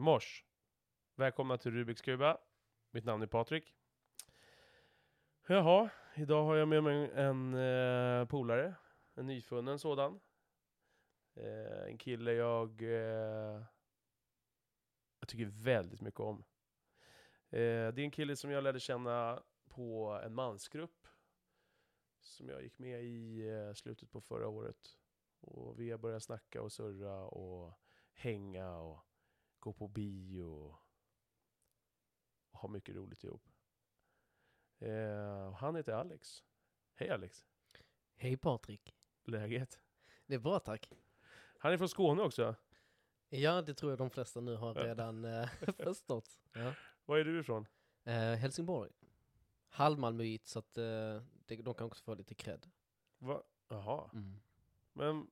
Mors. 0.00 0.44
Välkomna 1.14 1.58
till 1.58 1.72
Rubiks 1.72 2.00
kuba. 2.00 2.38
Mitt 2.90 3.04
namn 3.04 3.22
är 3.22 3.26
Patrik. 3.26 3.74
Jaha, 5.46 5.90
idag 6.14 6.44
har 6.44 6.56
jag 6.56 6.68
med 6.68 6.82
mig 6.82 7.10
en 7.14 7.54
eh, 7.54 8.26
polare. 8.26 8.74
En 9.14 9.26
nyfunnen 9.26 9.78
sådan. 9.78 10.20
Eh, 11.34 11.82
en 11.88 11.98
kille 11.98 12.32
jag, 12.32 12.82
eh, 12.82 13.62
jag 15.20 15.28
tycker 15.28 15.44
väldigt 15.46 16.00
mycket 16.00 16.20
om. 16.20 16.44
Eh, 17.50 17.88
det 17.92 17.98
är 17.98 17.98
en 17.98 18.10
kille 18.10 18.36
som 18.36 18.50
jag 18.50 18.64
lärde 18.64 18.80
känna 18.80 19.42
på 19.68 20.20
en 20.24 20.34
mansgrupp. 20.34 21.08
Som 22.20 22.48
jag 22.48 22.62
gick 22.62 22.78
med 22.78 23.04
i 23.04 23.48
eh, 23.48 23.72
slutet 23.74 24.10
på 24.10 24.20
förra 24.20 24.48
året. 24.48 24.96
Och 25.40 25.80
vi 25.80 25.90
har 25.90 25.98
börjat 25.98 26.22
snacka 26.22 26.62
och 26.62 26.72
surra 26.72 27.24
och 27.24 27.80
hänga 28.12 28.76
och 28.76 29.09
gå 29.60 29.72
på 29.72 29.88
bio 29.88 30.42
och 30.42 30.76
ha 32.52 32.68
mycket 32.68 32.94
roligt 32.94 33.24
ihop. 33.24 33.48
Eh, 34.78 35.52
han 35.52 35.76
heter 35.76 35.92
Alex. 35.92 36.44
Hej 36.94 37.10
Alex! 37.10 37.46
Hej 38.16 38.36
Patrik. 38.36 38.96
Läget? 39.24 39.80
Det 40.26 40.34
är 40.34 40.38
bra 40.38 40.58
tack. 40.58 40.92
Han 41.58 41.72
är 41.72 41.78
från 41.78 41.88
Skåne 41.88 42.22
också. 42.22 42.54
Ja, 43.28 43.62
det 43.62 43.74
tror 43.74 43.92
jag 43.92 43.98
de 43.98 44.10
flesta 44.10 44.40
nu 44.40 44.56
har 44.56 44.74
redan 44.74 45.24
eh, 45.24 45.48
förstått. 45.76 46.38
Ja. 46.52 46.74
Var 47.04 47.18
är 47.18 47.24
du 47.24 47.40
ifrån? 47.40 47.66
Eh, 48.04 48.14
Helsingborg. 48.14 48.90
Halvmalmöit 49.68 50.46
så 50.46 50.58
att 50.58 50.78
eh, 50.78 51.22
det, 51.46 51.56
de 51.56 51.74
kan 51.74 51.86
också 51.86 52.04
få 52.04 52.14
lite 52.14 52.34
cred. 52.34 52.66
Va? 53.18 53.42
Jaha. 53.68 54.10
Mm. 54.12 54.40
Men, 54.92 55.30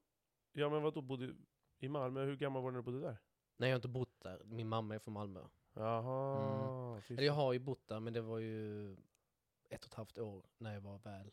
ja 0.52 0.70
men 0.70 0.82
vadå, 0.82 1.02
bodde 1.02 1.34
i 1.78 1.88
Malmö? 1.88 2.24
Hur 2.24 2.36
gammal 2.36 2.62
var 2.62 2.70
du 2.70 2.72
när 2.72 2.82
du 2.82 2.84
bodde 2.84 3.00
där? 3.00 3.18
Nej, 3.56 3.68
jag 3.68 3.74
har 3.74 3.78
inte 3.78 3.88
bott 3.88 4.07
där. 4.20 4.42
Min 4.44 4.68
mamma 4.68 4.94
är 4.94 4.98
från 4.98 5.14
Malmö. 5.14 5.44
Jaha. 5.74 7.00
fy 7.00 7.14
Eller 7.14 7.26
jag 7.26 7.32
har 7.32 7.52
ju 7.52 7.58
bott 7.58 7.88
där, 7.88 8.00
men 8.00 8.12
det 8.12 8.20
var 8.20 8.38
ju 8.38 8.92
ett 9.68 9.84
och 9.84 9.90
ett 9.90 9.94
halvt 9.94 10.18
år 10.18 10.46
när 10.58 10.74
jag 10.74 10.80
var 10.80 10.98
väl 10.98 11.30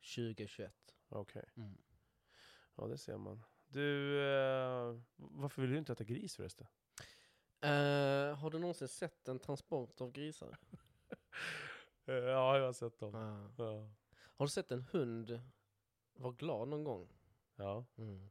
20-21. 0.00 0.70
Okej. 1.08 1.50
Mm. 1.56 1.78
Ja, 2.74 2.86
det 2.86 2.98
ser 2.98 3.16
man. 3.16 3.42
Du, 3.66 4.20
eh, 4.20 5.00
varför 5.16 5.62
vill 5.62 5.70
du 5.70 5.78
inte 5.78 5.92
äta 5.92 6.04
gris 6.04 6.36
förresten? 6.36 6.66
Eh, 7.60 8.34
har 8.38 8.50
du 8.50 8.58
någonsin 8.58 8.88
sett 8.88 9.28
en 9.28 9.38
transport 9.38 10.00
av 10.00 10.12
grisar? 10.12 10.56
Eh, 12.06 12.14
ja, 12.14 12.58
jag 12.58 12.66
har 12.66 12.72
sett 12.72 12.98
dem. 12.98 13.14
Ja. 13.58 13.90
Har 14.16 14.46
du 14.46 14.50
sett 14.50 14.72
en 14.72 14.82
hund 14.82 15.40
vara 16.12 16.32
glad 16.32 16.68
någon 16.68 16.84
gång? 16.84 17.08
ja. 17.56 17.84
Mm. 17.96 18.30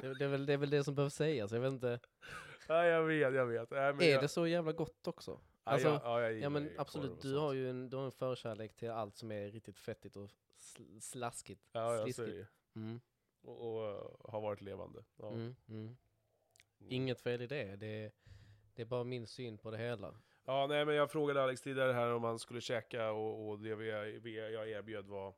Det, 0.00 0.14
det, 0.18 0.24
är 0.24 0.28
väl, 0.28 0.46
det 0.46 0.52
är 0.52 0.56
väl 0.56 0.70
det 0.70 0.84
som 0.84 0.94
behöver 0.94 1.10
sägas, 1.10 1.52
jag 1.52 1.60
vet 1.60 1.72
inte. 1.72 2.00
Ja, 2.68 2.84
jag 2.84 3.02
vet, 3.02 3.34
jag 3.34 3.46
vet. 3.46 3.70
Men 3.70 4.00
Är 4.02 4.10
jag, 4.12 4.22
det 4.22 4.28
så 4.28 4.46
jävla 4.46 4.72
gott 4.72 5.06
också? 5.08 5.30
Ja, 5.30 5.72
Alltså, 5.72 5.88
jag, 5.88 6.00
ja, 6.04 6.20
jag 6.20 6.30
Ja 6.30 6.34
gillar 6.34 6.50
men 6.50 6.68
korv 6.68 6.80
absolut, 6.80 7.10
och 7.10 7.16
du 7.22 7.36
har 7.36 7.52
ju 7.52 7.70
en, 7.70 7.90
du 7.90 7.96
har 7.96 8.04
en 8.04 8.12
förkärlek 8.12 8.76
till 8.76 8.90
allt 8.90 9.16
som 9.16 9.32
är 9.32 9.50
riktigt 9.50 9.78
fettigt 9.78 10.16
och 10.16 10.30
sl- 10.58 11.00
slaskigt. 11.00 11.68
Ja, 11.72 11.96
ja 12.06 12.12
så 12.12 12.22
är 12.22 12.26
det. 12.26 12.46
Mm, 12.76 13.00
Och, 13.42 13.74
och 13.76 13.88
eh, 13.88 14.30
har 14.32 14.40
varit 14.40 14.60
levande. 14.60 15.04
Ja. 15.16 15.28
mm, 15.28 15.56
mm. 15.68 15.80
Mm. 15.86 15.96
Inget 16.92 17.20
fel 17.20 17.42
i 17.42 17.46
det, 17.46 17.76
det 17.76 17.86
är, 18.04 18.12
det 18.74 18.82
är 18.82 18.86
bara 18.86 19.04
min 19.04 19.26
syn 19.26 19.58
på 19.58 19.70
det 19.70 19.78
hela. 19.78 20.14
Ja, 20.44 20.66
nej, 20.66 20.84
men 20.84 20.94
jag 20.94 21.10
frågade 21.10 21.42
Alex 21.42 21.60
tidigare 21.62 21.92
här 21.92 22.12
om 22.12 22.24
han 22.24 22.38
skulle 22.38 22.60
käka 22.60 23.10
och, 23.12 23.48
och 23.48 23.58
det 23.58 23.74
vi, 23.74 24.36
jag 24.54 24.70
erbjöd 24.70 25.06
var, 25.06 25.34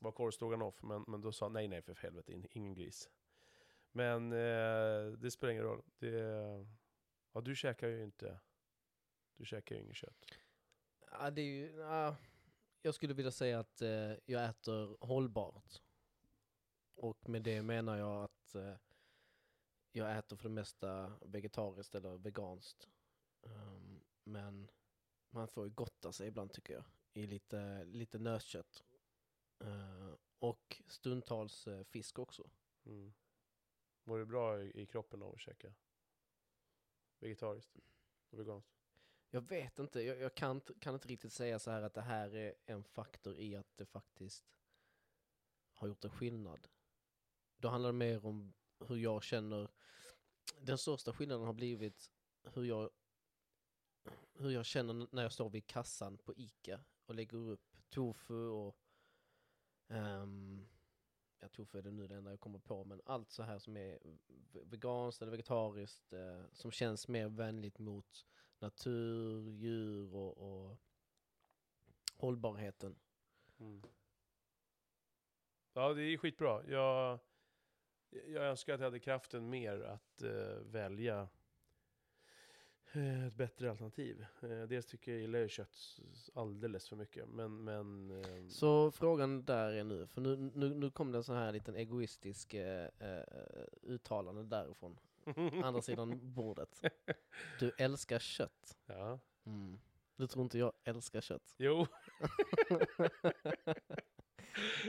var 0.00 0.12
korvstroganoff. 0.12 0.82
Men, 0.82 1.04
men 1.08 1.20
då 1.20 1.32
sa 1.32 1.44
han 1.44 1.52
nej, 1.52 1.68
nej 1.68 1.82
för 1.82 1.94
helvete, 1.94 2.32
in- 2.32 2.46
ingen 2.50 2.74
gris. 2.74 3.08
Men 3.96 4.32
eh, 4.32 5.12
det 5.18 5.30
spelar 5.30 5.52
ingen 5.52 5.64
roll. 5.64 5.82
Det, 5.98 6.10
ja, 7.32 7.40
du 7.40 7.56
käkar 7.56 7.88
ju 7.88 8.02
inte, 8.02 8.40
du 9.36 9.44
käkar 9.44 9.76
ju 9.76 9.82
inget 9.82 9.96
kött. 9.96 10.26
Ja, 11.10 11.30
det 11.30 11.40
är 11.40 11.44
ju, 11.44 11.76
ja, 11.76 12.16
jag 12.82 12.94
skulle 12.94 13.14
vilja 13.14 13.30
säga 13.30 13.58
att 13.58 13.82
eh, 13.82 14.12
jag 14.26 14.44
äter 14.44 14.96
hållbart. 15.00 15.82
Och 16.94 17.28
med 17.28 17.42
det 17.42 17.62
menar 17.62 17.96
jag 17.96 18.24
att 18.24 18.54
eh, 18.54 18.76
jag 19.92 20.18
äter 20.18 20.36
för 20.36 20.48
det 20.48 20.54
mesta 20.54 21.12
vegetariskt 21.20 21.94
eller 21.94 22.18
veganskt. 22.18 22.88
Ehm, 23.42 24.00
men 24.24 24.70
man 25.30 25.48
får 25.48 25.64
ju 25.64 25.70
gotta 25.70 26.12
sig 26.12 26.28
ibland 26.28 26.52
tycker 26.52 26.74
jag. 26.74 26.84
I 27.12 27.26
lite, 27.26 27.84
lite 27.84 28.18
nötkött. 28.18 28.84
Eh, 29.60 30.14
och 30.38 30.82
stundtals 30.86 31.66
eh, 31.66 31.84
fisk 31.84 32.18
också. 32.18 32.50
Mm. 32.86 33.14
Mår 34.04 34.18
du 34.18 34.24
bra 34.26 34.62
i, 34.62 34.80
i 34.82 34.86
kroppen 34.86 35.22
av 35.22 35.34
att 35.34 35.40
käka 35.40 35.74
vegetariskt 37.18 37.76
och 38.30 38.38
veganskt? 38.38 38.70
Jag 39.30 39.40
vet 39.40 39.78
inte, 39.78 40.00
jag, 40.02 40.18
jag 40.18 40.34
kan, 40.34 40.56
inte- 40.56 40.74
kan 40.80 40.94
inte 40.94 41.08
riktigt 41.08 41.32
säga 41.32 41.58
så 41.58 41.70
här 41.70 41.82
att 41.82 41.94
det 41.94 42.00
här 42.00 42.34
är 42.34 42.54
en 42.66 42.84
faktor 42.84 43.36
i 43.38 43.56
att 43.56 43.76
det 43.76 43.86
faktiskt 43.86 44.44
har 45.74 45.88
gjort 45.88 46.04
en 46.04 46.10
skillnad. 46.10 46.68
Då 47.56 47.68
handlar 47.68 47.88
det 47.88 47.98
mer 47.98 48.26
om 48.26 48.54
hur 48.78 48.96
jag 48.96 49.22
känner. 49.22 49.70
Den 50.58 50.78
största 50.78 51.12
skillnaden 51.12 51.46
har 51.46 51.52
blivit 51.52 52.10
hur 52.42 52.64
jag, 52.64 52.90
hur 54.34 54.50
jag 54.50 54.66
känner 54.66 55.08
när 55.12 55.22
jag 55.22 55.32
står 55.32 55.50
vid 55.50 55.66
kassan 55.66 56.18
på 56.18 56.34
ICA 56.36 56.80
och 57.06 57.14
lägger 57.14 57.38
upp 57.38 57.76
tofu 57.90 58.48
och 58.48 58.78
um, 59.88 60.68
ja, 61.44 61.48
tofu 61.48 61.78
är 61.78 61.82
det 61.82 61.90
nu 61.90 62.06
det 62.06 62.14
enda 62.14 62.30
jag 62.30 62.40
kommer 62.40 62.58
på, 62.58 62.84
men 62.84 63.00
allt 63.04 63.30
så 63.30 63.42
här 63.42 63.58
som 63.58 63.76
är 63.76 63.98
veganskt 64.64 65.22
eller 65.22 65.32
vegetariskt, 65.32 66.12
eh, 66.12 66.42
som 66.52 66.70
känns 66.70 67.08
mer 67.08 67.28
vänligt 67.28 67.78
mot 67.78 68.26
natur, 68.58 69.50
djur 69.50 70.14
och, 70.14 70.38
och 70.38 70.76
hållbarheten. 72.16 72.96
Mm. 73.58 73.82
Ja, 75.72 75.94
det 75.94 76.02
är 76.02 76.16
skitbra. 76.16 76.64
Jag, 76.68 77.18
jag 78.10 78.44
önskar 78.44 78.74
att 78.74 78.80
jag 78.80 78.86
hade 78.86 79.00
kraften 79.00 79.50
mer 79.50 79.80
att 79.80 80.22
eh, 80.22 80.58
välja 80.64 81.28
ett 82.96 83.34
bättre 83.34 83.70
alternativ. 83.70 84.26
Eh, 84.42 84.62
dels 84.62 84.86
tycker 84.86 85.12
jag 85.12 85.20
gillar 85.20 85.38
ju 85.38 85.48
kött 85.48 86.00
alldeles 86.34 86.88
för 86.88 86.96
mycket, 86.96 87.28
men... 87.28 87.64
men 87.64 88.10
eh, 88.10 88.48
Så 88.48 88.90
frågan 88.90 89.44
där 89.44 89.72
är 89.72 89.84
nu, 89.84 90.06
för 90.06 90.20
nu, 90.20 90.36
nu, 90.54 90.74
nu 90.74 90.90
kom 90.90 91.12
det 91.12 91.18
en 91.18 91.24
sån 91.24 91.36
här 91.36 91.52
liten 91.52 91.76
egoistisk 91.76 92.54
eh, 92.54 92.88
eh, 92.98 93.22
uttalande 93.82 94.42
därifrån, 94.42 94.98
andra 95.64 95.82
sidan 95.82 96.20
bordet. 96.34 96.82
Du 97.60 97.72
älskar 97.78 98.18
kött. 98.18 98.78
ja. 98.86 99.18
Mm. 99.46 99.80
Du 100.16 100.26
tror 100.26 100.42
inte 100.42 100.58
jag 100.58 100.72
älskar 100.84 101.20
kött? 101.20 101.54
Jo. 101.58 101.86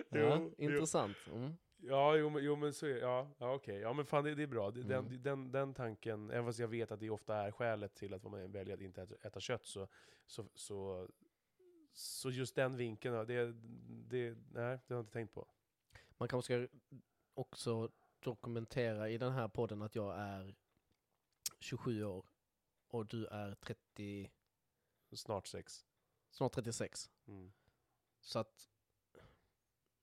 Ja, 0.10 0.38
Jo, 0.40 0.54
intressant. 0.58 1.18
Mm. 1.34 1.54
Ja, 1.88 2.16
jo, 2.16 2.40
jo, 2.40 2.56
men 2.56 2.74
så 2.74 2.86
är 2.86 2.98
Ja, 2.98 3.28
ja 3.38 3.54
okej. 3.54 3.76
Ja, 3.80 3.94
men 3.94 4.06
fan, 4.06 4.24
det, 4.24 4.36
det 4.36 4.44
är 4.44 4.48
bra. 4.48 4.72
Den, 4.72 4.92
Mm. 5.06 5.22
den, 5.24 5.52
den 5.52 5.74
tanken, 5.74 6.30
även 6.32 6.46
fast 6.46 6.60
jag 6.60 6.68
vet 6.68 6.92
att 6.92 7.00
det 7.00 7.10
ofta 7.10 7.36
är 7.36 7.52
skälet 7.52 7.96
till 7.96 8.14
att 8.14 8.24
man 8.24 8.52
väljer 8.52 8.74
att 8.76 8.82
inte 8.82 9.02
äta, 9.02 9.16
äta 9.28 9.40
kött, 9.40 9.66
så, 9.66 9.88
så, 10.26 10.46
så, 10.56 11.08
så 11.94 12.30
just 12.32 12.56
den 12.56 12.78
vinkeln, 12.78 13.28
det, 13.28 13.54
det, 14.10 14.30
nej, 14.30 14.80
det 14.88 14.94
har 14.94 14.96
jag 14.96 15.00
inte 15.00 15.12
tänkt 15.14 15.34
på. 15.34 15.48
Man 16.18 16.28
kanske 16.28 16.68
ska 16.68 16.78
också 17.34 17.92
dokumentera 18.20 19.10
i 19.10 19.18
den 19.18 19.32
här 19.32 19.48
podden 19.48 19.82
att 19.82 19.96
jag 19.96 20.16
är 20.20 20.56
27 21.60 22.04
år 22.04 22.26
och 22.88 23.06
du 23.06 23.26
är 23.26 23.56
30, 23.56 24.32
Snart 25.12 25.48
sex. 25.48 25.86
snart 26.30 26.52
36. 26.54 27.10
Mm. 27.28 27.52
Så 28.20 28.40
att 28.40 28.70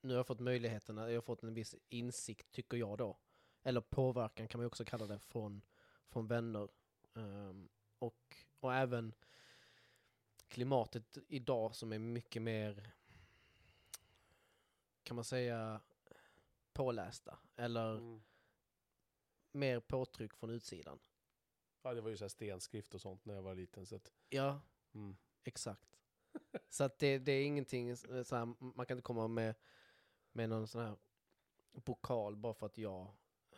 nu 0.02 0.12
har 0.12 0.18
jag 0.18 0.26
fått 0.26 0.40
möjligheten, 0.40 0.96
jag 0.96 1.14
har 1.14 1.20
fått 1.20 1.42
en 1.42 1.54
viss 1.54 1.74
insikt 1.88 2.52
tycker 2.52 2.76
jag 2.76 2.98
då. 2.98 3.18
Eller 3.62 3.80
påverkan 3.80 4.48
kan 4.48 4.58
man 4.60 4.66
också 4.66 4.84
kalla 4.84 5.06
det 5.06 5.18
från, 5.18 5.62
från 6.08 6.26
vänner. 6.26 6.69
Ehm, 7.14 7.69
och, 7.99 8.37
och 8.60 8.75
även 8.75 9.14
klimatet 10.49 11.19
idag 11.28 11.75
som 11.75 11.93
är 11.93 11.99
mycket 11.99 12.43
mer, 12.43 12.90
kan 15.02 15.14
man 15.14 15.25
säga, 15.25 15.81
pålästa. 16.72 17.38
Eller 17.56 17.96
Mm. 17.96 18.22
mer 19.52 19.81
påtryck 19.81 20.34
från 20.34 20.50
utsidan. 20.50 20.99
Ja, 21.82 21.94
det 21.94 22.00
var 22.00 22.10
ju 22.10 22.16
så 22.16 22.25
här 22.25 22.28
stenskrift 22.28 22.94
och 22.94 23.00
sånt 23.00 23.25
när 23.25 23.34
jag 23.34 23.43
var 23.43 23.54
liten, 23.54 23.87
så 23.87 23.96
att, 23.96 24.12
Ja, 24.28 24.60
mm. 24.94 25.16
Exakt. 25.44 25.99
Så 26.69 26.84
att 26.84 26.99
det, 26.99 27.19
det 27.19 27.32
är 27.32 27.44
ingenting, 27.44 27.96
så 27.96 28.37
här, 28.37 28.75
man 28.76 28.87
kan 28.87 28.96
inte 28.96 29.06
komma 29.06 29.28
med, 29.28 29.54
med 30.32 30.49
någon 30.49 30.67
sån 30.67 30.81
här 30.87 30.96
pokal 31.84 32.37
bara 32.37 32.55
för 32.55 32.67
att 32.67 32.79
jag 32.79 33.06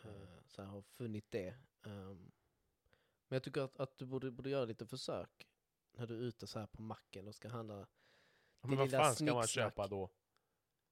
eh, 0.03 0.39
så 0.45 0.61
här, 0.61 0.69
har 0.69 0.81
funnit 0.81 1.31
det. 1.31 1.55
Ehm, 1.85 2.31
men 3.27 3.35
jag 3.35 3.43
tycker 3.43 3.61
att, 3.61 3.77
att 3.79 3.97
du 3.97 4.05
borde, 4.05 4.31
borde 4.31 4.49
göra 4.49 4.65
lite 4.65 4.85
försök 4.85 5.47
när 5.91 6.07
du 6.07 6.15
är 6.17 6.21
ute 6.21 6.47
så 6.47 6.59
här 6.59 6.67
på 6.67 6.81
macken 6.81 7.27
och 7.27 7.35
ska 7.35 7.49
handla. 7.49 7.87
Men 8.61 8.77
vad 8.77 8.91
fan 8.91 9.15
ska 9.15 9.33
man 9.33 9.47
köpa 9.47 9.87
då? 9.87 10.09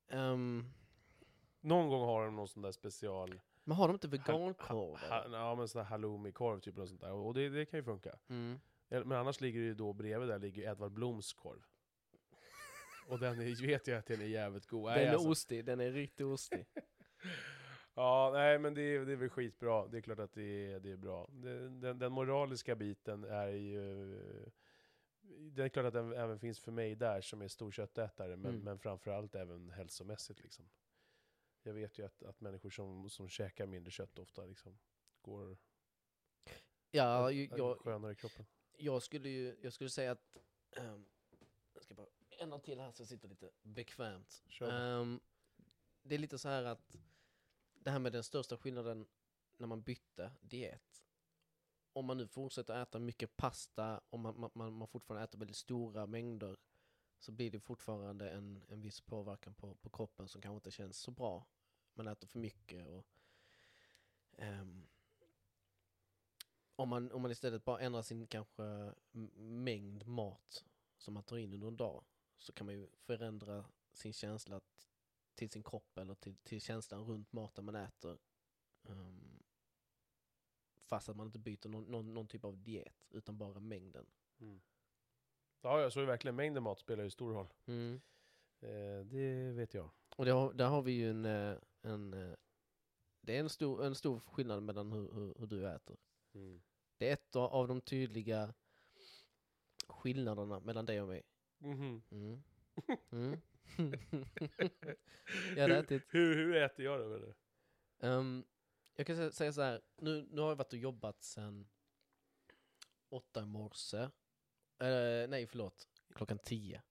Ehm, 0.08 0.74
Någon 1.62 1.90
gång 1.90 2.02
har 2.06 2.26
de 2.26 2.36
någon 2.36 2.48
sån 2.48 2.62
där 2.62 2.72
special 2.72 3.40
Men 3.64 3.78
har 3.78 3.88
de 3.88 3.94
inte 3.94 4.08
Ha- 4.08 4.12
vegankorv? 4.12 4.98
ha, 5.10 5.28
ja, 5.32 5.56
men 5.56 5.68
sån 5.68 5.80
här 5.82 5.90
halloumi-korv 5.90 6.60
typ 6.60 6.78
och 6.78 6.90
sånt 6.90 7.02
där. 7.02 7.12
Och 7.12 7.34
det, 7.34 7.50
det 7.50 7.66
kan 7.66 7.80
ju 7.80 7.84
funka. 7.84 8.20
Mm. 8.28 8.60
Eller- 8.90 9.06
Men 9.06 9.18
annars 9.18 9.42
ligger 9.42 9.60
det 9.60 9.66
ju 9.66 9.74
då 9.74 9.94
bredvid 9.94 10.30
där 10.30 10.40
ligger 10.40 10.72
Edvard 10.72 10.92
Bloms 10.92 11.34
korv. 11.34 11.66
Och 13.08 13.20
den 13.20 13.40
är, 13.42 13.62
vet 13.68 13.88
jag 13.88 13.98
att 13.98 14.06
den 14.06 14.22
är 14.22 14.26
jävligt 14.26 14.66
god. 14.68 14.86
Nej, 14.86 15.00
Den 15.00 15.08
är 15.08 15.14
alltså. 15.14 15.30
ostig, 15.30 15.66
den 15.66 15.80
är 15.80 15.92
riktigt 15.92 16.26
ostig. 16.26 16.66
Ja, 17.96 18.30
nej 18.34 18.60
men 18.60 18.74
det, 18.74 18.82
är- 18.82 19.06
det 19.06 19.12
är 19.12 19.16
väl 19.16 19.30
skitbra. 19.30 19.88
Det 19.88 19.98
är 19.98 20.02
klart 20.02 20.20
att 20.20 20.34
det 20.34 20.72
är, 20.72 20.80
det 20.80 20.92
är 20.92 20.98
bra. 20.98 21.28
Det, 21.32 21.70
den, 21.70 22.00
den 22.00 22.12
moraliska 22.12 22.76
biten 22.76 23.24
är 23.24 23.48
ju... 23.48 24.16
Det 25.52 25.64
är 25.64 25.70
klart 25.70 25.86
att 25.86 25.94
den 25.94 26.14
även 26.14 26.40
finns 26.40 26.60
för 26.60 26.72
mig 26.72 26.96
där 26.96 27.22
som 27.22 27.42
är 27.42 27.48
stor 27.48 27.72
köttätare, 27.72 28.36
men, 28.36 28.52
Mm. 28.52 28.64
men 28.64 28.80
framförallt 28.80 29.36
även 29.36 29.70
hälsomässigt 29.70 30.44
liksom. 30.44 30.70
Jag 31.64 31.74
vet 31.74 31.98
ju 32.00 32.06
att, 32.06 32.24
att 32.24 32.42
människor 32.42 32.70
som, 32.70 33.10
som 33.10 33.30
käkar 33.30 33.66
mindre 33.66 33.92
kött 33.92 34.20
ofta 34.20 34.46
liksom 34.46 34.80
går 35.22 35.58
Ja, 36.92 37.32
jag, 37.32 37.80
skönare 37.80 38.12
i 38.12 38.16
kroppen. 38.16 38.46
jag 38.78 39.04
skulle 39.04 39.30
ju, 39.30 39.56
jag 39.62 39.74
skulle 39.74 39.90
säga 39.90 40.12
att, 40.12 40.38
ehm, 40.76 41.06
jag 41.74 41.84
ska 41.84 41.94
bara 41.94 42.08
ändra 42.44 42.60
till 42.60 42.80
här 42.80 42.92
så 42.92 43.02
jag 43.02 43.08
sitter 43.08 43.28
lite 43.28 43.52
bekvämt. 43.62 44.44
Ehm, 44.72 45.20
det 46.04 46.16
är 46.16 46.20
lite 46.20 46.38
så 46.40 46.50
här 46.50 46.64
att 46.64 46.96
det 47.74 47.92
här 47.92 48.00
med 48.00 48.12
den 48.14 48.24
största 48.24 48.58
skillnaden 48.58 49.08
när 49.58 49.68
man 49.68 49.82
bytte 49.82 50.32
diet. 50.42 51.04
Om 51.94 52.06
man 52.06 52.18
nu 52.18 52.28
fortsätter 52.28 52.82
äta 52.82 53.00
mycket 53.00 53.38
pasta 53.38 54.02
och 54.10 54.20
man, 54.20 54.52
man- 54.54 54.74
man, 54.74 54.88
fortfarande 54.88 55.24
äter 55.24 55.40
väldigt 55.40 55.58
stora 55.58 56.06
mängder 56.06 56.58
så 57.20 57.32
blir 57.32 57.52
det 57.52 57.60
fortfarande 57.60 58.30
en, 58.32 58.64
en 58.70 58.82
viss 58.82 59.02
påverkan 59.02 59.54
på, 59.56 59.76
på 59.76 59.90
kroppen 59.90 60.28
som 60.28 60.42
kanske 60.42 60.56
inte 60.56 60.72
känns 60.72 60.98
så 60.98 61.12
bra. 61.12 61.46
Man 61.94 62.08
äter 62.08 62.28
för 62.28 62.40
mycket 62.40 62.88
och 62.88 63.06
ehm, 64.38 64.88
om, 66.76 66.90
man, 66.90 67.12
om 67.12 67.22
man 67.22 67.32
istället 67.32 67.66
bara 67.66 67.80
ändrar 67.80 68.02
sin 68.02 68.28
kanske 68.28 68.94
mängd 69.36 70.08
mat 70.08 70.66
som 70.98 71.14
man 71.14 71.24
tar 71.24 71.38
in 71.38 71.54
under 71.54 71.68
en 71.68 71.78
dag 71.78 72.04
så 72.44 72.54
kan 72.54 72.66
man 72.66 72.76
ju 72.76 72.88
förändra 72.96 73.66
sin 73.92 74.14
känsla 74.14 74.62
till 75.36 75.50
sin 75.50 75.64
kropp 75.64 75.98
eller 75.98 76.16
till, 76.16 76.36
till 76.36 76.62
känslan 76.62 77.06
runt 77.06 77.34
maten 77.34 77.66
man 77.66 77.76
äter. 77.76 78.18
Ehm, 78.84 79.44
fast 80.86 81.10
att 81.10 81.16
man 81.16 81.26
inte 81.26 81.40
byter 81.40 81.68
någon, 81.68 81.84
någon, 81.84 82.14
någon 82.14 82.28
typ 82.28 82.46
av 82.46 82.58
diet 82.58 83.08
utan 83.10 83.38
bara 83.38 83.60
mängden. 83.60 84.06
Mm. 84.40 84.62
Ja, 85.62 85.82
jag 85.82 85.94
såg 85.94 86.06
verkligen 86.06 86.36
mängden 86.36 86.64
mat 86.64 86.80
spelar 86.80 87.04
ju 87.04 87.10
stor 87.10 87.34
roll. 87.34 87.54
Eh, 88.60 89.06
det 89.06 89.52
vet 89.52 89.74
jag. 89.74 89.90
Och 90.16 90.26
har, 90.26 90.54
där 90.54 90.68
har 90.68 90.82
vi 90.82 90.92
ju 90.92 91.10
en, 91.10 91.26
eh, 91.26 91.58
en 91.82 92.14
eh, 92.14 92.36
det 93.22 93.36
är 93.36 93.40
en 93.40 93.50
stor, 93.50 93.86
en 93.86 93.96
stor 93.96 94.20
skillnad 94.20 94.64
mellan 94.64 94.92
hur, 94.92 95.14
hur, 95.14 95.34
hur 95.40 95.48
du 95.48 95.70
äter. 95.70 95.98
Mm. 96.34 96.62
Det 96.98 97.10
är 97.10 97.14
ett 97.14 97.36
av 97.36 97.68
de 97.68 97.82
tydliga 97.82 98.54
skillnaderna 99.88 100.60
mellan 100.60 100.86
dig 100.86 101.02
och 101.02 101.08
mig. 101.08 101.24
Mhm. 101.64 102.04
Mm. 102.12 102.44
Mm. 103.12 103.42
jag 105.56 105.62
hade 105.62 105.78
ätit 105.78 106.04
Hur, 106.10 106.36
hur 106.36 106.56
äter 106.56 106.86
jag 106.86 107.00
då? 107.00 107.06
menar 107.06 107.20
du? 107.20 107.34
Ehm, 108.08 108.46
jag 108.96 109.08
kan 109.08 109.16
sä- 109.16 109.32
säga 109.32 109.54
så 109.54 109.62
här, 109.62 109.82
nu, 109.98 110.28
nu 110.32 110.42
har 110.42 110.50
jag 110.50 110.56
varit 110.56 110.74
och 110.74 110.80
jobbat 110.80 111.24
sedan 111.24 111.68
åtta 113.10 113.42
i 113.42 113.46
morse. 113.46 113.98
Eh, 114.80 115.30
nej, 115.30 115.48
förlåt, 115.48 115.88
klockan 116.16 116.40
tio. 116.40 116.82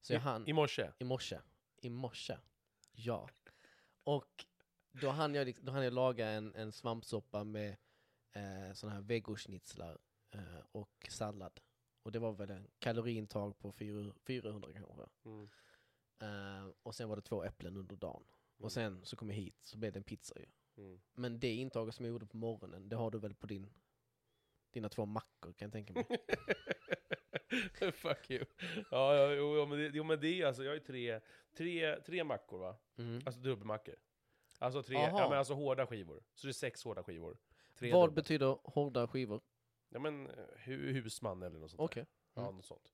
Så 0.00 0.12
jag 0.12 0.20
hann, 0.20 0.46
I, 0.46 0.50
I 0.50 0.52
morse? 0.52 0.92
i 0.98 1.04
morse, 1.04 1.40
i 1.80 1.90
morse, 1.90 2.38
ja. 2.92 3.28
Och 4.04 4.44
då 4.92 5.08
hann 5.10 5.34
jag, 5.34 5.44
liksom- 5.44 5.64
då 5.66 5.72
hann 5.72 5.84
jag 5.84 5.92
laga 5.92 6.28
en, 6.28 6.54
en 6.54 6.72
svampsoppa 6.72 7.44
med 7.44 7.76
eh, 8.32 8.72
sådana 8.74 8.94
här 8.94 9.02
vegoschnitzlar 9.02 9.98
eh, 10.30 10.60
och 10.72 11.06
sallad. 11.10 11.60
Och 12.02 12.12
det 12.12 12.18
var 12.18 12.32
väl 12.32 12.50
en 12.50 12.68
kaloriintag 12.78 13.58
på 13.58 13.72
400 13.72 14.14
400 14.26 14.68
kanske. 14.72 15.02
Mm. 15.24 15.48
Eh, 16.22 16.70
och 16.82 16.94
sen 16.94 17.08
var 17.08 17.16
det 17.16 17.22
två 17.22 17.44
äpplen 17.44 17.76
under 17.76 17.96
dagen. 17.96 18.24
Mm. 18.24 18.64
Och 18.64 18.72
sen 18.72 19.04
så 19.04 19.16
kom 19.16 19.30
jag 19.30 19.36
hit 19.36 19.58
så 19.62 19.78
blev 19.78 19.92
det 19.92 19.98
en 19.98 20.04
pizza 20.04 20.34
ju. 20.38 20.46
Mm. 20.76 21.00
Men 21.14 21.40
det 21.40 21.54
intaget 21.54 21.94
som 21.94 22.04
jag 22.04 22.12
gjorde 22.12 22.26
på 22.26 22.36
morgonen, 22.36 22.88
det 22.88 22.96
har 22.96 23.10
du 23.10 23.18
väl 23.18 23.34
på 23.34 23.46
din, 23.46 23.70
dina 24.70 24.88
två 24.88 25.06
mackor 25.06 25.52
kan 25.52 25.66
jag 25.66 25.72
tänka 25.72 25.92
mig. 25.92 26.04
Fuck 27.92 28.30
you. 28.30 28.44
Ja, 28.90 29.16
ja 29.16 29.32
jo, 29.32 29.56
jo, 29.56 29.66
men 29.66 29.78
det, 29.78 29.90
jo, 29.94 30.04
men 30.04 30.20
det 30.20 30.28
är 30.40 30.46
alltså, 30.46 30.64
jag 30.64 30.74
ju 30.74 30.80
tre, 30.80 31.20
tre, 31.56 32.00
tre 32.00 32.24
mackor 32.24 32.58
va? 32.58 32.76
Mm. 32.96 33.22
Alltså 33.26 33.40
dubbelmackor. 33.40 33.94
Alltså 34.58 34.82
tre, 34.82 34.96
Aha. 34.96 35.18
ja 35.18 35.28
men 35.28 35.38
alltså 35.38 35.54
hårda 35.54 35.86
skivor. 35.86 36.22
Så 36.34 36.46
det 36.46 36.50
är 36.50 36.52
sex 36.52 36.84
hårda 36.84 37.02
skivor. 37.02 37.36
Tre 37.74 37.92
Vad 37.92 38.08
dubbla. 38.08 38.22
betyder 38.22 38.58
hårda 38.64 39.08
skivor? 39.08 39.40
Ja 39.92 39.98
men 40.00 40.26
eh, 40.26 40.34
hu, 40.56 40.92
husman 40.92 41.42
eller 41.42 41.58
något 41.58 41.70
sånt 41.70 41.80
Okej. 41.80 42.06
Ja, 42.34 42.42
Mm. 42.42 42.56
något 42.56 42.64
sånt. 42.64 42.92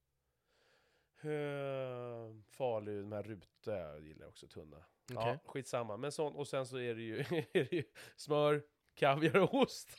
Uh, 1.25 2.43
Falu, 2.51 3.01
de 3.03 3.13
här 3.13 3.23
ruta 3.23 3.79
jag 3.79 4.01
gillar 4.01 4.21
jag 4.23 4.29
också, 4.29 4.47
tunna. 4.49 4.77
Okej. 4.77 4.85
Ja, 5.15 5.39
skitsamma. 5.45 5.97
Men 5.97 6.13
sånt, 6.13 6.37
och 6.37 6.49
sen 6.49 6.67
så 6.67 6.79
är 6.79 6.95
det 6.95 7.03
ju, 7.03 7.19
är 7.53 7.65
det 7.65 7.73
ju 7.73 7.85
smör, 8.17 8.63
kaviar 8.95 9.37
och 9.41 9.55
ost. 9.55 9.97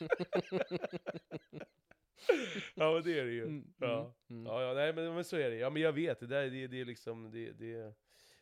ja 2.74 2.92
men 2.92 3.02
det 3.02 3.18
är 3.18 3.24
det 3.24 3.30
ju. 3.32 3.42
Mm, 3.42 3.72
Ja. 3.78 4.14
mm, 4.30 4.46
Ja, 4.46 4.62
ja 4.62 4.74
nej, 4.74 4.92
men, 4.92 5.14
men 5.14 5.24
så 5.24 5.36
är 5.36 5.50
det. 5.50 5.56
Ja, 5.56 5.70
men 5.70 5.82
jag 5.82 5.92
vet, 5.92 6.20
det 6.20 6.26
där 6.26 6.50
det, 6.50 6.66
det 6.66 6.80
är 6.80 6.84
liksom, 6.84 7.30
det, 7.30 7.52
det, 7.52 7.94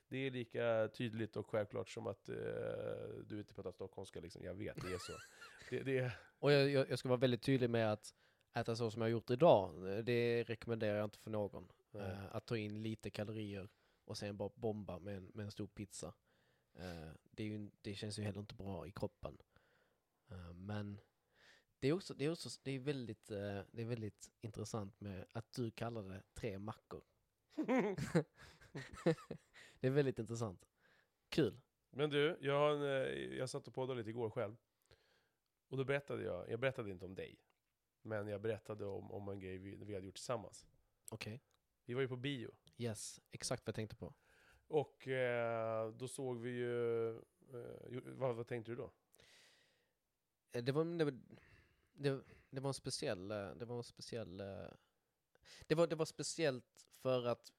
det 0.08 0.19
är 0.26 0.31
lika 0.31 0.88
tydligt 0.88 1.37
och 1.37 1.46
självklart 1.50 1.88
som 1.88 2.06
att 2.06 2.28
eh, 2.28 2.37
du 3.26 3.38
inte 3.38 3.54
pratar 3.54 3.72
stockholmska 3.72 4.20
liksom. 4.20 4.44
Jag 4.44 4.54
vet, 4.54 4.76
det 4.82 4.93
är 4.94 4.99
så. 4.99 5.12
det, 5.70 5.82
det, 5.82 6.12
Och 6.38 6.52
jag, 6.52 6.70
jag, 6.70 6.90
jag 6.90 6.99
ska 6.99 7.08
vara 7.08 7.20
väldigt 7.20 7.43
tydlig 7.43 7.70
med 7.70 7.93
att 7.93 8.14
äta 8.60 8.76
så 8.76 8.90
som 8.90 9.02
jag 9.02 9.06
har 9.06 9.12
gjort 9.12 9.31
idag, 9.31 9.93
eh, 9.93 10.05
det 10.05 10.43
rekommenderar 10.43 10.96
jag 10.96 11.05
inte 11.05 11.19
för 11.19 11.31
någon. 11.31 11.69
Eh, 11.93 12.37
att 12.37 12.46
ta 12.46 12.56
in 12.56 12.82
lite 12.82 13.10
kalorier 13.10 13.69
och 14.05 14.19
sen 14.19 14.37
bara 14.37 14.50
bomba 14.55 14.99
med 14.99 15.16
en, 15.16 15.31
med 15.34 15.44
en 15.44 15.50
stor 15.50 15.66
pizza. 15.66 16.14
Eh, 16.75 17.10
det, 17.31 17.43
är 17.43 17.46
ju, 17.46 17.70
det 17.81 17.94
känns 17.94 18.19
ju 18.19 18.22
heller 18.22 18.40
inte 18.40 18.55
bra 18.55 18.87
i 18.87 18.93
kroppen. 18.93 19.38
Men 20.55 21.00
det 21.78 21.88
är 21.88 21.93
också, 21.93 22.14
det 22.14 22.25
är 22.25 22.32
också 22.32 22.49
det 22.62 22.70
är 22.70 22.78
väldigt, 22.78 23.26
det 23.26 23.82
är 23.82 23.84
väldigt 23.84 24.31
intressant 24.40 25.00
med 25.00 25.26
att 25.32 25.52
du 25.52 25.70
kallar 25.70 26.02
det 26.02 26.22
tre 26.34 26.58
mackor. 26.58 27.02
det 29.81 29.87
är 29.87 29.90
väldigt 29.90 30.19
intressant. 30.19 30.69
Kul. 31.28 31.61
men 31.90 32.11
du, 32.11 32.38
jag, 32.40 32.58
har 32.58 32.70
en, 32.70 33.37
jag 33.37 33.50
satt 33.50 33.69
och 33.69 33.75
poddade 33.75 33.99
lite 33.99 34.11
igår 34.11 34.31
själv. 34.31 34.56
Och 35.69 35.76
då 35.76 35.84
berättade 35.84 36.22
jag, 36.22 36.50
jag 36.50 36.61
berättade 36.61 36.90
inte 36.90 37.04
om 37.04 37.14
dig. 37.14 37.38
Men 38.08 38.28
jag 38.28 38.40
berättade 38.40 38.87
om, 38.87 39.10
om 39.12 39.28
en 39.28 39.40
grej 39.40 39.59
vi, 39.59 39.76
vi 39.76 39.94
hade 39.94 40.06
gjort 40.06 40.14
tillsammans. 40.14 40.66
Okej. 41.11 41.42
Vi 41.85 41.94
var 41.94 42.00
ju 42.00 42.09
på 42.09 42.16
bio. 42.16 42.50
Yes, 42.76 43.21
exakt 43.30 43.62
vad 43.66 43.68
jag 43.68 43.75
tänkte 43.75 43.97
på. 43.97 44.14
Och 44.66 45.09
eh, 45.09 45.90
då 45.90 46.09
såg 46.09 46.40
vi 46.40 46.50
ju... 46.50 47.11
Eh, 47.16 48.02
vad, 48.04 48.37
vad 48.37 48.47
tänkte 48.47 48.73
du 48.73 48.76
då? 48.76 48.92
Eh, 50.52 50.64
Det 50.64 50.73
var, 50.73 50.99
det, 50.99 51.04
var, 51.04 51.21
det, 51.92 52.25
det 52.50 52.61
var 52.61 52.71
en 52.71 52.75
speciell, 52.75 53.30
eh, 53.30 53.50
det 53.50 53.64
var 53.64 53.76
en 53.76 53.83
speciell, 53.83 54.40
eh, 54.40 54.71
det 55.66 55.75
var, 55.75 55.87
det 55.87 55.97
var 55.97 56.04
speciellt 56.04 56.87
för 57.02 57.26
att, 57.26 57.52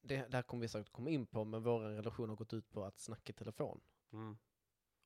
det, 0.00 0.16
det 0.16 0.36
här 0.36 0.42
kommer 0.42 0.60
vi 0.60 0.68
säkert 0.68 0.92
komma 0.92 1.10
in 1.10 1.26
på, 1.26 1.44
men 1.44 1.62
vår 1.62 1.80
relation 1.80 2.28
har 2.28 2.36
gått 2.36 2.52
ut 2.52 2.70
på 2.70 2.84
att 2.84 2.98
snacka 2.98 3.30
i 3.30 3.34
telefon. 3.34 3.80
Mm. 4.12 4.38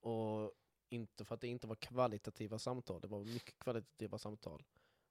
Och 0.00 0.52
inte 0.88 1.24
för 1.24 1.34
att 1.34 1.40
det 1.40 1.48
inte 1.48 1.66
var 1.66 1.76
kvalitativa 1.76 2.58
samtal, 2.58 3.00
det 3.00 3.08
var 3.08 3.24
mycket 3.24 3.58
kvalitativa 3.58 4.18
samtal. 4.18 4.64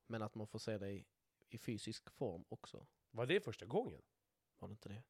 Men 0.07 0.21
att 0.21 0.35
man 0.35 0.47
får 0.47 0.59
se 0.59 0.77
det 0.77 0.91
i, 0.91 1.05
i 1.49 1.57
fysisk 1.57 2.09
form 2.09 2.45
också. 2.49 2.87
Var 3.11 3.25
det 3.25 3.41
första 3.41 3.65
gången? 3.65 4.01
Var 4.59 4.67
det 4.67 4.71
inte 4.71 4.89
det? 4.89 5.03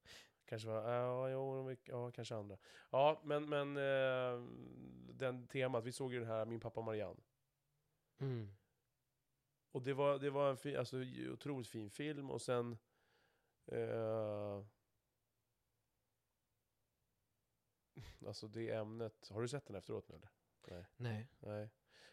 Kanske 0.45 0.67
var, 0.67 0.91
ja, 0.93 1.29
jo, 1.29 1.75
ja, 1.83 2.11
kanske 2.11 2.35
andra. 2.35 2.57
Ja, 2.89 3.21
men, 3.23 3.49
men 3.49 3.77
eh, 3.77 4.47
den 5.13 5.47
temat, 5.47 5.83
vi 5.83 5.91
såg 5.91 6.13
ju 6.13 6.19
den 6.19 6.27
här 6.27 6.45
Min 6.45 6.59
pappa 6.59 6.81
Marianne. 6.81 7.21
Mm. 8.17 8.55
Och 9.71 9.81
det 9.81 9.93
var, 9.93 10.19
det 10.19 10.29
var 10.29 10.49
en 10.49 10.57
fin, 10.57 10.77
alltså, 10.77 10.97
otroligt 11.31 11.67
fin 11.67 11.89
film 11.89 12.31
och 12.31 12.41
sen... 12.41 12.77
Eh, 13.65 14.63
alltså 18.25 18.47
det 18.47 18.71
ämnet, 18.71 19.29
har 19.29 19.41
du 19.41 19.47
sett 19.47 19.65
den 19.65 19.75
efteråt 19.75 20.09
nu 20.09 20.15
eller? 20.15 20.29
Nej. 20.67 20.85
Nej. 20.97 21.27
Nej. 21.39 21.69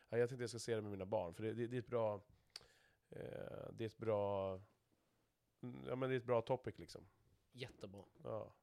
Ja, 0.08 0.18
jag 0.18 0.28
tänkte 0.28 0.42
jag 0.42 0.50
ska 0.50 0.58
se 0.58 0.74
det 0.74 0.82
med 0.82 0.90
mina 0.90 1.06
barn, 1.06 1.34
för 1.34 1.42
det, 1.42 1.54
det, 1.54 1.66
det 1.66 1.76
är 1.76 1.80
ett 1.80 1.86
bra... 1.86 2.20
Eh, 3.10 3.72
det 3.72 3.84
är 3.84 3.86
ett 3.86 3.98
bra... 3.98 4.52
mm, 5.62 5.84
Ja 5.88 5.96
men 5.96 6.08
det 6.08 6.14
är 6.14 6.18
ett 6.18 6.24
bra 6.26 6.42
topic 6.42 6.78
liksom. 6.78 7.08
Jättebra. 7.52 8.04
Ja. 8.24 8.54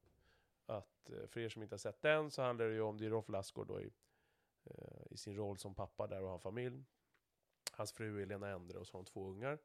Att, 0.65 1.09
eh, 1.09 1.27
för 1.27 1.39
er 1.39 1.49
som 1.49 1.63
inte 1.63 1.73
har 1.73 1.79
sett 1.79 2.01
den 2.01 2.31
så 2.31 2.41
handlar 2.41 2.65
det 2.65 2.73
ju 2.73 2.81
om, 2.81 2.97
det 2.97 3.05
är 3.05 3.09
Rolf 3.09 3.29
Lassgård 3.29 3.67
då 3.67 3.81
i, 3.81 3.91
eh, 4.63 5.03
i 5.09 5.17
sin 5.17 5.35
roll 5.35 5.57
som 5.57 5.75
pappa 5.75 6.07
där 6.07 6.23
och 6.23 6.29
har 6.29 6.39
familj. 6.39 6.85
Hans 7.71 7.91
fru 7.91 8.21
är 8.21 8.25
Lena 8.25 8.49
Endre 8.49 8.79
och 8.79 8.87
så 8.87 8.97
har 8.97 9.03
de 9.03 9.05
två 9.05 9.29
ungar. 9.29 9.59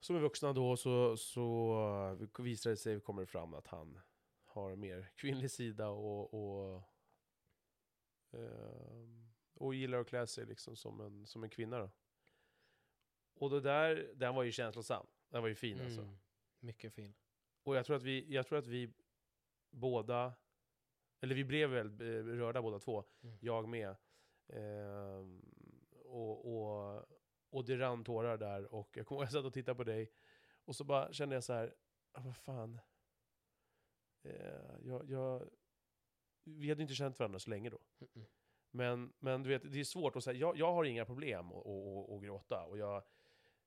Som 0.00 0.16
är 0.16 0.20
vuxna 0.20 0.52
då 0.52 0.76
så, 0.76 1.16
så 1.16 1.72
eh, 2.20 2.44
visar 2.44 2.70
det 2.70 2.76
sig, 2.76 3.00
kommer 3.00 3.22
det 3.22 3.26
fram 3.26 3.54
att 3.54 3.66
han 3.66 4.00
har 4.44 4.70
en 4.70 4.80
mer 4.80 5.10
kvinnlig 5.16 5.50
sida 5.50 5.88
och, 5.88 6.34
och 6.34 6.82
och 9.54 9.74
gillar 9.74 9.98
att 9.98 10.08
klä 10.08 10.26
sig 10.26 10.46
liksom 10.46 10.76
som 10.76 11.00
en, 11.00 11.26
som 11.26 11.44
en 11.44 11.50
kvinna 11.50 11.78
då. 11.78 11.90
Och 13.34 13.50
det 13.50 13.60
där, 13.60 14.12
den 14.14 14.34
var 14.34 14.42
ju 14.42 14.52
känslosam. 14.52 15.06
Den 15.28 15.42
var 15.42 15.48
ju 15.48 15.54
fin 15.54 15.80
alltså. 15.80 16.00
Mm. 16.00 16.18
Mycket 16.60 16.92
fin. 16.92 17.14
Och 17.62 17.76
jag 17.76 17.86
tror 17.86 17.96
att 17.96 18.02
vi, 18.02 18.34
jag 18.34 18.46
tror 18.46 18.58
att 18.58 18.66
vi 18.66 18.92
båda, 19.70 20.32
eller 21.20 21.34
vi 21.34 21.44
blev 21.44 21.70
väl 21.70 22.00
eh, 22.00 22.24
rörda 22.24 22.62
båda 22.62 22.78
två, 22.78 23.04
Mm. 23.22 23.36
jag 23.40 23.68
med. 23.68 23.96
Ehm, 24.46 25.42
och, 26.04 26.46
och, 26.46 27.04
och 27.50 27.64
det 27.64 27.76
rann 27.78 28.04
tårar 28.04 28.36
där 28.38 28.74
och 28.74 28.96
jag 28.96 29.06
kommer 29.06 29.18
ihåg 29.18 29.24
att 29.26 29.32
jag 29.32 29.42
satt 29.42 29.46
och 29.46 29.54
tittade 29.54 29.76
på 29.76 29.84
dig 29.84 30.12
och 30.64 30.76
så 30.76 30.84
bara 30.84 31.12
kände 31.12 31.34
jag 31.34 31.44
så 31.44 31.52
här, 31.52 31.74
ah, 32.12 32.20
vad 32.20 32.36
fan. 32.36 32.80
Eh, 34.22 34.76
jag, 34.84 35.10
jag, 35.10 35.50
vi 36.56 36.68
hade 36.68 36.82
inte 36.82 36.94
känt 36.94 37.18
varandra 37.18 37.38
så 37.38 37.50
länge 37.50 37.70
då. 37.70 37.78
Mm-mm. 37.98 38.26
Men, 38.70 39.12
men 39.18 39.42
du 39.42 39.48
vet, 39.48 39.72
det 39.72 39.80
är 39.80 39.84
svårt 39.84 40.16
att 40.16 40.24
säga, 40.24 40.38
jag, 40.38 40.56
jag 40.56 40.72
har 40.72 40.84
inga 40.84 41.04
problem 41.04 41.52
att, 41.52 41.66
att, 41.66 42.10
att 42.10 42.22
gråta. 42.22 42.64
Och 42.64 42.78
jag, 42.78 42.96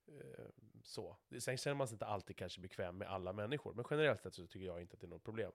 eh, 0.06 0.46
så. 0.82 1.16
Sen 1.38 1.56
känner 1.56 1.74
man 1.74 1.88
sig 1.88 1.94
inte 1.94 2.06
alltid 2.06 2.36
kanske 2.36 2.60
bekväm 2.60 2.98
med 2.98 3.08
alla 3.08 3.32
människor, 3.32 3.74
men 3.74 3.84
generellt 3.90 4.22
sett 4.22 4.34
så 4.34 4.46
tycker 4.46 4.66
jag 4.66 4.80
inte 4.80 4.94
att 4.94 5.00
det 5.00 5.06
är 5.06 5.08
något 5.08 5.24
problem. 5.24 5.52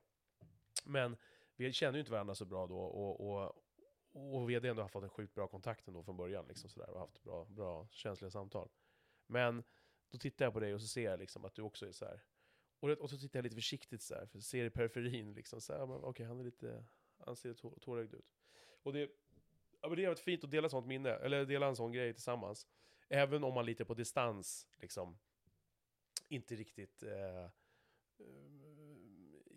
Men 0.84 1.16
vi 1.56 1.72
kände 1.72 1.98
ju 1.98 2.00
inte 2.00 2.12
varandra 2.12 2.34
så 2.34 2.44
bra 2.44 2.66
då, 2.66 2.78
och, 2.78 3.20
och, 3.20 3.64
och 4.12 4.50
vi 4.50 4.54
hade 4.54 4.68
ändå 4.68 4.88
fått 4.88 5.02
en 5.02 5.08
sjukt 5.08 5.34
bra 5.34 5.48
kontakt 5.48 5.88
ändå 5.88 6.02
från 6.02 6.16
början, 6.16 6.46
liksom 6.48 6.70
sådär, 6.70 6.90
och 6.90 7.00
haft 7.00 7.22
bra, 7.22 7.44
bra 7.44 7.88
känsliga 7.90 8.30
samtal. 8.30 8.68
Men 9.26 9.64
då 10.10 10.18
tittar 10.18 10.44
jag 10.44 10.52
på 10.52 10.60
dig 10.60 10.74
och 10.74 10.80
så 10.80 10.86
ser 10.86 11.04
jag 11.04 11.18
liksom 11.18 11.44
att 11.44 11.54
du 11.54 11.62
också 11.62 11.86
är 11.86 11.92
så 11.92 12.04
här. 12.04 12.22
Och, 12.80 12.90
och 12.90 13.10
så 13.10 13.18
tittar 13.18 13.38
jag 13.38 13.44
lite 13.44 13.56
försiktigt 13.56 14.02
så 14.02 14.14
här, 14.14 14.26
för 14.26 14.40
ser 14.40 14.64
i 14.64 14.70
periferin 14.70 15.34
liksom, 15.34 15.60
så 15.60 15.72
här, 15.72 16.04
okej, 16.04 16.26
han 16.26 16.40
är 16.40 16.44
lite, 16.44 16.84
han 17.26 17.36
ser 17.36 17.54
tå- 17.54 17.78
tårögd 17.80 18.14
ut. 18.14 18.34
Och 18.82 18.92
det, 18.92 19.00
ja, 19.80 19.88
men 19.88 19.90
det 19.90 20.00
är 20.00 20.02
jävligt 20.02 20.20
fint 20.20 20.44
att 20.44 20.50
dela 20.50 20.68
sånt 20.68 20.86
minne, 20.86 21.10
eller 21.10 21.44
dela 21.44 21.66
en 21.66 21.76
sån 21.76 21.92
grej 21.92 22.12
tillsammans. 22.14 22.66
Även 23.08 23.44
om 23.44 23.54
man 23.54 23.66
lite 23.66 23.84
på 23.84 23.94
distans, 23.94 24.68
liksom, 24.76 25.18
inte 26.28 26.54
riktigt... 26.56 27.02
Eh, 27.02 27.44
eh, 27.44 27.50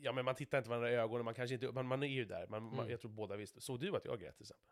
ja, 0.03 0.11
men 0.11 0.25
man 0.25 0.35
tittar 0.35 0.57
inte 0.57 0.69
varandra 0.69 0.91
i 0.91 0.95
ögonen, 0.95 1.25
man 1.25 1.33
kanske 1.33 1.53
inte... 1.53 1.71
Man, 1.71 1.85
man 1.87 2.03
är 2.03 2.07
ju 2.07 2.25
där, 2.25 2.47
man, 2.47 2.63
man, 2.63 2.73
Mm. 2.73 2.89
jag 2.89 2.99
tror 3.01 3.11
båda 3.11 3.35
visste. 3.35 3.61
Såg 3.61 3.79
du 3.79 3.95
att 3.95 4.05
jag 4.05 4.19
grät 4.19 4.35
till 4.35 4.43
exempel? 4.43 4.65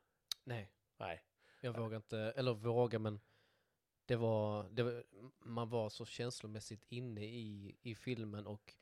Nej, 0.44 0.72
Nej. 0.98 1.24
jag 1.62 1.78
vågar 1.78 1.98
inte, 1.98 2.18
eller 2.20 2.54
vågar 2.54 3.00
men 3.00 3.20
det 4.06 4.16
var, 4.16 4.70
det 4.70 4.84
var, 4.84 5.04
man 5.40 5.70
var 5.70 5.90
så 5.90 6.06
känslomässigt 6.06 6.86
inne 6.90 7.26
i, 7.26 7.78
i 7.82 7.96
filmen 7.96 8.48
och 8.48 8.74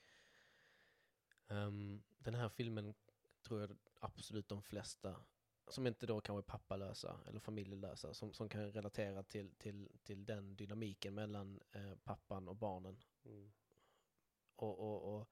ehm, 1.48 2.04
den 2.18 2.36
här 2.36 2.50
filmen 2.50 2.94
tror 3.48 3.62
jag 3.62 3.78
absolut 4.00 4.48
de 4.50 4.62
flesta 4.62 5.24
som 5.68 5.88
inte 5.88 6.06
då 6.06 6.22
kanske 6.22 6.40
är 6.40 6.52
pappalösa 6.52 7.20
eller 7.28 7.40
familjelösa 7.40 8.14
som, 8.14 8.34
som 8.34 8.50
kan 8.50 8.72
relatera 8.72 9.24
till, 9.24 9.56
till, 9.56 9.90
till 10.04 10.26
den 10.26 10.56
dynamiken 10.56 11.14
mellan 11.16 11.60
eh, 11.72 11.96
pappan 12.04 12.48
och 12.48 12.56
barnen. 12.56 13.00
Mm. 13.26 13.52
Och, 14.56 14.80
och, 14.80 15.16
och 15.16 15.30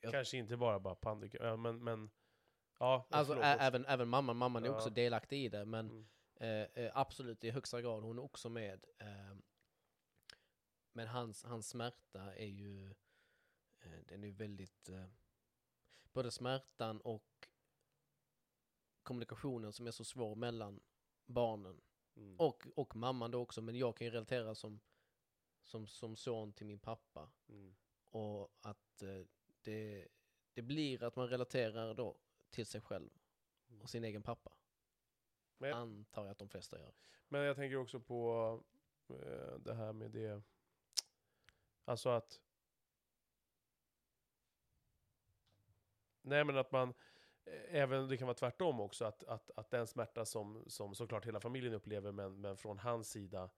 Jag- 0.00 0.12
Kanske 0.12 0.36
inte 0.36 0.56
bara 0.56 0.96
ja, 1.32 1.56
men... 1.56 1.84
men 1.84 2.10
ja, 2.78 3.06
alltså 3.10 3.34
ä, 3.34 3.56
även, 3.60 3.86
även 3.86 4.08
mamman, 4.08 4.36
mamman 4.36 4.64
är 4.64 4.68
Ja. 4.68 4.74
också 4.76 4.90
delaktig 4.90 5.44
i 5.44 5.48
det 5.48 5.64
men 5.64 5.90
Mm. 5.90 6.06
Eh, 6.40 6.84
eh, 6.84 6.90
absolut 6.94 7.44
i 7.44 7.50
högsta 7.50 7.82
grad, 7.82 8.02
hon 8.02 8.18
är 8.18 8.22
också 8.22 8.48
med. 8.48 8.84
Eh, 8.98 9.36
men 10.92 11.08
hans, 11.08 11.44
hans 11.44 11.68
smärta 11.68 12.34
är 12.34 12.46
ju, 12.46 12.90
eh, 13.80 13.98
den 14.06 14.24
är 14.24 14.30
väldigt, 14.30 14.88
eh, 14.88 15.04
både 16.18 16.30
smärtan 16.30 17.00
och 17.00 17.48
kommunikationen 19.02 19.72
som 19.72 19.86
är 19.86 19.90
så 19.90 20.04
svår 20.04 20.34
mellan 20.34 20.80
barnen 21.26 21.80
Mm. 22.16 22.36
och, 22.40 22.66
och 22.74 22.96
mamman 22.96 23.30
då 23.30 23.40
också, 23.40 23.62
men 23.62 23.74
jag 23.76 23.96
kan 23.96 24.04
ju 24.04 24.10
relatera 24.10 24.54
som, 24.54 24.80
som, 25.62 25.86
som 25.86 26.16
son 26.16 26.52
till 26.52 26.66
min 26.66 26.78
pappa. 26.78 27.30
Mm. 27.48 27.76
Och 28.10 28.52
att 28.60 29.02
eh, 29.02 29.26
det, 29.62 30.08
det 30.52 30.62
blir 30.62 31.02
att 31.02 31.16
man 31.16 31.28
relaterar 31.28 31.94
då 31.94 32.16
till 32.50 32.66
sig 32.66 32.80
själv 32.80 33.10
Mm. 33.68 33.82
och 33.82 33.90
sin 33.90 34.04
egen 34.04 34.22
pappa. 34.22 34.52
Men- 35.58 35.72
Antar 35.72 36.22
jag 36.24 36.32
att 36.32 36.38
de 36.38 36.48
flesta 36.48 36.78
gör. 36.78 36.92
Men 37.28 37.40
jag 37.40 37.56
tänker 37.56 37.76
också 37.76 38.00
på 38.00 38.62
eh, 39.08 39.58
det 39.58 39.74
här 39.74 39.92
med 39.92 40.10
det... 40.10 40.42
Alltså 41.84 42.08
att... 42.08 42.40
Nej 46.28 46.44
men 46.44 46.56
att 46.56 46.72
man... 46.72 46.88
eh, 47.44 47.74
Även 47.76 48.08
det 48.08 48.16
kan 48.16 48.26
vara 48.26 48.34
tvärtom 48.34 48.80
också, 48.80 49.04
att, 49.04 49.24
att, 49.24 49.50
att 49.56 49.70
den 49.70 49.86
smärta 49.86 50.24
som, 50.24 50.64
som 50.66 50.94
såklart 50.94 51.26
hela 51.26 51.40
familjen 51.40 51.74
upplever, 51.74 52.12
men, 52.12 52.40
men 52.40 52.56
från 52.56 52.78
hans 52.78 53.10
sida, 53.10 53.50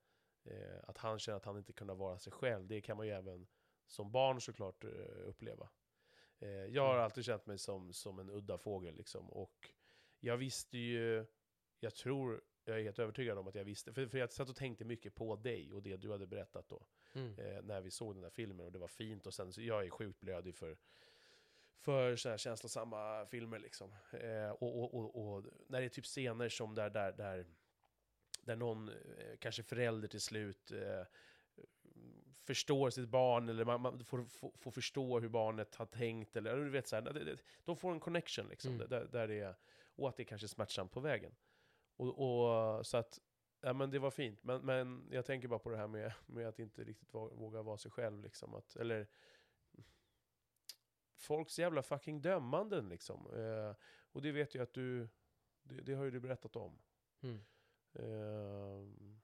eh, 0.43 0.79
att 0.83 0.97
han 0.97 1.19
känner 1.19 1.37
att 1.37 1.45
han 1.45 1.57
inte 1.57 1.73
kunde 1.73 1.93
vara 1.93 2.17
sig 2.19 2.33
själv, 2.33 2.67
det 2.67 2.81
kan 2.81 2.97
man 2.97 3.05
ju 3.07 3.13
även 3.13 3.47
som 3.87 4.11
barn 4.11 4.41
såklart 4.41 4.83
eh, 4.83 4.89
uppleva. 5.25 5.69
Eh, 6.39 6.49
jag 6.49 6.83
har 6.83 6.93
Mm. 6.93 7.03
alltid 7.03 7.25
känt 7.25 7.45
mig 7.45 7.57
som, 7.57 7.93
som 7.93 8.19
en 8.19 8.29
udda 8.29 8.57
fågel 8.57 8.95
liksom, 8.95 9.29
och 9.29 9.71
jag 10.19 10.37
visste 10.37 10.77
ju, 10.77 11.25
jag 11.79 11.95
tror, 11.95 12.41
jag 12.65 12.79
är 12.79 12.83
helt 12.83 12.99
övertygad 12.99 13.37
om 13.37 13.47
att 13.47 13.55
jag 13.55 13.63
visste, 13.63 13.93
för, 13.93 14.07
för 14.07 14.17
jag 14.17 14.31
satt 14.31 14.49
och 14.49 14.55
tänkte 14.55 14.85
mycket 14.85 15.15
på 15.15 15.35
dig 15.35 15.73
och 15.73 15.83
det 15.83 15.97
du 15.97 16.11
hade 16.11 16.27
berättat 16.27 16.69
då, 16.69 16.85
Mm. 17.13 17.39
eh, 17.39 17.61
när 17.63 17.81
vi 17.81 17.91
såg 17.91 18.15
den 18.15 18.21
där 18.21 18.29
filmen 18.29 18.65
och 18.65 18.71
det 18.71 18.79
var 18.79 18.87
fint 18.87 19.27
och 19.27 19.33
sen 19.33 19.53
så 19.53 19.61
jag 19.61 19.85
är 19.85 19.89
sjukt 19.89 20.19
blödig 20.19 20.55
för 20.55 20.77
för 21.81 22.15
så 22.15 22.29
här 22.29 22.37
känslosamma 22.37 23.25
filmer 23.25 23.59
liksom. 23.59 23.91
Eh, 24.13 24.49
och, 24.49 24.79
och, 24.83 24.93
och, 24.93 25.15
och 25.35 25.43
när 25.67 25.79
det 25.79 25.85
är 25.85 25.89
typ 25.89 26.05
scener 26.05 26.49
som 26.49 26.75
där, 26.75 26.89
där, 26.89 27.11
där, 27.11 27.45
där 28.41 28.55
någon, 28.55 28.89
eh, 28.89 29.37
kanske 29.39 29.63
förälder 29.63 30.07
till 30.07 30.21
slut, 30.21 30.71
eh, 30.71 31.03
förstår 32.45 32.89
sitt 32.89 33.09
barn, 33.09 33.49
eller 33.49 33.65
man, 33.65 33.81
man 33.81 34.03
får, 34.05 34.25
får, 34.25 34.51
får 34.57 34.71
förstå 34.71 35.19
hur 35.19 35.29
barnet 35.29 35.75
har 35.75 35.85
tänkt, 35.85 36.35
eller 36.35 36.55
du 36.57 36.69
vet 36.69 36.87
så 36.87 36.95
här, 36.95 37.01
det- 37.01 37.23
det- 37.23 37.41
de 37.63 37.77
får 37.77 37.91
en 37.91 37.99
connection 37.99 38.47
liksom, 38.47 38.73
Mm. 38.75 38.89
där, 38.89 39.05
där 39.05 39.27
det 39.27 39.39
är, 39.39 39.55
och 39.95 40.09
att 40.09 40.15
det 40.17 40.25
kanske 40.25 40.45
är 40.45 40.49
smärtsamt 40.49 40.91
på 40.91 40.99
vägen. 40.99 41.35
Och, 41.97 42.07
och 42.77 42.85
så 42.85 42.97
att, 42.97 43.19
ja 43.61 43.73
men 43.73 43.91
det 43.91 43.99
var 43.99 44.11
fint, 44.11 44.43
men, 44.43 44.65
men 44.65 45.07
jag 45.11 45.25
tänker 45.25 45.47
bara 45.47 45.59
på 45.59 45.69
det 45.69 45.77
här 45.77 45.87
med, 45.87 46.13
med 46.25 46.47
att 46.47 46.59
inte 46.59 46.83
riktigt 46.83 47.11
vå- 47.11 47.35
våga 47.35 47.61
vara 47.61 47.77
sig 47.77 47.91
själv 47.91 48.21
liksom, 48.23 48.53
att, 48.55 48.75
eller 48.75 49.07
folks 51.21 51.59
jävla 51.59 51.83
fucking 51.83 52.21
dömanden 52.21 52.89
liksom. 52.89 53.27
Eh, 53.33 53.75
och 54.11 54.21
det 54.21 54.31
vet 54.31 54.55
jag 54.55 54.63
att 54.63 54.73
du, 54.73 55.09
det, 55.63 55.81
det 55.81 55.93
har 55.93 56.03
ju 56.03 56.11
du 56.11 56.19
berättat 56.19 56.55
om. 56.55 56.79
Mm. 57.21 57.39
Ehm, 57.93 59.21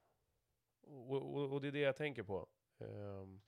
och, 0.80 1.34
och, 1.34 1.52
och 1.52 1.60
det 1.60 1.68
är 1.68 1.72
det 1.72 1.78
jag 1.78 1.96
tänker 1.96 2.22
på. 2.22 2.48
Ehm, 2.78 3.40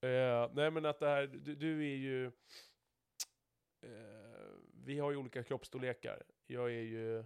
eh, 0.00 0.50
nej 0.52 0.70
men 0.70 0.84
att 0.84 0.98
det 0.98 1.08
här, 1.08 1.26
du, 1.26 1.54
du 1.54 1.92
är 1.92 1.96
ju... 1.96 2.26
eh, 3.80 4.52
vi 4.84 4.98
har 4.98 5.10
ju 5.10 5.16
olika 5.16 5.42
kroppsstorlekar. 5.42 6.22
Jag 6.46 6.66
är 6.66 6.82
ju 6.82 7.24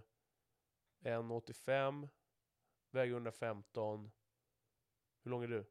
1,85, 0.99 2.09
väger 2.91 3.13
115. 3.13 4.11
Hur 5.23 5.31
lång 5.31 5.43
är 5.43 5.47
du? 5.47 5.65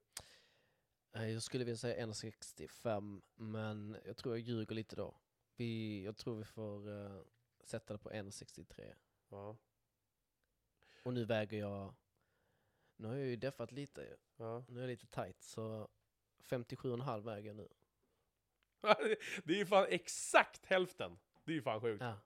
Eh, 1.16 1.30
Jag 1.32 1.42
skulle 1.42 1.64
vilja 1.64 1.76
säga 1.78 2.06
1,65 2.06 3.22
men 3.34 3.96
jag 4.04 4.16
tror 4.16 4.34
jag 4.36 4.40
ljuger 4.40 4.74
lite 4.74 4.96
då. 4.96 5.16
Vi, 5.56 6.04
jag 6.04 6.16
tror 6.16 6.36
vi 6.36 6.44
får 6.44 6.88
eh, 7.04 7.20
sätta 7.64 7.92
det 7.92 7.98
på 7.98 8.10
1,63. 8.10 8.94
Ja. 9.28 9.56
Och 11.04 11.14
nu 11.14 11.24
väger 11.24 11.58
jag, 11.58 11.94
nu 12.96 13.08
har 13.08 13.14
jag 13.14 13.26
ju 13.26 13.36
deffat 13.36 13.72
lite 13.72 14.16
ja. 14.36 14.64
Nu 14.68 14.78
är 14.78 14.82
jag 14.82 14.88
lite 14.88 15.06
tight 15.06 15.42
så 15.42 15.88
57,5 16.42 17.20
väger 17.20 17.46
jag 17.48 17.56
nu. 17.56 17.68
det 19.44 19.52
är 19.52 19.58
ju 19.58 19.66
fan 19.66 19.86
exakt 19.88 20.66
hälften. 20.66 21.18
Det 21.44 21.52
är 21.52 21.54
ju 21.54 21.62
fan 21.62 21.80
sjukt. 21.80 22.02
Ja, 22.02 22.20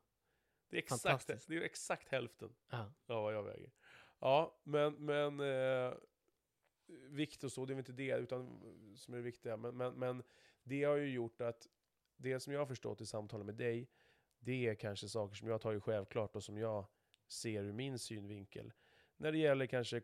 Det 0.69 0.77
är 0.77 0.79
exakt, 0.79 1.27
det 1.47 1.57
är 1.57 1.63
exakt 1.63 2.09
hälften. 2.09 2.55
ja. 2.71 2.93
Ja, 3.07 3.21
vad 3.23 3.35
jag 3.35 3.43
väger. 3.43 3.71
Ja, 4.19 4.61
men, 4.65 4.95
men 4.95 5.41
eh, 5.41 5.95
vikt 7.09 7.45
och 7.45 7.53
så, 7.53 7.67
det 7.67 7.73
är 7.73 7.75
väl 7.75 7.81
inte 7.81 7.93
det 7.93 8.17
utan, 8.19 8.61
som 8.97 9.15
är 9.15 9.19
det 9.19 9.25
viktiga. 9.25 9.57
Men, 9.57 9.77
men, 9.77 9.95
men 9.95 10.23
det 10.63 10.85
har 10.85 10.97
ju 10.97 11.11
gjort 11.11 11.41
att 11.41 11.69
det 12.17 12.41
som 12.41 12.53
jag 12.53 12.61
har 12.61 12.67
förstått 12.67 13.01
i 13.01 13.07
samtalen 13.07 13.47
med 13.47 13.55
dig, 13.55 13.89
det 14.39 14.67
är 14.67 14.75
kanske 14.75 15.09
saker 15.09 15.35
som 15.35 15.49
jag 15.49 15.61
tar 15.61 15.73
ju 15.73 15.81
självklart 15.81 16.37
och 16.37 16.45
som 16.45 16.59
jag 16.59 16.87
ser 17.29 17.63
ur 17.63 17.73
min 17.73 17.99
synvinkel. 17.99 18.73
När 19.17 19.33
det 19.33 19.39
gäller 19.39 19.67
kanske 19.67 20.01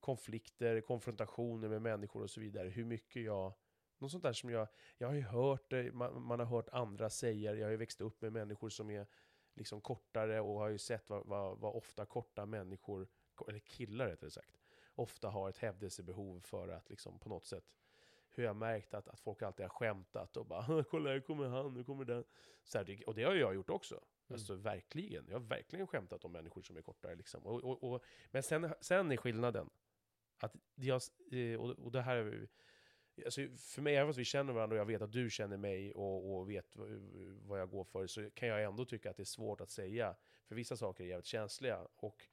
konflikter, 0.00 0.80
konfrontationer 0.80 1.68
med 1.68 1.82
människor 1.82 2.22
och 2.22 2.30
så 2.30 2.40
vidare. 2.40 2.68
Hur 2.68 2.84
mycket 2.84 3.22
jag... 3.22 3.52
Något 3.98 4.10
sånt 4.10 4.22
där 4.22 4.32
som 4.32 4.50
jag... 4.50 4.68
Jag 4.98 5.08
har 5.08 5.14
ju 5.14 5.22
hört 5.22 5.70
det, 5.70 5.92
man, 5.92 6.22
man 6.22 6.38
har 6.38 6.46
hört 6.46 6.68
andra 6.68 7.10
säga, 7.10 7.54
jag 7.54 7.66
har 7.66 7.70
ju 7.70 7.76
växt 7.76 8.00
upp 8.00 8.22
med 8.22 8.32
människor 8.32 8.68
som 8.68 8.90
är 8.90 9.06
liksom 9.54 9.80
kortare 9.80 10.40
och 10.40 10.58
har 10.58 10.68
ju 10.68 10.78
sett 10.78 11.10
vad, 11.10 11.26
vad, 11.26 11.58
vad 11.58 11.76
ofta 11.76 12.06
korta 12.06 12.46
människor, 12.46 13.08
eller 13.48 13.58
killar 13.58 14.06
rättare 14.06 14.30
sagt, 14.30 14.59
ofta 15.00 15.28
har 15.28 15.48
ett 15.48 15.58
hävdelsebehov 15.58 16.40
för 16.40 16.68
att 16.68 16.90
liksom 16.90 17.18
på 17.18 17.28
något 17.28 17.44
sätt 17.44 17.64
hur 18.30 18.44
jag 18.44 18.56
märkt 18.56 18.94
att, 18.94 19.08
att 19.08 19.20
folk 19.20 19.42
alltid 19.42 19.64
har 19.64 19.70
skämtat 19.70 20.36
och 20.36 20.46
bara 20.46 20.84
kolla 20.90 21.10
här 21.10 21.20
kommer 21.20 21.48
han, 21.48 21.74
nu 21.74 21.84
kommer 21.84 22.04
den. 22.04 22.24
Så 22.64 22.78
här, 22.78 23.02
och 23.06 23.14
det 23.14 23.22
har 23.22 23.34
jag 23.34 23.54
gjort 23.54 23.70
också. 23.70 24.00
Alltså 24.28 24.54
verkligen. 24.54 25.26
Jag 25.28 25.34
har 25.34 25.46
verkligen 25.46 25.86
skämtat 25.86 26.24
om 26.24 26.32
människor 26.32 26.62
som 26.62 26.76
är 26.76 26.82
kortare 26.82 27.14
liksom. 27.14 27.46
Och, 27.46 27.64
och, 27.64 27.92
och, 27.92 28.04
men 28.30 28.42
sen, 28.42 28.74
sen 28.80 29.12
är 29.12 29.16
skillnaden 29.16 29.70
att 30.38 30.56
jag, 30.74 31.02
eh, 31.32 31.60
och, 31.60 31.70
och 31.70 31.92
det 31.92 32.02
här 32.02 32.16
är 32.16 32.48
Alltså 33.24 33.40
för 33.56 33.82
mig, 33.82 33.96
även 33.96 34.08
fast 34.08 34.18
vi 34.18 34.24
känner 34.24 34.52
varandra 34.52 34.74
och 34.74 34.80
jag 34.80 34.86
vet 34.86 35.02
att 35.02 35.12
du 35.12 35.30
känner 35.30 35.56
mig 35.56 35.92
och, 35.92 36.34
och 36.34 36.50
vet 36.50 36.76
vad 37.42 37.60
jag 37.60 37.70
går 37.70 37.84
för, 37.84 38.06
så 38.06 38.30
kan 38.30 38.48
jag 38.48 38.62
ändå 38.62 38.84
tycka 38.84 39.10
att 39.10 39.16
det 39.16 39.22
är 39.22 39.24
svårt 39.24 39.60
att 39.60 39.70
säga. 39.70 40.16
För 40.46 40.54
vissa 40.54 40.76
saker 40.76 41.04
är 41.04 41.08
jävligt 41.08 41.26
känsliga. 41.26 41.88
Och 41.96 42.26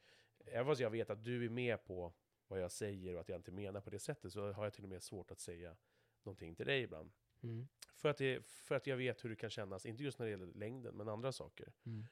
även 0.45 0.65
fast 0.65 0.81
jag 0.81 0.89
vet 0.89 1.09
att 1.09 1.23
du 1.23 1.45
är 1.45 1.49
med 1.49 1.85
på 1.85 2.13
vad 2.47 2.61
jag 2.61 2.71
säger 2.71 3.13
och 3.13 3.21
att 3.21 3.29
jag 3.29 3.39
inte 3.39 3.51
menar 3.51 3.81
på 3.81 3.89
det 3.89 3.99
sättet, 3.99 4.33
så 4.33 4.51
har 4.51 4.63
jag 4.63 4.73
till 4.73 4.83
och 4.83 4.89
med 4.89 5.03
svårt 5.03 5.31
att 5.31 5.39
säga 5.39 5.75
någonting 6.23 6.55
till 6.55 6.65
dig 6.65 6.81
ibland. 6.81 7.11
Mm. 7.43 7.67
För, 7.95 8.09
att 8.09 8.17
det, 8.17 8.45
för 8.45 8.75
att 8.75 8.87
jag 8.87 8.97
vet 8.97 9.25
hur 9.25 9.29
det 9.29 9.35
kan 9.35 9.49
kännas, 9.49 9.85
inte 9.85 10.03
just 10.03 10.19
när 10.19 10.25
det 10.25 10.29
gäller 10.31 10.53
längden, 10.53 10.95
men 10.97 11.09
andra 11.09 11.31
saker. 11.31 11.73
Mm. 11.85 12.05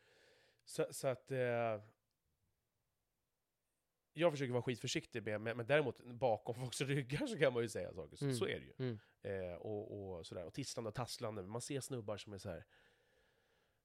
Så, 0.66 0.94
så 0.94 1.08
att... 1.08 1.32
Eh, 1.32 1.82
jag 4.18 4.32
försöker 4.32 4.52
vara 4.54 4.64
skitförsiktig 4.64 5.24
med, 5.24 5.42
men, 5.42 5.58
men 5.58 5.68
däremot 5.68 6.00
bakom 6.00 6.56
folks 6.62 6.82
ryggar 6.82 7.28
så 7.28 7.38
kan 7.38 7.54
man 7.54 7.64
ju 7.64 7.70
säga 7.70 7.94
saker. 7.94 8.16
Så, 8.16 8.26
Mm. 8.26 8.36
så 8.38 8.46
är 8.48 8.60
det 8.60 8.66
ju. 8.66 8.74
Mm. 8.78 9.00
Eh, 9.22 9.56
och, 9.56 10.16
och 10.18 10.26
sådär. 10.26 10.46
Och 10.46 10.54
tisslande 10.54 10.88
och 10.88 10.96
tasslande. 10.96 11.44
Man 11.44 11.62
ser 11.62 11.80
snubbar 11.82 12.18
som 12.18 12.34
är 12.34 12.38
så 12.38 12.50
här. 12.50 12.66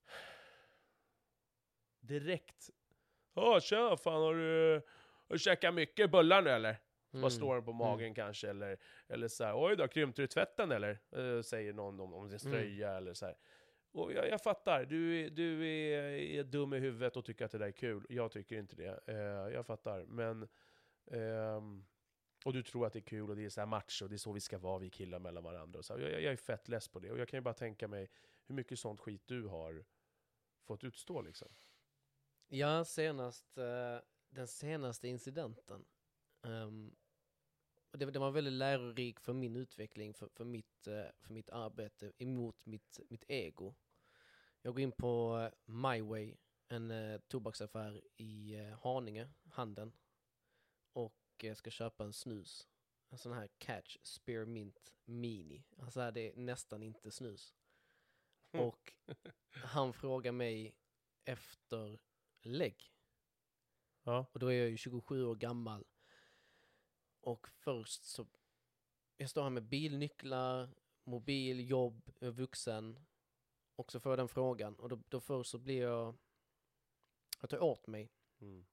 Direkt. 2.00 2.70
Ja, 3.34 3.60
tja, 3.60 3.96
fan 3.96 4.22
har 4.22 4.34
du, 4.34 4.82
har 5.30 5.34
du 5.34 5.38
käkat 5.38 5.74
mycket 5.74 6.10
bullar 6.10 6.42
nu 6.42 6.50
eller? 6.50 6.76
Mm. 7.12 7.22
Bara 7.22 7.30
slår 7.30 7.54
den 7.54 7.64
på 7.64 7.72
magen 7.72 8.14
kanske, 8.14 8.50
eller, 8.50 8.78
eller 9.08 9.28
så 9.28 9.44
här, 9.44 9.64
oj 9.64 9.76
då, 9.76 9.88
krympte 9.88 10.22
du 10.22 10.26
tvätten 10.26 10.72
eller? 10.72 10.98
Eh, 11.16 11.42
säger 11.42 11.72
någon 11.72 12.00
om, 12.00 12.14
om 12.14 12.28
sin 12.28 12.48
Mm. 12.48 12.58
ströja 12.58 12.96
eller 12.96 13.14
så 13.14 13.26
här. 13.26 13.36
Och 13.92 14.12
jag, 14.12 14.28
jag 14.28 14.42
fattar, 14.42 14.84
du, 14.84 15.30
du 15.30 15.68
är, 15.68 16.02
är 16.12 16.44
dum 16.44 16.72
i 16.74 16.78
huvudet 16.78 17.16
och 17.16 17.24
tycker 17.24 17.44
att 17.44 17.50
det 17.50 17.58
där 17.58 17.66
är 17.66 17.72
kul. 17.72 18.06
Jag 18.08 18.32
tycker 18.32 18.56
inte 18.56 18.76
det. 18.76 19.00
Eh, 19.06 19.54
jag 19.54 19.66
fattar, 19.66 20.04
men... 20.04 20.48
ehm, 21.10 21.84
och 22.44 22.52
du 22.52 22.62
tror 22.62 22.86
att 22.86 22.92
det 22.92 22.98
är 22.98 23.00
kul 23.00 23.30
och 23.30 23.36
det 23.36 23.44
är 23.44 23.48
så 23.48 23.60
här 23.60 23.66
macho, 23.66 24.04
och 24.04 24.08
det 24.08 24.16
är 24.16 24.18
så 24.18 24.32
vi 24.32 24.40
ska 24.40 24.58
vara, 24.58 24.78
vi 24.78 24.90
killar 24.90 25.18
mellan 25.18 25.44
varandra. 25.44 25.78
Och 25.78 25.84
så. 25.84 25.92
Jag, 25.92 26.22
jag 26.22 26.32
är 26.32 26.36
fett 26.36 26.68
less 26.68 26.88
på 26.88 26.98
det. 27.00 27.10
Och 27.10 27.18
jag 27.18 27.28
kan 27.28 27.36
ju 27.36 27.42
bara 27.42 27.54
tänka 27.54 27.88
mig 27.88 28.10
hur 28.46 28.54
mycket 28.54 28.78
sånt 28.78 29.00
skit 29.00 29.22
du 29.26 29.46
har 29.46 29.84
fått 30.66 30.84
utstå 30.84 31.22
liksom. 31.22 31.48
Ja, 32.48 32.84
senast, 32.84 33.58
eh, 33.58 33.98
den 34.30 34.48
senaste 34.48 35.08
incidenten. 35.08 35.84
ehm, 36.42 36.96
och 37.90 37.98
det, 37.98 38.06
det 38.06 38.18
var 38.18 38.30
väldigt 38.30 38.52
lärorik 38.52 39.20
för 39.20 39.32
min 39.32 39.56
utveckling, 39.56 40.14
för, 40.14 40.28
för, 40.28 40.44
mitt, 40.44 40.86
eh, 40.86 41.04
för 41.20 41.32
mitt 41.32 41.50
arbete 41.50 42.12
emot 42.18 42.66
mitt, 42.66 43.00
mitt 43.08 43.24
ego. 43.28 43.74
Jag 44.62 44.74
går 44.74 44.80
in 44.80 44.92
på 44.92 45.38
eh, 45.38 45.72
MyWay, 45.74 46.36
en 46.68 46.90
uh, 46.90 47.20
tobaksaffär 47.20 48.02
i 48.16 48.56
Haninge, 48.82 49.28
Handen. 49.44 49.92
Och 50.92 51.44
eh, 51.44 51.54
ska 51.54 51.70
köpa 51.70 52.04
en 52.04 52.12
snus. 52.12 52.68
En 53.08 53.18
sån 53.18 53.32
här 53.32 53.48
Catch 53.58 53.96
Spearmint 54.02 54.92
Mini. 55.04 55.64
Alltså 55.78 56.10
det 56.10 56.20
är 56.20 56.36
nästan 56.36 56.82
inte 56.82 57.10
snus. 57.10 57.54
Mm. 58.52 58.66
Och 58.66 58.92
han 59.50 59.92
frågar 59.92 60.32
mig 60.32 60.74
efter 61.24 62.00
lägg. 62.42 62.92
Ja. 64.10 64.26
Och 64.32 64.38
då 64.38 64.46
är 64.46 64.58
jag 64.58 64.70
ju 64.70 64.76
27 64.76 65.24
år 65.24 65.34
gammal. 65.34 65.84
Och 67.20 67.48
först 67.48 68.04
så, 68.04 68.26
jag 69.16 69.30
står 69.30 69.42
här 69.42 69.50
med 69.50 69.62
bilnycklar, 69.62 70.68
mobil, 71.04 71.70
jobb, 71.70 72.10
jag 72.18 72.28
är 72.28 72.32
vuxen. 72.32 72.98
Och 73.76 73.92
så 73.92 74.00
får 74.00 74.12
jag 74.12 74.18
den 74.18 74.28
frågan. 74.28 74.74
Och 74.74 74.88
då, 74.88 74.98
då 75.08 75.20
först 75.20 75.50
så 75.50 75.58
blir 75.58 75.82
jag, 75.82 76.14
jag 77.40 77.50
tar 77.50 77.62
åt 77.62 77.86
mig 77.86 78.10
Mm. 78.40 78.66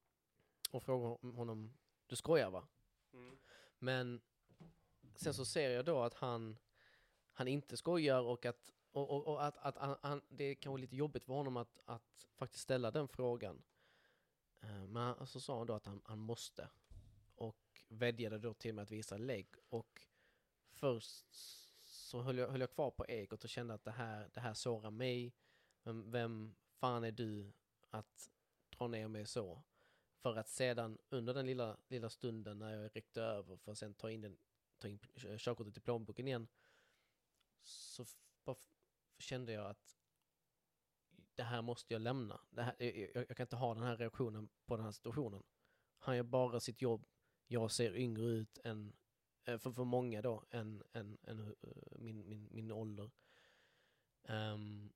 och 0.70 0.82
frågar 0.82 1.32
honom, 1.36 1.74
du 2.06 2.16
skojar 2.16 2.50
va? 2.50 2.68
Mm. 3.12 3.38
Men 3.78 4.20
sen 5.14 5.34
så 5.34 5.44
ser 5.44 5.70
jag 5.70 5.84
då 5.84 6.02
att 6.02 6.14
han, 6.14 6.58
han 7.32 7.48
inte 7.48 7.76
skojar 7.76 8.20
och 8.20 8.46
att, 8.46 8.72
och, 8.92 9.10
och, 9.10 9.26
och 9.26 9.44
att, 9.44 9.56
att 9.56 9.76
han, 9.76 9.96
han, 10.02 10.22
det 10.28 10.44
är 10.44 10.54
kanske 10.54 10.80
lite 10.80 10.96
jobbigt 10.96 11.24
för 11.24 11.32
honom 11.32 11.56
att, 11.56 11.78
att 11.84 12.26
faktiskt 12.36 12.62
ställa 12.62 12.90
den 12.90 13.08
frågan. 13.08 13.62
Eh, 14.60 14.86
men 14.86 15.26
så 15.26 15.40
sa 15.40 15.58
han 15.58 15.66
då 15.66 15.74
att 15.74 15.86
han, 15.86 16.00
han 16.04 16.18
måste. 16.18 16.68
Och 17.34 17.84
vädjade 17.88 18.38
då 18.38 18.54
till 18.54 18.74
mig 18.74 18.82
att 18.82 18.90
visa 18.90 19.18
lägg. 19.18 19.48
Och 19.68 20.06
först 20.70 21.26
så 21.82 22.22
höll 22.22 22.38
jag, 22.38 22.48
höll 22.48 22.60
jag 22.60 22.70
kvar 22.70 22.90
på 22.90 23.04
egot 23.04 23.44
och 23.44 23.50
kände 23.50 23.74
att 23.74 23.84
det 23.84 23.90
här, 23.90 24.30
det 24.34 24.40
här 24.40 24.54
sårar 24.54 24.90
mig. 24.90 25.34
Vem, 25.82 26.10
vem 26.10 26.54
fan 26.70 27.04
är 27.04 27.12
du 27.12 27.52
att 27.90 28.30
dra 28.76 28.88
ner 28.88 29.08
mig 29.08 29.26
så? 29.26 29.62
För 30.22 30.36
att 30.36 30.48
sedan 30.48 30.98
under 31.08 31.34
den 31.34 31.46
lilla, 31.46 31.76
lilla 31.88 32.10
stunden 32.10 32.58
när 32.58 32.82
jag 32.82 32.96
ryckte 32.96 33.22
över 33.22 33.56
för 33.56 33.72
att 33.72 33.78
sen 33.78 33.94
ta 33.94 34.10
in, 34.10 34.20
den, 34.20 34.38
ta 34.78 34.88
in 34.88 34.98
körkortet 35.38 35.76
i 35.76 35.80
plånboken 35.80 36.28
igen. 36.28 36.48
Så 37.62 38.04
bara 38.44 38.56
kände 39.18 39.52
jag 39.52 39.66
att 39.66 39.97
det 41.38 41.44
här 41.44 41.62
måste 41.62 41.94
jag 41.94 42.02
lämna. 42.02 42.40
Det 42.50 42.62
här, 42.62 42.74
jag, 42.78 43.26
jag, 43.28 43.36
kan 43.36 43.44
inte 43.44 43.56
ha 43.56 43.74
den 43.74 43.82
här 43.82 43.96
reaktionen 43.96 44.48
på 44.66 44.76
den 44.76 44.84
här 44.84 44.92
situationen. 44.92 45.42
Han 45.98 46.16
gör 46.16 46.22
bara 46.22 46.60
sitt 46.60 46.82
jobb. 46.82 47.06
Jag 47.46 47.70
ser 47.70 47.96
yngre 47.96 48.24
ut 48.24 48.58
än, 48.64 48.96
eh, 49.44 49.58
för, 49.58 49.72
för 49.72 49.84
många 49.84 50.22
då, 50.22 50.44
än, 50.50 50.82
än, 50.92 51.18
än 51.22 51.40
eh, 51.40 51.98
min, 51.98 52.28
min, 52.28 52.48
min 52.50 52.72
ålder. 52.72 53.10
Um, 54.22 54.92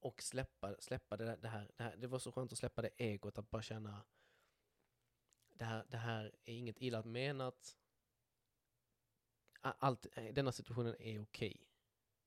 och 0.00 0.22
släppa, 0.22 0.76
släppa 0.78 1.16
det, 1.16 1.36
det, 1.36 1.48
här, 1.48 1.70
det 1.76 1.82
här. 1.82 1.96
Det 1.96 2.06
var 2.06 2.18
så 2.18 2.32
skönt 2.32 2.52
att 2.52 2.58
släppa 2.58 2.82
det 2.82 2.90
egot, 2.96 3.38
att 3.38 3.50
bara 3.50 3.62
känna 3.62 4.04
det 5.48 5.64
här, 5.64 5.86
det 5.88 5.96
här 5.96 6.24
är 6.44 6.54
inget 6.54 6.82
illa 6.82 7.02
menat. 7.02 7.76
Allt, 9.60 10.06
eh, 10.12 10.34
denna 10.34 10.52
situationen 10.52 10.96
är 10.98 11.22
okej. 11.22 11.68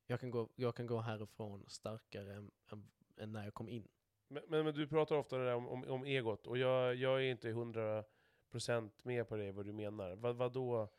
Jag, 0.05 0.19
kan 0.19 0.31
gå, 0.31 0.49
jag 0.55 0.75
kan 0.75 0.87
gå 0.87 1.01
härifrån 1.01 1.65
starkare 1.67 2.35
än, 2.35 2.51
än, 2.67 2.91
än 3.19 3.31
när 3.31 3.43
jag 3.43 3.53
kom 3.53 3.69
in. 3.69 3.87
Men, 4.27 4.43
men, 4.47 4.65
men 4.65 4.73
du 4.73 4.87
pratar 4.87 5.15
ofta 5.15 5.37
det 5.37 5.45
där 5.45 5.55
om, 5.55 5.67
om, 5.67 5.83
om 5.83 6.05
egot, 6.05 6.47
och 6.47 6.57
jag, 6.57 6.95
jag 6.95 7.19
är 7.25 7.31
inte 7.31 7.49
hundra 7.49 8.03
procent 8.49 9.05
med 9.05 9.27
på 9.27 9.35
det, 9.35 9.51
vad 9.51 9.65
du 9.65 9.73
menar. 9.73 10.15
Vad, 10.15 10.35
vad 10.35 10.53
då? 10.53 10.89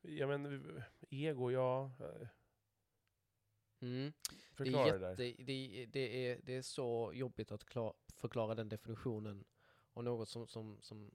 Ja 0.00 0.26
men, 0.26 0.82
ego, 1.10 1.50
ja... 1.50 1.90
Mm. 3.80 4.12
Det 4.28 4.56
Förklara 4.56 4.86
är, 4.88 4.92
det, 4.92 4.98
där. 4.98 5.24
jätte, 5.24 5.42
det, 5.42 5.86
det, 5.86 6.26
är, 6.28 6.40
det 6.42 6.56
är 6.56 6.62
så 6.62 7.10
jobbigt 7.14 7.52
att 7.52 7.64
klar, 7.64 7.94
förklara 8.16 8.54
den 8.54 8.68
definitionen 8.68 9.44
av 9.92 10.04
något 10.04 10.28
som, 10.28 10.46
som, 10.46 10.78
som 10.80 11.10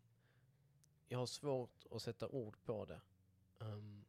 jag 1.07 1.19
har 1.19 1.25
svårt 1.25 1.85
att 1.91 2.01
sätta 2.01 2.27
ord 2.27 2.57
på 2.63 2.85
det. 2.85 3.01
Ehm, 3.59 4.05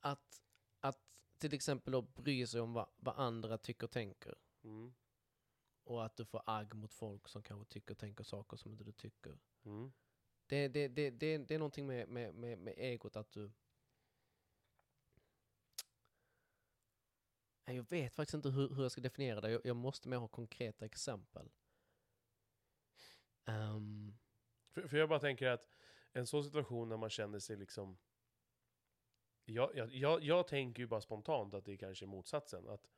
att, 0.00 0.42
att 0.80 0.98
till 1.38 1.54
exempel 1.54 1.92
då 1.92 2.02
bry 2.02 2.46
sig 2.46 2.60
om 2.60 2.72
vad, 2.72 2.86
vad 2.96 3.14
andra 3.16 3.58
tycker 3.58 3.84
och 3.84 3.90
tänker 3.90 4.34
Mm. 4.62 4.94
och 5.84 6.04
att 6.04 6.16
du 6.16 6.24
får 6.24 6.42
agg 6.46 6.74
mot 6.74 6.94
folk 6.94 7.28
som 7.28 7.42
kanske 7.42 7.72
tycker 7.72 7.94
och 7.94 7.98
tänker 7.98 8.24
saker 8.24 8.56
som 8.56 8.72
inte 8.72 8.84
du 8.84 8.92
tycker. 8.92 9.38
Mm. 9.64 9.92
Det, 10.46 10.68
det, 10.68 10.88
det, 10.88 11.10
det, 11.10 11.38
det 11.38 11.54
är 11.54 11.58
någonting 11.58 11.86
med, 11.86 12.08
med, 12.08 12.34
med, 12.34 12.58
med 12.58 12.74
egot 12.76 13.16
att 13.16 13.32
du... 13.32 13.52
Jag 17.64 17.90
vet 17.90 18.14
faktiskt 18.14 18.34
inte 18.34 18.48
hur, 18.48 18.74
hur 18.74 18.82
jag 18.82 18.92
ska 18.92 19.00
definiera 19.00 19.40
det. 19.40 19.50
Jag, 19.50 19.60
jag 19.64 19.76
måste 19.76 20.08
mer 20.08 20.16
ha 20.16 20.28
konkreta 20.28 20.84
exempel. 20.84 21.50
Ehm, 23.44 24.18
För, 24.68 24.88
för 24.88 24.96
jag 24.96 25.08
bara 25.08 25.20
tänker 25.20 25.46
att 25.46 25.68
en 26.12 26.26
sån 26.26 26.44
situation 26.44 26.88
när 26.88 26.96
man 26.96 27.10
känner 27.10 27.38
sig 27.38 27.56
liksom... 27.56 27.98
Jag, 29.44 29.76
jag, 29.76 29.94
jag, 29.94 30.22
jag 30.22 30.48
tänker 30.48 30.82
ju 30.82 30.86
bara 30.86 31.00
spontant 31.00 31.54
att 31.54 31.64
det 31.64 31.76
kanske 31.76 32.04
är 32.04 32.06
motsatsen. 32.06 32.68
Att, 32.68 32.90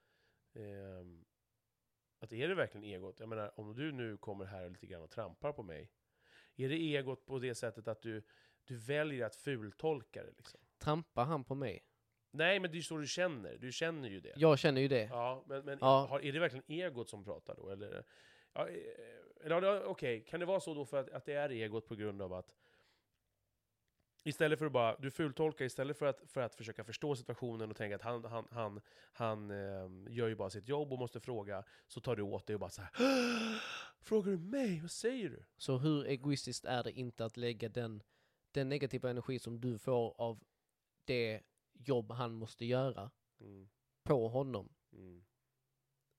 ehm, 0.52 1.24
att 2.22 2.32
är 2.32 2.48
det 2.48 2.54
verkligen 2.54 2.84
egot? 2.84 3.20
Jag 3.20 3.28
menar, 3.28 3.60
om 3.60 3.74
du 3.74 3.92
nu 3.92 4.16
kommer 4.16 4.44
här 4.44 4.70
lite 4.70 4.86
grann 4.86 5.02
och 5.02 5.10
trampar 5.10 5.52
på 5.52 5.62
mig. 5.62 5.90
Är 6.56 6.68
det 6.68 6.74
egot 6.74 7.26
på 7.26 7.38
det 7.38 7.54
sättet 7.54 7.88
att 7.88 8.02
du, 8.02 8.22
du 8.64 8.76
väljer 8.76 9.26
att 9.26 9.36
fultolka 9.36 10.22
det 10.22 10.32
liksom? 10.36 10.60
trampar 10.78 11.24
han 11.24 11.44
på 11.44 11.54
mig? 11.54 11.84
Nej, 12.30 12.60
men 12.60 12.70
det 12.70 12.74
är 12.74 12.76
ju 12.76 12.82
så 12.82 12.96
du 12.96 13.06
känner. 13.06 13.58
Du 13.58 13.72
känner 13.72 14.08
ju 14.08 14.20
det. 14.20 14.32
Jag 14.36 14.58
känner 14.58 14.80
ju 14.80 14.88
det. 14.88 15.02
Ja, 15.02 15.44
men, 15.46 15.64
men 15.64 15.78
Ja. 15.80 16.06
Har, 16.10 16.20
är 16.20 16.32
det 16.32 16.38
verkligen 16.38 16.64
egot 16.68 17.08
som 17.08 17.24
pratar 17.24 17.54
då? 17.54 17.68
Eller, 17.70 18.04
ja, 18.52 18.68
eh, 18.68 19.46
eller 19.46 19.84
okej, 19.84 20.24
kan 20.24 20.40
det 20.40 20.46
vara 20.46 20.60
så 20.60 20.74
då 20.74 20.84
för 20.84 20.96
att, 20.96 21.10
att 21.10 21.24
det 21.24 21.32
är 21.32 21.50
egot 21.50 21.86
på 21.86 21.94
grund 21.94 22.22
av 22.22 22.32
att 22.32 22.54
Istället 24.24 24.58
för 24.58 24.66
att 24.66 24.72
bara, 24.72 24.96
du 24.98 25.10
fultolkar 25.10 25.64
istället 25.64 25.98
för 25.98 26.06
att, 26.06 26.22
för 26.26 26.40
att 26.40 26.54
försöka 26.54 26.84
förstå 26.84 27.16
situationen 27.16 27.70
och 27.70 27.76
tänka 27.76 27.96
att 27.96 28.02
han, 28.02 28.24
han, 28.24 28.48
han, 28.50 28.80
han 29.12 29.50
eh, 29.50 30.12
gör 30.14 30.28
ju 30.28 30.34
bara 30.34 30.50
sitt 30.50 30.68
jobb 30.68 30.92
och 30.92 30.98
måste 30.98 31.20
fråga, 31.20 31.64
så 31.88 32.00
tar 32.00 32.16
du 32.16 32.22
åt 32.22 32.46
dig 32.46 32.54
och 32.54 32.60
bara 32.60 32.70
så 32.70 32.82
här. 32.82 32.90
Frågar 34.00 34.32
du 34.32 34.38
mig? 34.38 34.80
Vad 34.80 34.90
säger 34.90 35.28
du? 35.30 35.44
Så 35.56 35.78
hur 35.78 36.06
egoistiskt 36.06 36.64
är 36.64 36.82
det 36.82 36.92
inte 36.92 37.24
att 37.24 37.36
lägga 37.36 37.68
den, 37.68 38.02
den 38.50 38.68
negativa 38.68 39.10
energi 39.10 39.38
som 39.38 39.60
du 39.60 39.78
får 39.78 40.20
av 40.20 40.44
det 41.04 41.40
jobb 41.72 42.12
han 42.12 42.32
måste 42.34 42.64
göra 42.64 43.10
Mm, 43.40 43.68
på 44.02 44.28
honom? 44.28 44.72
mm, 44.92 45.24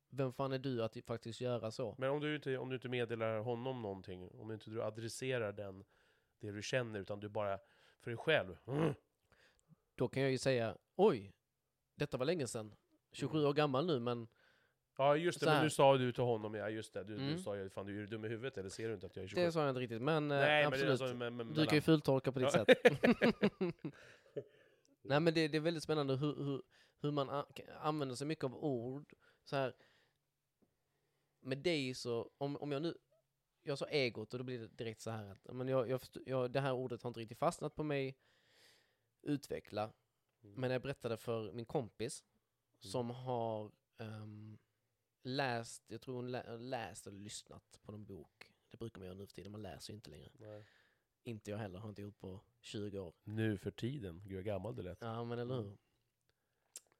vem 0.09 0.33
fan 0.33 0.51
är 0.51 0.59
du 0.59 0.83
att 0.83 0.97
faktiskt 1.05 1.41
göra 1.41 1.71
så? 1.71 1.95
Men 1.97 2.09
om 2.09 2.19
du, 2.19 2.35
inte, 2.35 2.57
om 2.57 2.69
du 2.69 2.75
inte 2.75 2.89
meddelar 2.89 3.39
honom 3.39 3.81
någonting, 3.81 4.29
om 4.31 4.51
inte 4.51 4.69
du 4.69 4.83
adresserar 4.83 5.51
den, 5.51 5.83
det 6.39 6.51
du 6.51 6.61
känner, 6.61 6.99
utan 6.99 7.19
du 7.19 7.29
bara 7.29 7.59
för 8.03 8.11
dig 8.11 8.17
själv. 8.17 8.57
Mm. 8.67 8.93
Då 9.95 10.07
kan 10.07 10.23
jag 10.23 10.31
ju 10.31 10.37
säga, 10.37 10.77
oj, 10.95 11.33
detta 11.95 12.17
var 12.17 12.25
länge 12.25 12.47
sedan. 12.47 12.75
27 13.11 13.37
Mm. 13.37 13.49
år 13.49 13.53
gammal 13.53 13.85
nu, 13.85 13.99
men 13.99 14.27
Ja 14.97 15.15
just 15.17 15.39
det, 15.39 15.45
men 15.45 15.63
nu 15.63 15.69
sa 15.69 15.97
du 15.97 16.11
till 16.11 16.23
honom, 16.23 16.53
ja 16.55 16.69
just 16.69 16.93
det, 16.93 17.03
du, 17.03 17.15
Mm. 17.15 17.27
du 17.27 17.37
sa 17.37 17.57
ju 17.57 17.69
fan 17.69 17.85
du 17.85 17.95
är 17.95 17.99
ju 17.99 18.05
dum 18.05 18.25
i 18.25 18.27
huvudet 18.27 18.57
eller 18.57 18.69
ser 18.69 18.87
du 18.87 18.93
inte 18.93 19.05
att 19.05 19.15
jag 19.15 19.23
är 19.23 19.27
27? 19.27 19.45
det 19.45 19.51
sa 19.51 19.59
jag 19.61 19.69
inte 19.69 19.79
riktigt. 19.79 20.01
Men 20.01 20.31
eh, 20.31 20.37
Nej, 20.37 20.63
men 20.63 20.67
absolut, 20.73 20.89
alltså, 21.01 21.15
men, 21.15 21.35
men, 21.35 21.53
du 21.53 21.65
kan 21.65 21.75
ju 21.75 21.81
fultolka 21.81 22.31
på 22.31 22.39
ditt 22.39 22.51
sätt. 22.51 22.67
Nej 25.01 25.19
men 25.19 25.33
det, 25.33 25.47
det 25.47 25.57
är 25.57 25.61
väldigt 25.61 25.83
spännande 25.83 26.15
hur, 26.15 26.35
hur, 26.35 26.61
hur 27.01 27.11
man 27.11 27.43
använder 27.81 28.15
sig 28.15 28.27
mycket 28.27 28.43
av 28.43 28.55
ord. 28.55 29.13
Så 29.43 29.55
här, 29.55 29.73
med 31.41 31.57
dig 31.57 31.93
så, 31.93 32.31
om, 32.37 32.57
om 32.57 32.71
jag 32.71 32.81
nu, 32.81 32.95
jag 33.63 33.77
sa 33.77 33.85
egot 33.85 34.33
och 34.33 34.37
då 34.39 34.43
blir 34.43 34.59
det 34.59 34.67
direkt 34.67 35.01
så 35.01 35.11
här 35.11 35.25
att, 35.31 35.53
men 35.55 35.67
jag, 35.67 35.89
jag, 35.89 36.01
jag, 36.25 36.51
det 36.51 36.59
här 36.59 36.73
ordet 36.73 37.03
har 37.03 37.07
inte 37.09 37.19
riktigt 37.19 37.37
fastnat 37.37 37.75
på 37.75 37.83
mig, 37.83 38.17
utveckla. 39.21 39.93
Mm. 40.43 40.55
Men 40.61 40.71
jag 40.71 40.81
berättade 40.81 41.17
för 41.17 41.51
min 41.51 41.65
kompis 41.65 42.23
som 42.79 43.09
har 43.09 43.71
ehm, 43.97 44.57
läst, 45.23 45.83
jag 45.87 46.01
tror 46.01 46.15
hon 46.15 46.31
lä, 46.31 46.57
läst 46.57 47.07
eller 47.07 47.19
lyssnat 47.19 47.79
på 47.83 47.91
någon 47.91 48.05
bok. 48.05 48.51
Det 48.69 48.77
brukar 48.77 48.99
man 48.99 49.05
göra 49.05 49.17
nu 49.17 49.27
för 49.27 49.33
tiden, 49.33 49.51
man 49.51 49.61
läser 49.61 49.93
ju 49.93 49.95
inte 49.95 50.09
längre. 50.09 50.31
Nej. 50.33 50.65
Inte 51.23 51.51
jag 51.51 51.57
heller, 51.57 51.79
har 51.79 51.89
inte 51.89 52.01
gjort 52.01 52.19
på 52.19 52.39
20 52.59 52.99
år. 52.99 53.13
Nu 53.23 53.57
för 53.57 53.71
tiden, 53.71 54.21
gud 54.25 54.35
vad 54.35 54.45
gammal 54.45 54.75
du 54.75 54.81
lät. 54.83 55.01
Ja, 55.01 55.23
men 55.23 55.39
eller 55.39 55.55
Mm. 55.55 55.65
hur? 55.67 55.77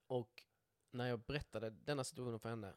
Och 0.08 0.44
när 0.92 1.08
jag 1.08 1.20
berättade 1.20 1.70
denna 1.70 2.04
situationen 2.04 2.40
för 2.40 2.50
henne 2.50 2.76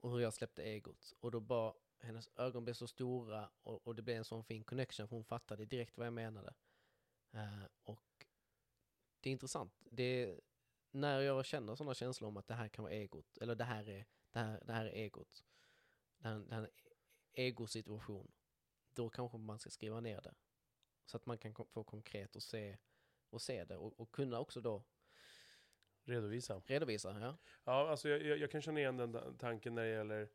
och 0.00 0.10
hur 0.10 0.20
jag 0.20 0.34
släppte 0.34 0.62
egot 0.62 1.14
och 1.20 1.30
då 1.30 1.40
bara 1.40 1.74
hennes 2.02 2.28
ögon 2.36 2.64
blev 2.64 2.74
så 2.74 2.86
stora 2.86 3.50
och, 3.62 3.86
och 3.86 3.94
det 3.94 4.02
blev 4.02 4.16
en 4.16 4.24
sån 4.24 4.44
fin 4.44 4.64
connection 4.64 5.08
för 5.08 5.16
hon 5.16 5.24
fattade 5.24 5.64
direkt 5.64 5.98
vad 5.98 6.06
jag 6.06 6.14
menade. 6.14 6.54
Eh, 7.32 7.64
och 7.84 8.26
det 9.20 9.30
är 9.30 9.32
intressant. 9.32 9.72
Det 9.90 10.02
är, 10.02 10.40
när 10.90 11.20
jag 11.20 11.44
känner 11.46 11.74
sådana 11.74 11.94
känslor 11.94 12.28
om 12.28 12.36
att 12.36 12.46
det 12.46 12.54
här 12.54 12.68
kan 12.68 12.82
vara 12.82 12.94
egot, 12.94 13.38
eller 13.38 13.54
det 13.54 13.64
här 13.64 13.88
är, 13.88 14.06
det 14.30 14.38
här, 14.38 14.62
det 14.64 14.72
här 14.72 14.84
är 14.84 14.92
egot, 14.92 15.44
det 16.18 16.28
här, 16.28 16.38
det 16.38 16.54
här 16.54 16.62
är 16.62 16.66
en 16.66 16.92
egosituation, 17.32 18.32
då 18.94 19.10
kanske 19.10 19.38
man 19.38 19.58
ska 19.58 19.70
skriva 19.70 20.00
ner 20.00 20.20
det. 20.20 20.34
Så 21.06 21.16
att 21.16 21.26
man 21.26 21.38
kan 21.38 21.54
få 21.54 21.84
konkret 21.84 22.36
och 22.36 22.42
se, 22.42 22.78
och 23.30 23.42
se 23.42 23.64
det 23.64 23.76
och, 23.76 24.00
och 24.00 24.12
kunna 24.12 24.38
också 24.38 24.60
då 24.60 24.84
Redovisa. 26.04 26.62
redovisa. 26.66 27.20
Ja. 27.20 27.36
Ja, 27.64 27.90
alltså 27.90 28.08
jag, 28.08 28.22
jag, 28.22 28.38
jag 28.38 28.50
kan 28.50 28.62
känna 28.62 28.80
igen 28.80 28.96
den 28.96 29.36
tanken 29.38 29.74
när 29.74 29.82
det 29.82 29.90
gäller... 29.90 30.28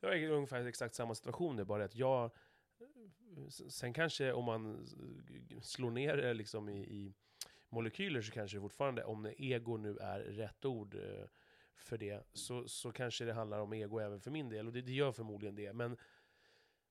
Jag 0.00 0.22
är 0.22 0.30
ungefär 0.30 0.66
exakt 0.66 0.94
samma 0.94 1.14
situation, 1.14 1.58
är 1.58 1.64
bara 1.64 1.84
att 1.84 1.96
jag... 1.96 2.30
Sen 3.68 3.92
kanske 3.92 4.32
om 4.32 4.44
man 4.44 4.86
slår 5.62 5.90
ner 5.90 6.16
det 6.16 6.34
liksom 6.34 6.68
i, 6.68 6.78
i 6.78 7.14
molekyler 7.68 8.22
så 8.22 8.32
kanske 8.32 8.56
det 8.56 8.60
fortfarande, 8.60 9.04
om 9.04 9.32
ego 9.38 9.76
nu 9.76 9.98
är 9.98 10.20
rätt 10.20 10.64
ord 10.64 10.94
eh, 10.94 11.24
för 11.76 11.98
det, 11.98 12.26
så, 12.32 12.68
så 12.68 12.92
kanske 12.92 13.24
det 13.24 13.32
handlar 13.32 13.58
om 13.58 13.72
ego 13.72 13.98
även 13.98 14.20
för 14.20 14.30
min 14.30 14.48
del, 14.48 14.66
och 14.66 14.72
det, 14.72 14.82
det 14.82 14.92
gör 14.92 15.12
förmodligen 15.12 15.54
det. 15.54 15.72
Men 15.72 15.96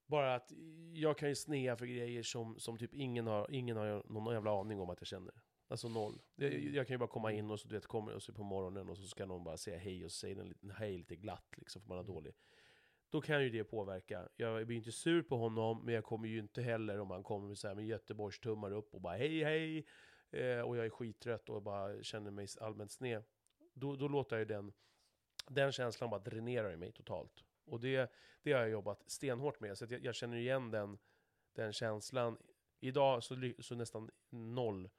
bara 0.06 0.36
att 0.36 0.52
jag 0.94 1.18
kan 1.18 1.30
ju 1.30 1.36
snea 1.36 1.76
för 1.78 1.86
grejer 1.86 2.24
som, 2.24 2.60
som 2.60 2.78
typ 2.78 2.94
ingen 2.94 3.28
har, 3.28 3.52
ingen 3.52 3.78
har 3.78 4.04
någon 4.06 4.34
jävla 4.34 4.60
aning 4.60 4.80
om 4.80 4.90
att 4.90 5.02
jag 5.02 5.08
känner. 5.08 5.34
Alltså 5.68 5.90
noll. 5.90 6.22
Jag, 6.36 6.54
jag 6.54 6.88
kan 6.88 6.94
ju 6.94 6.98
bara 6.98 7.10
komma 7.10 7.32
in 7.32 7.52
och 7.52 7.60
så 7.60 7.68
du 7.68 7.76
vet, 7.76 7.86
kommer 7.86 8.14
och 8.14 8.24
så 8.24 8.34
på 8.34 8.44
morgonen 8.44 8.90
och 8.90 8.98
så 8.98 9.08
ska 9.08 9.26
någon 9.26 9.44
bara 9.44 9.58
säga 9.58 9.78
hej 9.78 10.06
och 10.06 10.12
så 10.12 10.18
säger 10.18 10.36
den 10.36 10.48
lite, 10.48 10.74
hej 10.74 10.98
lite 10.98 11.16
glatt 11.16 11.54
liksom 11.58 11.82
för 11.82 11.90
man 11.90 11.98
är 11.98 12.04
Mm. 12.04 12.14
dålig. 12.14 12.34
Då 13.16 13.22
kan 13.22 13.44
ju 13.44 13.50
det 13.50 13.64
påverka. 13.64 14.30
Jag 14.36 14.68
blir 14.68 14.78
inte 14.78 14.92
sur 14.92 15.22
på 15.22 15.38
honom, 15.38 15.86
men 15.86 15.94
jag 15.94 16.04
kommer 16.04 16.28
ju 16.28 16.40
inte 16.40 16.62
heller 16.62 17.00
om 17.00 17.12
han 17.12 17.24
kommer 17.24 17.48
med, 17.48 17.58
så 17.58 17.68
här, 17.68 17.76
med 17.76 17.86
Göteborgs 17.86 18.40
tummar 18.40 18.72
upp 18.72 18.94
och 18.94 19.02
bara 19.02 19.18
hej 19.18 19.44
hej. 19.44 19.86
Eh, 20.32 20.60
och 20.60 20.78
jag 20.78 20.86
är 20.86 20.90
skittrött 20.90 21.50
och 21.50 21.62
bara 21.62 22.04
känner 22.04 22.32
mig 22.32 22.48
allmänt 22.62 22.92
sned. 22.92 23.24
Då, 23.74 23.96
då 23.96 24.08
låter 24.08 24.36
jag 24.36 24.40
ju 24.40 24.46
den, 24.46 24.74
den 25.48 25.72
känslan 25.72 26.10
bara 26.10 26.20
dränera 26.20 26.74
i 26.74 26.78
mig 26.78 26.92
totalt. 26.92 27.44
Och 27.66 27.80
det, 27.80 28.12
det 28.44 28.54
har 28.54 28.60
jag 28.60 28.70
jobbat 28.70 29.04
stenhårt 29.08 29.60
med, 29.60 29.78
så 29.78 29.86
att 29.86 29.92
jag, 29.92 30.06
jag 30.06 30.16
känner 30.16 30.38
igen 30.38 30.72
den, 30.72 30.98
den 31.54 31.74
känslan. 31.74 32.38
Idag 32.80 33.24
så, 33.24 33.52
så 33.60 33.76
nästan 33.76 34.10
noll 34.30 34.90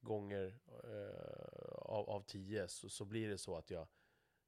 gånger 0.00 0.58
eh, 0.84 1.64
av, 1.72 2.10
av 2.10 2.22
tio 2.22 2.68
så, 2.68 2.88
så 2.88 3.04
blir 3.04 3.28
det 3.28 3.38
så 3.38 3.56
att 3.56 3.70
jag, 3.70 3.88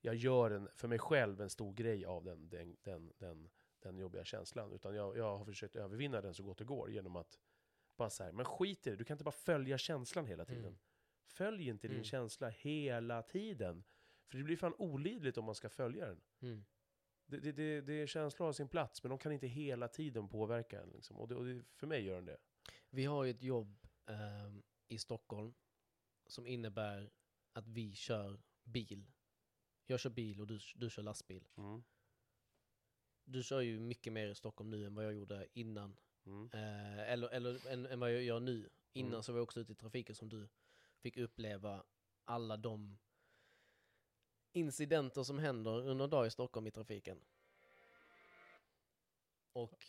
jag 0.06 0.14
gör 0.14 0.50
en, 0.50 0.68
för 0.74 0.88
mig 0.88 0.98
själv 0.98 1.40
en 1.40 1.50
stor 1.50 1.72
grej 1.72 2.04
av 2.04 2.24
den, 2.24 2.48
den, 2.48 2.76
den, 2.82 3.12
den, 3.18 3.48
den 3.78 3.98
jobbiga 3.98 4.24
känslan. 4.24 4.72
Utan 4.72 4.94
jag, 4.94 5.16
jag 5.16 5.38
har 5.38 5.44
försökt 5.44 5.76
övervinna 5.76 6.20
den 6.20 6.34
så 6.34 6.42
gott 6.42 6.58
det 6.58 6.64
går 6.64 6.90
genom 6.90 7.16
att 7.16 7.38
bara 7.96 8.10
så 8.10 8.24
här, 8.24 8.32
men 8.32 8.44
skit 8.44 8.86
i 8.86 8.90
det, 8.90 8.96
du 8.96 9.04
kan 9.04 9.14
inte 9.14 9.24
bara 9.24 9.30
följa 9.30 9.78
känslan 9.78 10.26
hela 10.26 10.44
tiden. 10.44 10.64
Mm. 10.64 10.78
Följ 11.24 11.68
inte 11.68 11.88
din 11.88 11.94
Mm. 11.96 12.04
känsla 12.04 12.48
hela 12.48 13.22
tiden. 13.22 13.84
För 14.30 14.38
det 14.38 14.44
blir 14.44 14.56
fan 14.56 14.74
olidligt 14.78 15.38
om 15.38 15.44
man 15.44 15.54
ska 15.54 15.68
följa 15.68 16.06
den. 16.06 16.20
Mm. 16.40 16.64
Det, 17.26 17.38
det, 17.38 17.52
det, 17.52 17.80
det 17.80 18.06
känslor 18.06 18.46
har 18.46 18.52
sin 18.52 18.68
plats, 18.68 19.02
men 19.02 19.10
de 19.10 19.18
kan 19.18 19.32
inte 19.32 19.46
hela 19.46 19.88
tiden 19.88 20.28
påverka 20.28 20.80
en. 20.82 20.90
Liksom. 20.90 21.16
Och, 21.18 21.28
det, 21.28 21.34
och 21.34 21.44
det, 21.44 21.62
för 21.74 21.86
mig 21.86 22.04
gör 22.04 22.14
den 22.14 22.24
det. 22.24 22.38
Vi 22.90 23.04
har 23.04 23.24
ju 23.24 23.30
ett 23.30 23.42
jobb 23.42 23.86
ehm, 24.06 24.62
i 24.88 24.98
Stockholm 24.98 25.54
som 26.26 26.46
innebär 26.46 27.10
att 27.52 27.68
vi 27.68 27.94
kör 27.94 28.40
bil. 28.64 29.06
Jag 29.87 30.01
kör 30.01 30.11
bil 30.11 30.40
och 30.40 30.46
du, 30.46 30.59
du 30.75 30.90
kör 30.90 31.03
lastbil. 31.03 31.49
Mm. 31.57 31.83
Du 33.25 33.42
kör 33.42 33.61
ju 33.61 33.81
mycket 33.81 34.12
mer 34.12 34.29
i 34.29 34.35
Stockholm 34.35 34.70
nu 34.70 34.87
än 34.87 34.94
vad 34.94 35.05
jag 35.05 35.14
gjorde 35.14 35.46
innan. 35.53 35.96
Mm. 36.27 36.51
Eh, 36.53 37.12
eller 37.12 37.29
eller 37.29 37.66
än, 37.72 37.87
än 37.87 38.01
vad 38.01 38.12
jag 38.14 38.22
gör 38.22 38.40
nu. 38.40 38.70
Innan 38.92 39.11
Mm. 39.12 39.22
så 39.22 39.33
var 39.33 39.38
jag 39.38 39.42
också 39.44 39.61
ute 39.61 39.72
i 39.72 39.75
trafiken 39.75 40.14
som 40.14 40.29
du 40.29 40.49
fick 41.01 41.16
uppleva 41.16 41.85
alla 42.25 42.57
de 42.57 42.99
incidenter 44.53 45.22
som 45.22 45.38
händer 45.38 45.70
under 45.88 46.05
en 46.05 46.11
dag 46.11 46.27
i 46.27 46.31
Stockholm 46.31 46.66
i 46.66 46.70
trafiken. 46.70 47.20
Och 49.53 49.85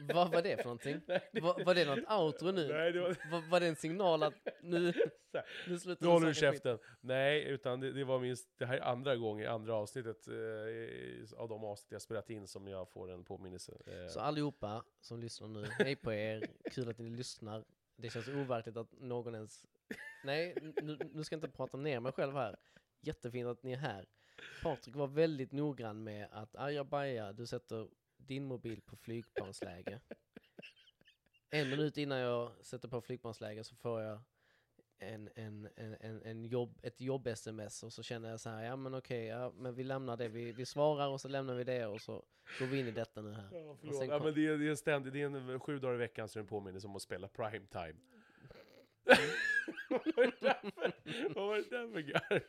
vad 0.00 0.30
var 0.32 0.42
det 0.42 0.56
för 0.56 0.64
någonting? 0.64 1.00
Nej, 1.08 1.30
det- 1.32 1.40
Var, 1.40 1.64
var 1.64 1.74
det 1.74 1.84
något 1.84 2.10
outro 2.20 2.50
nu? 2.52 2.68
Nej, 2.68 2.92
det 2.92 3.00
var... 3.00 3.30
Var, 3.30 3.48
var 3.50 3.60
det 3.60 3.66
en 3.66 3.76
signal 3.76 4.22
att 4.22 4.34
nu, 4.62 4.92
här, 5.38 5.46
nu 5.68 5.78
slutar 5.78 6.06
Nu 6.06 6.12
håller 6.12 6.26
du 6.26 6.34
snacka 6.34 6.52
skit? 6.52 6.62
käften. 6.62 6.78
Nej, 7.00 7.44
utan 7.44 7.80
det, 7.80 7.92
det 7.92 8.04
var 8.04 8.18
minst, 8.20 8.48
det 8.58 8.66
här 8.66 8.76
är 8.76 8.80
andra 8.80 9.16
gången, 9.16 9.48
andra 9.50 9.74
avsnittet 9.74 10.28
eh, 10.28 11.40
av 11.40 11.48
de 11.48 11.64
avsnitt 11.64 11.92
jag 11.92 12.02
spelat 12.02 12.30
in 12.30 12.46
som 12.48 12.68
jag 12.68 12.88
får 12.88 13.10
en 13.10 13.24
påminnelse. 13.24 13.72
Eh, 13.86 14.08
Så 14.08 14.20
allihopa 14.20 14.84
som 15.00 15.20
lyssnar 15.20 15.48
nu, 15.48 15.64
hej 15.78 15.96
på 15.96 16.12
er, 16.12 16.46
kul 16.70 16.88
att 16.88 16.98
ni 16.98 17.10
lyssnar. 17.10 17.64
Det 17.96 18.10
känns 18.10 18.28
overkligt 18.28 18.76
att 18.76 18.92
någon 18.92 19.34
ens... 19.34 19.64
Nej, 20.24 20.54
nu, 20.82 20.98
nu 21.12 21.24
ska 21.24 21.34
jag 21.34 21.38
inte 21.44 21.56
prata 21.56 21.76
ner 21.76 22.00
mig 22.00 22.12
själv 22.12 22.34
här. 22.34 22.56
Jättefint 23.00 23.46
att 23.48 23.62
ni 23.62 23.72
är 23.72 23.76
här. 23.76 24.06
Patrik 24.62 24.96
var 24.96 25.06
väldigt 25.06 25.52
noggrann 25.52 26.04
med 26.04 26.28
att 26.32 26.56
ajabaja, 26.56 27.32
du 27.32 27.46
sätter 27.46 27.88
din 28.16 28.44
mobil 28.44 28.80
på 28.80 28.96
flygplansläge. 28.96 30.00
En 31.50 31.70
minut 31.70 31.96
innan 31.96 32.18
jag 32.18 32.52
sätter 32.64 32.88
på 32.88 33.00
flygplansläge 33.00 33.64
så 33.64 33.76
får 33.76 34.02
jag 34.02 34.22
en, 35.02 35.28
en, 35.34 35.68
en, 36.00 36.22
en, 36.22 36.44
jobb, 36.44 36.78
ett 36.82 37.00
jobb-sms 37.00 37.82
och 37.82 37.92
så 37.92 38.02
känner 38.02 38.30
jag 38.30 38.40
så 38.40 38.50
här, 38.50 38.64
ja 38.64 38.76
men 38.76 38.94
okej, 38.94 39.24
ja, 39.26 39.52
men 39.56 39.74
vi 39.74 39.84
lämnar 39.84 40.16
det, 40.16 40.28
vi, 40.28 40.52
vi 40.52 40.66
svarar 40.66 41.08
och 41.08 41.20
så 41.20 41.28
lämnar 41.28 41.54
vi 41.54 41.64
det 41.64 41.86
och 41.86 42.00
så 42.00 42.22
går 42.58 42.66
vi 42.66 42.78
in 42.80 42.86
i 42.88 42.90
detta 42.90 43.22
nu 43.22 43.32
här. 43.32 43.48
Ja, 43.52 43.76
förlåt. 43.80 43.96
sen 43.96 44.08
Ja, 44.08 44.16
kom- 44.18 44.24
men 44.24 44.34
det, 44.34 44.46
är, 44.46 44.58
det 44.58 44.66
är 44.66 44.70
en 44.70 44.76
ständig, 44.76 45.12
det 45.12 45.22
är 45.22 45.26
en 45.50 45.60
sju 45.60 45.78
dagar 45.78 45.94
i 45.94 45.98
veckan 45.98 46.28
så 46.28 46.38
är 46.38 46.40
det 46.40 46.44
en 46.44 46.48
påminnelse 46.48 46.86
om 46.86 46.96
att 46.96 47.02
spela 47.02 47.28
prime 47.28 47.66
time. 47.66 47.94
Vad 49.90 50.00
var 50.16 50.22
det 50.24 50.40
där 50.40 50.70
för- 50.70 51.34
vad 51.34 51.46
var 51.46 51.56
det 51.56 51.70
där 51.70 51.92
för 51.92 52.00
garv? 52.00 52.42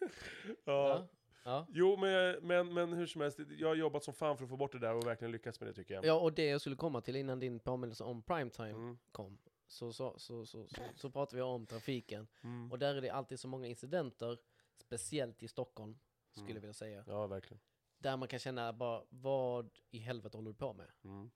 ja. 0.00 0.56
Ja, 0.64 1.06
ja. 1.44 1.66
Jo, 1.70 1.96
men, 1.96 2.36
men, 2.46 2.74
men 2.74 2.92
hur 2.92 3.06
som 3.06 3.20
helst, 3.20 3.38
jag 3.58 3.68
har 3.68 3.74
jobbat 3.74 4.04
som 4.04 4.14
fan 4.14 4.36
för 4.36 4.44
att 4.44 4.50
få 4.50 4.56
bort 4.56 4.72
det 4.72 4.78
där 4.78 4.94
och 4.94 5.06
verkligen 5.06 5.32
lyckats 5.32 5.60
med 5.60 5.68
det 5.68 5.72
tycker 5.72 5.94
jag. 5.94 6.04
ja, 6.04 6.12
och 6.14 6.32
det 6.32 6.44
jag 6.46 6.60
skulle 6.60 6.76
komma 6.76 7.00
till 7.00 7.16
innan 7.16 7.40
din 7.40 7.58
påminnelse 7.60 8.04
om 8.04 8.22
primetime 8.22 8.68
Mm, 8.70 8.98
kom, 9.12 9.38
så, 9.66 9.92
så, 9.92 10.18
så, 10.18 10.46
så, 10.46 10.66
så, 10.68 10.82
så 10.96 11.10
pratar 11.10 11.36
vi 11.36 11.42
om 11.42 11.66
trafiken. 11.66 12.28
mm. 12.42 12.72
Och 12.72 12.78
där 12.78 12.94
är 12.94 13.00
det 13.00 13.10
alltid 13.10 13.40
så 13.40 13.48
många 13.48 13.66
incidenter, 13.66 14.38
speciellt 14.76 15.42
i 15.42 15.48
Stockholm, 15.48 15.98
skulle 16.30 16.44
Mm. 16.44 16.54
jag 16.56 16.60
vilja 16.60 16.74
säga. 16.74 17.04
Ja, 17.06 17.26
verkligen. 17.26 17.60
Där 17.98 18.16
man 18.16 18.28
kan 18.28 18.38
känna 18.38 18.72
bara, 18.72 19.04
vad 19.08 19.70
i 19.90 19.98
helvete 19.98 20.36
håller 20.36 20.50
du 20.50 20.54
på 20.56 20.72
med? 20.72 20.90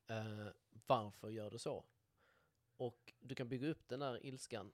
Eh, 0.07 0.53
varför 0.87 1.29
gör 1.31 1.51
du 1.51 1.59
så? 1.59 1.85
Och 2.77 3.12
du 3.21 3.35
kan 3.35 3.49
bygga 3.49 3.69
upp 3.69 3.88
den 3.88 4.01
där 4.01 4.27
ilskan 4.27 4.73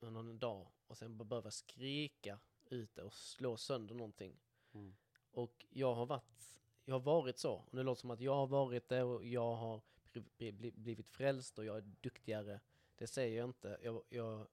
en 0.00 0.38
dag 0.38 0.72
och 0.86 0.98
sen 0.98 1.16
bara 1.18 1.24
behöva 1.24 1.50
skrika 1.50 2.38
ut 2.64 2.94
det 2.94 3.02
och 3.02 3.14
slå 3.14 3.56
sönder 3.56 3.94
någonting. 3.94 4.40
Mm. 4.74 4.96
Och 5.30 5.66
jag 5.70 5.94
har 5.94 6.06
varit, 6.06 6.60
jag 6.84 6.94
har 6.94 7.00
varit 7.00 7.38
så. 7.38 7.52
Och 7.54 7.76
det 7.76 7.82
låter 7.82 8.00
som 8.00 8.10
att 8.10 8.20
jag 8.20 8.34
har 8.34 8.46
varit 8.46 8.88
det 8.88 9.02
och 9.02 9.24
jag 9.24 9.54
har 9.54 9.80
bli- 10.12 10.24
bli- 10.36 10.52
bli- 10.52 10.72
blivit 10.72 11.08
frälst 11.08 11.58
och 11.58 11.64
jag 11.64 11.76
är 11.76 11.80
duktigare. 12.00 12.60
Det 13.02 13.06
säger 13.06 13.38
jag 13.38 13.48
inte. 13.48 13.78
Jag, 13.82 14.02
jag, 14.08 14.46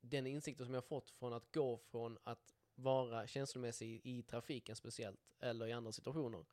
den 0.00 0.26
insikten 0.26 0.66
som 0.66 0.74
jag 0.74 0.84
fått 0.84 1.10
från 1.10 1.32
att 1.32 1.52
gå 1.52 1.78
från 1.78 2.18
att 2.24 2.54
vara 2.74 3.26
känslomässig 3.26 4.00
i 4.04 4.22
trafiken 4.22 4.76
speciellt, 4.76 5.20
eller 5.38 5.66
i 5.66 5.72
andra 5.72 5.92
situationer. 5.92 6.44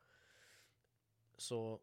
Så 1.38 1.82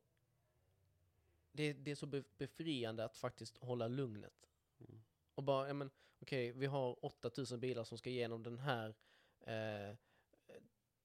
det, 1.53 1.73
det 1.73 1.91
är 1.91 1.95
så 1.95 2.07
be- 2.07 2.25
befriande 2.39 3.05
att 3.05 3.17
faktiskt 3.17 3.57
hålla 3.57 3.89
lugnet. 3.89 4.51
Mm. 4.79 5.03
Och 5.35 5.43
bara, 5.43 5.67
ja 5.69 5.75
men 5.75 5.91
okej, 6.21 6.53
vi 6.53 6.67
har 6.67 7.05
8000 7.05 7.61
bilar 7.61 7.85
som 7.85 7.99
ska 7.99 8.11
igenom 8.11 8.43
den 8.43 8.59
här, 8.59 8.95
eh, 9.41 9.97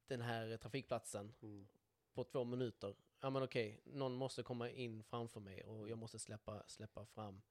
den 0.08 0.21
här 0.21 0.58
trafikplatsen 0.58 1.34
Mm. 1.41 1.67
På 2.13 2.24
två 2.24 2.43
minuter. 2.43 2.95
Ja 3.19 3.30
men 3.30 3.43
okej, 3.43 3.82
någon 3.86 4.15
måste 4.15 4.43
komma 4.43 4.69
in 4.69 5.04
framför 5.04 5.39
mig 5.39 5.63
och 5.63 5.89
jag 5.89 5.97
måste 5.97 6.19
släppa, 6.19 6.63
släppa 6.67 7.06
fram. 7.06 7.41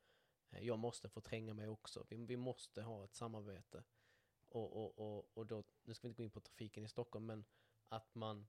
Eh, 0.51 0.65
Jag 0.67 0.79
måste 0.79 1.09
få 1.09 1.21
tränga 1.21 1.55
mig 1.55 1.69
också. 1.69 2.07
Vi, 2.09 2.17
vi 2.17 2.37
måste 2.37 2.83
ha 2.83 3.05
ett 3.05 3.15
samarbete. 3.15 3.85
Och, 4.49 4.77
och, 4.85 4.99
och, 4.99 5.31
och 5.35 5.47
då, 5.47 5.65
nu 5.85 5.95
ska 5.95 6.07
vi 6.07 6.09
inte 6.09 6.23
gå 6.23 6.25
in 6.25 6.31
på 6.31 6.41
trafiken 6.41 6.85
i 6.85 6.89
Stockholm, 6.89 7.27
men 7.27 7.45
att 7.89 8.15
man 8.15 8.47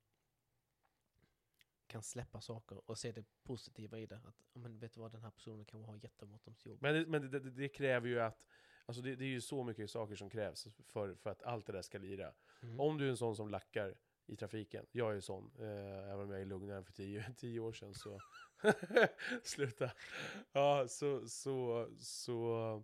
kan 1.87 2.03
släppa 2.03 2.41
saker 2.41 2.89
och 2.89 2.97
se 2.97 3.11
det 3.11 3.25
positiva 3.43 3.99
i 3.99 4.05
det. 4.05 4.21
Att, 4.25 4.43
men 4.53 4.79
vet 4.79 4.93
du 4.93 4.99
vad, 4.99 5.11
den 5.11 5.23
här 5.23 5.31
personen 5.31 5.65
kan 5.65 5.83
ha 5.83 5.97
jättebråttom 5.97 6.55
till 6.55 6.67
jobb. 6.67 6.81
Men, 6.81 6.93
det, 6.93 7.07
men 7.07 7.31
det, 7.31 7.39
det, 7.39 7.51
det 7.51 7.69
kräver 7.69 8.07
ju 8.07 8.19
att, 8.19 8.47
alltså 8.85 9.01
det, 9.01 9.15
det 9.15 9.25
är 9.25 9.29
ju 9.29 9.41
så 9.41 9.63
mycket 9.63 9.91
saker 9.91 10.15
som 10.15 10.29
krävs 10.29 10.67
för, 10.87 11.15
för 11.15 11.29
att 11.29 11.43
allt 11.43 11.65
det 11.65 11.73
där 11.73 11.81
ska 11.81 11.97
lira. 11.97 12.33
Mm. 12.61 12.79
Om 12.79 12.97
du 12.97 13.05
är 13.05 13.09
en 13.09 13.17
sån 13.17 13.35
som 13.35 13.49
lackar 13.49 13.95
i 14.25 14.35
trafiken, 14.35 14.85
jag 14.91 15.09
är 15.11 15.15
ju 15.15 15.21
sån, 15.21 15.51
eh, 15.59 16.11
även 16.11 16.19
om 16.19 16.31
jag 16.31 16.41
är 16.41 16.45
lugnare 16.45 16.77
än 16.77 16.85
för 16.85 16.93
tio, 16.93 17.33
tio 17.37 17.59
år 17.59 17.73
sedan 17.73 17.93
så... 17.93 18.21
Sluta! 19.43 19.91
Ja, 20.51 20.87
så, 20.87 21.27
så, 21.27 21.87
så... 21.99 22.83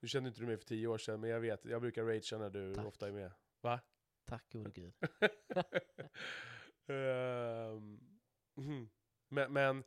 Nu 0.00 0.08
kände 0.08 0.28
inte 0.28 0.40
du 0.40 0.46
mig 0.46 0.56
för 0.56 0.64
tio 0.64 0.86
år 0.86 0.98
sedan, 0.98 1.20
men 1.20 1.30
jag 1.30 1.40
vet, 1.40 1.64
jag 1.64 1.80
brukar 1.80 2.04
ragea 2.04 2.38
när 2.38 2.50
du 2.50 2.74
Tack. 2.74 2.86
ofta 2.86 3.08
är 3.08 3.12
med. 3.12 3.32
Va? 3.60 3.80
Tack 4.24 4.52
gode 4.52 4.70
gud. 4.74 4.92
Ehm, 6.86 8.00
mhm. 8.54 8.90
men, 9.28 9.52
men, 9.52 9.84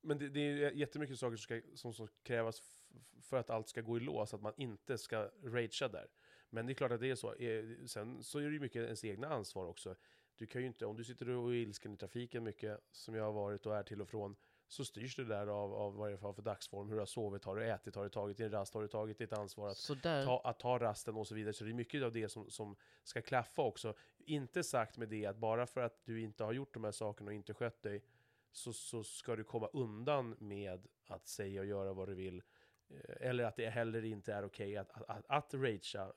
men 0.00 0.18
det, 0.18 0.28
det 0.28 0.40
är 0.40 0.70
jättemycket 0.70 1.18
saker 1.18 1.36
som, 1.36 1.42
ska, 1.42 1.60
som, 1.74 1.94
som 1.94 2.08
krävas 2.22 2.78
för 3.22 3.36
att 3.36 3.50
allt 3.50 3.68
ska 3.68 3.80
gå 3.80 3.96
i 3.96 4.00
lås, 4.00 4.34
att 4.34 4.42
man 4.42 4.54
inte 4.56 4.98
ska 4.98 5.30
ragea 5.42 5.88
där. 5.88 6.08
Men 6.50 6.66
det 6.66 6.72
är 6.72 6.74
klart 6.74 6.92
att 6.92 7.00
det 7.00 7.10
är 7.10 7.14
så. 7.14 7.34
Eh, 7.34 7.64
Sen 7.86 8.22
så 8.22 8.38
är 8.38 8.42
det 8.42 8.52
ju 8.52 8.60
mycket 8.60 8.82
ens 8.84 9.04
egna 9.04 9.28
ansvar 9.28 9.66
också. 9.66 9.94
Du 10.36 10.46
kan 10.46 10.60
ju 10.60 10.66
inte, 10.66 10.86
om 10.86 10.96
du 10.96 11.04
sitter 11.04 11.28
och 11.28 11.50
är 11.50 11.54
ilsken 11.54 11.92
i 11.92 11.96
trafiken 11.96 12.44
mycket, 12.44 12.80
som 12.92 13.14
jag 13.14 13.24
har 13.24 13.32
varit 13.32 13.66
och 13.66 13.76
är 13.76 13.82
till 13.82 14.02
och 14.02 14.08
från, 14.08 14.36
så 14.68 14.84
styrs 14.84 15.16
det 15.16 15.24
där 15.24 15.46
av, 15.46 15.74
av 15.74 15.94
vad 15.94 16.08
det 16.10 16.12
är 16.14 16.32
för 16.32 16.42
dagsform, 16.42 16.88
hur 16.88 16.94
du 16.94 17.00
har 17.00 17.06
sovit, 17.06 17.44
har 17.44 17.56
du 17.56 17.64
ätit, 17.70 17.94
har 17.94 18.04
du 18.04 18.10
tagit 18.10 18.36
din 18.36 18.50
rast, 18.50 18.74
har 18.74 18.82
du 18.82 18.88
tagit 18.88 19.18
ditt 19.18 19.32
ansvar 19.32 19.68
att 19.68 19.76
ta, 20.24 20.40
att 20.44 20.58
ta 20.60 20.78
rasten 20.78 21.16
och 21.16 21.26
så 21.26 21.34
vidare. 21.34 21.52
Så 21.52 21.64
det 21.64 21.70
är 21.70 21.74
mycket 21.74 22.02
av 22.02 22.12
det 22.12 22.28
som, 22.28 22.50
som 22.50 22.76
ska 23.04 23.22
klaffa 23.22 23.62
också. 23.62 23.94
Inte 24.18 24.62
sagt 24.62 24.96
med 24.98 25.08
det 25.08 25.26
att 25.26 25.36
bara 25.36 25.66
för 25.66 25.80
att 25.80 26.00
du 26.04 26.20
inte 26.22 26.44
har 26.44 26.52
gjort 26.52 26.74
de 26.74 26.84
här 26.84 26.92
sakerna 26.92 27.28
och 27.28 27.34
inte 27.34 27.54
skött 27.54 27.82
dig, 27.82 28.04
så, 28.52 28.72
så 28.72 29.04
ska 29.04 29.36
du 29.36 29.44
komma 29.44 29.66
undan 29.72 30.36
med 30.38 30.86
att 31.06 31.28
säga 31.28 31.60
och 31.60 31.66
göra 31.66 31.92
vad 31.92 32.08
du 32.08 32.14
vill. 32.14 32.42
Eh, 32.90 33.28
Eller 33.28 33.44
att 33.44 33.56
det 33.56 33.68
heller 33.70 34.04
inte 34.04 34.32
är 34.32 34.44
okej 34.44 34.76
att, 34.76 34.90
att, 34.90 35.08
att, 35.08 35.24
att 35.28 35.54
ragea. 35.54 36.12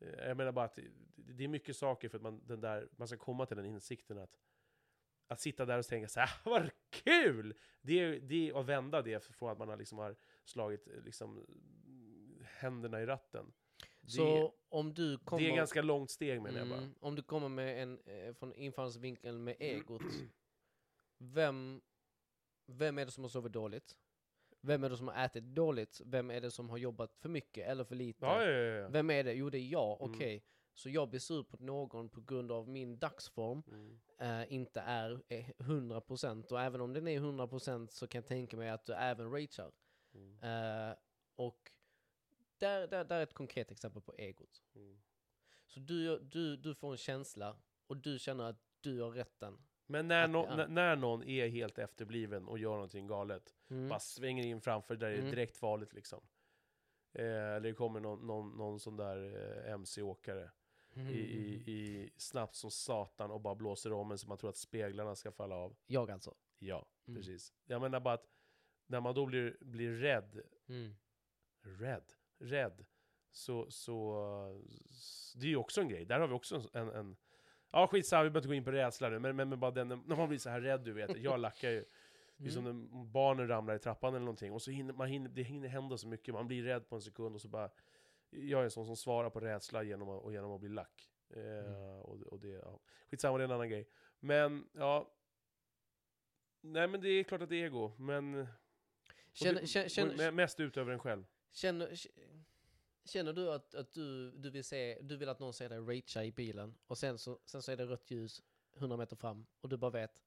Eh, 0.00 0.08
Jag 0.28 0.36
menar 0.36 0.52
bara 0.52 0.64
att 0.64 0.74
det, 0.74 0.82
det 1.16 1.44
är 1.44 1.48
mycket 1.48 1.76
saker 1.76 2.08
för 2.08 2.16
att 2.18 2.22
man, 2.22 2.46
den 2.46 2.60
där, 2.60 2.88
man 2.96 3.08
ska 3.08 3.16
komma 3.16 3.46
till 3.46 3.56
den 3.56 3.66
insikten 3.66 4.18
att 4.18 4.38
att 5.26 5.40
sitta 5.40 5.64
där 5.66 5.78
och 5.78 5.84
tänka 5.86 6.08
så 6.08 6.20
här, 6.20 6.28
"Ah, 6.44 6.50
vad 6.50 6.70
kul! 6.90 7.54
Det 7.80 8.00
är, 8.00 8.20
det 8.20 8.52
att 8.54 8.66
vända 8.66 9.02
det 9.02 9.24
från 9.24 9.50
att 9.50 9.58
man 9.58 9.68
har, 9.68 9.76
liksom 9.76 9.98
har 9.98 10.16
slagit 10.44 10.88
eh, 10.88 11.02
liksom, 11.04 11.46
händerna 12.44 13.02
i 13.02 13.06
ratten. 13.06 13.52
Det, 14.00 14.10
så 14.10 14.54
om 14.68 14.94
du 14.94 15.18
kommer... 15.18 15.42
det 15.42 15.50
är 15.50 15.56
ganska 15.56 15.82
långt 15.82 16.10
steg 16.10 16.42
menar 16.42 16.58
jag 16.58 16.68
bara. 16.68 16.78
Mm, 16.78 16.94
om 17.00 17.14
du 17.14 17.22
kommer 17.22 17.48
med 17.48 17.82
en, 17.82 18.00
från 18.34 18.54
infallsvinkeln 18.54 19.44
med 19.44 19.56
egot, 19.60 20.02
vem, 21.18 21.80
vem 22.66 22.98
är 22.98 23.04
det 23.04 23.10
som 23.10 23.24
har 23.24 23.28
sovit 23.28 23.52
dåligt? 23.52 23.96
Vem 24.64 24.84
är 24.84 24.90
det 24.90 24.96
som 24.96 25.08
har 25.08 25.24
ätit 25.24 25.44
dåligt? 25.44 26.00
Vem 26.04 26.30
är 26.30 26.40
det 26.40 26.50
som 26.50 26.70
har 26.70 26.76
jobbat 26.78 27.16
för 27.16 27.28
mycket 27.28 27.68
eller 27.68 27.84
för 27.84 27.94
lite? 27.94 28.26
Ja, 28.26 28.44
ja, 28.44 28.50
ja. 28.50 28.88
Vem 28.88 29.10
är 29.10 29.24
det? 29.24 29.32
Jo, 29.32 29.50
det 29.50 29.58
är 29.58 29.66
jag. 29.68 30.00
Mm. 30.00 30.14
Okej. 30.14 30.44
Så 30.74 30.88
jag 30.88 31.08
blir 31.08 31.20
sur 31.20 31.42
på 31.42 31.56
någon 31.60 32.08
på 32.08 32.20
grund 32.20 32.52
av 32.52 32.68
min 32.68 32.98
dagsform 32.98 33.62
Mm. 33.68 34.00
eh, 34.18 34.52
inte 34.52 34.80
är 34.80 35.22
eh, 35.28 35.48
100% 35.58 36.52
och 36.52 36.60
även 36.60 36.80
om 36.80 36.92
den 36.92 37.08
är 37.08 37.20
100% 37.20 37.86
så 37.86 38.06
kan 38.06 38.18
jag 38.18 38.26
tänka 38.28 38.56
mig 38.56 38.70
att 38.70 38.84
du 38.86 38.92
även 38.94 39.30
ragear. 39.32 39.72
Mm. 40.14 40.38
Eh, 40.90 40.96
och 41.36 41.72
där, 42.58 42.86
där, 42.86 43.04
där 43.04 43.18
är 43.18 43.22
ett 43.22 43.34
konkret 43.34 43.70
exempel 43.70 44.02
på 44.02 44.14
egot. 44.18 44.62
Mm. 44.74 45.00
Så 45.66 45.80
du, 45.80 46.18
du, 46.18 46.56
du 46.56 46.74
får 46.74 46.90
en 46.92 46.96
känsla 46.96 47.56
och 47.86 47.96
du 47.96 48.18
känner 48.18 48.44
att 48.44 48.62
du 48.80 49.00
har 49.00 49.10
rätten. 49.10 49.58
Men 49.92 50.08
när, 50.08 50.28
ja. 50.28 50.66
när- 50.68 50.96
någon 50.96 51.22
är 51.22 51.48
helt 51.48 51.78
efterbliven 51.78 52.48
och 52.48 52.58
gör 52.58 52.72
någonting 52.74 53.06
galet, 53.06 53.54
Mm. 53.70 53.88
bara 53.88 53.98
svänger 54.00 54.46
in 54.46 54.60
framför 54.60 54.96
där 54.96 55.08
det 55.10 55.14
är 55.14 55.18
Mm. 55.18 55.30
direkt 55.30 55.56
farligt 55.56 55.92
liksom. 55.92 56.20
Eh, 57.12 57.24
eller 57.24 57.60
det 57.60 57.72
kommer 57.74 58.00
någon, 58.00 58.26
någon, 58.26 58.50
någon 58.56 58.80
sån 58.80 58.96
där 58.96 59.16
eh, 59.66 59.72
MC-åkare 59.72 60.50
Mm. 60.94 61.08
i, 61.08 61.18
i, 61.18 61.72
i 61.72 62.10
snabbt 62.16 62.54
som 62.54 62.70
satan 62.70 63.30
och 63.30 63.40
bara 63.40 63.54
blåser 63.54 63.92
om 63.92 64.10
en 64.10 64.18
så 64.18 64.28
man 64.28 64.38
tror 64.38 64.50
att 64.50 64.56
speglarna 64.56 65.14
ska 65.14 65.32
falla 65.32 65.54
av. 65.54 65.76
Jag 65.86 66.10
alltså. 66.10 66.34
Ja, 66.58 66.86
Mm. 67.08 67.16
precis. 67.20 67.52
Jag 67.64 67.80
menar 67.80 68.00
bara 68.00 68.14
att 68.14 68.26
när 68.86 69.00
man 69.00 69.14
då 69.14 69.26
blir, 69.26 69.56
blir 69.60 69.90
rädd, 69.92 70.42
Mm. 70.68 70.94
rädd, 71.62 72.12
rädd, 72.38 72.84
så, 73.30 73.70
så 73.70 74.16
s- 74.90 75.32
det 75.36 75.46
är 75.46 75.50
ju 75.50 75.56
också 75.56 75.80
en 75.80 75.88
grej. 75.88 76.04
Där 76.04 76.20
har 76.20 76.28
vi 76.28 76.34
också 76.34 76.68
en, 76.72 76.88
en 76.88 77.16
ja 77.72 77.86
skitsamma, 77.86 78.22
vi 78.22 78.30
behöver 78.30 78.38
inte 78.38 78.48
gå 78.48 78.54
in 78.54 78.64
på 78.64 78.72
rädsla 78.72 79.08
nu, 79.08 79.18
men, 79.18 79.36
men, 79.36 79.48
men 79.48 79.60
bara 79.60 79.70
den, 79.70 79.88
när 79.88 80.16
man 80.16 80.28
blir 80.28 80.38
så 80.38 80.50
här 80.50 80.60
rädd, 80.60 80.80
du 80.80 80.92
vet, 80.92 81.16
jag 81.18 81.40
lackar 81.40 81.70
ju. 81.70 81.84
Det 82.36 82.46
är 82.46 82.50
som 82.50 82.66
Mm. 82.66 82.88
när 82.92 83.04
barnen 83.04 83.48
ramlar 83.48 83.74
i 83.74 83.78
trappan 83.78 84.14
eller 84.14 84.24
någonting, 84.24 84.52
och 84.52 84.62
så 84.62 84.70
hinner, 84.70 84.94
man 84.94 85.08
hinner, 85.08 85.28
det 85.28 85.42
hinner 85.42 85.68
hända 85.68 85.98
så 85.98 86.08
mycket, 86.08 86.34
man 86.34 86.46
blir 86.46 86.62
rädd 86.62 86.88
på 86.88 86.94
en 86.94 87.02
sekund 87.02 87.34
och 87.34 87.40
så 87.40 87.48
bara... 87.48 87.70
Jag 88.30 88.60
är 88.60 88.64
en 88.64 88.70
sån 88.70 88.86
som 88.86 88.96
svarar 88.96 89.30
på 89.30 89.40
rädsla 89.40 89.82
genom 89.82 90.08
att, 90.08 90.22
och 90.22 90.32
genom 90.32 90.52
att 90.52 90.60
bli 90.60 90.68
lack. 90.68 91.10
Eh, 91.30 91.42
Mm. 91.42 92.00
och, 92.00 92.20
och 92.20 92.40
det, 92.40 92.48
ja. 92.48 92.80
Skitsamma, 93.10 93.38
det 93.38 93.44
är 93.44 93.44
en 93.44 93.52
annan 93.52 93.68
grej. 93.68 93.88
Men, 94.20 94.68
ja... 94.72 95.12
Nej 96.60 96.88
men 96.88 97.00
det 97.00 97.08
är 97.08 97.24
klart 97.24 97.42
att 97.42 97.48
det 97.48 97.56
är 97.56 97.64
ego, 97.66 97.92
men... 97.98 98.46
Känner, 99.32 99.60
det 99.60 99.90
känner, 99.90 100.30
mest 100.30 100.60
ut 100.60 100.76
över 100.76 100.92
en 100.92 100.98
själv. 100.98 101.24
känner, 101.50 101.94
känner 103.04 103.32
du 103.32 103.52
att, 103.52 103.74
att 103.74 103.92
du, 103.92 104.30
du, 104.30 104.50
vill 104.50 104.64
se, 104.64 104.98
du 105.02 105.16
vill 105.16 105.28
att 105.28 105.38
någon 105.38 105.52
ser 105.52 105.68
dig 105.68 105.78
ragea 105.78 106.24
i 106.24 106.32
bilen 106.32 106.74
och 106.86 106.98
sen 106.98 107.18
så, 107.18 107.38
sen 107.44 107.62
så 107.62 107.72
är 107.72 107.76
det 107.76 107.86
rött 107.86 108.10
ljus 108.10 108.42
100 108.76 108.96
meter 108.96 109.16
fram 109.16 109.46
och 109.60 109.68
du 109.68 109.76
bara 109.76 109.90
vet 109.90 110.22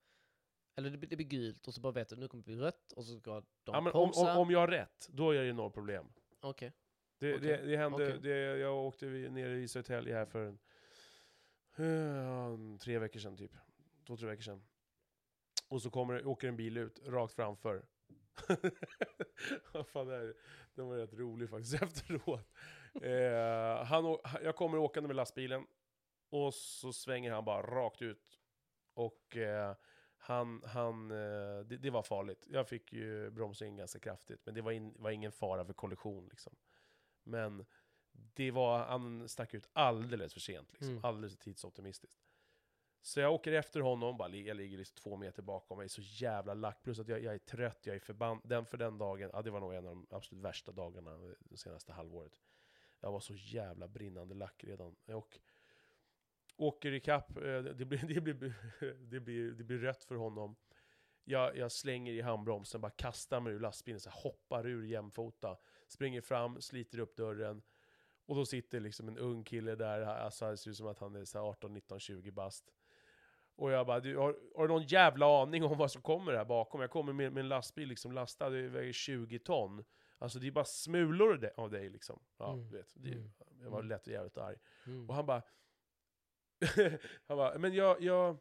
eller 0.75 0.89
det, 0.89 0.97
blir- 0.97 1.09
det 1.09 1.15
blir 1.15 1.27
gult 1.27 1.67
och 1.67 1.73
så 1.73 1.81
bara 1.81 1.93
vet 1.93 2.09
du 2.09 2.15
nu 2.15 2.27
kommer 2.27 2.43
det 2.43 2.45
bli 2.51 2.55
rött 2.57 2.91
och 2.91 3.05
så 3.05 3.19
ska 3.19 3.31
de 3.33 3.45
Ja, 3.75 3.81
men 3.81 3.93
om, 3.93 4.11
om, 4.15 4.37
om 4.37 4.51
jag 4.51 4.59
har 4.59 4.67
rätt, 4.67 5.09
då 5.11 5.31
är 5.31 5.43
det 5.43 5.53
noll 5.53 5.71
problem. 5.71 6.05
Okej. 6.39 6.71
Det, 7.17 7.35
Okej. 7.35 7.47
det, 7.47 7.57
det 7.57 7.77
hände, 7.77 8.07
Okej. 8.07 8.19
det, 8.21 8.57
jag 8.57 8.75
åkte 8.85 9.05
ner 9.05 9.49
i 9.49 9.67
Södertälje 9.67 10.13
här 10.15 10.25
för 10.25 10.45
en, 10.45 10.59
eh, 11.77 12.77
tre 12.77 12.99
veckor 12.99 13.19
sedan 13.19 13.37
typ. 13.37 13.51
Två, 14.07 14.17
tre 14.17 14.27
veckor 14.27 14.41
sedan. 14.41 14.63
Och 15.67 15.81
så 15.81 15.89
kommer, 15.89 16.27
åker 16.27 16.47
en 16.47 16.55
bil 16.55 16.77
ut 16.77 16.99
rakt 17.05 17.33
framför. 17.33 17.85
Fan 19.93 20.07
det? 20.07 20.33
Den 20.75 20.87
var 20.87 20.97
rätt 20.97 21.13
rolig 21.13 21.49
faktiskt 21.49 21.73
efteråt. 21.83 22.51
Eh, 23.01 23.85
han, 23.85 24.17
jag 24.43 24.55
kommer 24.55 24.77
åkande 24.77 25.07
med 25.07 25.15
lastbilen 25.15 25.65
och 26.29 26.53
så 26.53 26.93
svänger 26.93 27.31
han 27.31 27.45
bara 27.45 27.61
rakt 27.61 28.01
ut. 28.01 28.39
Och 28.93 29.37
eh, 29.37 29.75
han, 30.17 30.63
han, 30.65 31.11
eh, 31.11 31.59
det, 31.65 31.77
det 31.77 31.89
var 31.89 32.03
farligt. 32.03 32.47
Jag 32.49 32.67
fick 32.67 32.93
ju 32.93 33.29
bromsa 33.31 33.65
in 33.65 33.77
ganska 33.77 33.99
kraftigt, 33.99 34.45
men 34.45 34.55
det 34.55 34.61
var, 34.61 34.71
in, 34.71 34.93
var 34.97 35.11
ingen 35.11 35.31
fara 35.31 35.65
för 35.65 35.73
kollision 35.73 36.27
liksom. 36.27 36.55
Men 37.23 37.65
det 38.11 38.51
var, 38.51 38.77
han 38.77 39.29
stack 39.29 39.53
ut 39.53 39.69
alldeles 39.73 40.33
för 40.33 40.39
sent, 40.39 40.73
liksom. 40.73 40.91
Mm. 40.91 41.05
alldeles 41.05 41.33
för 41.33 41.43
tidsoptimistiskt. 41.43 42.21
Så 43.05 43.19
jag 43.19 43.33
åker 43.33 43.51
efter 43.51 43.79
honom, 43.79 44.17
bara, 44.17 44.29
jag 44.29 44.57
ligger 44.57 44.77
liksom 44.77 44.95
två 44.95 45.17
meter 45.17 45.41
bakom 45.41 45.77
mig, 45.77 45.89
så 45.89 46.01
jävla 46.03 46.53
lack. 46.53 46.83
Plus 46.83 46.99
att 46.99 47.07
jag, 47.07 47.23
jag 47.23 47.33
är 47.33 47.37
trött, 47.37 47.79
jag 47.85 47.95
är 47.95 47.99
förbannad. 47.99 48.41
Den 48.43 48.65
för 48.65 48.77
den 48.77 48.97
dagen, 48.97 49.29
ja, 49.33 49.41
det 49.41 49.51
var 49.51 49.59
nog 49.59 49.73
en 49.73 49.87
av 49.87 49.95
de 49.95 50.07
absolut 50.09 50.43
värsta 50.43 50.71
dagarna 50.71 51.35
det 51.39 51.57
senaste 51.57 51.93
halvåret. 51.93 52.41
Jag 52.99 53.11
var 53.11 53.19
så 53.19 53.33
jävla 53.35 53.87
brinnande 53.87 54.35
lack 54.35 54.63
redan. 54.63 54.95
Och 55.05 55.39
åker 56.55 56.91
ikapp, 56.91 57.37
eh, 57.37 57.61
det 57.61 57.85
blir, 57.85 57.99
det, 58.15 58.21
blir, 58.21 58.53
det, 59.09 59.19
blir, 59.19 59.51
det 59.51 59.63
blir 59.63 59.77
rött 59.77 60.03
för 60.03 60.15
honom. 60.15 60.55
Jag, 61.23 61.57
jag 61.57 61.71
slänger 61.71 62.13
i 62.13 62.21
handbromsen, 62.21 62.81
bara 62.81 62.91
kastar 62.91 63.39
mig 63.39 63.53
ur 63.53 63.59
lastbilen, 63.59 63.99
så 63.99 64.09
hoppar 64.09 64.67
ur 64.67 64.83
jämfota. 64.85 65.57
Springer 65.87 66.21
fram, 66.21 66.61
sliter 66.61 66.99
upp 66.99 67.15
dörren. 67.15 67.61
Och 68.25 68.35
då 68.35 68.45
sitter 68.45 68.79
liksom 68.79 69.07
en 69.07 69.17
ung 69.17 69.43
kille 69.43 69.75
där, 69.75 70.01
alltså 70.01 70.51
det 70.51 70.57
ser 70.57 70.71
ut 70.71 70.77
som 70.77 70.87
att 70.87 70.99
han 70.99 71.15
är 71.15 71.37
18, 71.37 71.73
19, 71.73 71.99
20 71.99 72.31
bast. 72.31 72.71
Och 73.57 73.71
jag 73.71 73.87
bara, 73.87 73.99
du, 73.99 74.17
har, 74.17 74.35
har 74.55 74.67
du 74.67 74.73
någon 74.73 74.83
jävla 74.87 75.41
aning 75.41 75.63
om 75.63 75.77
vad 75.77 75.91
som 75.91 76.01
kommer 76.01 76.33
här 76.33 76.45
bakom? 76.45 76.81
Jag 76.81 76.89
kommer 76.91 77.13
med, 77.13 77.33
med 77.33 77.41
en 77.41 77.49
lastbil 77.49 77.87
liksom 77.89 78.11
lastad, 78.11 78.49
det 78.49 78.67
väger 78.67 78.93
20 78.93 79.39
ton. 79.39 79.83
Alltså 80.17 80.39
det 80.39 80.47
är 80.47 80.51
bara 80.51 80.65
smulor 80.65 81.49
av 81.57 81.69
dig 81.71 81.89
liksom. 81.89 82.19
Ja, 82.37 82.53
Mm. 82.53 82.69
du 82.69 82.77
vet. 82.77 82.91
Det, 82.93 83.09
Mm. 83.11 83.31
Jag 83.63 83.69
var 83.69 83.79
Mm. 83.79 83.89
lätt 83.89 84.07
och 84.07 84.13
jävligt 84.13 84.37
arg. 84.37 84.57
Mm. 84.87 85.09
Och 85.09 85.15
han 85.15 85.25
bara... 85.25 85.41
han 87.27 87.37
bara, 87.37 87.57
men 87.57 87.73
jag, 87.73 88.01
jag, 88.01 88.37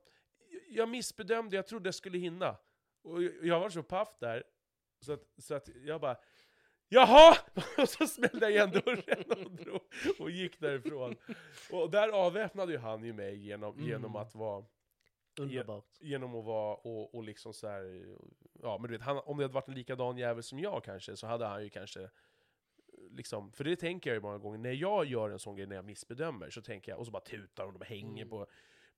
jag 0.70 0.88
missbedömde, 0.88 1.56
jag 1.56 1.66
trodde 1.66 1.86
jag 1.86 1.94
skulle 1.94 2.18
hinna. 2.18 2.56
Och 3.02 3.22
jag, 3.22 3.32
jag 3.42 3.60
var 3.60 3.70
så 3.70 3.82
paff 3.82 4.16
där, 4.20 4.44
så 5.00 5.12
att, 5.12 5.22
så 5.38 5.54
att 5.54 5.68
jag 5.84 6.00
bara... 6.00 6.16
Jaha! 6.88 7.36
Och 7.78 7.88
så 7.88 8.06
smällde 8.06 8.38
jag 8.40 8.50
igen 8.50 8.70
dörren 8.70 9.44
och, 9.46 9.50
drog, 9.52 9.80
och 10.18 10.30
gick 10.30 10.60
därifrån. 10.60 11.16
Och 11.72 11.90
där 11.90 12.08
avväpnade 12.08 12.72
ju 12.72 12.78
han 12.78 13.04
ju 13.04 13.12
mig 13.12 13.36
genom, 13.36 13.74
Mm. 13.74 13.86
genom 13.88 14.16
att 14.16 14.34
vara... 14.34 14.64
Underbart. 15.38 15.84
Genom 16.00 16.34
att 16.34 16.44
vara 16.44 16.74
och, 16.74 17.14
och 17.14 17.24
liksom 17.24 17.54
så 17.54 17.68
här, 17.68 18.16
ja 18.62 18.78
men 18.78 18.90
du 18.90 18.96
vet, 18.96 19.06
han, 19.06 19.20
om 19.24 19.36
det 19.36 19.44
hade 19.44 19.54
varit 19.54 19.68
en 19.68 19.74
likadan 19.74 20.16
jävel 20.18 20.42
som 20.42 20.58
jag 20.58 20.84
kanske, 20.84 21.16
så 21.16 21.26
hade 21.26 21.46
han 21.46 21.62
ju 21.62 21.70
kanske 21.70 22.10
Liksom, 23.10 23.52
för 23.52 23.64
det 23.64 23.76
tänker 23.76 24.10
jag 24.10 24.14
ju 24.14 24.20
många 24.20 24.38
gånger, 24.38 24.58
när 24.58 24.72
jag 24.72 25.04
gör 25.04 25.30
en 25.30 25.38
sån 25.38 25.56
grej 25.56 25.66
när 25.66 25.76
jag 25.76 25.84
missbedömer, 25.84 26.50
så 26.50 26.62
tänker 26.62 26.92
jag, 26.92 26.98
och 26.98 27.06
så 27.06 27.12
bara 27.12 27.22
tutar 27.22 27.64
de 27.66 27.76
och 27.76 27.84
hänger 27.84 28.22
Mm. 28.22 28.28
på, 28.28 28.46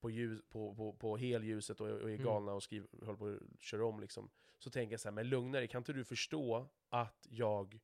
på, 0.01 0.11
ljus, 0.11 0.41
på, 0.49 0.75
på, 0.75 0.93
på 0.93 1.17
helljuset 1.17 1.81
och, 1.81 1.89
och 1.89 2.11
är 2.11 2.15
Mm. 2.15 2.25
galna 2.25 2.53
och 2.53 2.63
skriver, 2.63 2.89
håller 3.07 3.19
på 3.19 3.27
att 3.27 3.63
köra 3.63 3.87
om 3.87 4.01
liksom. 4.01 4.31
Så 4.59 4.71
tänker 4.71 4.93
jag 4.93 5.01
så 5.01 5.09
här, 5.09 5.13
men 5.15 5.29
lugna 5.29 5.59
dig, 5.59 5.69
kan 5.69 5.79
inte 5.81 5.93
du 5.93 6.05
förstå 6.05 6.69
att 6.89 7.27
jag 7.31 7.81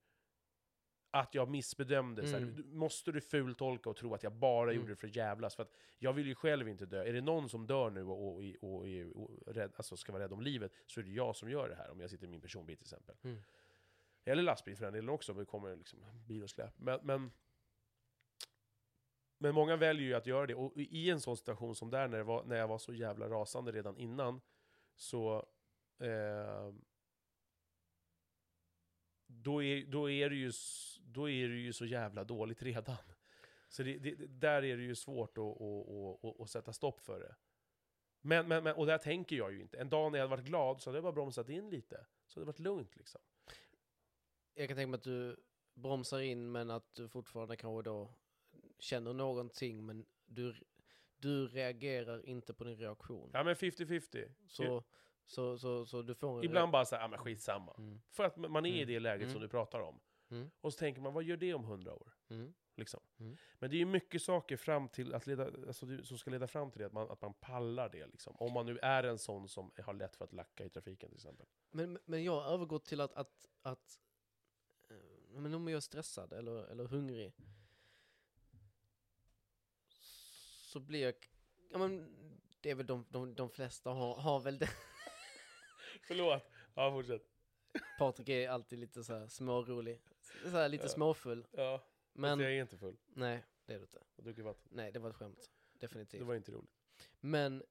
att 1.14 1.34
jag 1.34 1.48
missbedömde, 1.48 2.22
så 2.26 2.32
här, 2.32 2.42
Mm. 2.42 2.54
du- 2.54 2.64
måste 2.64 3.12
du 3.12 3.20
fultolka 3.20 3.90
och 3.90 3.96
tro 3.96 4.14
att 4.14 4.22
jag 4.22 4.32
bara 4.32 4.70
Mm. 4.70 4.76
gjorde 4.80 4.92
det 4.92 4.96
för 4.96 5.06
att 5.06 5.16
jävlas? 5.16 5.54
För 5.56 5.62
att 5.62 5.72
jag 5.98 6.12
vill 6.12 6.26
ju 6.26 6.34
själv 6.34 6.68
inte 6.68 6.86
dö. 6.86 7.04
Är 7.04 7.12
det 7.12 7.20
någon 7.20 7.48
som 7.48 7.66
dör 7.66 7.90
nu 7.90 8.04
och, 8.04 8.26
och, 8.36 8.42
och, 8.60 8.86
och, 9.14 9.30
rädd, 9.54 9.72
alltså 9.76 9.96
ska 9.96 10.12
vara 10.12 10.22
rädd 10.22 10.32
om 10.32 10.40
livet, 10.40 10.72
så 10.86 11.00
är 11.00 11.04
det 11.04 11.10
jag 11.10 11.36
som 11.36 11.50
gör 11.50 11.68
det 11.68 11.74
här, 11.74 11.90
om 11.90 12.00
jag 12.00 12.10
sitter 12.10 12.24
i 12.26 12.30
min 12.30 12.40
personbil 12.40 12.76
till 12.76 12.84
exempel. 12.84 13.16
Mm. 13.22 13.42
Eller 14.24 14.42
lastbil 14.42 14.76
för 14.76 14.84
den 14.84 14.94
delen 14.94 15.08
också, 15.10 15.32
om 15.32 15.38
det 15.38 15.44
kommer 15.44 15.76
liksom 15.76 15.98
bil 16.28 16.42
och 16.42 16.50
släp. 16.50 16.78
Men, 16.78 17.00
men, 17.02 17.32
men 19.38 19.54
många 19.54 19.76
väljer 19.76 20.06
ju 20.06 20.14
att 20.14 20.26
göra 20.26 20.46
det, 20.46 20.54
och 20.54 20.72
i 20.76 21.10
en 21.10 21.20
sån 21.20 21.36
situation 21.36 21.74
som 21.74 21.90
där, 21.90 22.08
när, 22.08 22.18
det 22.18 22.24
var, 22.24 22.44
när 22.44 22.56
jag 22.56 22.68
var 22.68 22.78
så 22.78 22.94
jävla 22.94 23.28
rasande 23.28 23.72
redan 23.72 23.96
innan, 23.96 24.40
så... 24.96 25.46
Eh, 25.98 26.72
då, 29.32 29.62
är, 29.62 29.86
då, 29.86 30.10
är 30.10 30.30
det 30.30 30.36
ju, 30.36 30.52
då 31.04 31.30
är 31.30 31.48
det 31.48 31.56
ju 31.56 31.72
så 31.72 31.86
jävla 31.86 32.24
dåligt 32.24 32.62
redan. 32.62 32.96
Så 33.68 33.82
det, 33.82 33.98
det, 33.98 34.14
där 34.26 34.64
är 34.64 34.76
det 34.76 34.82
ju 34.82 34.94
svårt 34.94 35.38
att, 35.38 35.44
att, 35.44 35.88
att, 35.88 36.24
att, 36.24 36.40
att 36.40 36.50
sätta 36.50 36.72
stopp 36.72 37.00
för 37.00 37.20
det. 37.20 37.34
Men, 38.20 38.48
men, 38.48 38.64
men, 38.64 38.74
och 38.74 38.86
där 38.86 38.98
tänker 38.98 39.36
jag 39.36 39.52
ju 39.52 39.60
inte. 39.60 39.78
En 39.78 39.88
dag 39.88 40.12
när 40.12 40.18
jag 40.18 40.28
hade 40.28 40.36
varit 40.36 40.48
glad 40.48 40.80
så 40.80 40.90
hade 40.90 40.96
jag 40.96 41.04
bara 41.04 41.12
bromsat 41.12 41.48
in 41.48 41.70
lite. 41.70 42.06
Så 42.26 42.40
hade 42.40 42.44
det 42.44 42.52
varit 42.52 42.58
lugnt 42.58 42.96
liksom. 42.96 43.20
Jag 44.54 44.68
kan 44.68 44.76
tänka 44.76 44.88
mig 44.88 44.96
att 44.96 45.02
du 45.02 45.36
bromsar 45.74 46.20
in 46.20 46.52
men 46.52 46.70
att 46.70 46.94
du 46.94 47.08
fortfarande 47.08 47.56
kanske 47.56 47.90
då 47.90 48.14
känner 48.78 49.12
någonting 49.12 49.86
men 49.86 50.06
du, 50.26 50.54
du 51.16 51.46
reagerar 51.46 52.26
inte 52.26 52.54
på 52.54 52.64
din 52.64 52.76
reaktion. 52.76 53.30
Ja 53.32 53.44
men 53.44 53.54
50-50. 53.54 54.32
Så, 54.46 54.84
så, 55.26 55.58
så, 55.58 55.86
så 55.86 56.02
du 56.02 56.14
får. 56.14 56.44
Ibland 56.44 56.72
bara 56.72 56.84
såhär, 56.84 57.02
ja 57.02 57.08
men 57.08 57.18
skitsamma. 57.18 57.74
Mm. 57.78 58.00
För 58.10 58.24
att 58.24 58.36
man 58.36 58.66
är 58.66 58.70
i 58.70 58.76
Mm. 58.82 58.86
det 58.88 59.00
läget 59.00 59.22
Mm. 59.22 59.32
som 59.32 59.42
du 59.42 59.48
pratar 59.48 59.80
om. 59.80 60.00
Mm. 60.30 60.50
Och 60.60 60.72
så 60.72 60.78
tänker 60.78 61.00
man, 61.00 61.12
vad 61.14 61.24
gör 61.24 61.36
det 61.36 61.54
om 61.54 61.64
hundra 61.64 61.94
år? 61.94 62.12
Mm. 62.30 62.54
Liksom. 62.76 63.00
Mm. 63.20 63.36
Men 63.58 63.70
det 63.70 63.76
är 63.76 63.78
ju 63.78 63.86
mycket 63.86 64.22
saker 64.22 64.56
fram 64.56 64.88
till 64.88 65.14
att 65.14 65.26
leda, 65.26 65.44
alltså, 65.44 66.04
som 66.04 66.18
ska 66.18 66.30
leda 66.30 66.46
fram 66.46 66.70
till 66.70 66.80
det, 66.80 66.86
att 66.86 66.92
man, 66.92 67.10
att 67.10 67.20
man 67.22 67.34
pallar 67.34 67.88
det. 67.88 68.06
Liksom. 68.06 68.36
Om 68.36 68.52
man 68.52 68.66
nu 68.66 68.78
är 68.78 69.04
en 69.04 69.18
sån 69.18 69.48
som 69.48 69.70
har 69.82 69.94
lätt 69.94 70.16
för 70.16 70.24
att 70.24 70.32
lacka 70.32 70.64
i 70.64 70.68
trafiken 70.70 71.08
till 71.08 71.16
exempel. 71.16 71.46
Men, 71.70 71.98
men 72.04 72.24
jag 72.24 72.32
har 72.40 72.52
övergått 72.54 72.84
till 72.84 73.00
att, 73.00 73.12
att, 73.14 73.48
att 73.62 74.00
eh, 74.90 74.96
men 75.40 75.54
om 75.54 75.68
jag 75.68 75.76
är 75.76 75.80
stressad 75.80 76.32
eller, 76.32 76.64
eller 76.64 76.84
hungrig 76.84 77.32
så 80.72 80.80
blir 80.80 81.02
jag, 81.02 81.14
ja 81.70 81.78
men 81.78 82.16
det 82.60 82.70
är 82.70 82.74
väl 82.74 82.86
de, 82.86 83.04
de, 83.08 83.34
de 83.34 83.50
flesta 83.50 83.90
har, 83.90 84.14
har 84.14 84.40
väl 84.40 84.58
det. 84.58 84.68
Förlåt. 86.06 86.42
Ja, 86.74 86.90
fortsätt. 86.90 87.22
Patrik 87.98 88.28
är 88.28 88.48
alltid 88.48 88.78
lite 88.78 89.04
så 89.04 89.14
här 89.14 89.28
smårolig, 89.28 90.00
så 90.42 90.48
här 90.48 90.68
lite 90.68 90.84
Ja. 90.84 90.88
småfull. 90.88 91.46
Ja, 91.50 91.82
Men, 92.12 92.40
jag 92.40 92.52
är 92.56 92.62
inte 92.62 92.78
full. 92.78 92.96
nej 93.06 93.44
det 93.66 93.72
är 93.74 93.78
du 93.78 93.84
inte. 93.84 94.02
Jag 94.16 94.24
dricker 94.24 94.42
vatten. 94.42 94.68
Nej 94.70 94.92
det 94.92 94.98
var 94.98 95.10
ett 95.10 95.16
skämt, 95.16 95.50
definitivt. 95.72 96.20
Det 96.20 96.24
var 96.26 96.34
inte 96.34 96.52
roligt. 96.52 96.70
Men 97.20 97.62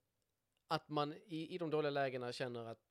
att 0.68 0.90
man 0.90 1.14
i, 1.14 1.56
i 1.56 1.58
de 1.58 1.70
dåliga 1.70 1.90
lägena 1.90 2.32
känner 2.32 2.66
att 2.66 2.88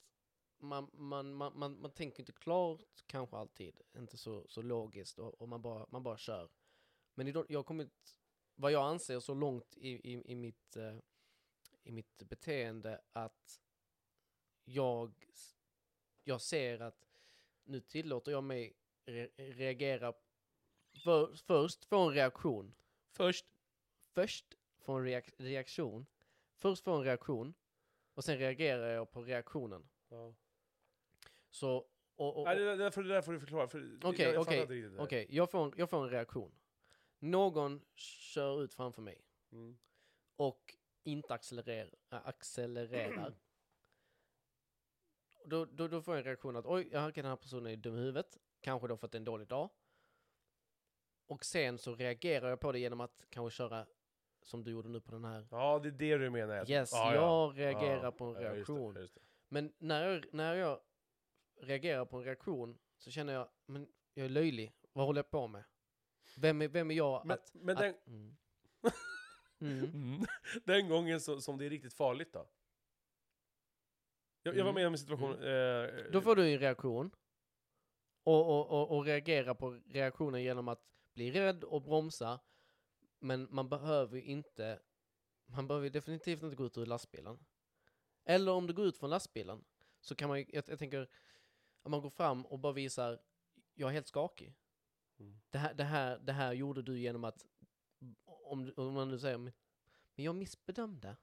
man, 0.58 0.90
man, 0.92 1.34
man, 1.34 1.58
man, 1.58 1.80
man 1.80 1.90
tänker 1.90 2.20
inte 2.20 2.32
klart 2.32 2.80
kanske 3.06 3.36
alltid, 3.36 3.80
inte 3.96 4.16
så, 4.16 4.48
så 4.48 4.62
logiskt 4.62 5.18
och, 5.18 5.34
och 5.34 5.48
man, 5.48 5.62
bara, 5.62 5.86
man 5.90 6.02
bara 6.02 6.16
kör. 6.18 6.50
Men 7.14 7.28
i 7.28 7.32
de, 7.32 7.46
jag 7.48 7.58
har 7.58 7.64
kommit, 7.64 8.16
vad 8.54 8.72
jag 8.72 8.82
anser, 8.82 9.20
så 9.20 9.34
långt 9.34 9.76
i, 9.76 9.88
i, 10.12 10.32
i, 10.32 10.34
mitt, 10.34 10.76
eh, 10.76 10.96
i 11.82 11.92
mitt 11.92 12.22
beteende 12.22 13.00
att 13.12 13.60
jag, 14.74 15.12
jag 16.24 16.40
ser 16.40 16.80
att 16.82 17.04
nu 17.64 17.80
tillåter 17.80 18.32
jag 18.32 18.44
mig 18.44 18.76
re, 19.04 19.28
reagera, 19.36 20.12
för, 21.04 21.34
först 21.36 21.84
få 21.84 21.98
en 21.98 22.14
reaktion 22.14 22.74
Först. 23.10 23.46
först 24.14 24.54
få 24.78 24.92
en 24.92 25.06
reak- 25.06 25.34
reaktion, 25.36 26.06
först 26.56 26.84
få 26.84 26.92
en 26.92 27.04
reaktion 27.04 27.54
och 28.14 28.24
sen 28.24 28.38
reagerar 28.38 28.88
jag 28.90 29.10
på 29.10 29.22
reaktionen. 29.22 29.88
Ja. 30.08 30.34
Så, 31.50 31.86
och, 32.16 32.36
och, 32.38 32.44
Nej, 32.44 32.56
det, 32.56 32.76
där- 32.76 32.90
får, 32.90 33.02
det 33.02 33.08
där 33.08 33.22
får 33.22 33.32
du 33.32 33.40
förklara. 33.40 33.68
för 33.68 33.98
Okej, 34.04 34.24
jag, 34.24 34.34
jag 34.34 34.40
okej, 34.40 34.44
fattar 34.44 34.62
inte 34.62 34.74
riktigt 34.74 34.90
det 34.90 34.96
där. 34.96 35.04
okej, 35.04 35.26
jag, 35.30 35.50
får 35.50 35.64
en, 35.64 35.72
jag 35.76 35.90
får 35.90 36.04
en 36.04 36.10
reaktion. 36.10 36.52
Någon 37.18 37.80
kör 37.94 38.62
ut 38.62 38.74
framför 38.74 39.02
mig 39.02 39.24
Mm. 39.52 39.78
och 40.36 40.76
inte 41.02 41.34
accelererar. 41.34 41.94
Äh, 42.10 42.26
accelererar. 42.26 43.34
Då, 45.44 45.64
då, 45.64 45.88
då 45.88 46.02
får 46.02 46.14
jag 46.14 46.18
en 46.18 46.24
reaktion 46.24 46.56
att 46.56 46.66
oj, 46.66 46.88
jag 46.92 47.14
den 47.14 47.24
här 47.24 47.36
personen 47.36 47.72
är 47.72 47.76
dum 47.76 47.94
i 47.94 47.98
huvudet. 47.98 48.38
Kanske 48.60 48.88
då 48.88 48.94
är 48.94 49.16
en 49.16 49.24
dålig 49.24 49.48
dag. 49.48 49.70
Och 51.26 51.44
sen 51.44 51.78
så 51.78 51.94
reagerar 51.94 52.48
jag 52.48 52.60
på 52.60 52.72
det 52.72 52.78
genom 52.78 53.00
att 53.00 53.26
kanske 53.30 53.56
köra 53.56 53.86
som 54.42 54.64
du 54.64 54.70
gjorde 54.70 54.88
nu 54.88 55.00
på 55.00 55.12
den 55.12 55.24
här. 55.24 55.46
Ja, 55.50 55.78
det 55.78 55.88
är 55.88 55.92
det 55.92 56.18
du 56.18 56.30
menar. 56.30 56.70
Yes, 56.70 56.90
ja, 56.92 57.14
jag 57.14 57.58
reagerar 57.58 58.04
Ja, 58.04 58.10
på 58.12 58.24
en 58.24 58.34
ja, 58.34 58.40
just 58.40 58.66
det, 58.66 58.72
reaktion. 58.72 58.96
just 58.96 59.14
det. 59.14 59.20
Men 59.48 59.72
när 59.78 60.08
jag, 60.08 60.24
när 60.32 60.54
jag 60.54 60.80
reagerar 61.60 62.04
på 62.04 62.16
en 62.16 62.24
reaktion 62.24 62.78
så 62.98 63.10
känner 63.10 63.32
jag, 63.32 63.48
men 63.66 63.88
jag 64.14 64.24
är 64.24 64.30
löjlig. 64.30 64.72
Vad 64.92 65.06
håller 65.06 65.18
jag 65.18 65.30
på 65.30 65.46
med? 65.46 65.64
Vem 66.36 66.62
är, 66.62 66.68
vem 66.68 66.90
är 66.90 66.94
jag 66.94 67.26
Men, 67.26 67.34
att... 67.34 67.54
men 67.54 67.76
att 67.76 67.82
den, 67.82 67.94
mm. 68.06 68.36
Mm. 69.60 69.84
Mm. 69.84 70.26
Den 70.64 70.88
gången 70.88 71.20
så, 71.20 71.40
som 71.40 71.58
det 71.58 71.66
är 71.66 71.70
riktigt 71.70 71.94
farligt 71.94 72.32
då? 72.32 72.48
Jag, 74.42 74.56
jag 74.56 74.64
var 74.64 74.70
Mm. 74.70 74.74
med 74.74 74.86
om 74.86 74.92
en 74.92 74.98
situation... 74.98 75.32
Eh, 75.42 76.10
Då 76.12 76.20
får 76.20 76.36
du 76.36 76.52
en 76.52 76.58
reaktion. 76.58 77.10
Och, 78.24 78.46
och, 78.48 78.70
och, 78.70 78.96
och 78.96 79.04
reagera 79.04 79.54
på 79.54 79.70
reaktionen 79.86 80.42
genom 80.42 80.68
att 80.68 80.82
bli 81.14 81.30
rädd 81.30 81.64
och 81.64 81.82
bromsa. 81.82 82.40
Men 83.18 83.48
man 83.50 83.68
behöver 83.68 84.16
ju 84.16 84.22
inte, 84.24 84.80
man 85.46 85.66
behöver 85.68 85.84
ju 85.84 85.90
definitivt 85.90 86.42
inte 86.42 86.56
gå 86.56 86.66
ut 86.66 86.78
ur 86.78 86.86
lastbilen. 86.86 87.38
Eller 88.24 88.52
om 88.52 88.66
du 88.66 88.72
går 88.72 88.86
ut 88.86 88.96
från 88.98 89.10
lastbilen 89.10 89.64
så 90.00 90.14
kan 90.14 90.28
man 90.28 90.38
ju, 90.38 90.44
jag, 90.48 90.64
jag 90.68 90.78
tänker, 90.78 91.08
om 91.82 91.90
man 91.90 92.00
går 92.00 92.10
fram 92.10 92.46
och 92.46 92.58
bara 92.58 92.72
visar, 92.72 93.20
jag 93.74 93.88
är 93.88 93.92
helt 93.94 94.06
skakig. 94.08 94.54
Mm. 95.18 95.40
Det 95.50 95.58
här, 95.58 95.74
det 95.74 95.84
här, 95.84 96.18
det 96.18 96.32
här 96.32 96.52
gjorde 96.52 96.82
du 96.82 96.98
genom 96.98 97.24
att, 97.24 97.46
om, 98.26 98.72
om 98.76 98.92
man 98.92 99.08
nu 99.08 99.18
säger, 99.18 99.38
men 99.38 99.52
jag 100.14 100.34
missbedömde. 100.34 101.16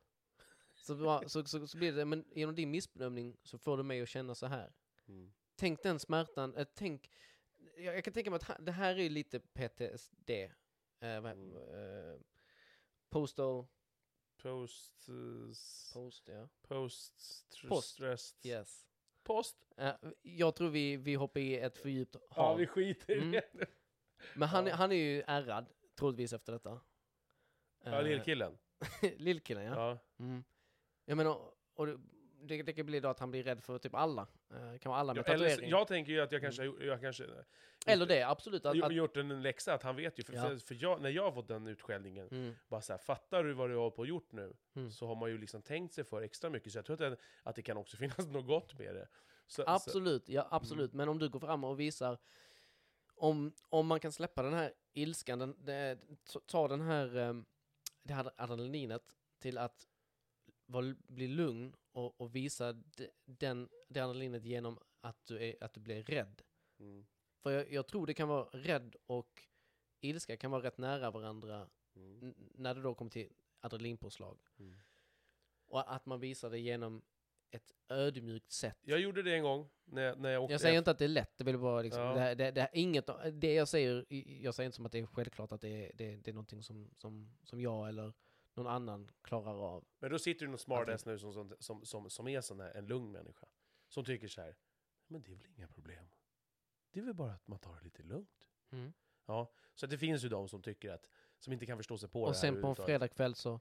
Så, 0.87 1.23
så, 1.29 1.43
så, 1.43 1.67
så 1.67 1.77
blir 1.77 1.91
det, 1.93 2.05
men 2.05 2.25
genom 2.31 2.55
din 2.55 2.71
missbedömning 2.71 3.37
så 3.43 3.57
får 3.57 3.77
du 3.77 3.83
mig 3.83 4.01
att 4.01 4.09
känna 4.09 4.35
så 4.35 4.45
här. 4.45 4.73
Mm. 5.07 5.33
Tänk 5.55 5.83
den 5.83 5.99
smärtan, 5.99 6.55
eh, 6.55 6.67
tänk, 6.73 7.11
jag, 7.77 7.95
jag 7.95 8.03
kan 8.03 8.13
tänka 8.13 8.29
mig 8.29 8.37
att 8.37 8.43
ha- 8.43 8.57
det 8.59 8.71
här 8.71 8.99
är 8.99 9.09
lite 9.09 9.39
PTSD. 9.39 10.29
Eh, 10.99 11.21
vad, 11.21 11.31
Mm. 11.31 11.55
eh, 11.55 12.19
postal, 13.09 13.65
Post... 14.41 15.09
post, 15.93 16.27
ja. 16.27 16.49
Post... 16.61 17.13
Post. 17.67 17.99
Yes. 18.45 18.87
Post? 19.23 19.57
Eh, 19.77 19.93
jag 20.21 20.55
tror 20.55 20.69
vi, 20.69 20.97
vi 20.97 21.15
hoppar 21.15 21.39
i 21.39 21.59
ett 21.59 21.77
för 21.77 21.89
djupt 21.89 22.15
Ja, 22.35 22.43
hav. 22.43 22.57
vi 22.57 22.67
skiter 22.67 23.13
i 23.15 23.17
Mm. 23.19 23.31
det. 23.31 23.65
Men 24.35 24.47
han, 24.49 24.67
Ja. 24.67 24.75
han 24.75 24.91
är 24.91 24.95
ju 24.95 25.23
ärrad, 25.27 25.65
troligtvis 25.95 26.33
efter 26.33 26.53
detta. 26.53 26.81
Ja, 27.83 28.01
lillkillen. 28.01 28.57
Lillkillen, 29.17 29.63
ja. 29.63 29.73
Ja. 29.75 29.99
Mm. 30.25 30.43
Jag 31.09 31.17
menar, 31.17 31.51
och 31.75 31.87
det, 32.41 32.63
det, 32.63 32.73
kan 32.73 32.85
bli 32.85 32.99
då 32.99 33.09
att 33.09 33.19
han 33.19 33.31
blir 33.31 33.43
rädd 33.43 33.63
för 33.63 33.77
typ 33.77 33.95
alla. 33.95 34.27
Eh, 34.51 34.77
kan 34.79 34.89
vara 34.89 34.99
alla 34.99 35.13
med 35.13 35.23
Ja, 35.27 35.33
eller, 35.33 35.49
tatuering. 35.49 35.69
jag 35.69 35.87
tänker 35.87 36.11
ju 36.11 36.21
att 36.21 36.31
jag 36.31 36.41
kanske, 36.41 36.67
har- 36.67 36.81
jag 36.81 37.01
kanske 37.01 37.25
Eller 37.85 38.05
det, 38.05 38.23
absolut. 38.23 38.65
Att, 38.65 38.83
att, 38.83 38.93
gjort 38.93 39.17
en 39.17 39.41
läxa, 39.41 39.73
att 39.73 39.83
han 39.83 39.95
vet 39.95 40.19
ju. 40.19 40.23
För, 40.23 40.33
Ja. 40.33 40.59
för, 40.59 40.77
jag, 40.83 41.01
när 41.01 41.09
jag 41.09 41.23
har 41.23 41.31
fått 41.31 41.47
den 41.47 41.67
utskällningen, 41.67 42.27
mm, 42.31 42.55
bara 42.67 42.81
så 42.81 42.93
här, 42.93 42.97
fattar 42.97 43.43
du 43.43 43.53
vad 43.53 43.69
du 43.69 43.75
har 43.75 43.89
på 43.91 43.97
och 43.97 44.07
gjort 44.07 44.31
nu? 44.31 44.53
Mm. 44.75 44.91
Så 44.91 45.07
har 45.07 45.15
man 45.15 45.29
ju 45.29 45.37
liksom 45.37 45.61
tänkt 45.61 45.93
sig 45.93 46.03
för 46.03 46.21
extra 46.21 46.49
mycket, 46.49 46.71
så 46.71 46.77
jag 46.77 46.85
tror 46.85 46.93
att 47.03 47.11
det, 47.11 47.17
att 47.43 47.55
det 47.55 47.61
kan 47.61 47.77
också 47.77 47.97
finnas 48.17 48.27
något 48.27 48.47
gott 48.47 48.79
med 48.79 48.95
det. 48.95 49.07
Så, 49.47 49.61
så, 49.63 49.69
absolut, 49.69 50.29
ja 50.29 50.47
absolut. 50.51 50.93
Men 50.93 51.09
om 51.09 51.19
du 51.19 51.29
går 51.29 51.39
fram 51.39 51.63
och 51.63 51.79
visar 51.79 52.17
om, 53.15 53.53
om 53.69 53.87
man 53.87 53.99
kan 53.99 54.11
släppa 54.11 54.43
den 54.43 54.53
här 54.53 54.73
ilskan, 54.93 55.39
den, 55.39 55.55
det, 55.65 55.99
ta- 56.23 56.39
ta 56.45 56.67
den 56.67 56.81
här, 56.81 57.15
ehm, 57.17 57.45
det 58.03 58.13
här 58.13 58.31
adrenalinet 58.37 59.03
till 59.39 59.57
att 59.57 59.87
vara, 60.67 60.95
bli 61.07 61.27
lugn 61.27 61.75
och, 61.91 62.21
och 62.21 62.35
visa 62.35 62.73
de, 62.73 63.09
den, 63.25 63.69
det 63.89 63.99
adrenalinet 63.99 64.45
genom 64.45 64.79
att 65.01 65.25
du, 65.25 65.43
är, 65.43 65.63
att 65.63 65.73
du 65.73 65.79
blir 65.79 66.03
rädd. 66.03 66.41
Mm. 66.79 67.05
För 67.43 67.51
jag, 67.51 67.71
jag 67.71 67.87
tror 67.87 68.07
det 68.07 68.13
kan 68.13 68.27
vara 68.27 68.45
rädd 68.51 68.95
och 69.05 69.43
ilska 70.01 70.37
kan 70.37 70.51
vara 70.51 70.63
rätt 70.63 70.77
nära 70.77 71.11
varandra 71.11 71.69
Mm. 71.95 72.33
när 72.55 72.75
det 72.75 72.81
då 72.81 72.93
kommer 72.95 73.11
till 73.11 73.29
adrenalinpåslag. 73.59 74.37
Mm. 74.59 74.75
Och 75.67 75.93
att 75.95 76.05
man 76.05 76.19
visar 76.19 76.49
det 76.49 76.59
genom 76.59 77.01
ett 77.51 77.73
ödmjukt 77.89 78.51
sätt. 78.51 78.77
Jag 78.81 78.99
gjorde 78.99 79.23
det 79.23 79.35
en 79.35 79.43
gång 79.43 79.69
när, 79.85 80.01
jag- 80.01 80.19
när 80.19 80.29
jag 80.29 80.43
åkte 80.43 80.53
Jag 80.53 80.61
säger 80.61 80.71
efter- 80.73 80.77
inte 80.79 80.91
att 80.91 80.97
det 80.97 81.05
är 81.05 81.09
lätt, 81.09 81.37
det 81.37 81.43
vill 81.43 81.57
bara 81.57 81.81
liksom, 81.81 82.01
Ja. 82.01 82.13
det, 82.13 82.19
här- 82.19 82.35
det, 82.35 82.51
det, 82.51 82.61
här- 82.61 82.69
inget, 82.73 83.09
det 83.33 83.53
jag 83.53 83.67
säger, 83.67 84.05
jag 84.43 84.55
säger 84.55 84.65
inte 84.65 84.75
som 84.75 84.85
att 84.85 84.91
det 84.91 84.99
är 84.99 85.05
självklart 85.05 85.51
att 85.51 85.61
det 85.61 85.69
är, 85.69 85.91
det, 85.95 86.15
det 86.15 86.31
är 86.31 86.33
någonting 86.33 86.63
som, 86.63 86.89
som, 86.97 87.37
som 87.43 87.61
jag 87.61 87.89
eller 87.89 88.13
någon 88.57 88.67
annan 88.67 89.11
klarar 89.21 89.75
av. 89.75 89.85
Men 89.99 90.11
då 90.11 90.19
sitter 90.19 90.45
det 90.45 90.49
någon 90.51 90.59
smartass 90.59 91.05
nu 91.05 91.19
som, 91.19 91.33
som, 91.33 91.55
som, 91.59 91.85
som, 91.85 92.09
som 92.09 92.27
är 92.27 92.41
sån 92.41 92.59
här, 92.59 92.71
en 92.71 92.85
lugn 92.85 93.11
människa. 93.11 93.47
Som 93.87 94.05
tycker 94.05 94.27
så 94.27 94.41
här, 94.41 94.55
men 95.07 95.21
det 95.21 95.31
är 95.31 95.35
väl 95.35 95.47
inga 95.47 95.67
problem. 95.67 96.09
Det 96.91 96.99
är 96.99 97.03
väl 97.03 97.13
bara 97.13 97.31
att 97.33 97.47
man 97.47 97.59
tar 97.59 97.75
det 97.75 97.83
lite 97.83 98.03
lugnt. 98.03 98.49
Ja, 99.25 99.53
så 99.73 99.87
det 99.87 99.97
finns 99.97 100.25
ju 100.25 100.29
de 100.29 100.49
som 100.49 100.61
tycker 100.61 100.91
att, 100.91 101.09
som 101.39 101.53
inte 101.53 101.65
kan 101.65 101.77
förstå 101.77 101.97
sig 101.97 102.09
på 102.09 102.21
Och 102.21 102.27
det 102.31 102.37
här 102.37 102.41
sen 102.41 102.61
på 102.61 102.67
en 102.67 102.75
fredagkväll 102.75 103.35
så, 103.35 103.59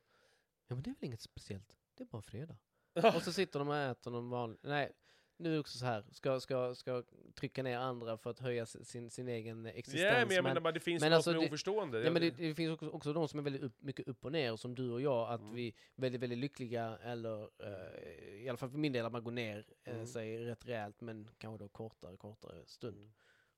ja 0.67 0.75
men 0.75 0.83
det 0.83 0.91
är 0.91 0.95
väl 0.95 1.05
inget 1.05 1.21
speciellt, 1.21 1.77
det 1.95 2.03
är 2.03 2.07
bara 2.07 2.23
fredag. 2.23 2.57
Och 3.17 3.23
så 3.23 3.33
sitter 3.33 3.59
de 3.59 3.69
och 3.69 3.77
äter 3.77 4.11
någon 4.11 4.31
vanlig, 4.31 4.59
nej, 4.63 4.93
nu 5.39 5.49
är 5.49 5.53
det 5.55 5.61
också 5.61 5.79
så 5.79 5.85
här, 5.87 6.05
ska, 6.11 6.41
ska, 6.41 6.75
ska 6.75 7.03
trycka 7.35 7.63
ner 7.63 7.79
andra 7.79 8.17
för 8.19 8.31
att 8.31 8.39
höja 8.39 8.67
sin, 8.67 9.11
sin 9.11 9.29
egen 9.29 9.67
existens. 9.67 10.03
Ja, 10.03 10.27
men 10.27 10.37
jag 10.37 10.45
menar 10.45 10.61
bara, 10.61 10.73
det 10.73 10.81
finns 10.81 11.01
men 11.01 11.11
men 11.11 11.17
alltså 11.17 11.31
som 11.31 11.37
är 11.37 11.41
det- 11.41 11.47
oförstående. 11.47 12.01
Ja, 12.05 12.11
men 12.11 12.23
det, 12.23 12.31
det 12.31 12.55
finns 12.55 12.73
också, 12.73 12.89
också 12.91 13.13
de 13.13 13.29
som 13.29 13.39
är 13.39 13.43
väldigt 13.45 13.63
upp, 13.63 13.83
mycket 13.83 14.09
upp 14.09 14.25
och 14.25 14.33
ner, 14.33 14.57
som 14.57 14.75
du 14.75 14.91
och 14.91 15.01
jag, 15.01 15.31
att 15.33 15.41
Mm. 15.41 15.55
vi 15.55 15.69
är 15.69 15.75
väldigt, 15.97 16.21
väldigt 16.23 16.39
lyckliga, 16.39 16.99
eller 17.03 17.43
eh, 17.43 18.35
i 18.45 18.49
alla 18.49 18.57
fall 18.59 18.71
för 18.71 18.79
min 18.79 18.93
del, 18.93 19.07
att 19.07 19.13
man 19.13 19.25
går 19.25 19.33
ner 19.33 19.65
eh, 19.85 19.95
Mm. 19.95 20.07
sig 20.07 20.45
rätt 20.45 20.67
rejält, 20.67 21.01
men 21.01 21.29
kanske 21.39 21.65
då 21.65 21.69
kortare, 21.69 22.17
kortare 22.17 22.67
stund. 22.67 22.97
Mm. 22.97 23.13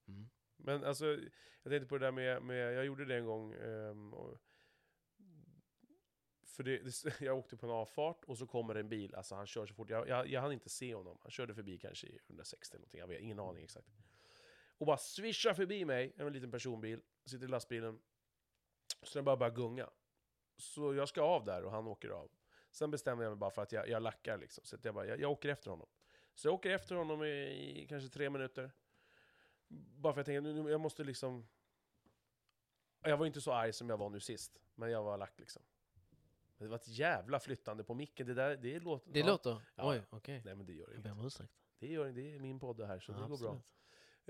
Mm. 0.08 0.28
Men 0.56 0.84
alltså, 0.84 1.06
jag 1.62 1.70
tänkte 1.72 1.86
på 1.88 1.98
det 1.98 2.06
där 2.06 2.12
med, 2.12 2.42
med 2.42 2.74
jag 2.76 2.84
gjorde 2.86 3.04
det 3.04 3.16
en 3.16 3.26
gång. 3.26 3.52
ehm, 3.52 4.14
och, 4.14 4.38
för 6.58 6.64
det, 6.64 6.78
det, 6.78 7.20
jag 7.20 7.38
åkte 7.38 7.56
på 7.56 7.66
en 7.66 7.72
avfart 7.72 8.24
och 8.24 8.38
så 8.38 8.46
kommer 8.46 8.74
en 8.74 8.88
bil, 8.88 9.14
alltså 9.14 9.34
han 9.34 9.46
kör 9.46 9.66
så 9.66 9.74
fort, 9.74 9.90
jag, 9.90 10.08
jag, 10.08 10.28
jag 10.28 10.40
hann 10.40 10.52
inte 10.52 10.68
se 10.68 10.94
honom. 10.94 11.18
Han 11.22 11.30
körde 11.30 11.54
förbi 11.54 11.78
kanske 11.78 12.06
i 12.06 12.18
160 12.26 12.74
eller 12.74 12.80
någonting, 12.80 13.00
jag 13.00 13.06
vet 13.06 13.20
ingen 13.20 13.38
aning 13.38 13.64
exakt. 13.64 13.88
Och 14.78 14.86
bara 14.86 14.96
svischar 14.96 15.54
förbi 15.54 15.84
mig, 15.84 16.12
en 16.16 16.32
liten 16.32 16.50
personbil, 16.50 17.00
sitter 17.26 17.44
i 17.44 17.48
lastbilen. 17.48 18.00
Så 19.02 19.18
den 19.18 19.24
bara 19.24 19.36
börjar 19.36 19.54
gunga. 19.54 19.90
Så 20.56 20.94
jag 20.94 21.08
ska 21.08 21.22
av 21.22 21.44
där 21.44 21.64
och 21.64 21.70
han 21.70 21.86
åker 21.86 22.08
av. 22.08 22.30
Sen 22.70 22.90
bestämmer 22.90 23.22
jag 23.22 23.30
mig 23.30 23.38
bara 23.38 23.50
för 23.50 23.62
att 23.62 23.72
jag, 23.72 23.88
jag 23.88 24.02
lackar 24.02 24.38
liksom, 24.38 24.64
så 24.64 24.76
att 24.76 24.84
jag, 24.84 24.94
bara, 24.94 25.06
jag, 25.06 25.20
jag 25.20 25.30
åker 25.30 25.48
efter 25.48 25.70
honom. 25.70 25.88
Så 26.34 26.48
jag 26.48 26.54
åker 26.54 26.70
efter 26.70 26.94
honom 26.94 27.24
i, 27.24 27.82
i 27.82 27.86
kanske 27.88 28.08
tre 28.08 28.30
minuter. 28.30 28.72
Bara 29.68 30.12
för 30.12 30.20
att 30.20 30.28
jag 30.28 30.44
tänker, 30.44 30.62
nu, 30.62 30.70
jag 30.70 30.80
måste 30.80 31.04
liksom... 31.04 31.48
Jag 33.02 33.16
var 33.16 33.26
inte 33.26 33.40
så 33.40 33.52
arg 33.52 33.72
som 33.72 33.90
jag 33.90 33.96
var 33.96 34.10
nu 34.10 34.20
sist, 34.20 34.60
men 34.74 34.90
jag 34.90 35.02
var 35.02 35.18
lack 35.18 35.38
liksom. 35.38 35.62
Men 36.58 36.64
det 36.66 36.70
var 36.70 36.76
ett 36.76 36.88
jävla 36.88 37.40
flyttande 37.40 37.84
på 37.84 37.94
micken, 37.94 38.26
det 38.26 38.34
där, 38.34 38.56
det 38.56 38.80
låter... 38.80 39.12
Det 39.12 39.18
ja. 39.18 39.26
låter, 39.26 39.62
Ja. 39.74 39.90
oj, 39.90 40.02
okej. 40.10 40.42
Nej 40.44 40.54
men 40.54 40.66
det 40.66 40.72
gör 40.72 40.84
Jag 40.86 40.92
inget. 40.92 41.02
ber 41.04 41.12
om 41.12 41.26
ursäkt. 41.26 41.52
Det, 41.78 41.86
gör, 41.86 42.12
det 42.12 42.34
är 42.34 42.38
min 42.38 42.60
podd 42.60 42.80
här, 42.80 43.00
så 43.00 43.12
Ja, 43.12 43.18
det 43.18 43.28
går 43.28 43.38
bra. 43.38 43.54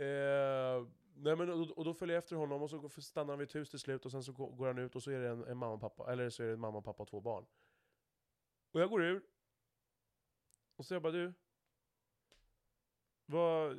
Eh, 0.04 0.86
nej 1.14 1.36
men, 1.36 1.50
och, 1.50 1.78
och 1.78 1.84
då 1.84 1.94
följer 1.94 2.14
jag 2.16 2.22
efter 2.22 2.36
honom 2.36 2.62
och 2.62 2.70
så 2.70 2.88
stannar 3.02 3.32
han 3.32 3.38
vid 3.38 3.48
ett 3.48 3.54
hus 3.54 3.70
till 3.70 3.78
slut 3.78 4.04
och 4.04 4.10
sen 4.10 4.22
så 4.24 4.32
går 4.32 4.50
går 4.52 4.66
han 4.66 4.78
ut 4.78 4.96
och 4.96 5.02
så 5.02 5.10
är 5.10 5.20
det 5.20 5.28
en, 5.28 5.44
en 5.44 5.56
mamma 5.56 5.72
och 5.74 5.80
pappa, 5.80 6.12
eller 6.12 6.30
så 6.30 6.42
är 6.42 6.46
det 6.46 6.52
en 6.52 6.60
mamma 6.60 6.78
och 6.78 6.84
pappa 6.84 7.02
och 7.02 7.08
två 7.08 7.20
barn. 7.20 7.46
Och 8.72 8.80
jag 8.80 8.90
går 8.90 9.02
ur. 9.02 9.22
Och 10.76 10.86
så 10.86 10.94
jag 10.94 11.02
bara 11.02 11.12
du. 11.12 11.32
Vad, 13.26 13.76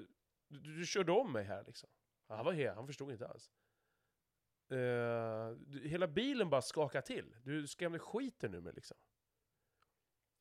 du, 0.48 0.78
du 0.78 0.86
körde 0.86 1.12
om 1.12 1.32
mig 1.34 1.44
här 1.44 1.64
liksom. 1.64 1.90
Han 2.28 2.46
var 2.46 2.54
här, 2.54 2.76
han 2.76 2.88
förstod 2.88 3.12
inte 3.12 3.28
alls. 3.28 3.52
Uh, 4.72 5.58
hela 5.84 6.08
bilen 6.08 6.50
bara 6.50 6.62
skakade 6.62 7.08
till. 7.08 7.36
Du 7.44 7.68
skrämde 7.68 8.00
skiten 8.00 8.54
ur 8.54 8.62
mig 8.62 8.74
liksom. 8.74 8.98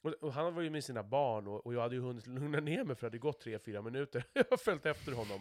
Och, 0.01 0.13
och 0.13 0.33
han 0.33 0.55
var 0.55 0.63
ju 0.63 0.71
med 0.71 0.85
sina 0.85 1.03
barn 1.03 1.47
och, 1.47 1.67
och 1.67 1.75
jag 1.75 1.81
hade 1.81 1.95
ju 1.95 2.01
hunnit 2.01 2.27
lugna 2.27 2.61
ner 2.61 2.85
mig 2.85 2.97
för 2.97 3.01
det 3.01 3.07
hade 3.07 3.19
gått 3.19 3.41
tre 3.41 3.59
fyra 3.59 3.83
minuter. 3.83 4.25
jag 4.33 4.47
har 4.51 4.57
följt 4.57 4.87
efter 4.87 5.13
honom. 5.13 5.41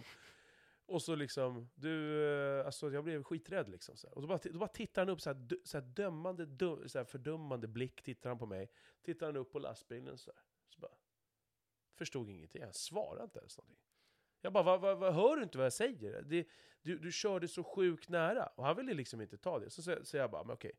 Och 0.86 1.02
så 1.02 1.16
liksom, 1.16 1.70
du, 1.76 2.24
eh, 2.60 2.66
alltså 2.66 2.92
jag 2.92 3.04
blev 3.04 3.24
skiträdd 3.24 3.70
liksom. 3.70 3.98
Så 3.98 4.08
här. 4.08 4.16
Och 4.16 4.22
då 4.22 4.28
bara, 4.28 4.40
då 4.44 4.60
bara 4.60 4.68
tittar 4.70 5.02
han 5.02 5.10
upp 5.10 5.22
så 5.22 5.30
här, 5.30 5.36
dö- 5.36 5.62
så 5.64 5.78
här 5.78 5.86
dömande, 5.86 6.46
dö, 6.46 6.88
så 6.88 6.98
här 6.98 7.06
fördömande 7.06 7.68
blick, 7.68 8.02
tittar 8.02 8.30
han 8.30 8.40
på 8.40 8.46
mig. 8.46 8.72
Tittar 9.02 9.26
han 9.26 9.38
upp 9.38 9.52
på 9.52 9.60
lastbilen 9.60 10.18
så 10.18 10.32
här. 10.32 10.42
Så 10.70 10.80
bara, 10.80 10.92
förstod 11.96 12.30
ingenting, 12.30 12.64
han 12.64 12.74
svarade 12.74 13.24
inte 13.24 13.40
ens 13.40 13.58
någonting. 13.58 13.87
Jag 14.42 14.54
bara, 14.54 14.64
vad, 14.64 14.82
vad, 14.82 14.98
vad, 14.98 15.14
hör 15.14 15.36
du 15.38 15.44
inte 15.44 15.58
vad 15.58 15.66
jag 15.66 15.74
säger? 15.74 16.22
Det, 16.22 16.48
du, 16.82 16.98
du 16.98 17.12
körde 17.12 17.48
så 17.48 17.64
sjukt 17.64 18.10
nära. 18.10 18.46
Och 18.46 18.66
han 18.66 18.76
ville 18.76 18.94
liksom 18.94 19.22
inte 19.22 19.38
ta 19.38 19.60
det. 19.60 19.70
Så 19.70 19.82
säger 19.82 20.24
jag 20.24 20.32
bara, 20.32 20.44
men 20.44 20.54
okej. 20.54 20.72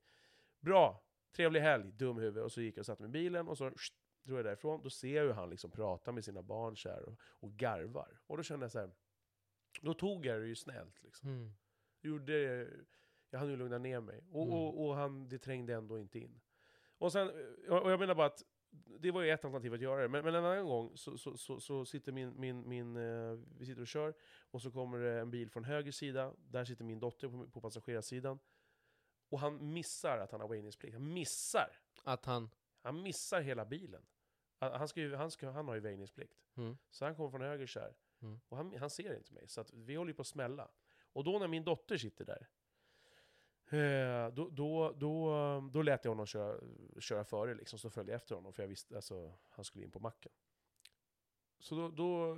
Bra, 0.60 1.04
trevlig 1.32 1.60
helg, 1.60 1.92
dum 1.92 2.18
huvud. 2.18 2.42
Och 2.42 2.52
så 2.52 2.60
gick 2.60 2.76
jag 2.76 2.82
och 2.82 2.86
satte 2.86 3.02
mig 3.02 3.08
i 3.08 3.12
bilen 3.12 3.48
och 3.48 3.58
så 3.58 3.70
sht, 3.70 3.94
drog 4.22 4.38
jag 4.38 4.44
därifrån. 4.44 4.82
Då 4.82 4.90
ser 4.90 5.16
jag 5.16 5.22
hur 5.22 5.32
han 5.32 5.50
liksom 5.50 5.70
pratar 5.70 6.12
med 6.12 6.24
sina 6.24 6.42
barn 6.42 6.76
så 6.76 6.88
här 6.88 7.02
och, 7.02 7.18
och 7.22 7.52
garvar. 7.52 8.20
Och 8.26 8.36
då 8.36 8.42
kände 8.42 8.64
jag 8.64 8.72
så 8.72 8.78
här. 8.78 8.90
Då 9.82 9.94
tog 9.94 10.26
jag 10.26 10.40
det 10.40 10.46
ju 10.46 10.54
snällt 10.54 11.02
liksom. 11.02 11.28
Mm. 11.28 11.52
Gjorde 12.00 12.68
jag 13.30 13.38
hann 13.38 13.50
ju 13.50 13.56
lugna 13.56 13.78
ner 13.78 14.00
mig. 14.00 14.24
Och, 14.30 14.42
Mm. 14.42 14.54
och, 14.54 14.86
och 14.86 14.94
han, 14.94 15.28
det 15.28 15.38
trängde 15.38 15.74
ändå 15.74 15.98
inte 15.98 16.18
in. 16.18 16.40
Och 16.98 17.12
sen, 17.12 17.28
och 17.68 17.92
jag 17.92 18.00
menar 18.00 18.14
bara 18.14 18.26
att 18.26 18.42
det 18.70 19.10
var 19.10 19.22
ju 19.22 19.30
ett 19.30 19.44
alternativ 19.44 19.74
att 19.74 19.80
göra 19.80 20.02
det. 20.02 20.08
Men, 20.08 20.24
men 20.24 20.34
en 20.34 20.44
annan 20.44 20.66
gång 20.66 20.96
så, 20.96 21.18
så, 21.18 21.36
så, 21.36 21.60
så 21.60 21.84
sitter 21.84 22.12
min, 22.12 22.40
min, 22.40 22.68
min, 22.68 22.96
eh, 22.96 23.38
vi 23.58 23.66
sitter 23.66 23.80
och 23.80 23.86
kör, 23.86 24.14
och 24.50 24.62
så 24.62 24.70
kommer 24.70 24.98
det 24.98 25.20
en 25.20 25.30
bil 25.30 25.50
från 25.50 25.64
höger 25.64 25.92
sida, 25.92 26.34
där 26.38 26.64
sitter 26.64 26.84
min 26.84 27.00
dotter 27.00 27.28
på, 27.28 27.50
på 27.50 27.60
passagerarsidan. 27.60 28.38
Och 29.28 29.40
han 29.40 29.72
missar 29.72 30.18
att 30.18 30.32
han 30.32 30.40
har 30.40 30.48
väjningsplikt. 30.48 30.94
Han 30.94 31.12
missar! 31.12 31.70
Att 32.04 32.24
han, 32.24 32.50
Han 32.82 33.02
missar 33.02 33.40
hela 33.40 33.64
bilen. 33.64 34.06
Han, 34.58 34.88
ska 34.88 35.00
ju, 35.00 35.14
han, 35.14 35.30
ska, 35.30 35.50
han 35.50 35.68
har 35.68 35.74
ju 35.74 35.80
väjningsplikt. 35.80 36.34
mm. 36.56 36.76
Så 36.90 37.04
han 37.04 37.14
kommer 37.14 37.30
från 37.30 37.40
höger 37.40 37.66
så 37.66 37.80
här. 37.80 37.94
Mm. 38.22 38.40
Och 38.48 38.56
han, 38.56 38.76
han 38.78 38.90
ser 38.90 39.16
inte 39.16 39.32
mig. 39.32 39.48
Så 39.48 39.60
att 39.60 39.70
vi 39.72 39.94
håller 39.94 40.10
ju 40.10 40.14
på 40.14 40.20
att 40.22 40.26
smälla. 40.26 40.70
Och 41.12 41.24
då 41.24 41.38
när 41.38 41.48
min 41.48 41.64
dotter 41.64 41.96
sitter 41.96 42.24
där. 42.24 42.48
Eh, 43.70 44.28
då, 44.28 44.48
då, 44.48 44.92
då, 44.92 45.70
då 45.72 45.82
lät 45.82 46.04
jag 46.04 46.10
honom 46.10 46.26
köra, 46.26 46.60
köra 47.00 47.24
före 47.24 47.54
liksom, 47.54 47.78
så 47.78 47.90
följde 47.90 48.12
jag 48.12 48.16
efter 48.16 48.34
honom. 48.34 48.52
För 48.52 48.62
jag 48.62 48.68
visste, 48.68 48.96
alltså, 48.96 49.38
han 49.50 49.64
skulle 49.64 49.84
in 49.84 49.90
på 49.90 50.00
macken. 50.00 50.32
Så 51.58 51.74
då, 51.74 51.88
då, 51.88 52.36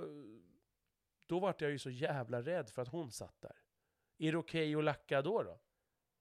då 1.27 1.39
vart 1.39 1.61
jag 1.61 1.71
ju 1.71 1.79
så 1.79 1.89
jävla 1.89 2.41
rädd 2.41 2.69
för 2.69 2.81
att 2.81 2.87
hon 2.87 3.11
satt 3.11 3.41
där. 3.41 3.55
Är 4.17 4.31
det 4.31 4.37
okej 4.37 4.75
att 4.75 4.83
lacka 4.83 5.21
då 5.21 5.43
då? 5.43 5.59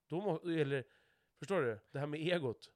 då 0.07 0.21
må, 0.21 0.51
eller, 0.51 0.85
förstår 1.39 1.63
du? 1.63 1.79
Det 1.91 1.99
här 1.99 2.07
med 2.07 2.21
egot. 2.21 2.73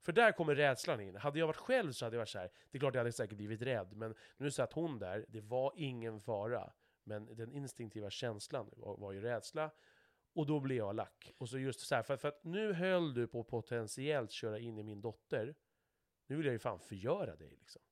För 0.00 0.12
där 0.12 0.32
kommer 0.32 0.54
rädslan 0.54 1.00
in. 1.00 1.16
Hade 1.16 1.38
jag 1.38 1.46
varit 1.46 1.56
själv 1.56 1.92
så 1.92 2.06
hade 2.06 2.16
jag 2.16 2.20
varit 2.20 2.28
så 2.28 2.38
här. 2.38 2.50
det 2.70 2.78
är 2.78 2.80
klart 2.80 2.94
jag 2.94 3.00
hade 3.00 3.12
säkert 3.12 3.36
blivit 3.36 3.62
rädd, 3.62 3.96
men 3.96 4.14
nu 4.36 4.50
satt 4.50 4.72
hon 4.72 4.98
där, 4.98 5.24
det 5.28 5.40
var 5.40 5.72
ingen 5.76 6.20
fara. 6.20 6.72
Men 7.04 7.36
den 7.36 7.52
instinktiva 7.52 8.10
känslan 8.10 8.70
var, 8.76 8.96
var 8.96 9.12
ju 9.12 9.20
rädsla, 9.20 9.70
och 10.34 10.46
då 10.46 10.60
blev 10.60 10.78
jag 10.78 10.94
lack. 10.94 11.34
Och 11.38 11.48
så 11.48 11.58
just 11.58 11.80
så 11.80 11.94
här, 11.94 12.02
för, 12.02 12.16
för 12.16 12.28
att 12.28 12.44
nu 12.44 12.72
höll 12.72 13.14
du 13.14 13.26
på 13.26 13.40
att 13.40 13.48
potentiellt 13.48 14.30
köra 14.30 14.58
in 14.58 14.78
i 14.78 14.82
min 14.82 15.00
dotter, 15.00 15.54
nu 16.26 16.36
vill 16.36 16.46
jag 16.46 16.52
ju 16.52 16.58
fan 16.58 16.80
förgöra 16.80 17.36
dig 17.36 17.56
liksom. 17.58 17.82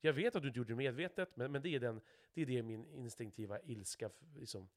Jag 0.00 0.12
vet 0.12 0.36
att 0.36 0.42
du 0.42 0.48
inte 0.48 0.58
gjorde 0.58 0.72
det 0.72 0.76
medvetet, 0.76 1.36
men, 1.36 1.52
men 1.52 1.62
det, 1.62 1.68
är 1.68 1.80
den, 1.80 2.00
det 2.34 2.42
är 2.42 2.46
det 2.46 2.62
min 2.62 2.86
instinktiva 2.86 3.60
ilska, 3.60 4.10
liksom, 4.36 4.68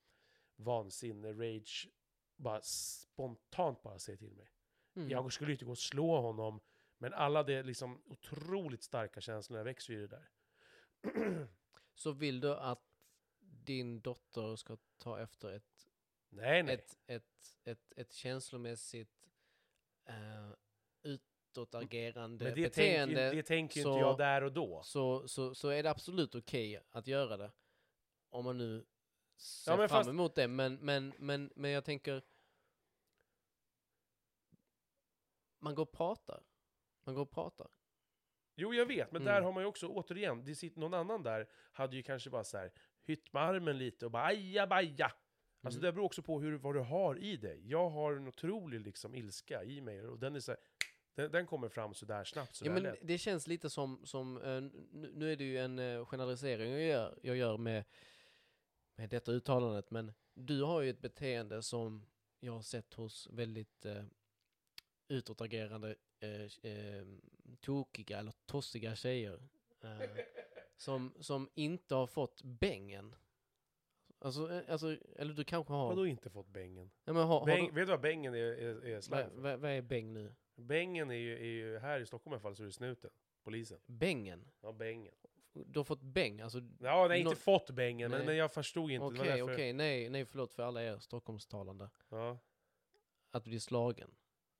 vansinne, 0.56 1.34
rage, 1.34 1.90
bara 2.36 2.62
spontant 2.62 3.84
bara 3.84 4.00
säger 4.00 4.18
till 4.18 4.36
mig. 4.36 4.52
Mm. 4.96 5.10
Jag 5.10 5.34
skulle 5.34 5.52
inte 5.52 5.66
gå 5.66 5.72
och 5.72 5.78
slå 5.78 6.22
honom, 6.22 6.60
men 6.98 7.14
alla 7.14 7.44
de 7.44 7.64
liksom 7.64 8.02
otroligt 8.06 8.84
starka 8.84 9.22
känslorna 9.22 9.64
växer 9.64 9.94
ju 9.94 10.08
det 10.08 10.18
där. 10.18 10.30
Så 11.94 12.12
vill 12.12 12.40
du 12.40 12.56
att 12.56 12.84
din 13.40 14.02
dotter 14.02 14.56
ska 14.56 14.78
ta 14.98 15.20
efter 15.20 15.52
ett, 15.52 15.88
nej, 16.30 16.64
nej. 16.64 16.74
ett, 16.76 16.98
ett, 17.08 17.58
ett, 17.64 17.94
ett 17.96 18.14
känslomässigt 18.14 19.30
uh, 20.10 20.54
utåtagerande 21.04 22.46
men 22.46 22.56
det, 22.56 22.62
beteende 22.62 23.16
tänker, 23.16 23.36
det 23.36 23.44
tänker 23.44 23.82
så- 23.84 23.90
inte 23.90 24.00
jag 24.00 24.18
där 24.18 24.44
och 24.44 24.52
då. 24.54 24.82
så, 24.84 25.28
så, 25.28 25.56
så 25.56 25.70
är 25.70 25.84
det 25.84 25.90
absolut 25.90 26.36
okej 26.36 26.84
att 26.90 27.08
göra 27.08 27.38
det. 27.38 27.52
Om 28.30 28.46
man 28.46 28.58
nu 28.58 28.86
ser 29.38 29.72
Ja, 29.72 29.78
fram 29.78 29.90
fast- 29.90 30.10
emot 30.10 30.36
det. 30.36 30.48
Men, 30.48 30.76
men, 30.76 31.14
men, 31.18 31.52
men 31.56 31.72
jag 31.72 31.86
tänker... 31.86 32.22
Man 35.60 35.76
går 35.76 35.84
och 35.84 35.92
pratar. 35.92 36.44
Man 37.04 37.16
går 37.16 37.22
och 37.22 37.32
pratar. 37.32 37.68
Jo, 38.56 38.74
jag 38.74 38.86
vet, 38.86 39.12
men 39.12 39.22
Mm. 39.22 39.34
där 39.34 39.42
har 39.42 39.52
man 39.52 39.64
ju 39.64 39.68
också, 39.68 39.88
återigen, 39.88 40.46
det 40.46 40.56
sitter 40.56 40.80
någon 40.80 40.94
annan 40.94 41.24
där, 41.24 41.50
hade 41.72 41.96
ju 41.96 42.04
kanske 42.04 42.30
bara 42.30 42.44
så 42.44 42.58
här, 42.58 42.72
hytt 43.04 43.34
med 43.34 43.44
armen 43.44 43.78
lite 43.78 44.06
och 44.06 44.12
bara 44.12 44.24
aja 44.24 44.68
baja. 44.68 45.12
Alltså 45.62 45.80
Mm. 45.80 45.86
det 45.86 45.92
beror 45.94 46.06
också 46.06 46.22
på 46.22 46.40
hur, 46.40 46.58
vad 46.58 46.76
du 46.76 46.80
har 46.80 47.20
i 47.24 47.38
dig. 47.38 47.62
Jag 47.70 47.90
har 47.90 48.14
en 48.14 48.28
otrolig 48.28 48.82
liksom 48.82 49.16
ilska 49.16 49.64
i 49.64 49.82
mig 49.82 50.02
och 50.08 50.20
den 50.20 50.36
är 50.36 50.40
så 50.40 50.52
här, 50.52 50.60
den, 51.16 51.32
den 51.32 51.46
kommer 51.46 51.70
fram 51.70 51.94
så 51.94 52.06
där 52.06 52.24
snabbt, 52.24 52.56
så 52.56 52.66
Ja, 52.66 52.72
men 52.72 52.84
lätt. 52.84 53.00
det 53.02 53.18
känns 53.18 53.48
lite 53.48 53.70
som, 53.70 54.06
som 54.06 54.38
eh, 54.38 54.62
nu, 54.92 55.12
nu 55.16 55.32
är 55.32 55.36
det 55.36 55.44
ju 55.44 55.58
en 55.58 55.80
eh, 55.80 56.06
generalisering 56.06 56.72
jag 56.72 56.82
gör, 56.82 57.20
jag 57.24 57.36
gör 57.38 57.58
med, 57.58 57.84
med 58.96 59.10
detta 59.10 59.32
uttalandet, 59.32 59.92
men 59.92 60.14
du 60.34 60.62
har 60.64 60.82
ju 60.82 60.90
ett 60.90 61.02
beteende 61.02 61.62
som 61.62 62.06
jag 62.40 62.54
har 62.54 62.62
sett 62.62 62.94
hos 62.94 63.28
väldigt 63.32 63.86
eh, 63.86 64.04
utåtagerande, 65.08 65.96
eh, 66.20 66.72
eh, 66.72 67.06
tokiga 67.62 68.20
eller 68.20 68.34
tossiga 68.46 68.96
tjejer. 68.96 69.40
Eh, 69.82 70.02
som, 70.78 71.14
som 71.20 71.50
inte 71.54 71.96
har 71.96 72.08
fått 72.08 72.42
bängen. 72.44 73.16
Alltså, 74.20 74.52
eh, 74.52 74.62
alltså, 74.72 74.98
eller 75.16 75.34
du 75.34 75.44
kanske 75.44 75.74
har... 75.74 75.88
Vadå 75.88 76.08
inte 76.08 76.30
fått 76.30 76.48
bängen? 76.48 76.92
Ja, 77.06 77.14
men 77.14 77.28
har, 77.28 77.40
har 77.40 77.46
Bäng, 77.46 77.66
du, 77.66 77.72
vet 77.72 77.88
du 77.88 77.92
vad 77.92 78.02
bängen 78.02 78.34
är, 78.34 78.38
är, 78.40 78.86
är 78.86 79.02
slang 79.02 79.30
för? 79.30 79.58
vad, 79.58 79.72
är 79.72 79.82
bäng 79.82 80.14
nu? 80.14 80.36
Bängen 80.56 81.12
är 81.12 81.16
ju, 81.16 81.38
är 81.38 81.46
ju, 81.46 81.78
här 81.78 82.00
i 82.00 82.06
Stockholm 82.06 82.34
i 82.34 82.36
alla 82.36 82.42
fall, 82.42 82.56
så 82.56 82.64
är 82.64 82.68
det 82.68 82.74
snuten. 82.74 83.12
Polisen. 83.44 83.80
Bängen? 83.86 84.46
Ja, 84.62 84.72
bängen. 84.72 85.14
Du 85.54 85.80
har 85.80 85.84
fått 85.84 86.02
bäng? 86.02 86.42
Alltså, 86.42 86.62
Ja, 86.80 87.08
nej, 87.08 87.20
inte 87.20 87.30
Nå- 87.32 87.36
fått 87.36 87.70
bängen, 87.70 88.12
men, 88.12 88.26
men 88.26 88.36
jag 88.36 88.52
förstod 88.52 88.92
inte. 88.92 89.06
Okej, 89.06 89.26
därför- 89.28 89.54
okej, 89.54 89.74
nej, 89.74 90.10
nej 90.10 90.26
förlåt 90.26 90.54
för 90.54 90.64
alla 90.64 90.84
er 90.84 91.00
Stockholmstalande. 91.00 91.90
Ja. 92.10 92.38
Att 93.32 93.44
bli 93.44 93.60
slagen. 93.60 94.12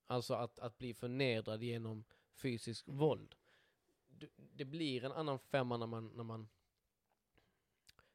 Alltså 0.06 0.34
att, 0.34 0.58
att 0.58 0.78
bli 0.78 0.94
förnedrad 0.94 1.62
genom 1.62 2.04
fysisk 2.34 2.88
våld. 2.88 3.34
Du, 4.08 4.28
det 4.36 4.64
blir 4.64 5.04
en 5.04 5.12
annan 5.12 5.38
femma 5.38 5.76
när 5.76 5.86
man, 5.86 6.08
när 6.08 6.24
man... 6.24 6.48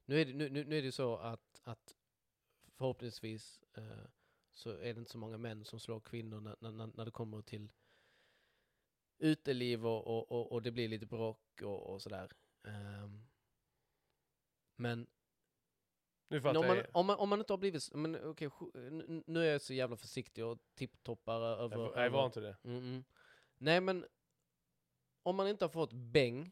Nu 0.05 0.21
är 0.21 0.25
det, 0.25 0.33
nu, 0.33 0.49
nu, 0.49 0.63
nu 0.65 0.77
är 0.77 0.81
det 0.81 0.91
så 0.91 1.15
att, 1.17 1.61
att 1.63 1.97
förhoppningsvis 2.77 3.61
eh, 3.73 4.05
så 4.51 4.69
är 4.69 4.93
det 4.93 4.99
inte 4.99 5.11
så 5.11 5.17
många 5.17 5.37
män 5.37 5.65
som 5.65 5.79
slår 5.79 5.99
kvinnor 5.99 6.39
när, 6.39 6.71
när, 6.71 6.87
när 6.97 7.05
det 7.05 7.11
kommer 7.11 7.41
till 7.41 7.71
uteliv 9.17 9.85
och, 9.87 10.07
och, 10.07 10.31
och, 10.31 10.51
och 10.51 10.61
det 10.61 10.71
blir 10.71 10.87
lite 10.87 11.05
bråk 11.05 11.61
och, 11.61 11.93
och 11.93 12.01
sådär. 12.01 12.31
Ehm, 12.63 13.25
men 14.75 15.07
om, 16.59 16.67
man, 16.67 16.77
jag. 16.77 16.85
om, 16.93 17.05
man, 17.05 17.17
om 17.19 17.29
man 17.29 17.39
inte 17.39 17.53
har 17.53 17.57
blivit, 17.57 17.93
men 17.93 18.23
okej, 18.25 18.49
n- 18.75 19.23
nu 19.27 19.39
är 19.47 19.51
jag 19.51 19.61
så 19.61 19.73
jävla 19.73 19.97
försiktig 19.97 20.45
och 20.45 20.59
tipptoppar 20.75 21.41
över... 21.41 21.77
Jag, 21.77 21.85
jag 21.87 21.97
över- 21.97 22.09
var 22.09 22.25
inte 22.25 22.39
det. 22.41 22.57
Mm, 22.63 22.77
mm. 22.77 23.03
Nej 23.57 23.81
men, 23.81 24.05
om 25.23 25.35
man 25.35 25.47
inte 25.47 25.65
har 25.65 25.69
fått 25.69 25.93
bäng, 25.93 26.51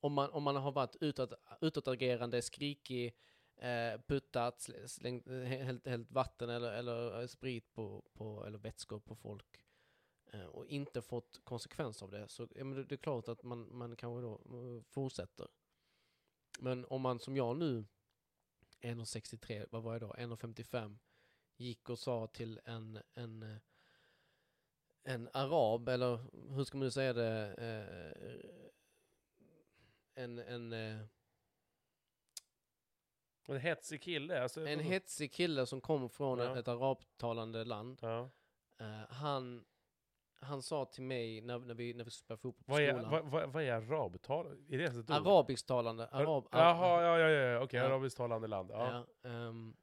om 0.00 0.12
man, 0.12 0.30
om 0.30 0.42
man 0.42 0.56
har 0.56 0.72
varit 0.72 0.96
utåt, 1.00 1.32
utåtagerande, 1.60 2.42
skrikig, 2.42 3.16
eh, 3.56 4.00
puttat, 4.06 4.70
slängt, 4.86 5.26
eh, 5.26 5.34
hällt, 5.34 5.86
hällt 5.86 6.10
vatten 6.10 6.50
eller, 6.50 6.72
eller 6.72 7.20
eh, 7.20 7.26
sprit 7.26 7.72
på, 7.72 8.04
på, 8.12 8.44
eller 8.46 8.58
vätskor 8.58 9.00
på 9.00 9.14
folk 9.16 9.64
eh, 10.32 10.46
och 10.46 10.66
inte 10.66 11.02
fått 11.02 11.40
konsekvens 11.44 12.02
av 12.02 12.10
det, 12.10 12.28
så 12.28 12.48
ja, 12.54 12.64
men 12.64 12.74
det, 12.78 12.84
det 12.84 12.94
är 12.94 12.96
klart 12.96 13.28
att 13.28 13.42
man, 13.42 13.76
man 13.76 13.96
kanske 13.96 14.20
då 14.22 14.32
eh, 14.32 14.82
fortsätter. 14.90 15.48
Men 16.58 16.84
om 16.84 17.02
man 17.02 17.18
som 17.18 17.36
jag 17.36 17.56
nu, 17.56 17.84
1,63, 18.80 19.66
vad 19.70 19.82
var 19.82 19.92
jag 19.92 20.00
då, 20.00 20.12
1,55, 20.12 20.98
gick 21.56 21.90
och 21.90 21.98
sa 21.98 22.26
till 22.26 22.60
en, 22.64 22.98
en, 23.14 23.60
en 25.02 25.28
arab, 25.32 25.88
eller 25.88 26.18
hur 26.54 26.64
ska 26.64 26.78
man 26.78 26.84
nu 26.84 26.90
säga 26.90 27.12
det, 27.12 27.54
eh, 27.54 28.70
en, 30.20 30.38
en, 30.38 30.72
eh, 30.72 31.00
En 33.48 33.60
hetsig 33.60 34.02
kille. 34.02 34.42
Alltså, 34.42 34.66
en 34.66 34.80
hetsig 34.80 35.32
kille 35.32 35.66
som 35.66 35.80
kom 35.80 36.08
från 36.10 36.38
Ja. 36.38 36.58
ett 36.58 36.68
arabtalande 36.68 37.64
land. 37.64 37.98
Ja. 38.02 38.30
Eh, 38.78 39.00
han, 39.08 39.64
han 40.40 40.62
sa 40.62 40.84
till 40.84 41.02
mig 41.02 41.40
när, 41.40 41.58
när 41.58 41.74
vi, 41.74 41.94
när 41.94 42.04
vi 42.04 42.10
spelade 42.10 42.40
fotboll 42.40 42.64
på 42.64 42.72
Vad 42.72 42.82
är, 42.82 42.92
skolan. 42.92 43.10
vad, 43.10 43.24
vad, 43.24 43.52
vad 43.52 43.62
är 43.62 43.72
arabtal? 43.72 44.46
Är 44.46 44.78
det 44.78 44.84
ens 44.84 44.96
ett 44.98 45.10
ord? 45.10 45.16
Arabisktalande, 45.26 46.06
arab, 46.08 46.48
Jaha, 46.52 47.02
ja, 47.02 47.18
ja, 47.18 47.28
ja, 47.30 47.60
okej, 47.62 47.80
Ja. 47.80 47.86
arabiskt 47.86 48.16
talande 48.16 48.46
land. 48.48 48.70
Ja. 48.70 49.06
Ja, 49.22 49.30
ehm, 49.30 49.76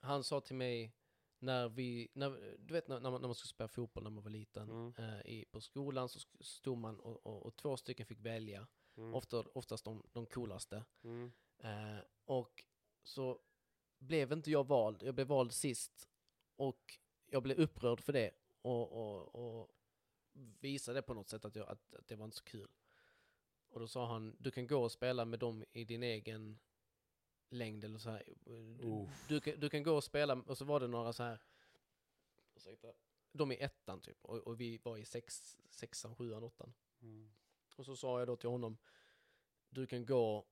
han 0.00 0.24
sa 0.24 0.40
till 0.40 0.56
mig 0.56 0.92
när 1.38 1.68
vi, 1.68 2.08
när, 2.12 2.56
du 2.58 2.74
vet 2.74 2.88
när, 2.88 3.00
när, 3.00 3.10
man, 3.10 3.20
när 3.20 3.28
man 3.28 3.34
skulle 3.34 3.48
spela 3.48 3.68
fotboll 3.68 4.02
när 4.04 4.10
man 4.10 4.22
var 4.22 4.30
liten, 4.30 4.70
Mm. 4.70 4.92
eh, 4.98 5.20
i, 5.26 5.44
på 5.50 5.60
skolan 5.60 6.08
så 6.08 6.18
sk- 6.18 6.42
stod 6.42 6.78
man 6.78 7.00
och, 7.00 7.26
och, 7.26 7.46
och 7.46 7.56
två 7.56 7.76
stycken 7.76 8.06
fick 8.06 8.20
välja, 8.20 8.66
Mm. 8.98 9.14
ofta, 9.14 9.44
oftast 9.52 9.84
de, 9.84 10.02
de 10.12 10.26
coolaste. 10.26 10.84
Mm. 11.02 11.32
Eh, 11.58 12.00
och 12.24 12.64
så 13.02 13.40
blev 13.98 14.32
inte 14.32 14.50
jag 14.50 14.66
vald, 14.66 15.02
jag 15.02 15.14
blev 15.14 15.26
vald 15.26 15.52
sist. 15.52 16.08
Och 16.56 16.98
jag 17.26 17.42
blev 17.42 17.58
upprörd 17.58 18.00
för 18.00 18.12
det 18.12 18.30
och, 18.62 18.92
och, 18.92 19.34
och 19.34 19.70
visade 20.60 21.02
på 21.02 21.14
något 21.14 21.28
sätt 21.28 21.44
att, 21.44 21.56
jag, 21.56 21.68
att, 21.68 21.94
att 21.94 22.08
det 22.08 22.16
var 22.16 22.24
inte 22.24 22.36
så 22.36 22.44
kul. 22.44 22.70
Och 23.68 23.80
då 23.80 23.88
sa 23.88 24.06
han, 24.06 24.36
du 24.38 24.50
kan 24.50 24.66
gå 24.66 24.82
och 24.82 24.92
spela 24.92 25.24
med 25.24 25.38
dem 25.38 25.64
i 25.72 25.84
din 25.84 26.02
egen 26.02 26.58
längd 27.50 27.84
eller 27.84 27.98
så 27.98 28.10
här. 28.10 28.22
Du, 28.44 29.08
du, 29.28 29.40
kan, 29.40 29.60
du 29.60 29.68
kan 29.68 29.82
gå 29.82 29.92
och 29.92 30.04
spela, 30.04 30.34
och 30.34 30.58
så 30.58 30.64
var 30.64 30.80
det 30.80 30.86
några 30.86 31.12
så 31.12 31.22
här, 31.22 31.40
ursäkta, 32.54 32.92
de 33.32 33.52
i 33.52 33.56
ettan 33.56 34.00
typ, 34.00 34.24
och, 34.24 34.38
och 34.38 34.60
vi 34.60 34.78
var 34.78 34.96
i 34.96 35.04
sex, 35.04 35.58
sexan, 35.70 36.16
sjuan, 36.16 36.42
åttan. 36.42 36.74
Mm. 37.00 37.30
Och 37.78 37.84
så 37.84 37.96
sa 37.96 38.18
jag 38.18 38.28
då 38.28 38.36
till 38.36 38.48
honom, 38.48 38.78
du 39.70 39.86
kan 39.86 40.06
gå, 40.06 40.46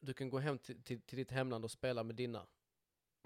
du 0.00 0.14
kan 0.14 0.30
gå 0.30 0.38
hem 0.38 0.58
till, 0.58 0.82
till, 0.82 1.00
till 1.00 1.18
ditt 1.18 1.30
hemland 1.30 1.64
och 1.64 1.70
spela 1.70 2.02
med 2.02 2.16
dina. 2.16 2.46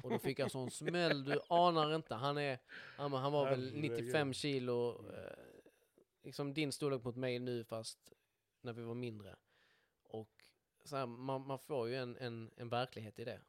Och 0.02 0.10
då 0.10 0.18
fick 0.18 0.38
jag 0.38 0.50
sån 0.50 0.70
smäll, 0.70 1.24
du 1.24 1.40
anar 1.48 1.94
inte. 1.94 2.14
Han, 2.14 2.38
är, 2.38 2.58
han, 2.96 3.12
han 3.12 3.32
var 3.32 3.50
väl 3.50 3.60
Herregud. 3.60 3.90
95 3.90 4.32
kilo, 4.32 5.04
eh, 5.12 5.38
liksom 6.22 6.54
din 6.54 6.72
storlek 6.72 7.04
mot 7.04 7.16
mig 7.16 7.38
nu 7.38 7.64
fast 7.64 8.12
när 8.60 8.72
vi 8.72 8.82
var 8.82 8.94
mindre. 8.94 9.36
Och 10.02 10.44
så 10.84 10.96
här, 10.96 11.06
man, 11.06 11.46
man 11.46 11.58
får 11.58 11.88
ju 11.88 11.96
en, 11.96 12.16
en, 12.16 12.50
en 12.56 12.68
verklighet 12.68 13.18
i 13.18 13.24
det. 13.24 13.40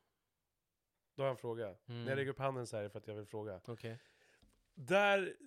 Då 1.16 1.24
har 1.24 1.28
jag 1.28 1.32
en 1.34 1.38
fråga. 1.38 1.66
Mm. 1.66 2.04
När 2.04 2.12
jag 2.12 2.18
lägger 2.18 2.32
upp 2.32 2.40
handen 2.40 2.68
så 2.68 2.78
här 2.78 2.84
är 2.84 2.90
för 2.90 3.00
att 3.00 3.08
jag 3.08 3.16
vill 3.16 3.26
fråga. 3.26 3.62
Okej. 3.66 4.00
Där, 4.74 5.38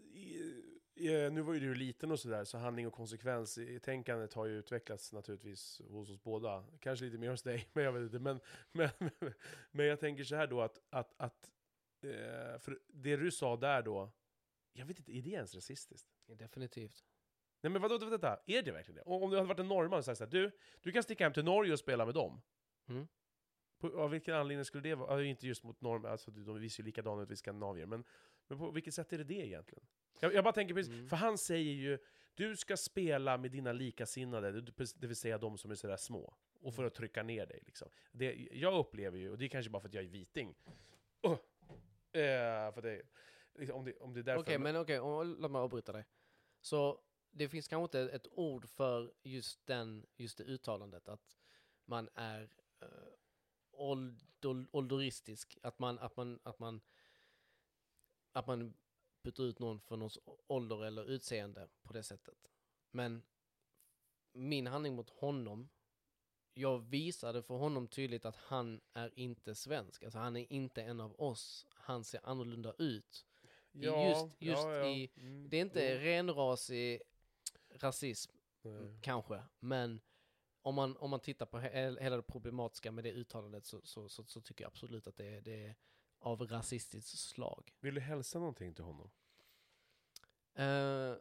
nu 1.30 1.40
var 1.40 1.54
ju 1.54 1.60
du 1.60 1.74
liten 1.74 2.10
och 2.10 2.20
sådär, 2.20 2.44
så 2.44 2.58
handling 2.58 2.86
och 2.86 2.92
konsekvens 2.92 3.58
i 3.58 3.80
tänkandet 3.80 4.34
har 4.34 4.46
ju 4.46 4.58
utvecklats 4.58 5.12
naturligtvis 5.12 5.82
hos 5.88 6.10
oss 6.10 6.22
båda. 6.22 6.64
Kanske 6.80 7.04
lite 7.04 7.18
mer 7.18 7.30
hos 7.30 7.42
dig, 7.42 7.68
men 7.72 7.84
jag 7.84 7.92
vet 7.92 8.02
inte. 8.02 8.18
Men, 8.18 8.40
men, 8.72 8.90
men 9.70 9.86
jag 9.86 10.00
tänker 10.00 10.24
så 10.24 10.36
här 10.36 10.46
då 10.46 10.60
att, 10.60 10.80
att, 10.90 11.14
att 11.16 11.50
eh, 12.02 12.58
för 12.58 12.78
det 12.88 13.16
du 13.16 13.30
sa 13.30 13.56
där 13.56 13.82
då, 13.82 14.10
jag 14.72 14.86
vet 14.86 14.98
inte, 14.98 15.16
är 15.16 15.22
det 15.22 15.30
ens 15.30 15.54
rasistiskt? 15.54 16.08
Definitivt. 16.26 17.04
Nej 17.62 17.70
men 17.70 17.82
vadå, 17.82 17.98
vänta, 17.98 18.40
är 18.46 18.62
det 18.62 18.72
verkligen 18.72 18.96
det? 18.96 19.02
Om 19.02 19.30
du 19.30 19.36
hade 19.36 19.48
varit 19.48 19.60
en 19.60 19.68
norrman 19.68 19.98
och 19.98 20.04
sagt 20.04 20.18
såhär, 20.18 20.30
du, 20.30 20.50
du 20.80 20.92
kan 20.92 21.02
sticka 21.02 21.24
hem 21.24 21.32
till 21.32 21.44
Norge 21.44 21.72
och 21.72 21.78
spela 21.78 22.04
med 22.04 22.14
dem. 22.14 22.42
Mm. 22.88 23.08
På, 23.78 24.00
av 24.00 24.10
vilken 24.10 24.34
anledning 24.34 24.64
skulle 24.64 24.82
det 24.82 24.94
vara? 24.94 25.24
Inte 25.24 25.46
just 25.46 25.64
mot 25.64 25.80
norrmän, 25.80 26.12
alltså 26.12 26.30
de 26.30 26.60
visar 26.60 26.82
ju 26.82 26.86
likadana 26.86 27.22
ut, 27.22 27.30
vi 27.30 27.36
skandinavier, 27.36 27.86
men, 27.86 28.04
men 28.50 28.58
på 28.58 28.70
vilket 28.70 28.94
sätt 28.94 29.12
är 29.12 29.18
det 29.18 29.24
det 29.24 29.46
egentligen? 29.46 29.84
Jag, 30.20 30.34
jag 30.34 30.44
bara 30.44 30.54
tänker 30.54 30.74
precis, 30.74 30.92
Mm. 30.92 31.08
för 31.08 31.16
han 31.16 31.38
säger 31.38 31.72
ju, 31.72 31.98
du 32.34 32.56
ska 32.56 32.76
spela 32.76 33.38
med 33.38 33.50
dina 33.50 33.72
likasinnade, 33.72 34.60
det 34.96 35.06
vill 35.06 35.16
säga 35.16 35.38
de 35.38 35.58
som 35.58 35.70
är 35.70 35.74
sådär 35.74 35.96
små, 35.96 36.34
och 36.60 36.74
för 36.74 36.84
att 36.84 36.94
trycka 36.94 37.22
ner 37.22 37.46
dig 37.46 37.60
liksom. 37.66 37.88
Det, 38.12 38.48
jag 38.52 38.78
upplever 38.78 39.18
ju, 39.18 39.30
och 39.30 39.38
det 39.38 39.44
är 39.44 39.48
kanske 39.48 39.70
bara 39.70 39.80
för 39.80 39.88
att 39.88 39.94
jag 39.94 40.04
är 40.04 40.08
viting, 40.08 40.54
oh, 41.22 41.38
eh, 42.12 42.72
för 42.72 42.82
det, 42.82 43.02
liksom, 43.54 43.76
om, 43.76 43.84
det, 43.84 43.96
om 43.96 44.14
det 44.14 44.20
är 44.20 44.24
därför... 44.24 44.42
Okej, 44.42 44.58
men 44.58 44.76
okej, 44.76 45.00
och 45.00 45.26
låt 45.26 45.50
mig 45.50 45.60
avbryta 45.60 45.92
dig. 45.92 46.06
Så 46.60 47.00
det 47.30 47.48
finns 47.48 47.68
kanske 47.68 47.98
inte 47.98 48.14
ett 48.14 48.26
ord 48.30 48.68
för 48.68 49.12
just, 49.22 49.66
den, 49.66 50.06
just 50.16 50.38
det 50.38 50.44
uttalandet, 50.44 51.08
att 51.08 51.36
man 51.84 52.08
är 52.14 52.42
uh, 52.82 52.88
ålder, 53.72 54.66
ålderistisk, 54.72 55.58
att 55.62 55.78
man, 55.78 55.98
att 55.98 56.16
man, 56.16 56.40
att 56.42 56.58
man, 56.58 56.80
att 58.32 58.46
man 58.46 58.74
byter 59.22 59.40
ut 59.42 59.58
någon 59.58 59.80
för 59.80 59.96
någons 59.96 60.18
ålder 60.46 60.84
eller 60.84 61.04
utseende 61.04 61.68
på 61.82 61.92
det 61.92 62.02
sättet. 62.02 62.50
Men 62.90 63.22
min 64.32 64.66
handling 64.66 64.94
mot 64.94 65.10
honom, 65.10 65.68
jag 66.54 66.78
visade 66.78 67.42
för 67.42 67.54
honom 67.54 67.88
tydligt 67.88 68.24
att 68.24 68.36
han 68.36 68.80
är 68.92 69.18
inte 69.18 69.54
svensk, 69.54 70.02
alltså 70.02 70.18
han 70.18 70.36
är 70.36 70.52
inte 70.52 70.82
en 70.82 71.00
av 71.00 71.20
oss, 71.20 71.66
han 71.74 72.04
ser 72.04 72.20
annorlunda 72.24 72.74
ut. 72.78 73.26
ja, 73.72 74.08
just- 74.08 74.42
just 74.42 74.62
ja, 74.62 74.74
ja. 74.74 74.86
i- 74.86 75.10
Mm, 75.16 75.48
Det 75.48 75.56
är 75.56 75.60
inte 75.60 75.84
jo. 75.84 75.98
renrasig 75.98 77.02
rasism, 77.70 78.32
Nej. 78.62 78.98
kanske, 79.02 79.42
men 79.58 80.00
om 80.62 80.74
man, 80.74 80.96
om 80.96 81.10
man 81.10 81.20
tittar 81.20 81.46
på 81.46 81.58
he 81.58 81.68
hela 82.02 82.16
det 82.16 82.22
problematiska 82.22 82.92
med 82.92 83.04
det 83.04 83.12
uttalandet 83.12 83.64
så, 83.66 83.80
så, 83.84 84.08
så, 84.08 84.24
så 84.24 84.40
tycker 84.40 84.64
jag 84.64 84.68
absolut 84.68 85.06
att 85.06 85.16
det 85.16 85.40
det 85.40 85.66
är 85.66 85.74
av 86.20 86.42
rasistiskt 86.46 87.18
slag. 87.18 87.72
Vill 87.80 87.94
du 87.94 88.00
hälsa 88.00 88.38
någonting 88.38 88.74
till 88.74 88.84
honom? 88.84 89.10
Eh, 90.54 91.16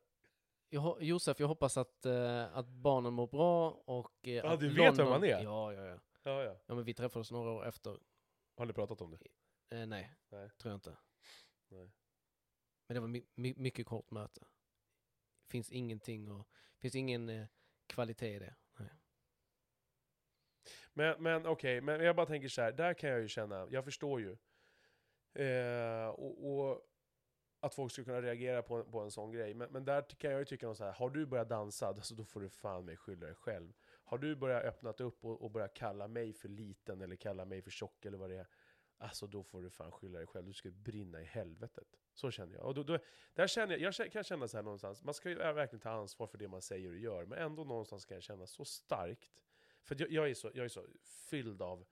jag, 0.70 1.04
Josef, 1.04 1.40
jag 1.40 1.48
hoppas 1.48 1.78
att, 1.78 2.06
eh, 2.06 2.58
att 2.58 2.68
barnen 2.68 3.14
mår 3.14 3.28
bra 3.28 3.70
och... 3.72 4.18
Ja, 4.22 4.54
att 4.54 4.60
du 4.60 4.68
vet 4.70 4.78
vem 4.78 4.86
London- 4.96 5.12
han 5.12 5.24
är? 5.24 5.44
Ja, 5.44 5.74
ja, 5.74 5.86
ja. 5.86 6.00
Ja, 6.24 6.44
ja. 6.44 6.58
Ja 6.66 6.76
men 6.76 6.84
vi 6.84 6.94
träffades 6.94 7.32
några 7.32 7.52
år 7.52 7.66
efter. 7.68 8.00
Har 8.56 8.66
ni 8.66 8.74
pratat 8.74 9.02
om 9.02 9.12
det? 9.12 9.78
Eh, 9.78 9.86
nej, 9.88 10.16
Nej. 10.30 10.50
tror 10.58 10.72
jag 10.72 10.78
inte. 10.78 10.98
Nej. 11.68 11.92
Men 12.88 12.94
det 12.96 13.00
var 13.00 13.08
my- 13.08 13.26
my- 13.36 13.54
mycket 13.58 13.86
kort 13.86 14.12
möte. 14.12 14.48
Finns 15.48 15.72
ingenting 15.72 16.32
och 16.32 16.48
finns 16.80 16.96
ingen 16.96 17.48
kvalitet 17.88 18.36
i 18.36 18.40
det. 18.40 18.56
Nej. 18.78 18.90
Men, 20.94 21.24
men 21.24 21.46
okej, 21.46 21.82
men 21.82 22.02
jag 22.02 22.16
bara 22.16 22.26
tänker 22.26 22.48
så 22.50 22.62
här, 22.62 22.72
där 22.72 22.94
kan 22.94 23.10
jag 23.10 23.20
ju 23.22 23.28
känna, 23.28 23.68
jag 23.72 23.84
förstår 23.86 24.22
ju. 24.22 24.38
Eh, 25.34 26.08
och, 26.08 26.50
och 26.50 26.86
att 27.60 27.76
folk 27.76 27.92
skulle 27.92 28.06
kunna 28.06 28.22
reagera 28.22 28.62
på, 28.62 28.84
på 28.84 29.00
en 29.00 29.12
sån 29.12 29.32
grej. 29.32 29.54
Men, 29.54 29.72
men 29.72 29.86
där 29.86 30.02
kan 30.02 30.32
jag 30.32 30.40
ju 30.40 30.46
tycka 30.46 30.68
något 30.68 30.78
så 30.78 30.84
här, 30.84 30.92
har 30.92 31.10
du 31.10 31.26
börjat 31.26 31.50
dansa, 31.50 31.88
alltså, 31.88 32.16
då 32.16 32.26
får 32.26 32.42
du 32.42 32.50
fan 32.50 32.86
mig 32.86 32.98
skylla 32.98 33.26
dig 33.26 33.36
själv. 33.36 33.74
Har 34.04 34.18
du 34.18 34.36
börjat 34.36 34.64
öppnat 34.64 35.02
upp 35.02 35.26
och, 35.26 35.42
och 35.42 35.52
börjat 35.52 35.74
kalla 35.74 36.08
mig 36.08 36.34
för 36.34 36.50
liten 36.50 37.02
eller 37.02 37.16
kalla 37.16 37.46
mig 37.46 37.62
för 37.62 37.72
tjock 37.72 38.06
eller 38.06 38.18
vad 38.18 38.30
det 38.30 38.36
är, 38.36 38.48
alltså 38.98 39.28
då 39.28 39.44
får 39.44 39.62
du 39.62 39.70
fan 39.70 39.92
skylla 39.92 40.18
dig 40.18 40.28
själv. 40.28 40.46
Du 40.46 40.54
ska 40.54 40.72
brinna 40.72 41.22
i 41.22 41.26
helvetet. 41.26 41.88
Så 42.14 42.32
känner 42.32 42.56
jag. 42.56 42.66
Och 42.66 42.74
då, 42.74 42.84
då, 42.84 43.00
där 43.34 43.48
känner 43.48 43.78
jag, 43.78 43.94
jag 44.00 44.12
kan 44.12 44.24
känna 44.24 44.48
så 44.48 44.58
här 44.58 44.64
någonstans, 44.64 45.04
man 45.04 45.14
ska 45.14 45.30
ju 45.30 45.36
verkligen 45.36 45.82
ta 45.82 45.90
ansvar 45.90 46.28
för 46.28 46.38
det 46.38 46.48
man 46.48 46.62
säger 46.62 46.90
och 46.90 46.98
gör, 46.98 47.26
men 47.26 47.40
ändå 47.40 47.64
någonstans 47.64 48.06
kan 48.06 48.16
jag 48.16 48.24
känna 48.24 48.48
så 48.48 48.66
starkt. 48.66 49.42
För 49.84 49.96
jag, 50.00 50.12
jag, 50.12 50.30
är 50.30 50.34
så, 50.34 50.52
jag 50.54 50.66
är 50.66 50.70
så 50.70 50.86
fylld 51.30 51.62
av, 51.62 51.86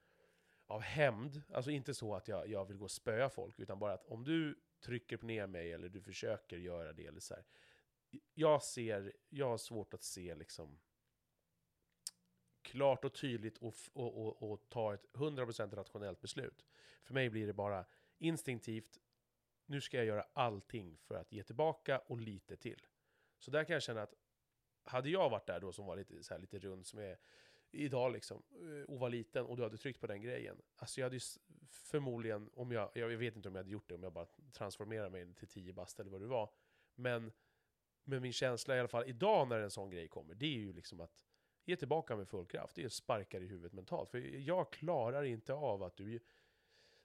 av 0.67 0.81
hämnd. 0.81 1.41
Alltså 1.53 1.71
inte 1.71 1.93
så 1.93 2.15
att 2.15 2.27
jag, 2.27 2.47
jag 2.47 2.65
vill 2.65 2.77
gå 2.77 2.83
och 2.83 2.91
spöa 2.91 3.29
folk, 3.29 3.59
utan 3.59 3.79
bara 3.79 3.93
att 3.93 4.05
om 4.05 4.23
du 4.23 4.59
trycker 4.79 5.17
ner 5.17 5.47
mig 5.47 5.73
eller 5.73 5.89
du 5.89 6.01
försöker 6.01 6.57
göra 6.57 6.93
det, 6.93 7.05
eller 7.05 7.19
så 7.19 7.33
här, 7.33 7.45
jag 8.33 8.63
ser, 8.63 9.13
jag 9.29 9.49
har 9.49 9.57
svårt 9.57 9.93
att 9.93 10.03
se 10.03 10.35
liksom 10.35 10.79
klart 12.61 13.05
och 13.05 13.13
tydligt 13.13 13.57
och, 13.57 13.75
och, 13.93 14.25
och, 14.25 14.51
och 14.51 14.69
ta 14.69 14.93
ett 14.93 15.05
100% 15.13 15.75
rationellt 15.75 16.21
beslut. 16.21 16.65
För 17.03 17.13
mig 17.13 17.29
blir 17.29 17.47
det 17.47 17.53
bara 17.53 17.85
instinktivt, 18.17 18.97
nu 19.65 19.81
ska 19.81 19.97
jag 19.97 20.05
göra 20.05 20.25
allting 20.33 20.97
för 20.97 21.15
att 21.15 21.31
ge 21.31 21.43
tillbaka 21.43 21.99
och 21.99 22.17
lite 22.17 22.57
till. 22.57 22.87
Så 23.39 23.51
där 23.51 23.63
kan 23.63 23.73
jag 23.73 23.83
känna 23.83 24.01
att 24.01 24.13
hade 24.83 25.09
jag 25.09 25.29
varit 25.29 25.47
där 25.47 25.59
då 25.59 25.71
som 25.71 25.85
var 25.85 25.95
lite, 25.95 26.23
så 26.23 26.33
här, 26.33 26.41
lite 26.41 26.59
rund 26.59 26.85
som 26.85 26.99
är 26.99 27.17
idag 27.71 28.11
liksom, 28.11 28.43
eh, 28.51 28.93
och 28.93 28.99
var 28.99 29.09
liten 29.09 29.45
och 29.45 29.57
du 29.57 29.63
hade 29.63 29.77
tryckt 29.77 30.01
på 30.01 30.07
den 30.07 30.21
grejen. 30.21 30.61
Alltså 30.75 30.99
jag 31.01 31.05
hade 31.05 31.15
ju 31.15 31.21
förmodligen, 31.69 32.49
om 32.53 32.71
jag, 32.71 32.91
jag 32.93 33.07
vet 33.07 33.35
inte 33.35 33.49
om 33.49 33.55
jag 33.55 33.59
hade 33.59 33.71
gjort 33.71 33.89
det, 33.89 33.95
om 33.95 34.03
jag 34.03 34.13
bara 34.13 34.27
transformerade 34.51 35.09
mig 35.09 35.33
till 35.33 35.47
10 35.47 35.73
bast 35.73 35.99
eller 35.99 36.11
vad 36.11 36.21
det 36.21 36.27
var. 36.27 36.49
Men, 36.95 37.31
men 38.03 38.21
min 38.21 38.33
känsla 38.33 38.75
i 38.75 38.79
alla 38.79 38.87
fall 38.87 39.09
idag 39.09 39.47
när 39.47 39.59
en 39.59 39.71
sån 39.71 39.89
grej 39.89 40.07
kommer, 40.07 40.35
det 40.35 40.45
är 40.45 40.59
ju 40.59 40.73
liksom 40.73 40.99
att 40.99 41.25
ge 41.65 41.75
tillbaka 41.75 42.15
med 42.15 42.27
full 42.27 42.45
kraft. 42.45 42.75
Det 42.75 42.81
är 42.81 42.83
ju 42.83 42.89
sparkar 42.89 43.41
i 43.41 43.47
huvudet 43.47 43.73
mentalt. 43.73 44.09
För 44.09 44.17
jag 44.19 44.71
klarar 44.71 45.23
inte 45.23 45.53
av 45.53 45.83
att 45.83 45.97
du... 45.97 46.19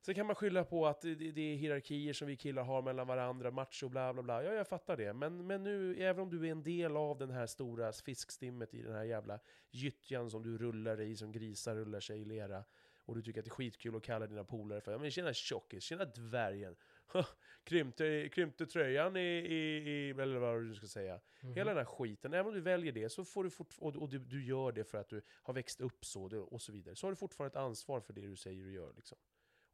Sen 0.04 0.14
kan 0.14 0.26
man 0.26 0.36
skylla 0.36 0.64
på 0.64 0.86
att 0.86 1.00
det, 1.00 1.14
det 1.14 1.40
är 1.40 1.56
hierarkier 1.56 2.12
som 2.12 2.28
vi 2.28 2.36
killar 2.36 2.62
har 2.62 2.82
mellan 2.82 3.06
varandra, 3.06 3.50
macho, 3.50 3.88
bla 3.88 4.12
bla 4.12 4.22
bla. 4.22 4.42
Ja, 4.42 4.52
jag 4.52 4.68
fattar 4.68 4.96
det. 4.96 5.12
Men, 5.12 5.46
men 5.46 5.62
nu, 5.62 6.02
även 6.02 6.22
om 6.22 6.30
du 6.30 6.46
är 6.46 6.50
en 6.50 6.62
del 6.62 6.96
av 6.96 7.18
den 7.18 7.30
här 7.30 7.46
stora 7.46 7.92
fiskstimmet 7.92 8.74
i 8.74 8.82
den 8.82 8.94
här 8.94 9.04
jävla 9.04 9.38
gyttjan 9.70 10.30
som 10.30 10.42
du 10.42 10.58
rullar 10.58 11.00
i, 11.00 11.16
som 11.16 11.32
grisar 11.32 11.74
rullar 11.74 12.00
sig 12.00 12.20
i 12.20 12.24
lera, 12.24 12.64
och 13.04 13.14
du 13.14 13.22
tycker 13.22 13.40
att 13.40 13.44
det 13.44 13.48
är 13.48 13.52
skitkul 13.52 13.96
att 13.96 14.02
kalla 14.02 14.26
dina 14.26 14.44
polare 14.44 14.80
för 14.80 14.92
ja, 14.92 14.98
men 14.98 15.10
tjena 15.10 15.32
tjockis, 15.32 15.84
tjena 15.84 16.04
dvärgen, 16.04 16.76
krympte, 17.64 18.28
krympte 18.28 18.66
tröjan 18.66 19.16
i, 19.16 19.20
i, 19.20 19.76
i, 19.76 20.10
eller 20.10 20.38
vad 20.38 20.62
du 20.62 20.74
ska 20.74 20.86
säga. 20.86 21.20
Mhm. 21.40 21.54
Hela 21.54 21.70
den 21.70 21.78
här 21.78 21.84
skiten, 21.84 22.32
även 22.34 22.46
om 22.46 22.54
du 22.54 22.60
väljer 22.60 22.92
det, 22.92 23.08
så 23.08 23.24
får 23.24 23.44
du 23.44 23.50
fort, 23.50 23.74
och, 23.78 23.96
och 23.96 24.08
du, 24.08 24.18
du 24.18 24.44
gör 24.44 24.72
det 24.72 24.84
för 24.84 24.98
att 24.98 25.08
du 25.08 25.22
har 25.28 25.54
växt 25.54 25.80
upp 25.80 26.04
så, 26.04 26.46
och 26.50 26.62
så 26.62 26.72
vidare, 26.72 26.96
så 26.96 27.06
har 27.06 27.12
du 27.12 27.16
fortfarande 27.16 27.52
ett 27.58 27.64
ansvar 27.64 28.00
för 28.00 28.12
det 28.12 28.26
du 28.26 28.36
säger 28.36 28.64
och 28.64 28.72
gör. 28.72 28.92
Liksom. 28.96 29.18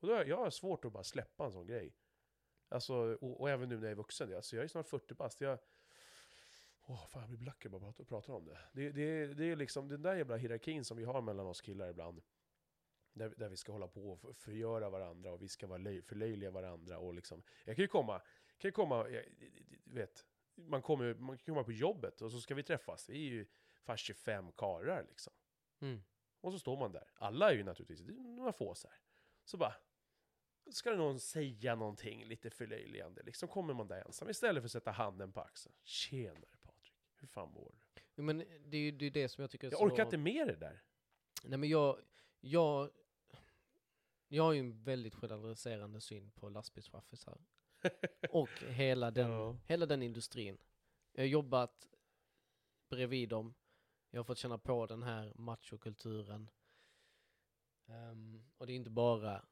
Och 0.01 0.09
då 0.09 0.13
har 0.15 0.19
jag, 0.19 0.29
jag 0.29 0.37
har 0.37 0.51
svårt 0.51 0.85
att 0.85 0.93
bara 0.93 1.05
släppa 1.05 1.45
en 1.45 1.53
sån 1.53 1.67
grej. 1.67 1.95
Alltså, 2.69 2.95
och, 2.95 3.41
och 3.41 3.51
även 3.51 3.69
nu 3.69 3.77
när 3.77 3.83
jag 3.83 3.91
är 3.91 3.97
vuxen, 3.97 4.35
alltså 4.35 4.57
jag 4.57 4.65
är 4.65 4.69
snart 4.69 4.89
40 4.89 5.15
bast, 5.15 5.41
jag... 5.41 5.59
Åh, 6.87 7.07
fan 7.07 7.21
jag 7.23 7.29
blir 7.29 7.39
black 7.39 7.67
bara 7.67 7.89
att 7.89 8.09
prata 8.09 8.33
om 8.33 8.45
det. 8.45 8.59
Det, 8.73 8.91
det, 8.91 9.35
det 9.35 9.45
är 9.45 9.57
liksom 9.57 9.89
den 9.89 10.03
där 10.03 10.15
jävla 10.17 10.37
hierarkin 10.37 10.85
som 10.85 10.97
vi 10.97 11.05
har 11.05 11.23
mellan 11.23 11.47
oss 11.47 11.61
killar 11.61 11.89
ibland. 11.89 12.23
Där, 13.13 13.35
där 13.37 13.49
vi 13.49 13.57
ska 13.57 13.73
hålla 13.73 13.89
på 13.89 14.13
och 14.13 14.21
för- 14.21 14.33
förgöra 14.33 14.91
varandra 14.91 15.33
och 15.33 15.43
vi 15.43 15.49
ska 15.49 15.67
vara 15.67 15.79
löj, 15.79 16.03
förlöjliga 16.03 16.51
varandra 16.51 16.99
och 16.99 17.15
liksom... 17.15 17.43
Jag 17.65 17.77
kan 17.77 17.83
ju 17.83 17.89
komma, 17.89 18.19
kan 18.59 18.69
ju 18.69 18.73
komma, 18.73 19.09
jag, 19.09 19.25
vet, 19.85 20.27
man 20.55 20.83
kommer, 20.83 21.15
man 21.15 21.39
kan 21.39 21.55
komma 21.55 21.65
på 21.65 21.73
jobbet 21.73 22.21
och 22.21 22.33
så 22.33 22.41
ska 22.41 22.55
vi 22.55 22.63
träffas. 22.63 23.09
Vi 23.09 23.27
är 23.27 23.31
ju 23.31 23.47
fast 23.83 24.05
25 24.05 24.53
karlar 24.53 25.07
liksom. 25.09 25.33
Mm. 25.81 26.03
Och 26.41 26.53
så 26.53 26.59
står 26.59 26.77
man 26.77 26.93
där. 26.93 27.11
Alla 27.15 27.51
är 27.51 27.55
ju 27.55 27.65
naturligtvis, 27.65 28.17
några 28.17 28.53
få 28.53 28.75
så 28.75 28.89
här. 28.89 28.99
Så 29.45 29.57
bara, 29.57 29.75
ska 30.73 30.95
någon 30.97 31.21
säga 31.21 31.75
någonting 31.75 32.25
lite 32.25 32.51
förlöjligande, 32.51 33.23
liksom 33.23 33.49
kommer 33.49 33.75
man 33.75 33.89
där 33.89 34.03
ensam 34.07 34.31
istället 34.31 34.63
för 34.63 34.67
att 34.67 34.73
sätta 34.73 34.91
handen 34.91 35.33
på 35.33 35.41
axeln. 35.41 35.75
Tjenare 35.83 36.57
Patrik, 36.63 36.95
hur 37.17 37.29
fan 37.29 37.53
mår 37.53 37.73
du? 37.95 38.01
Jo, 38.17 38.23
Men 38.25 38.39
det 38.39 38.77
är 38.77 38.81
ju 38.81 38.91
det, 38.91 39.07
är 39.07 39.11
det 39.11 39.29
som 39.29 39.43
jag 39.43 39.51
tycker 39.51 39.67
är 39.67 39.71
Jag 39.71 39.79
så... 39.79 39.85
orkar 39.87 40.05
inte 40.05 40.17
med 40.19 40.47
det 40.47 40.57
där. 40.57 40.83
Nej 41.45 41.59
men 41.59 41.69
jag, 41.69 41.99
jag, 42.41 42.91
jag 44.29 44.43
har 44.43 44.53
ju 44.53 44.61
en 44.61 44.83
väldigt 44.83 45.15
generaliserande 45.15 46.01
syn 46.01 46.31
på 46.31 46.49
lastbilschaffisar. 46.49 47.39
Och 48.31 48.49
hela 48.69 49.11
den, 49.11 49.31
Ja. 49.31 49.57
hela 49.67 49.87
den 49.87 50.03
industrin. 50.03 50.59
Jag 51.13 51.23
har 51.23 51.29
jobbat 51.29 51.89
bredvid 52.89 53.29
dem. 53.29 53.55
Jag 54.11 54.19
har 54.19 54.25
fått 54.25 54.39
känna 54.39 54.59
på 54.59 54.87
den 54.87 55.03
här 55.03 55.33
machokulturen. 55.37 56.51
Ehm, 57.87 58.45
och 58.57 58.67
det 58.67 58.73
är 58.73 58.77
inte 58.77 58.91
bara 58.91 59.45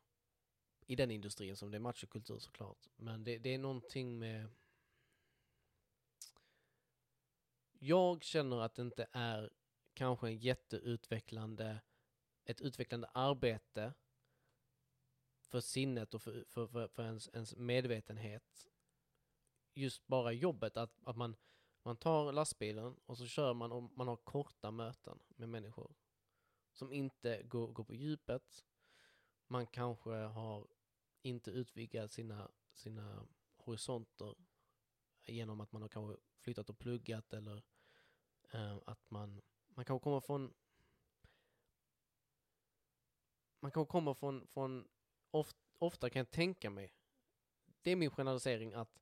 i 0.87 0.97
den 0.97 1.11
industrin 1.11 1.57
som 1.57 1.71
det 1.71 1.77
är 1.77 1.81
machokultur 1.81 2.39
såklart. 2.39 2.89
Men 2.97 3.25
det, 3.25 3.39
det 3.39 3.55
är 3.55 3.59
någonting 3.59 4.19
med... 4.19 4.49
Jag 7.79 8.25
känner 8.25 8.61
att 8.61 8.75
det 8.75 8.83
inte 8.83 9.07
är 9.13 9.51
kanske 9.95 10.27
en 10.27 10.39
jätteutvecklande, 10.39 11.81
ett 12.45 12.61
utvecklande 12.61 13.09
arbete 13.13 13.93
för 15.41 15.61
sinnet 15.61 16.15
och 16.15 16.23
för, 16.23 16.45
för, 16.49 16.67
för, 16.67 16.89
för 16.89 17.03
ens, 17.03 17.29
ens 17.29 17.57
medvetenhet. 17.57 18.69
Just 19.75 20.07
bara 20.07 20.33
jobbet, 20.33 20.77
att, 20.77 20.99
att 21.03 21.17
man, 21.17 21.37
man 21.83 21.97
tar 21.97 22.33
lastbilen 22.33 22.97
och 23.07 23.19
så 23.19 23.27
kör 23.27 23.55
man 23.55 23.73
och 23.73 23.83
man 23.83 24.09
har 24.09 24.17
korta 24.17 24.71
möten 24.71 25.19
med 25.29 25.49
människor 25.49 25.95
som 26.73 26.93
inte 26.93 27.43
går, 27.43 27.69
går 27.69 27.85
på 27.85 27.95
djupet. 27.95 28.65
Man 29.47 29.67
kanske 29.67 30.11
har 30.11 30.67
inte 31.23 31.51
utvidgat 31.51 32.11
sina, 32.11 32.51
sina 32.75 33.27
horisonter 33.57 34.35
genom 35.25 35.61
att 35.61 35.73
man 35.73 35.83
har 35.83 35.89
kanske 35.89 36.23
flyttat 36.39 36.71
och 36.71 36.79
pluggat 36.79 37.33
eller 37.33 37.63
eh, 38.53 38.79
att 38.87 39.11
man, 39.11 39.43
man 39.69 39.85
kanske 39.85 40.05
kommer 40.05 40.21
från 40.21 40.55
man 43.61 43.73
kanske 43.73 43.91
kommer 43.91 44.15
från, 44.15 44.47
från 44.47 44.89
of, 45.31 45.55
ofta 45.79 46.11
kan 46.11 46.21
jag 46.21 46.31
tänka 46.31 46.71
mig, 46.71 46.93
det 47.83 47.91
är 47.91 47.97
min 47.97 48.11
generalisering 48.11 48.75
att 48.75 48.99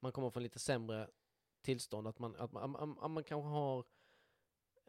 man 0.00 0.12
kommer 0.12 0.30
från 0.30 0.42
lite 0.42 0.58
sämre 0.58 1.10
tillstånd, 1.60 2.06
att 2.06 2.18
man, 2.18 2.36
att 2.36 2.52
man, 2.52 2.98
att 3.00 3.10
man 3.10 3.24
kanske 3.24 3.48
har 3.48 3.84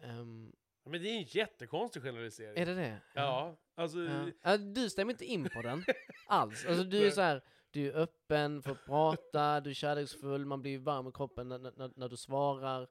ehm, 0.01 0.55
Men 0.83 1.01
det 1.01 1.09
är 1.09 1.17
en 1.17 1.23
jättekonstig 1.23 2.03
generalisering. 2.03 2.57
är 2.57 2.65
det 2.65 2.75
det? 2.75 3.01
Ja, 3.13 3.57
alltså... 3.75 3.99
Ja, 4.41 4.57
du 4.57 4.89
stämmer 4.89 5.13
inte 5.13 5.25
in 5.25 5.49
på 5.49 5.61
den 5.61 5.83
alls. 6.33 6.65
Alltså 6.65 6.83
du 6.83 7.07
är 7.07 7.11
så 7.11 7.21
här, 7.21 7.41
du 7.71 7.91
är 7.91 7.95
öppen 7.95 8.61
för 8.61 8.71
att 8.71 8.85
prata, 8.85 9.59
du 9.59 9.69
är 9.69 9.73
kärleksfull, 9.73 10.45
man 10.45 10.61
blir 10.61 10.79
varm 10.79 11.07
i 11.07 11.11
kroppen 11.11 11.49
när, 11.49 11.59
när, 11.59 11.91
när 11.95 12.09
du 12.09 12.17
svarar. 12.17 12.87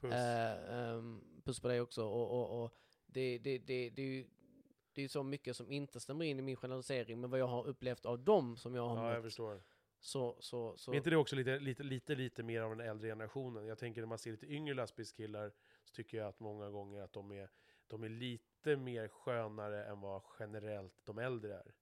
Puss. 0.00 0.12
Eh, 0.12 0.78
ehm, 0.78 1.20
puss 1.44 1.60
på 1.60 1.68
dig 1.68 1.80
också. 1.80 2.04
Och, 2.04 2.30
och, 2.30 2.64
och 2.64 2.74
det, 3.06 3.38
det, 3.38 3.58
det, 3.58 3.90
det, 3.90 4.02
är 4.02 4.06
ju, 4.06 4.26
det 4.92 5.00
är 5.00 5.02
ju 5.02 5.08
så 5.08 5.22
mycket 5.22 5.56
som 5.56 5.70
inte 5.70 6.00
stämmer 6.00 6.24
in 6.24 6.38
i 6.38 6.42
min 6.42 6.56
generalisering, 6.56 7.20
men 7.20 7.30
vad 7.30 7.40
jag 7.40 7.46
har 7.46 7.66
upplevt 7.66 8.06
av 8.06 8.18
dem 8.18 8.56
som 8.56 8.74
jag 8.74 8.88
har 8.88 8.96
ja, 8.96 9.08
jag 9.08 9.14
mött, 9.14 9.24
förstår. 9.24 9.62
så, 10.00 10.36
så, 10.40 10.76
så 10.76 10.90
Men 10.90 10.98
inte 10.98 11.10
det 11.10 11.16
också 11.16 11.36
lite, 11.36 11.58
lite, 11.58 11.82
lite, 11.82 12.14
lite 12.14 12.42
mer 12.42 12.60
av 12.60 12.76
den 12.76 12.88
äldre 12.88 13.08
generationen? 13.08 13.66
Jag 13.66 13.78
tänker 13.78 14.00
när 14.00 14.08
man 14.08 14.18
ser 14.18 14.30
lite 14.30 14.46
yngre 14.46 14.74
lastbilskillar 14.74 15.52
så 15.84 15.94
tycker 15.94 16.18
jag 16.18 16.28
att 16.28 16.40
många 16.40 16.70
gånger 16.70 17.02
att 17.02 17.12
de 17.12 17.32
är, 17.32 17.50
de 17.86 18.04
är 18.04 18.08
lite 18.08 18.76
mer 18.76 19.08
skönare 19.08 19.84
än 19.84 20.00
vad 20.00 20.22
generellt 20.38 20.94
de 21.04 21.18
äldre 21.18 21.54
är. 21.54 21.74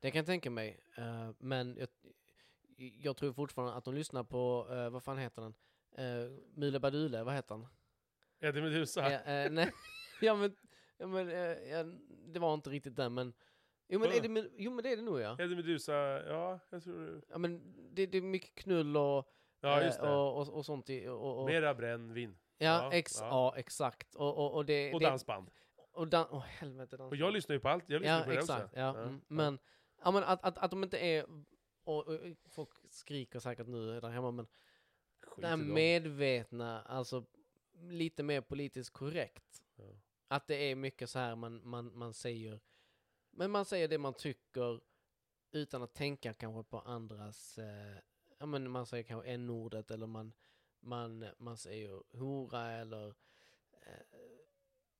Det 0.00 0.10
kan 0.10 0.18
jag 0.18 0.26
tänka 0.26 0.50
mig. 0.50 0.80
Eh, 0.96 1.30
men 1.38 1.76
jag, 1.76 1.88
jag 2.76 3.16
tror 3.16 3.32
fortfarande 3.32 3.74
att 3.74 3.84
de 3.84 3.94
lyssnar 3.94 4.24
på, 4.24 4.66
eh, 4.70 4.90
vad 4.90 5.02
fan 5.02 5.18
heter 5.18 5.42
den? 5.42 5.54
Uh, 5.98 6.38
Mule 6.54 6.80
Badule, 6.80 7.24
vad 7.24 7.34
heter 7.34 7.54
han? 7.54 7.66
Eddie 8.40 8.60
Meduza? 8.60 9.10
Ja, 9.12 9.20
eh, 9.20 9.50
nej, 9.50 9.72
ja 10.20 10.34
men, 10.34 10.56
ja, 10.98 11.06
men 11.06 11.28
eh, 11.28 11.68
ja, 11.70 11.84
det 12.08 12.38
var 12.40 12.54
inte 12.54 12.70
riktigt 12.70 12.96
den 12.96 13.14
men 13.14 13.32
Jo 13.88 14.00
men, 14.00 14.12
är 14.12 14.20
det, 14.20 14.50
jo 14.56 14.70
men 14.70 14.82
det 14.82 14.92
är 14.92 14.96
det 14.96 15.02
nog 15.02 15.20
ja. 15.20 15.36
Eddie 15.38 15.56
Meduza, 15.56 15.92
ja, 16.28 16.58
jag 16.70 16.82
tror 16.82 17.22
Ja 17.28 17.38
men 17.38 17.74
det, 17.94 18.06
det 18.06 18.18
är 18.18 18.22
mycket 18.22 18.54
knull 18.54 18.96
och, 18.96 19.32
Ja, 19.60 19.80
eh, 19.80 19.86
just 19.86 20.00
det. 20.00 20.10
och, 20.10 20.40
och, 20.40 20.48
och 20.56 20.64
sånt. 20.66 20.90
i- 20.90 21.08
Och, 21.08 21.40
och, 21.40 21.46
Mera 21.46 21.74
brännvin. 21.74 22.38
ja, 22.58 22.66
ja, 22.66 22.92
ex, 22.92 23.16
ja. 23.20 23.26
ja. 23.26 23.54
exakt. 23.56 24.14
Och, 24.14 24.36
och, 24.38 24.54
och, 24.54 24.64
det, 24.66 24.94
Och 24.94 25.00
det, 25.00 25.06
dansband. 25.06 25.50
och 25.92 26.08
dan- 26.08 26.26
åh 26.30 26.40
helvete 26.44 26.96
dans. 26.96 27.10
Och 27.12 27.16
jag 27.16 27.32
lyssnar 27.32 27.54
ju 27.54 27.60
på 27.60 27.68
allt, 27.68 27.84
jag 27.86 28.00
lyssnar 28.00 28.18
Ja, 28.18 28.24
på 28.24 28.30
det 28.30 28.36
exakt. 28.38 28.64
också. 28.64 28.78
Ja, 28.78 28.96
mm. 29.02 29.20
Men, 29.28 29.58
ja, 30.02 30.10
men 30.10 30.22
att, 30.24 30.44
att, 30.44 30.58
att 30.58 30.70
de 30.70 30.84
inte 30.84 30.98
är, 30.98 31.26
och, 31.84 32.08
och, 32.08 32.20
folk 32.46 32.70
skriker 32.90 33.40
säkert 33.40 33.66
nu 33.66 34.00
där 34.00 34.08
hemma, 34.08 34.30
men 34.30 34.46
Skit 35.20 35.42
det 35.42 35.48
här 35.48 35.56
medvetna, 35.56 36.82
alltså 36.82 37.24
lite 37.80 38.22
mer 38.22 38.40
politiskt 38.40 38.90
korrekt. 38.90 39.62
Ja. 39.76 39.84
Att 40.28 40.46
det 40.46 40.54
är 40.54 40.74
mycket 40.74 41.10
så 41.10 41.18
här 41.18 41.36
man, 41.36 41.68
man, 41.68 41.98
man 41.98 42.14
säger, 42.14 42.60
men 43.30 43.50
man 43.50 43.64
säger 43.64 43.88
det 43.88 43.98
man 43.98 44.14
tycker 44.14 44.80
utan 45.50 45.82
att 45.82 45.94
tänka 45.94 46.34
kanske 46.34 46.70
på 46.70 46.80
andras, 46.80 47.58
eh, 47.58 47.96
ja 48.38 48.46
men 48.46 48.70
man 48.70 48.86
säger 48.86 49.04
kanske 49.04 49.30
n-ordet 49.30 49.90
eller 49.90 50.06
man, 50.06 50.32
man, 50.80 51.26
man 51.38 51.56
säger 51.56 52.02
hora 52.18 52.72
eller 52.72 53.06
eh, 53.72 54.06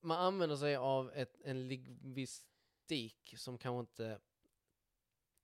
man 0.01 0.19
använder 0.19 0.57
sig 0.57 0.77
av 0.77 1.13
ett, 1.13 1.41
en 1.45 1.69
lingvistik 1.69 3.35
som 3.37 3.59
kanske 3.59 3.81
inte 3.81 4.21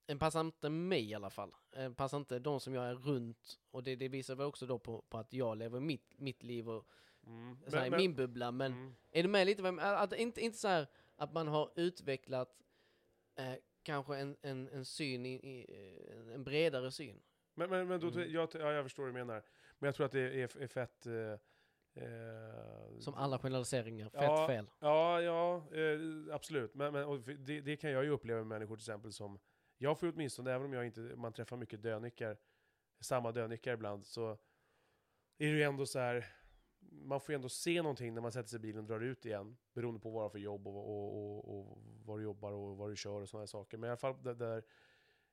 den 0.05 0.19
passar 0.19 0.41
inte 0.41 0.69
mig 0.69 1.09
i 1.09 1.13
alla 1.13 1.29
fall. 1.29 1.51
Den 1.71 1.95
passar 1.95 2.17
inte 2.17 2.39
de 2.39 2.59
som 2.59 2.73
jag 2.73 2.85
är 2.85 2.95
runt. 2.95 3.59
Och 3.71 3.83
det, 3.83 3.95
det 3.95 4.07
visar 4.07 4.35
väl 4.35 4.45
också 4.47 4.65
då 4.65 4.79
på, 4.79 5.01
på 5.09 5.17
att 5.17 5.33
jag 5.33 5.57
lever 5.57 5.79
mitt, 5.79 6.19
mitt 6.19 6.43
liv 6.43 6.69
och 6.69 6.87
Mm. 7.27 7.57
så 7.67 7.77
här, 7.77 7.87
i 7.87 7.89
min 7.89 8.15
bubbla. 8.15 8.51
Men 8.51 8.71
mm. 8.71 8.95
är 9.11 9.23
du 9.23 9.29
med 9.29 9.45
lite? 9.45 9.69
Att, 9.81 10.13
inte, 10.13 10.41
inte 10.41 10.57
så 10.57 10.67
här 10.67 10.87
att 11.15 11.33
man 11.33 11.47
har 11.47 11.71
utvecklat 11.75 12.57
eh, 13.35 13.53
kanske 13.83 14.17
en, 14.17 14.37
en, 14.41 14.67
en 14.69 14.85
syn, 14.85 15.25
i, 15.25 15.33
i, 15.33 15.65
eh, 16.09 16.33
en 16.35 16.43
bredare 16.43 16.91
syn. 16.91 17.21
Men, 17.53 17.69
men, 17.69 17.87
men 17.87 17.99
då, 17.99 18.07
Mm. 18.07 18.31
jag, 18.31 18.49
ja, 18.53 18.71
jag 18.71 18.85
förstår 18.85 19.03
vad 19.03 19.09
du 19.09 19.13
menar. 19.13 19.43
Men 19.79 19.87
jag 19.87 19.95
tror 19.95 20.05
att 20.05 20.11
det 20.11 20.19
är, 20.41 20.57
är 20.61 20.67
fett... 20.67 21.05
Eh, 21.05 21.13
eh, 22.03 22.99
Som 22.99 23.13
alla 23.13 23.39
generaliseringar, 23.39 24.09
fett 24.09 24.21
Ja. 24.23 24.47
fel. 24.47 24.69
Ja, 24.79 25.21
ja, 25.21 25.55
eh, 25.55 26.35
absolut. 26.35 26.73
Men, 26.73 26.93
men 26.93 27.23
det, 27.45 27.61
det 27.61 27.77
kan 27.77 27.91
jag 27.91 28.03
ju 28.03 28.09
uppleva 28.09 28.37
med 28.39 28.47
människor 28.47 28.75
till 28.75 28.81
exempel 28.81 29.13
som... 29.13 29.39
Jag 29.77 29.99
får 29.99 30.07
åtminstone, 30.13 30.51
även 30.51 30.65
om 30.65 30.73
jag 30.73 30.85
inte, 30.85 30.99
man 30.99 31.33
träffar 31.33 31.57
mycket 31.57 31.83
dönickar, 31.83 32.37
samma 32.99 33.31
dönickar 33.31 33.73
ibland, 33.73 34.05
så 34.05 34.31
är 35.37 35.51
det 35.51 35.57
ju 35.57 35.63
ändå 35.63 35.85
så 35.85 35.99
här... 35.99 36.25
Man 36.91 37.21
får 37.21 37.33
ju 37.33 37.35
ändå 37.35 37.49
se 37.49 37.81
någonting 37.81 38.13
när 38.13 38.21
man 38.21 38.31
sätter 38.31 38.49
sig 38.49 38.57
i 38.57 38.59
bilen 38.59 38.79
och 38.79 38.87
drar 38.87 38.99
ut 38.99 39.25
igen, 39.25 39.57
beroende 39.73 39.99
på 39.99 40.09
vad 40.09 40.21
du 40.21 40.23
har 40.23 40.29
för 40.29 40.39
jobb 40.39 40.67
och, 40.67 40.89
och, 40.89 41.17
och, 41.17 41.59
och 41.59 41.77
var 42.05 42.17
du 42.17 42.23
jobbar 42.23 42.51
och 42.51 42.77
vad 42.77 42.89
du 42.89 42.95
kör 42.95 43.21
och 43.21 43.29
sådana 43.29 43.47
saker. 43.47 43.77
Men 43.77 43.87
i 43.87 43.91
alla 43.91 43.97
fall 43.97 44.23
där, 44.23 44.33
där 44.33 44.63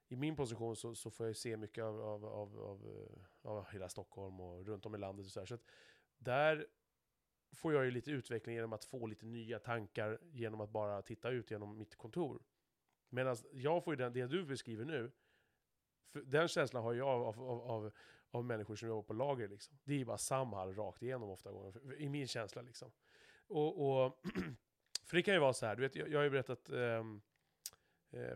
i 0.08 0.16
min 0.16 0.36
position 0.36 0.76
så, 0.76 0.94
så 0.94 1.10
får 1.10 1.26
jag 1.26 1.30
ju 1.30 1.34
se 1.34 1.56
mycket 1.56 1.84
av, 1.84 2.00
av, 2.00 2.24
av, 2.24 2.58
av, 2.58 3.24
av 3.42 3.66
hela 3.72 3.88
Stockholm 3.88 4.40
och 4.40 4.66
runt 4.66 4.86
om 4.86 4.94
i 4.94 4.98
landet 4.98 5.26
och 5.26 5.32
så 5.32 5.40
här. 5.40 5.46
Så 5.46 5.54
att 5.54 5.64
där 6.18 6.66
får 7.54 7.72
jag 7.74 7.84
ju 7.84 7.90
lite 7.90 8.10
utveckling 8.10 8.54
genom 8.54 8.72
att 8.72 8.84
få 8.84 9.06
lite 9.06 9.26
nya 9.26 9.58
tankar 9.58 10.18
genom 10.32 10.60
att 10.60 10.70
bara 10.70 11.02
titta 11.02 11.30
ut 11.30 11.50
genom 11.50 11.78
mitt 11.78 11.96
kontor. 11.96 12.42
Medan 13.12 13.36
jag 13.52 13.84
får 13.84 13.92
ju 13.92 13.96
den, 13.96 14.12
det 14.12 14.26
du 14.26 14.44
beskriver 14.44 14.84
nu, 14.84 15.10
den 16.12 16.48
känslan 16.48 16.82
har 16.82 16.94
jag 16.94 17.08
av, 17.08 17.40
av, 17.40 17.60
av, 17.60 17.92
av 18.30 18.44
människor 18.44 18.76
som 18.76 18.88
jobbar 18.88 19.02
på 19.02 19.12
lager. 19.12 19.48
Liksom. 19.48 19.78
Det 19.84 20.00
är 20.00 20.04
bara 20.04 20.18
Samhall 20.18 20.74
rakt 20.74 21.02
igenom 21.02 21.30
ofta 21.30 21.52
gånger, 21.52 22.00
i 22.00 22.08
min 22.08 22.26
känsla. 22.28 22.62
Liksom. 22.62 22.92
Och, 23.46 24.04
och 24.04 24.20
för 25.04 25.16
det 25.16 25.22
kan 25.22 25.34
ju 25.34 25.40
vara 25.40 25.52
så 25.52 25.66
här, 25.66 25.76
du 25.76 25.82
vet, 25.82 25.96
jag, 25.96 26.08
jag 26.08 26.18
har 26.18 26.24
ju 26.24 26.30
berättat 26.30 26.68
eh, 26.68 27.04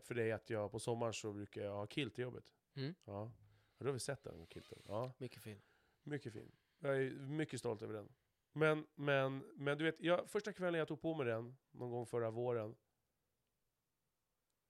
för 0.01 0.14
dig 0.14 0.33
att 0.33 0.51
jag 0.51 0.70
på 0.70 0.79
sommaren 0.79 1.12
så 1.12 1.33
brukar 1.33 1.62
jag 1.62 1.72
ha 1.72 1.87
kilt 1.87 2.18
i 2.18 2.22
jobbet. 2.22 2.55
Mm. 2.74 2.95
Ja. 3.05 3.33
Har 3.79 3.93
vi 3.93 3.99
sett 3.99 4.22
den 4.22 4.47
kilten. 4.47 4.83
Ja. 4.87 5.12
Mycket 5.18 5.43
fin. 5.43 5.62
Mycket 6.03 6.33
fin. 6.33 6.53
Jag 6.79 6.97
är 6.97 7.11
mycket 7.11 7.61
stolt 7.61 7.83
över 7.83 7.95
den. 7.95 8.09
Men, 8.53 8.87
men, 8.95 9.45
men 9.55 9.79
du 9.79 9.85
vet, 9.85 10.01
jag, 10.01 10.31
första 10.31 10.53
kvällen 10.53 10.79
jag 10.79 10.89
tog 10.89 11.01
på 11.01 11.14
mig 11.14 11.27
den, 11.27 11.57
någon 11.70 11.91
gång 11.91 12.07
förra 12.07 12.31
våren, 12.31 12.77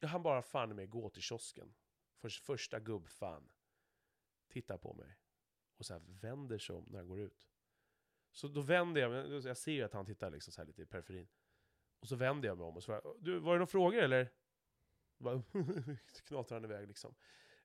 jag 0.07 0.11
hann 0.11 0.23
bara 0.23 0.43
fan 0.43 0.77
med 0.77 0.91
gå 0.91 1.11
till 1.11 1.23
kiosken. 1.23 1.75
För, 2.19 2.29
första 2.29 2.81
gubbfan 2.81 3.49
tittar 4.49 4.79
på 4.79 4.95
mig 4.95 5.19
och 5.77 5.87
så 5.87 5.93
här 5.93 6.03
vänder 6.07 6.59
sig 6.59 6.77
om 6.77 6.85
när 6.89 6.99
han 6.99 7.09
går 7.09 7.21
ut. 7.21 7.49
Så 8.31 8.49
då 8.49 8.61
vänder 8.61 9.01
jag 9.01 9.11
mig, 9.11 9.47
jag 9.47 9.57
ser 9.57 9.73
ju 9.73 9.83
att 9.83 9.93
han 9.93 10.07
tittar 10.07 10.31
liksom 10.31 10.53
så 10.53 10.61
här 10.61 10.67
lite 10.67 10.83
i 10.83 10.87
periferin. 10.87 11.29
Och 12.01 12.09
så 12.09 12.17
vänder 12.17 12.49
jag 12.49 12.59
mig 12.59 12.67
om 12.67 12.77
och 12.77 12.83
så 12.83 12.87
frågar 12.87 13.17
du, 13.19 13.39
var 13.39 13.53
det 13.53 13.59
några 13.59 13.67
frågor 13.67 13.99
eller? 13.99 14.33
Bara 15.19 15.43
knatrar 16.27 16.61
han 16.61 16.65
iväg 16.65 16.89
liksom. 16.89 17.15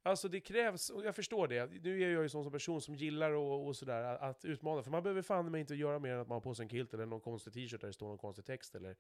Alltså 0.04 0.28
det 0.28 0.40
krävs, 0.40 0.90
och 0.90 1.06
jag 1.06 1.16
förstår 1.16 1.48
det, 1.48 1.66
nu 1.84 2.04
är 2.04 2.10
jag 2.10 2.24
ju 2.24 2.30
sån 2.30 2.44
som 2.44 2.52
person 2.52 2.82
som 2.82 2.96
gillar 2.96 3.32
och, 3.32 3.68
och 3.68 3.76
sådär 3.76 4.04
att, 4.04 4.22
att 4.22 4.46
utmana, 4.46 4.84
för 4.84 4.92
man 4.92 5.04
behöver 5.04 5.22
fan 5.22 5.52
mig 5.52 5.62
inte 5.62 5.76
göra 5.76 6.00
mer 6.00 6.14
än 6.14 6.20
att 6.20 6.28
man 6.28 6.36
har 6.36 6.42
på 6.42 6.56
sig 6.56 6.64
en 6.64 6.70
kilt 6.70 6.94
eller 6.94 7.06
någon 7.06 7.22
konstig 7.22 7.54
t-shirt 7.54 7.82
där 7.82 7.88
det 7.88 7.94
står 7.94 8.08
någon 8.08 8.18
konstig 8.18 8.46
text 8.46 8.76
eller 8.76 8.98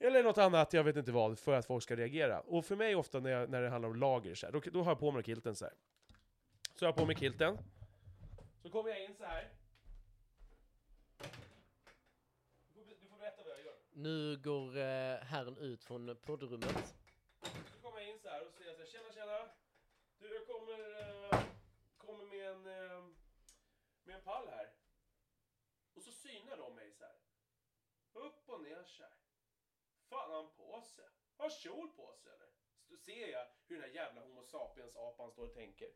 eller 0.00 0.22
något 0.22 0.38
annat, 0.38 0.72
jag 0.72 0.84
vet 0.84 0.96
inte 0.96 1.12
vad, 1.12 1.38
för 1.38 1.52
att 1.52 1.66
folk 1.66 1.82
ska 1.82 1.96
reagera. 1.96 2.40
Och 2.40 2.64
för 2.64 2.76
mig 2.76 2.94
ofta 2.94 3.20
när, 3.20 3.30
jag, 3.30 3.50
när 3.50 3.62
det 3.62 3.68
handlar 3.68 3.88
om 3.88 3.96
lager, 3.96 4.34
så 4.34 4.46
här, 4.46 4.52
då, 4.52 4.60
då 4.60 4.82
har 4.82 4.90
jag 4.90 4.98
på 4.98 5.10
mig 5.10 5.22
kilten 5.22 5.56
så 5.56 5.64
här. 5.64 5.74
Så 6.74 6.84
jag 6.84 6.92
har 6.92 6.98
på 6.98 7.06
mig 7.06 7.16
kilten. 7.16 7.58
Så 8.62 8.70
kommer 8.70 8.90
jag 8.90 9.04
in 9.04 9.14
så 9.14 9.24
här. 9.24 9.48
Du 12.74 12.84
får, 12.84 12.94
du 13.00 13.06
får 13.08 13.18
berätta 13.18 13.42
vad 13.42 13.52
jag 13.52 13.64
gör. 13.64 13.74
Nu 13.90 14.36
går 14.36 14.76
eh, 14.76 15.16
herren 15.32 15.58
ut 15.58 15.84
från 15.84 16.16
poddrummet. 16.16 16.94
Så 17.42 17.82
kommer 17.82 18.00
jag 18.00 18.10
in 18.10 18.18
så 18.18 18.28
här 18.28 18.46
och 18.46 18.52
säger 18.52 18.72
så 18.74 18.78
här, 18.78 18.86
tjena 18.86 19.12
tjena. 19.12 19.48
Du, 20.18 20.34
jag 20.34 20.46
kommer, 20.46 20.80
eh, 21.32 21.40
kommer 21.96 22.24
med 22.24 22.46
en, 22.50 22.66
eh, 22.66 23.04
med 24.04 24.14
en 24.16 24.22
pall 24.24 24.48
här. 24.48 24.70
Och 25.94 26.02
så 26.02 26.12
synar 26.12 26.56
de 26.56 26.74
mig 26.74 26.92
så 26.92 27.04
här. 27.04 27.14
Upp 28.12 28.48
och 28.48 28.60
ner 28.60 28.84
så 28.86 29.02
här. 29.02 29.17
Fan 30.08 30.30
har 30.30 30.36
han 30.36 30.50
på 30.56 30.80
sig? 30.80 31.04
Har 31.36 31.44
han 31.44 31.50
kjol 31.50 31.88
på 31.88 32.12
sig 32.12 32.32
eller? 32.32 32.48
Så 32.88 32.96
ser 32.96 33.26
jag 33.28 33.46
hur 33.66 33.76
den 33.76 33.84
här 33.84 33.96
jävla 33.96 34.20
Homo 34.20 34.42
sapiens-apan 34.42 35.30
står 35.30 35.44
och 35.46 35.54
tänker. 35.54 35.88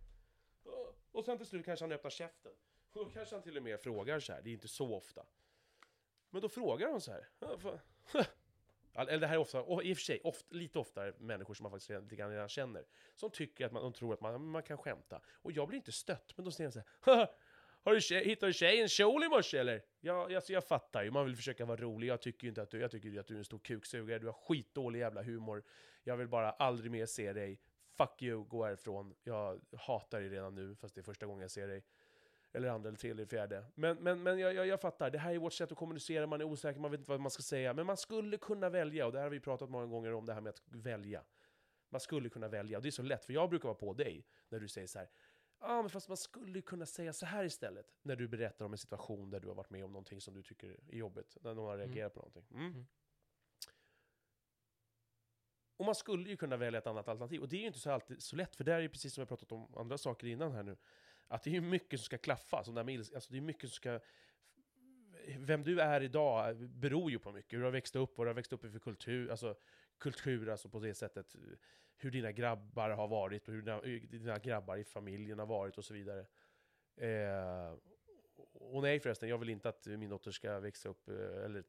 Och- 1.12 1.24
sen 1.24 1.38
till 1.38 1.46
slut 1.46 1.64
kanske 1.64 1.84
han 1.84 1.92
öppnar 1.92 2.10
käften. 2.10 2.52
Och 2.92 3.04
då 3.04 3.10
kanske 3.10 3.34
han 3.34 3.42
till 3.42 3.56
och 3.56 3.62
med 3.62 3.80
frågar 3.80 4.20
så 4.20 4.32
här, 4.32 4.42
det 4.42 4.50
är 4.50 4.52
inte 4.52 4.68
så 4.68 4.94
ofta. 4.94 5.26
Men 6.30 6.42
då 6.42 6.48
frågar 6.48 6.90
han 6.90 7.00
så 7.00 7.12
här. 7.12 7.28
Eller 8.94 9.18
det 9.18 9.26
här 9.26 9.34
är 9.34 9.38
ofta, 9.38 9.62
och 9.62 9.84
i 9.84 9.92
och 9.92 9.96
för 9.96 10.02
sig, 10.02 10.20
ofta, 10.24 10.54
lite 10.54 10.78
oftare 10.78 11.14
människor 11.18 11.54
som 11.54 11.62
man 11.62 11.70
faktiskt 11.72 11.90
redan, 11.90 12.02
lite 12.04 12.16
grann 12.16 12.30
redan 12.30 12.48
känner. 12.48 12.86
Som 13.14 13.30
tycker 13.30 13.66
att 13.66 13.72
man, 13.72 13.82
de 13.82 13.92
tror 13.92 14.14
att 14.14 14.20
man, 14.20 14.46
man 14.46 14.62
kan 14.62 14.78
skämta. 14.78 15.20
Och 15.34 15.52
jag 15.52 15.68
blir 15.68 15.76
inte 15.76 15.92
stött, 15.92 16.36
men 16.36 16.44
då 16.44 16.50
säger 16.50 16.70
de 16.70 16.72
så 16.72 17.10
här. 17.10 17.28
Har 17.84 17.92
du 17.92 18.00
tjej, 18.00 18.24
hittade 18.24 18.50
du 18.50 18.54
tjejen 18.54 18.88
kjol 18.88 19.24
i 19.24 19.28
morse 19.28 19.58
eller? 19.58 19.82
Ja, 20.00 20.34
alltså 20.34 20.52
jag 20.52 20.64
fattar 20.64 21.02
ju, 21.02 21.10
man 21.10 21.24
vill 21.26 21.36
försöka 21.36 21.64
vara 21.64 21.80
rolig. 21.80 22.08
Jag 22.08 22.20
tycker 22.20 22.44
ju 22.44 22.48
inte 22.48 22.62
att 22.62 22.70
du, 22.70 22.80
jag 22.80 22.90
tycker 22.90 23.20
att 23.20 23.26
du 23.26 23.34
är 23.34 23.38
en 23.38 23.44
stor 23.44 23.58
kuksugare. 23.58 24.18
Du 24.18 24.26
har 24.26 24.32
skitdålig 24.32 24.98
jävla 24.98 25.22
humor. 25.22 25.62
Jag 26.04 26.16
vill 26.16 26.28
bara 26.28 26.50
aldrig 26.50 26.90
mer 26.90 27.06
se 27.06 27.32
dig. 27.32 27.60
Fuck 27.96 28.22
you, 28.22 28.44
gå 28.44 28.64
härifrån. 28.64 29.14
Jag 29.22 29.60
hatar 29.76 30.20
dig 30.20 30.28
redan 30.28 30.54
nu, 30.54 30.74
fast 30.74 30.94
det 30.94 31.00
är 31.00 31.02
första 31.02 31.26
gången 31.26 31.42
jag 31.42 31.50
ser 31.50 31.68
dig. 31.68 31.84
Eller 32.52 32.68
andra, 32.68 32.88
eller 32.88 32.98
tredje, 32.98 33.14
eller 33.14 33.26
fjärde. 33.26 33.64
Men, 33.74 33.96
men, 33.96 34.22
men 34.22 34.38
jag, 34.38 34.54
jag, 34.54 34.66
jag 34.66 34.80
fattar, 34.80 35.10
det 35.10 35.18
här 35.18 35.34
är 35.34 35.38
vårt 35.38 35.52
sätt 35.52 35.72
att 35.72 35.78
kommunicera, 35.78 36.26
man 36.26 36.40
är 36.40 36.44
osäker, 36.44 36.80
man 36.80 36.90
vet 36.90 37.00
inte 37.00 37.10
vad 37.10 37.20
man 37.20 37.30
ska 37.30 37.42
säga. 37.42 37.74
Men 37.74 37.86
man 37.86 37.96
skulle 37.96 38.36
kunna 38.36 38.68
välja, 38.68 39.06
och 39.06 39.12
det 39.12 39.18
här 39.18 39.24
har 39.24 39.30
vi 39.30 39.40
pratat 39.40 39.70
många 39.70 39.86
gånger 39.86 40.12
om, 40.12 40.26
det 40.26 40.34
här 40.34 40.40
med 40.40 40.50
att 40.50 40.62
välja. 40.66 41.24
Man 41.88 42.00
skulle 42.00 42.28
kunna 42.28 42.48
välja, 42.48 42.78
och 42.78 42.82
det 42.82 42.88
är 42.88 42.90
så 42.90 43.02
lätt, 43.02 43.24
för 43.24 43.32
jag 43.32 43.50
brukar 43.50 43.68
vara 43.68 43.78
på 43.78 43.92
dig 43.92 44.26
när 44.48 44.60
du 44.60 44.68
säger 44.68 44.86
så 44.86 44.98
här. 44.98 45.08
Ja, 45.64 45.82
men 45.82 45.90
fast 45.90 46.08
man 46.08 46.16
skulle 46.16 46.58
ju 46.58 46.62
kunna 46.62 46.86
säga 46.86 47.12
så 47.12 47.26
här 47.26 47.44
istället. 47.44 47.94
När 48.02 48.16
du 48.16 48.28
berättar 48.28 48.64
om 48.64 48.72
en 48.72 48.78
situation 48.78 49.30
där 49.30 49.40
du 49.40 49.48
har 49.48 49.54
varit 49.54 49.70
med 49.70 49.84
om 49.84 49.92
någonting 49.92 50.20
som 50.20 50.34
du 50.34 50.42
tycker 50.42 50.80
är 50.88 50.96
jobbigt. 50.96 51.36
När 51.40 51.54
någon 51.54 51.66
har 51.66 51.74
Mm. 51.74 51.86
reagerat 51.86 52.14
på 52.14 52.20
någonting. 52.20 52.44
Mm. 52.50 52.66
Mm. 52.66 52.86
Och 55.76 55.84
man 55.84 55.94
skulle 55.94 56.30
ju 56.30 56.36
kunna 56.36 56.56
välja 56.56 56.78
ett 56.78 56.86
annat 56.86 57.08
alternativ. 57.08 57.40
Och 57.40 57.48
det 57.48 57.56
är 57.56 57.60
ju 57.60 57.66
inte 57.66 57.78
så 57.78 57.90
alltid 57.90 58.22
så 58.22 58.36
lätt, 58.36 58.56
för 58.56 58.64
det 58.64 58.72
är 58.72 58.80
ju 58.80 58.88
precis 58.88 59.14
som 59.14 59.20
vi 59.20 59.22
har 59.22 59.28
pratat 59.36 59.52
om 59.52 59.76
andra 59.76 59.98
saker 59.98 60.26
innan 60.26 60.52
här 60.52 60.62
nu. 60.62 60.76
Att 61.28 61.42
det 61.42 61.50
är 61.50 61.54
ju 61.54 61.60
mycket 61.60 62.00
som 62.00 62.04
ska 62.04 62.18
klaffa. 62.18 62.64
Som 62.64 62.74
där 62.74 62.84
med, 62.84 62.98
alltså 63.00 63.32
det 63.32 63.36
är 63.38 63.40
mycket 63.40 63.70
som 63.70 63.74
ska... 63.76 64.00
Vem 65.38 65.62
du 65.64 65.80
är 65.80 66.00
idag 66.00 66.56
beror 66.56 67.10
ju 67.10 67.18
på 67.18 67.32
mycket. 67.32 67.52
Hur 67.52 67.58
du 67.58 67.64
har 67.64 67.70
växt 67.72 67.96
upp, 67.96 68.18
vad 68.18 68.26
du 68.26 68.28
har 68.28 68.34
växt 68.34 68.52
upp 68.52 68.64
i 68.64 68.70
för 68.70 68.78
kultur. 68.78 69.30
Alltså 69.30 69.54
kultur, 69.98 70.48
alltså 70.48 70.68
på 70.68 70.80
det 70.80 70.94
sättet. 70.94 71.36
Hur 72.02 72.10
dina 72.10 72.32
grabbar 72.32 72.90
har 72.90 73.08
varit 73.08 73.48
och 73.48 73.54
hur 73.54 73.62
dina, 73.62 73.80
dina 74.10 74.38
grabbar 74.38 74.76
i 74.76 74.84
familjen 74.84 75.38
har 75.38 75.46
varit 75.46 75.78
och 75.78 75.84
så 75.84 75.94
vidare. 75.94 76.26
Eh, 76.96 77.74
och 78.52 78.82
nej 78.82 79.00
förresten, 79.00 79.28
jag 79.28 79.38
vill 79.38 79.48
inte 79.50 79.68
att 79.68 79.86
min 79.86 80.10
dotter 80.10 80.30
ska 80.30 80.60
växa 80.60 80.88
upp 80.88 81.08
eh, 81.08 81.44
eller 81.44 81.64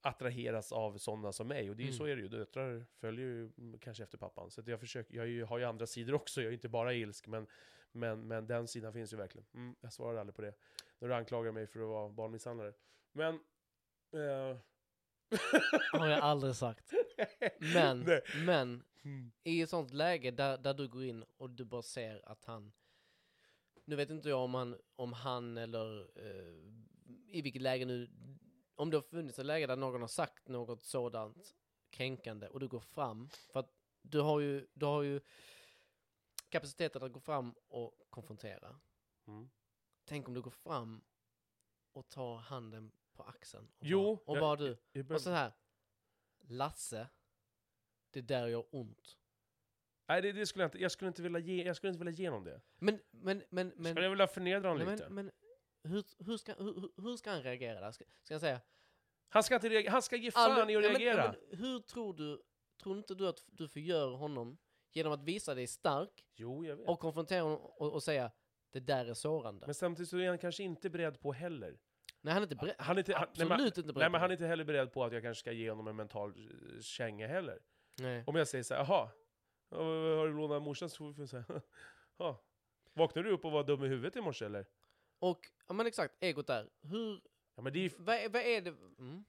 attraheras 0.00 0.72
av 0.72 0.98
sådana 0.98 1.32
som 1.32 1.48
mig. 1.48 1.70
Och 1.70 1.76
det 1.76 1.82
är 1.82 1.84
Mm. 1.84 1.96
så 1.98 2.04
är 2.04 2.16
det 2.16 2.22
ju. 2.22 2.28
Döttrar 2.28 2.86
följer 2.94 3.26
ju 3.26 3.50
kanske 3.80 4.02
efter 4.02 4.18
pappan. 4.18 4.50
Så 4.50 4.62
jag, 4.66 4.80
försöker, 4.80 5.16
jag 5.16 5.28
ju, 5.28 5.44
har 5.44 5.58
ju 5.58 5.64
andra 5.64 5.86
sidor 5.86 6.14
också. 6.14 6.42
Jag 6.42 6.48
är 6.48 6.54
inte 6.54 6.68
bara 6.68 6.94
ilsk, 6.94 7.26
men, 7.26 7.46
men, 7.92 8.28
men 8.28 8.46
den 8.46 8.68
sidan 8.68 8.92
finns 8.92 9.12
ju 9.12 9.16
verkligen. 9.16 9.46
Mm, 9.54 9.76
jag 9.80 9.92
svarar 9.92 10.18
aldrig 10.18 10.36
på 10.36 10.42
det. 10.42 10.54
När 10.98 11.08
du 11.08 11.14
anklagar 11.14 11.52
mig 11.52 11.66
för 11.66 11.80
att 11.80 11.88
vara 11.88 12.08
barnmisshandlare. 12.08 12.72
Men... 13.12 13.34
Eh, 14.12 14.56
Har 15.92 16.08
jag 16.08 16.20
aldrig 16.20 16.54
sagt. 16.54 16.92
Men, 17.58 18.00
Nej. 18.00 18.22
men 18.46 18.82
Mm. 19.04 19.32
i 19.42 19.62
ett 19.62 19.70
sånt 19.70 19.92
läge 19.92 20.30
där, 20.30 20.58
där 20.58 20.74
du 20.74 20.88
går 20.88 21.04
in 21.04 21.24
och 21.36 21.50
du 21.50 21.64
bara 21.64 21.82
ser 21.82 22.28
att 22.28 22.44
han 22.44 22.72
nu 23.84 23.96
vet 23.96 24.10
inte 24.10 24.28
jag 24.28 24.40
om 24.40 24.54
han, 24.54 24.76
om 24.96 25.12
han 25.12 25.56
eller 25.56 26.00
eh, 26.16 26.54
i 27.26 27.42
vilket 27.42 27.62
läge 27.62 27.84
nu 27.84 28.10
om 28.74 28.90
det 28.90 28.96
har 28.96 29.02
funnits 29.02 29.38
ett 29.38 29.46
läge 29.46 29.66
där 29.66 29.76
någon 29.76 30.00
har 30.00 30.08
sagt 30.08 30.48
något 30.48 30.82
sådant 30.82 31.54
kränkande 31.90 32.46
och 32.48 32.60
du 32.60 32.68
går 32.68 32.80
fram, 32.80 33.28
för 33.52 33.60
att 33.60 33.72
du 34.02 34.20
har 34.20 34.40
ju, 34.40 34.66
du 34.72 34.86
har 34.86 35.02
ju 35.02 35.20
kapaciteten 36.48 37.02
att 37.02 37.12
gå 37.12 37.20
fram 37.20 37.54
och 37.68 38.06
konfrontera. 38.10 38.80
Mm. 39.26 39.50
Tänk 40.04 40.28
om 40.28 40.34
du 40.34 40.42
går 40.42 40.50
fram 40.50 41.04
och 41.92 42.08
tar 42.08 42.36
handen 42.36 42.92
på 43.22 43.28
axeln. 43.30 43.64
Och 43.78 43.86
Jo, 43.86 44.14
bara, 44.16 44.22
och 44.30 44.36
jag- 44.36 44.40
bara 44.42 44.56
du. 44.56 44.76
Jag 44.92 45.10
Och 45.10 45.20
så 45.20 45.30
här. 45.30 45.52
Lasse, 46.48 47.08
det 48.10 48.20
där 48.20 48.46
gör 48.46 48.64
ont. 48.70 49.16
Nej, 50.08 50.22
det, 50.22 50.32
det 50.32 50.46
skulle 50.46 50.62
jag 50.64 50.68
inte. 50.68 50.78
Jag 50.78 50.92
skulle 50.92 51.08
inte 51.08 51.22
vilja 51.22 51.38
ge, 51.40 51.64
jag 51.64 51.76
skulle 51.76 51.92
inte 51.92 52.04
vilja 52.04 52.18
ge 52.22 52.28
honom 52.28 52.44
det. 52.44 52.60
Men, 52.78 53.00
men, 53.10 53.42
men, 53.50 53.72
men, 53.76 53.92
skulle 53.92 54.02
jag 54.06 54.10
vilja 54.10 54.26
förnedra 54.26 54.68
honom 54.68 54.86
nej, 54.86 54.96
lite. 54.96 55.08
men, 55.08 55.24
men 55.82 55.92
hur, 55.92 56.04
hur, 56.24 56.36
ska, 56.36 56.54
hur, 56.54 57.02
hur 57.02 57.16
ska 57.16 57.30
han 57.30 57.42
reagera 57.42 57.80
där? 57.80 57.92
Ska, 57.92 58.04
ska 58.22 58.34
han 58.34 58.40
säga? 58.40 58.60
han, 59.28 59.42
ska 59.42 59.54
inte 59.54 59.68
reagera, 59.68 59.92
han 59.92 60.02
ska 60.02 60.16
ge 60.16 60.30
fan 60.30 60.52
"Aldrig- 60.52 60.74
i 60.74 60.76
att 60.76 60.92
men- 60.92 61.00
reagera. 61.00 61.24
ja, 61.24 61.34
men 61.50 61.58
hur 61.58 61.78
tror 61.80 62.14
du, 62.14 62.42
tror 62.82 62.96
inte 62.98 63.14
du 63.14 63.28
att 63.28 63.44
du 63.46 63.68
förgör 63.68 64.10
honom 64.10 64.58
genom 64.92 65.12
att 65.12 65.22
visa 65.22 65.54
dig 65.54 65.66
stark 65.66 66.26
jo, 66.34 66.64
jag 66.64 66.76
vet. 66.76 66.88
och 66.88 67.00
konfrontera 67.00 67.42
honom 67.42 67.58
och, 67.60 67.92
och 67.92 68.02
säga 68.02 68.30
det 68.70 68.80
där 68.80 69.06
är 69.06 69.14
sårande? 69.14 69.66
Men 69.66 69.74
samtidigt 69.74 70.08
så 70.10 70.18
är 70.18 70.28
han 70.28 70.38
kanske 70.38 70.62
inte 70.62 70.90
beredd 70.90 71.20
på 71.20 71.32
heller. 71.32 71.78
Nej, 72.20 72.34
han 72.34 72.42
är 72.42 72.46
inte 72.46 72.56
beredd. 72.56 72.74
Han 72.78 72.96
är 72.96 73.00
inte, 73.00 73.14
han, 73.14 73.20
nej, 73.22 73.28
absolut 73.30 73.48
men, 73.48 73.66
inte 73.66 73.82
beredd. 73.82 73.96
nej, 73.96 74.10
men 74.10 74.20
han 74.20 74.24
är 74.24 74.28
det. 74.28 74.34
inte 74.34 74.46
heller 74.46 74.64
beredd 74.64 74.92
på 74.92 75.04
att 75.04 75.12
jag 75.12 75.22
kanske 75.22 75.40
ska 75.40 75.52
ge 75.52 75.70
honom 75.70 75.88
en 75.88 75.96
mental 75.96 76.30
eh, 76.76 76.80
känga 76.80 77.26
heller. 77.26 77.58
Nej. 78.00 78.24
Om 78.26 78.36
jag 78.36 78.48
säger 78.48 78.64
så 78.64 78.74
här, 78.74 78.80
jaha, 78.84 79.10
ja, 79.70 79.76
har 80.18 80.26
du 80.26 80.32
lånat 80.36 80.62
morsans 80.62 80.98
ja. 82.18 82.42
Vaknade 82.92 83.28
du 83.28 83.34
upp 83.34 83.44
och 83.44 83.52
var 83.52 83.64
dum 83.64 83.84
i 83.84 83.88
huvudet 83.88 84.16
i 84.16 84.20
morse 84.20 84.44
eller? 84.44 84.66
Och, 85.18 85.40
ja 85.68 85.74
men 85.74 85.86
exakt, 85.86 86.14
egot 86.20 86.46
där. 86.46 86.70
Hur, 86.82 87.20
Ja 87.54 87.62
men 87.62 87.72
det 87.72 87.78
är 87.78 87.82
ju... 87.82 87.90
vad, 87.98 88.14
är- 88.16 88.28
vad 88.28 88.42
är 88.42 88.60
det? 88.60 88.70
Mm. 88.98 89.24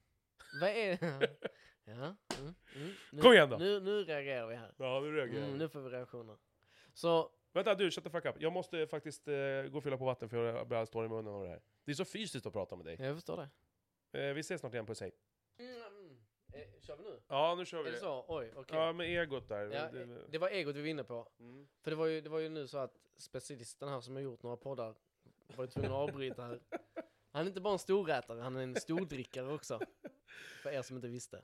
Vad 0.62 0.70
är 0.70 0.98
Ja. 1.84 1.94
Mm, 1.94 2.16
mm. 2.76 2.94
Nu, 3.12 3.22
Kom 3.22 3.34
igen 3.34 3.50
då. 3.50 3.58
Nu, 3.58 3.80
nu 3.80 4.04
reagerar 4.04 4.48
vi 4.48 4.56
här. 4.56 4.74
Ja, 4.78 5.00
nu 5.00 5.16
reagerar 5.16 5.38
Mm, 5.38 5.50
jag. 5.50 5.60
nu 5.60 5.70
får 5.70 5.82
vi 5.82 5.90
reaktioner. 5.90 6.38
Så, 6.94 7.30
Vänta 7.54 7.76
du, 7.76 7.92
shut 7.92 8.04
the 8.04 8.10
fuck 8.10 8.26
up. 8.26 8.36
Jag 8.40 8.54
måste 8.54 8.88
faktiskt 8.88 9.28
eh, 9.28 9.34
gå 9.64 9.78
och 9.78 9.84
fylla 9.84 9.98
på 9.98 10.06
vatten 10.06 10.30
för 10.30 10.46
jag 10.46 10.68
börjar 10.68 10.86
stå 10.86 11.06
i 11.06 11.08
munnen 11.08 11.34
av 11.34 11.44
det 11.44 11.50
här. 11.50 11.62
Det 11.86 11.92
är 11.92 11.96
så 11.96 12.06
fysiskt 12.06 12.46
att 12.46 12.54
prata 12.54 12.76
med 12.76 12.86
dig. 12.86 12.98
jag 13.00 13.16
förstår 13.16 13.38
det. 13.38 13.50
Eh, 14.28 14.34
vi 14.34 14.40
ses 14.40 14.60
snart 14.62 14.74
igen, 14.74 14.86
puss 14.86 15.02
hej. 15.02 15.12
Mm, 15.60 15.72
mm. 15.82 16.18
Eh, 16.54 16.82
kör 16.82 16.98
vi 16.98 17.04
nu? 17.04 17.22
Ja, 17.28 17.56
nu 17.56 17.66
kör 17.66 17.80
Är 17.80 17.84
vi. 17.84 17.92
det 17.92 17.98
så? 17.98 18.26
Oj, 18.28 18.54
okej. 18.56 18.78
Ja, 18.78 18.94
med 18.94 19.08
egot 19.22 19.48
där. 19.50 19.62
Ja, 19.72 19.92
Det- 19.92 20.02
eh, 20.02 20.08
det 20.30 20.38
var 20.38 20.50
egot 20.50 20.76
vi 20.76 20.82
var 20.82 20.88
inne 20.88 21.04
på. 21.04 21.28
Mm. 21.40 21.68
För 21.84 21.92
det 21.92 21.98
var 21.98 22.06
ju, 22.06 22.22
det 22.22 22.30
var 22.30 22.40
ju 22.40 22.50
nu 22.50 22.68
så 22.68 22.78
att 22.78 22.98
specialisten 23.18 23.90
här 23.90 24.02
som 24.02 24.16
har 24.16 24.22
gjort 24.22 24.44
några 24.44 24.58
poddar 24.58 24.96
var 25.56 25.64
ju 25.64 25.70
tvungen 25.70 25.92
att 25.92 25.98
avbryta 25.98 26.42
här. 26.44 26.60
Han 27.32 27.44
är 27.44 27.48
inte 27.48 27.62
bara 27.62 27.74
en 27.74 27.80
storätare, 27.80 28.42
han 28.42 28.56
är 28.56 28.64
en 28.64 28.76
stordrickare 28.76 29.54
också. 29.54 29.80
För 30.64 30.70
er 30.72 30.82
som 30.82 30.96
inte 30.96 31.08
visste. 31.08 31.42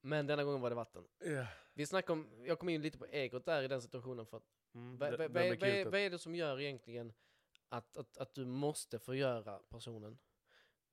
Men 0.00 0.26
denna 0.26 0.44
gången 0.44 0.60
var 0.60 0.70
det 0.70 0.76
vatten. 0.76 1.04
Ja. 1.18 1.46
Vi 1.78 1.86
snackade 1.86 2.12
om, 2.20 2.28
jag 2.44 2.58
kom 2.58 2.68
in 2.68 2.82
lite 2.82 2.98
på 2.98 3.06
egot 3.06 3.44
där 3.44 3.62
i 3.62 3.68
den 3.68 3.82
situationen 3.82 4.26
för 4.26 4.36
att 4.36 4.42
Mm. 4.74 4.98
vad, 4.98 5.10
vad, 5.10 5.18
vad, 5.18 5.30
vad, 5.30 6.00
är- 6.00 6.10
det 6.10 6.18
som 6.18 6.34
gör 6.34 6.60
egentligen 6.60 7.12
att, 7.68 7.96
att, 7.96 8.18
att 8.18 8.34
du 8.34 8.44
måste 8.44 8.98
förgöra 8.98 9.58
personen? 9.58 10.18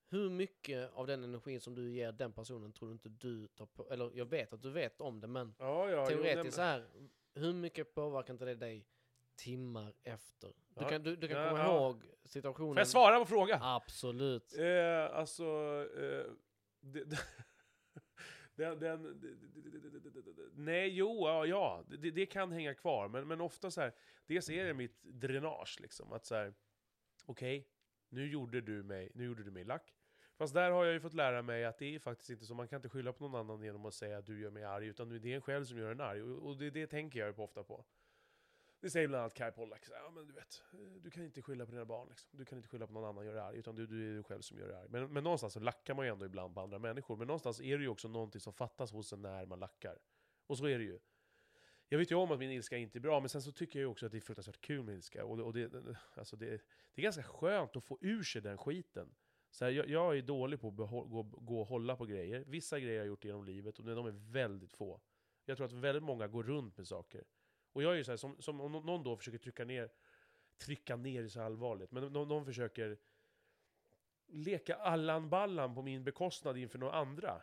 Hur 0.10 0.30
mycket 0.30 0.92
av 0.94 1.08
den 1.08 1.24
energin 1.24 1.62
som 1.62 1.76
du 1.76 1.92
ger 1.92 2.12
den 2.12 2.34
personen 2.34 2.74
tror 2.74 2.88
du 2.90 2.94
inte 2.94 3.10
du 3.10 3.48
tar 3.48 3.66
på, 3.66 3.90
eller 3.92 4.12
jag 4.14 4.26
vet 4.26 4.54
att 4.54 4.62
du 4.62 4.70
vet 4.72 5.02
om 5.02 5.20
det 5.22 5.28
men 5.28 5.56
Ja, 5.60 5.90
ja, 5.90 6.08
jo, 6.12 6.18
teoretiskt 6.18 6.56
så 6.56 6.62
här, 6.62 6.88
hur 7.34 7.54
mycket 7.54 7.94
påverkar 7.96 8.34
inte 8.34 8.46
det 8.46 8.56
dig 8.56 8.88
timmar 9.36 9.94
efter? 10.04 10.48
Du 10.48 10.82
Ja. 10.84 10.90
kan, 10.90 11.04
du, 11.04 11.16
du 11.16 11.28
kan 11.28 11.42
Ja, 11.42 11.50
komma 11.50 11.60
ja. 11.64 11.76
ihåg 11.76 12.04
situationen. 12.24 12.74
Får 12.74 12.80
jag 12.80 12.88
svara 12.88 13.20
på 13.20 13.26
frågan? 13.26 13.60
Absolut. 13.62 14.58
Eh, 14.58 15.16
alltså... 15.18 15.44
Eh, 16.00 16.26
det, 16.80 17.04
det, 17.04 17.20
den, 18.56 18.80
den, 18.80 19.01
nej, 20.56 20.89
jo, 20.89 21.28
ja, 21.28 21.45
ja 21.45 21.84
det, 21.88 22.12
det 22.12 22.26
kan 22.26 22.51
hänga 22.51 22.74
kvar. 22.74 23.08
Men, 23.08 23.28
men 23.28 23.41
ofta 23.41 23.72
så 23.72 23.82
här, 23.82 23.93
dels 24.26 24.49
är 24.49 24.66
det 24.66 24.74
mitt 24.74 25.03
dränage 25.03 25.78
liksom. 25.82 26.14
Att 26.14 26.26
så 26.26 26.36
här, 26.36 26.53
okej, 27.26 27.68
nu 28.10 28.28
gjorde 28.28 28.62
du 28.62 28.84
mig, 28.84 29.12
nu 29.16 29.26
gjorde 29.26 29.43
du 29.43 29.51
mig 29.51 29.64
lack. 29.64 29.95
Fast 30.38 30.53
där 30.53 30.72
har 30.72 30.86
jag 30.86 30.93
ju 30.93 30.99
fått 30.99 31.14
lära 31.14 31.41
mig 31.41 31.66
att 31.66 31.78
det 31.78 31.95
är 31.95 31.99
faktiskt 31.99 32.30
inte 32.30 32.45
så, 32.45 32.53
man 32.53 32.68
kan 32.68 32.78
inte 32.78 32.89
skylla 32.89 33.14
på 33.14 33.28
någon 33.28 33.39
annan 33.39 33.64
genom 33.64 33.86
att 33.86 33.93
säga 33.93 34.18
att 34.18 34.26
du 34.26 34.41
gör 34.41 34.51
mig 34.51 34.64
arg, 34.64 34.88
utan 34.88 35.10
det 35.10 35.32
är 35.32 35.36
en 35.36 35.41
själv 35.41 35.66
som 35.66 35.78
gör 35.78 35.91
en 35.91 36.01
arg. 36.01 36.22
Och, 36.22 36.47
och 36.47 36.58
det, 36.58 36.70
det 36.70 36.88
tänker 36.88 37.20
jag 37.20 37.28
ju 37.28 37.34
på 37.34 37.43
ofta 37.43 37.64
på. 37.64 37.86
Det 38.80 38.90
säger 38.90 39.08
bland 39.08 39.22
annat 39.22 39.34
Kai 39.34 39.52
Pollak, 39.52 39.82
ja 39.92 40.12
men 40.16 40.28
du 40.28 40.34
vet, 40.34 40.64
du 41.02 41.12
kan 41.12 41.24
inte 41.24 41.42
skylla 41.42 41.66
på 41.66 41.72
dina 41.72 41.86
barn 41.86 42.08
liksom. 42.10 42.30
Du 42.32 42.46
kan 42.46 42.58
inte 42.58 42.70
skylla 42.70 42.88
på 42.88 42.94
någon 42.94 43.04
annan 43.06 43.26
gör 43.26 43.32
göra 43.34 43.42
dig 43.44 43.50
arg, 43.50 43.58
utan 43.60 43.76
du, 43.76 43.88
du 43.88 44.12
är 44.12 44.16
du 44.16 44.24
själv 44.24 44.42
som 44.42 44.58
gör 44.58 44.68
dig 44.68 44.78
arg. 44.78 44.88
Men, 44.90 45.14
men 45.14 45.24
någonstans 45.24 45.54
så 45.54 45.60
lackar 45.60 45.94
man 45.94 46.06
ju 46.06 46.12
ändå 46.12 46.26
ibland 46.26 46.54
på 46.56 46.62
andra 46.62 46.80
människor, 46.80 47.16
men 47.18 47.28
någonstans 47.28 47.60
är 47.62 47.78
det 47.78 47.84
ju 47.84 47.90
också 47.90 48.08
någonting 48.08 48.42
som 48.42 48.54
fattas 48.54 48.92
hos 48.92 49.14
en 49.14 49.22
när 49.22 49.46
man 49.46 49.60
lackar. 49.60 49.98
Och 50.48 50.58
så 50.58 50.66
är 50.66 50.78
det 50.78 50.84
ju. 50.84 51.00
Jag 51.90 51.98
vet 52.00 52.12
ju 52.12 52.16
om 52.16 52.32
att 52.32 52.40
min 52.40 52.52
ilska 52.52 52.78
inte 52.78 52.98
är 52.98 53.00
bra, 53.00 53.20
men 53.20 53.30
sen 53.30 53.42
så 53.42 53.52
tycker 53.52 53.80
jag 53.80 53.84
ju 53.84 53.92
också 53.92 54.06
att 54.06 54.12
det 54.12 54.18
är 54.18 54.22
fruktansvärt 54.22 54.62
kul 54.62 54.84
med 54.84 54.96
ilska. 54.96 55.26
Och, 55.26 55.38
det- 55.38 55.44
och 55.44 55.54
det, 55.54 55.96
alltså 56.16 56.36
det, 56.36 56.46
det 56.94 57.02
är 57.02 57.04
ganska 57.04 57.24
skönt 57.24 57.76
att 57.76 57.84
få 57.84 57.98
ur 58.02 58.24
sig 58.24 58.42
den 58.42 58.58
skiten. 58.58 59.16
Så 59.52 59.66
här, 59.66 59.72
jag, 59.72 59.90
jag 59.90 60.18
är 60.18 60.22
dålig 60.22 60.60
på 60.62 60.68
att 60.68 60.76
gå, 60.76 61.24
gå 61.24 61.62
och 61.62 61.68
hålla 61.68 61.96
på 61.96 62.06
grejer. 62.06 62.44
Vissa 62.48 62.80
grejer 62.80 62.94
har 62.94 62.98
jag 62.98 63.08
gjort 63.08 63.26
genom 63.26 63.46
livet, 63.46 63.80
och 63.80 63.86
de 63.86 64.06
är 64.06 64.32
väldigt 64.32 64.74
få. 64.74 65.02
Jag 65.46 65.58
tror 65.58 65.66
att 65.66 65.74
väldigt 65.74 66.04
många 66.04 66.28
går 66.28 66.44
runt 66.44 66.78
med 66.78 66.88
saker. 66.88 67.24
Och 67.76 67.84
jag 67.84 67.94
är 67.94 67.96
ju 67.96 68.04
så 68.04 68.12
här, 68.12 68.18
som, 68.18 68.42
som 68.42 68.62
om 68.62 68.72
någon 68.72 69.04
då 69.04 69.18
försöker 69.18 69.38
trycka 69.38 69.66
ner, 69.66 69.92
trycka 70.58 70.96
ner 70.96 71.24
är 71.24 71.28
så 71.28 71.42
allvarligt, 71.42 71.92
men 71.92 72.14
någon, 72.14 72.28
någon 72.28 72.46
försöker 72.46 72.98
leka 74.28 74.76
Allan 74.76 75.30
Ballan 75.30 75.76
på 75.76 75.82
min 75.82 76.04
bekostnad 76.04 76.58
inför 76.58 76.80
några 76.80 76.94
andra. 76.94 77.42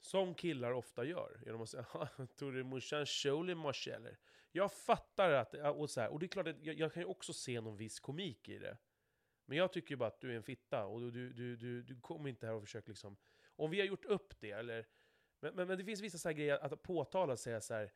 Som 0.00 0.34
killar 0.34 0.72
ofta 0.72 1.04
gör. 1.04 1.40
Genom 1.46 1.62
att 1.62 1.68
säga 1.68 1.84
tog 2.36 2.52
du 2.52 2.64
morsan 2.64 3.06
kjol 3.06 3.50
i 3.50 3.54
morse 3.54 3.90
eller? 3.90 4.18
Jag 4.52 4.72
fattar 4.72 5.30
att, 5.30 5.54
och, 5.54 5.90
så 5.90 6.00
här, 6.00 6.08
och 6.08 6.18
det 6.18 6.26
är 6.26 6.28
klart 6.28 6.48
att 6.48 6.64
jag, 6.64 6.74
jag 6.78 6.92
kan 6.92 7.02
ju 7.02 7.06
också 7.06 7.32
se 7.32 7.60
någon 7.60 7.76
viss 7.76 8.00
komik 8.00 8.48
i 8.48 8.58
det. 8.58 8.78
Men 9.44 9.58
jag 9.58 9.72
tycker 9.72 9.90
ju 9.90 9.96
bara 9.96 10.08
att 10.08 10.20
du 10.20 10.32
är 10.32 10.36
en 10.36 10.42
fitta, 10.42 10.84
och 10.84 11.00
du, 11.00 11.10
du, 11.10 11.32
du, 11.32 11.56
du, 11.56 11.82
du 11.82 12.00
kommer 12.00 12.28
inte 12.28 12.46
här 12.46 12.54
och 12.54 12.62
försöker 12.62 12.88
liksom... 12.88 13.16
Om 13.56 13.70
vi 13.70 13.80
har 13.80 13.86
gjort 13.86 14.04
upp 14.04 14.40
det, 14.40 14.50
eller... 14.50 14.86
Men, 15.40 15.54
men, 15.54 15.68
men 15.68 15.78
det 15.78 15.84
finns 15.84 16.00
vissa 16.00 16.18
så 16.18 16.28
här 16.28 16.34
grejer 16.34 16.58
att 16.58 16.82
påtala 16.82 17.32
och 17.32 17.38
säga 17.38 17.60
så 17.60 17.74
här... 17.74 17.92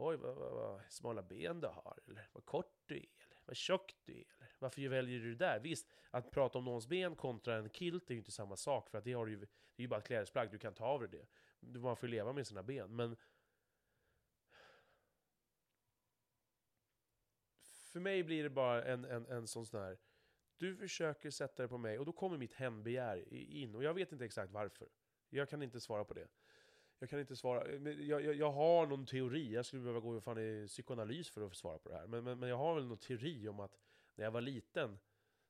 Oj, 0.00 0.16
vad, 0.16 0.36
vad, 0.36 0.52
vad 0.52 0.82
smala 0.88 1.22
ben 1.22 1.60
du 1.60 1.66
har, 1.66 1.98
eller 2.06 2.28
vad 2.32 2.44
kort 2.44 2.82
du 2.86 2.94
är, 2.94 2.98
eller 2.98 3.44
vad 3.44 3.56
tjock 3.56 3.96
du 4.04 4.12
är, 4.12 4.24
eller 4.38 4.56
varför 4.58 4.88
väljer 4.88 5.20
du 5.20 5.34
det 5.34 5.44
där? 5.44 5.60
Visst, 5.60 5.88
att 6.10 6.30
prata 6.30 6.58
om 6.58 6.64
någons 6.64 6.86
ben 6.86 7.16
kontra 7.16 7.56
en 7.56 7.70
kilt 7.70 8.10
är 8.10 8.14
ju 8.14 8.18
inte 8.18 8.32
samma 8.32 8.56
sak, 8.56 8.90
för 8.90 8.98
att 8.98 9.04
det, 9.04 9.12
har 9.12 9.26
du 9.26 9.32
ju, 9.32 9.38
det 9.38 9.46
är 9.76 9.82
ju 9.82 9.88
bara 9.88 10.00
ett 10.00 10.06
klädesplagg, 10.06 10.50
du 10.50 10.58
kan 10.58 10.74
ta 10.74 10.84
av 10.84 11.00
dig 11.00 11.08
det. 11.60 11.78
Man 11.78 11.96
får 11.96 12.08
ju 12.08 12.14
leva 12.14 12.32
med 12.32 12.46
sina 12.46 12.62
ben, 12.62 12.96
men... 12.96 13.16
För 17.92 18.00
mig 18.00 18.22
blir 18.22 18.42
det 18.42 18.50
bara 18.50 18.84
en, 18.84 19.04
en, 19.04 19.26
en 19.26 19.46
sån 19.46 19.66
sån 19.66 19.80
här... 19.80 19.98
Du 20.56 20.76
försöker 20.76 21.30
sätta 21.30 21.62
det 21.62 21.68
på 21.68 21.78
mig, 21.78 21.98
och 21.98 22.04
då 22.06 22.12
kommer 22.12 22.38
mitt 22.38 22.52
hämndbegär 22.52 23.32
in, 23.32 23.74
och 23.74 23.84
jag 23.84 23.94
vet 23.94 24.12
inte 24.12 24.24
exakt 24.24 24.52
varför. 24.52 24.88
Jag 25.28 25.48
kan 25.48 25.62
inte 25.62 25.80
svara 25.80 26.04
på 26.04 26.14
det. 26.14 26.28
Jag 26.98 27.10
kan 27.10 27.20
inte 27.20 27.36
svara. 27.36 27.72
Jag, 27.72 28.24
jag, 28.24 28.34
jag 28.34 28.52
har 28.52 28.86
någon 28.86 29.06
teori, 29.06 29.52
jag 29.52 29.66
skulle 29.66 29.82
behöva 29.82 30.00
gå 30.00 30.20
fan 30.20 30.38
i 30.38 30.66
psykoanalys 30.68 31.30
för 31.30 31.46
att 31.46 31.56
svara 31.56 31.78
på 31.78 31.88
det 31.88 31.94
här. 31.94 32.06
Men, 32.06 32.24
men, 32.24 32.38
men 32.38 32.48
jag 32.48 32.56
har 32.56 32.74
väl 32.74 32.86
någon 32.86 32.98
teori 32.98 33.48
om 33.48 33.60
att 33.60 33.78
när 34.14 34.24
jag 34.24 34.30
var 34.30 34.40
liten, 34.40 34.98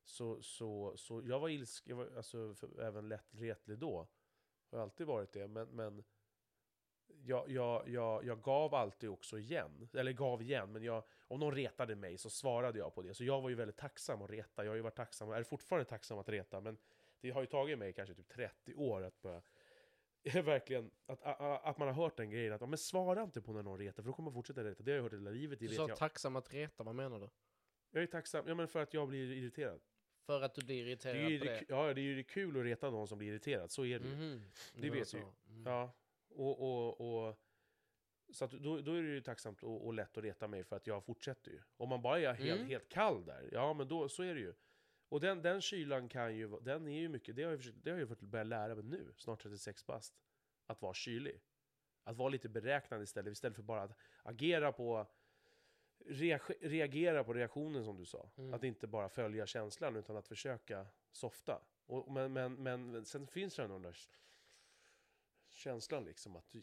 så, 0.05 0.43
så, 0.43 0.97
så 0.97 1.23
jag 1.25 1.41
var 1.41 1.49
ilsk, 1.49 1.87
jag 1.87 1.97
var 1.97 2.09
alltså, 2.17 2.55
för, 2.55 2.81
även 2.83 3.09
lätt 3.09 3.35
retlig 3.35 3.79
då. 3.79 4.09
Har 4.71 4.79
alltid 4.79 5.07
varit 5.07 5.33
det, 5.33 5.49
men, 5.49 5.69
men 5.69 6.05
jag, 7.07 7.51
jag, 7.51 7.89
jag, 7.89 8.25
jag 8.25 8.43
gav 8.43 8.75
alltid 8.75 9.11
också 9.11 9.39
igen. 9.39 9.89
Eller 9.93 10.13
gav 10.13 10.43
igen, 10.43 10.73
men 10.73 10.83
jag, 10.83 11.03
om 11.21 11.41
någon 11.41 11.55
retade 11.55 11.97
mig 11.97 12.19
så 12.19 12.31
svarade 12.31 12.79
jag 12.79 12.95
på 12.95 13.03
det. 13.03 13.15
Så 13.15 13.25
jag 13.25 13.41
var 13.41 13.49
ju 13.49 13.55
väldigt 13.55 13.77
tacksam 13.77 14.23
att 14.23 14.31
reta. 14.31 14.65
Jag 14.65 14.71
har 14.71 14.77
ju 14.77 14.83
varit 14.83 14.97
tacksam, 14.97 15.29
och 15.29 15.37
är 15.37 15.43
fortfarande 15.43 15.85
tacksam 15.85 16.19
att 16.19 16.29
reta, 16.29 16.61
men 16.61 16.79
det 17.21 17.31
har 17.31 17.41
ju 17.41 17.47
tagit 17.47 17.79
mig 17.79 17.93
kanske 17.93 18.15
typ 18.15 18.29
30 18.29 18.75
år 18.75 19.03
att 19.03 19.23
börja 19.23 19.43
verkligen, 20.45 20.91
att, 21.07 21.23
att, 21.64 21.79
man 21.79 21.89
har 21.89 21.95
hört 21.95 22.16
den 22.16 22.31
grejen 22.31 22.53
att 22.53 22.69
men 22.69 22.79
svara 22.79 23.23
inte 23.23 23.43
på 23.43 23.53
när 23.53 23.62
någon 23.62 23.79
retar, 23.79 24.03
för 24.03 24.09
då 24.11 24.12
kommer 24.14 24.25
man 24.31 24.35
fortsätta 24.35 24.64
reta. 24.64 24.83
Det 24.83 24.91
har 24.91 24.97
jag 24.97 25.03
hört 25.03 25.12
hela 25.12 25.31
livet, 25.31 25.59
det 25.59 25.66
Du 25.66 25.75
sa 25.75 25.89
jag. 25.89 25.97
tacksam 25.99 26.37
att 26.37 26.55
reta, 26.55 26.85
vad 26.85 26.95
menar 26.95 27.21
du? 27.21 27.29
Jag 27.91 28.03
är 28.03 28.07
tacksam, 28.07 28.49
ja 28.49 28.55
men 28.55 28.69
för 28.69 28.83
att 28.83 28.95
jag 28.95 29.09
blir 29.09 29.33
irriterad. 29.33 29.81
För 30.27 30.43
att 30.43 30.55
du 30.55 30.64
blir 30.64 30.85
Det 30.85 30.91
irriterad 30.91 31.16
är 31.16 31.29
ju 31.29 31.39
på 31.39 31.45
det, 31.45 31.51
det? 31.51 31.64
ja, 31.69 31.95
det 31.95 32.01
är 32.01 32.03
ju 32.03 32.16
det 32.16 32.23
kul 32.23 32.57
att 32.57 32.64
reta 32.64 32.91
någon 32.91 33.09
som 33.09 33.19
blir 33.19 33.29
irriterad, 33.29 33.71
så 33.71 33.85
är 33.85 33.99
det 33.99 34.09
ju. 34.09 34.14
Mhm, 34.14 34.43
Det 34.75 34.91
vet 34.91 35.14
ju. 35.14 35.19
Mm. 35.19 35.33
Ja, 35.66 35.93
och, 36.29 36.61
och, 36.61 37.27
och 37.29 37.39
så 38.33 38.45
att 38.45 38.51
då, 38.51 38.81
då 38.81 38.93
är 38.93 39.03
det 39.03 39.09
ju 39.09 39.21
tacksamt 39.21 39.62
och, 39.62 39.87
och 39.87 39.95
lätt 39.95 40.19
att 40.19 40.25
reta 40.25 40.49
mig 40.49 40.64
för 40.64 40.77
att 40.77 40.87
jag 40.87 41.05
fortsätter 41.05 41.51
ju. 41.51 41.61
Om 41.77 41.89
man 41.89 42.03
bara 42.03 42.21
är 42.21 42.35
helt, 42.35 42.59
Mm. 42.61 42.66
helt 42.69 42.89
kall 42.89 43.25
där, 43.25 43.49
ja 43.53 43.73
men 43.75 43.89
då, 43.89 44.09
så 44.09 44.23
är 44.23 44.35
det 44.35 44.41
ju. 44.41 44.55
Och 45.09 45.21
den, 45.21 45.43
den 45.43 45.61
kylan 45.61 46.09
kan 46.09 46.37
ju, 46.37 46.61
den 46.61 46.89
är 46.89 47.01
ju 47.01 47.09
mycket, 47.09 47.37
det 47.37 47.43
har 47.43 47.51
jag, 47.51 47.59
försökt, 47.59 47.85
det 47.85 47.91
har 47.91 47.99
jag 47.99 48.09
fått 48.09 48.21
börja 48.21 48.45
lära 48.45 48.75
mig 48.75 48.85
nu, 48.85 49.15
snart 49.17 49.43
36 49.43 49.87
bast. 49.87 50.15
Att 50.67 50.83
vara 50.83 50.95
kylig. 50.95 51.41
Att 52.03 52.17
vara 52.17 52.29
lite 52.29 52.49
beräknande 52.49 53.05
istället, 53.05 53.33
istället 53.33 53.57
för 53.57 53.63
bara 53.63 53.83
att 53.83 53.97
agera 54.23 54.73
på 54.73 55.07
reag- 56.07 56.57
reagera 56.61 57.25
på 57.25 57.35
reaktionen 57.35 57.85
som 57.85 57.97
du 57.97 58.05
sa. 58.05 58.31
Mm. 58.37 58.55
Att 58.55 58.65
inte 58.65 58.87
bara 58.87 59.09
följa 59.09 59.47
känslan 59.47 59.97
utan 59.97 60.17
att 60.17 60.29
försöka 60.29 60.87
softa. 61.13 61.63
Och, 61.87 62.13
men, 62.13 62.33
men, 62.33 62.55
men 62.55 63.05
sen 63.05 63.27
finns 63.27 63.57
det 63.57 63.67
den 63.67 63.83
där 63.83 63.97
känslan 65.49 66.05
liksom 66.05 66.37
att 66.37 66.55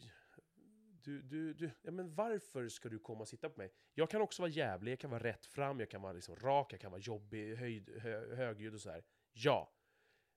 du, 1.06 1.22
du, 1.22 1.54
du, 1.54 1.70
ja 1.82 1.90
men 1.90 2.14
varför 2.14 2.68
ska 2.68 2.88
du 2.88 2.98
komma 2.98 3.20
och 3.20 3.28
sitta 3.28 3.50
på 3.50 3.58
mig? 3.58 3.72
Jag 3.94 4.10
kan 4.10 4.20
också 4.20 4.42
vara 4.42 4.50
jävlig, 4.50 4.92
jag 4.92 4.98
kan 4.98 5.10
vara 5.10 5.22
rätt 5.22 5.46
fram, 5.46 5.80
jag 5.80 5.90
kan 5.90 6.02
vara 6.02 6.12
liksom 6.12 6.36
rak, 6.36 6.72
jag 6.72 6.80
kan 6.80 6.90
vara 6.90 7.00
jobbig, 7.00 7.56
höjd, 7.56 7.98
hö, 8.00 8.34
högljudd 8.34 8.74
och 8.74 8.80
så 8.80 8.90
här. 8.90 9.04
Ja. 9.32 9.72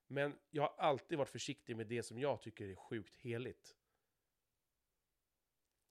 Men 0.06 0.38
jag 0.50 0.62
har 0.62 0.74
alltid 0.78 1.18
varit 1.18 1.28
försiktig 1.28 1.76
med 1.76 1.86
det 1.86 2.02
som 2.02 2.18
jag 2.18 2.40
tycker 2.40 2.68
är 2.68 2.74
sjukt 2.74 3.16
heligt. 3.16 3.76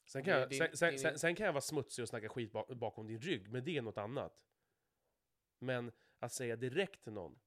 Sen 0.06 0.24
kan, 0.24 0.40
jag, 0.40 0.56
sen, 0.56 0.78
sen, 0.78 1.00
sen, 1.00 1.20
sen 1.20 1.36
kan 1.36 1.46
jag 1.46 1.54
vara 1.54 1.62
smutsig 1.62 2.04
och 2.04 2.10
snacka 2.10 2.30
skit 2.30 2.52
bak, 2.52 2.68
bakom 2.68 3.08
din 3.08 3.22
rygg, 3.22 3.50
men 3.50 3.66
det 3.66 3.78
är 3.78 3.82
något 3.82 3.98
annat. 3.98 4.44
Men 5.60 5.92
att 6.20 6.34
säga 6.34 6.56
direkt 6.56 7.04
till 7.04 7.14
någon. 7.14 7.40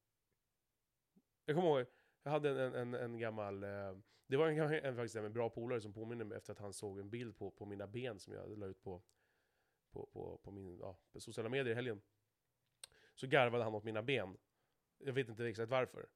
Jag 1.45 1.55
kommer 1.55 1.69
ihåg, 1.69 1.87
jag 2.23 2.31
hade 2.31 2.63
en, 2.63 2.75
en, 2.75 2.93
en 2.93 3.17
gammal... 3.17 3.63
Eh, 3.63 3.97
det 4.27 4.37
var 4.37 4.47
en, 4.47 4.73
en, 4.73 4.95
faktiskt 4.95 5.15
en 5.15 5.33
bra 5.33 5.49
polare 5.49 5.81
som 5.81 5.93
påminner 5.93 6.25
mig 6.25 6.37
efter 6.37 6.51
att 6.51 6.59
han 6.59 6.73
såg 6.73 6.99
en 6.99 7.09
bild 7.09 7.37
på, 7.37 7.51
på 7.51 7.65
mina 7.65 7.87
ben 7.87 8.19
som 8.19 8.33
jag 8.33 8.57
la 8.57 8.65
ut 8.65 8.81
på, 8.81 9.01
på, 9.91 10.05
på, 10.05 10.37
på, 10.37 10.51
min, 10.51 10.77
ja, 10.79 10.97
på 11.11 11.19
sociala 11.19 11.49
medier 11.49 11.71
i 11.71 11.75
helgen. 11.75 12.01
Så 13.15 13.27
garvade 13.27 13.63
han 13.63 13.75
åt 13.75 13.83
mina 13.83 14.01
ben. 14.01 14.37
Jag 14.97 15.13
vet 15.13 15.29
inte 15.29 15.45
exakt 15.45 15.69
varför. 15.69 16.07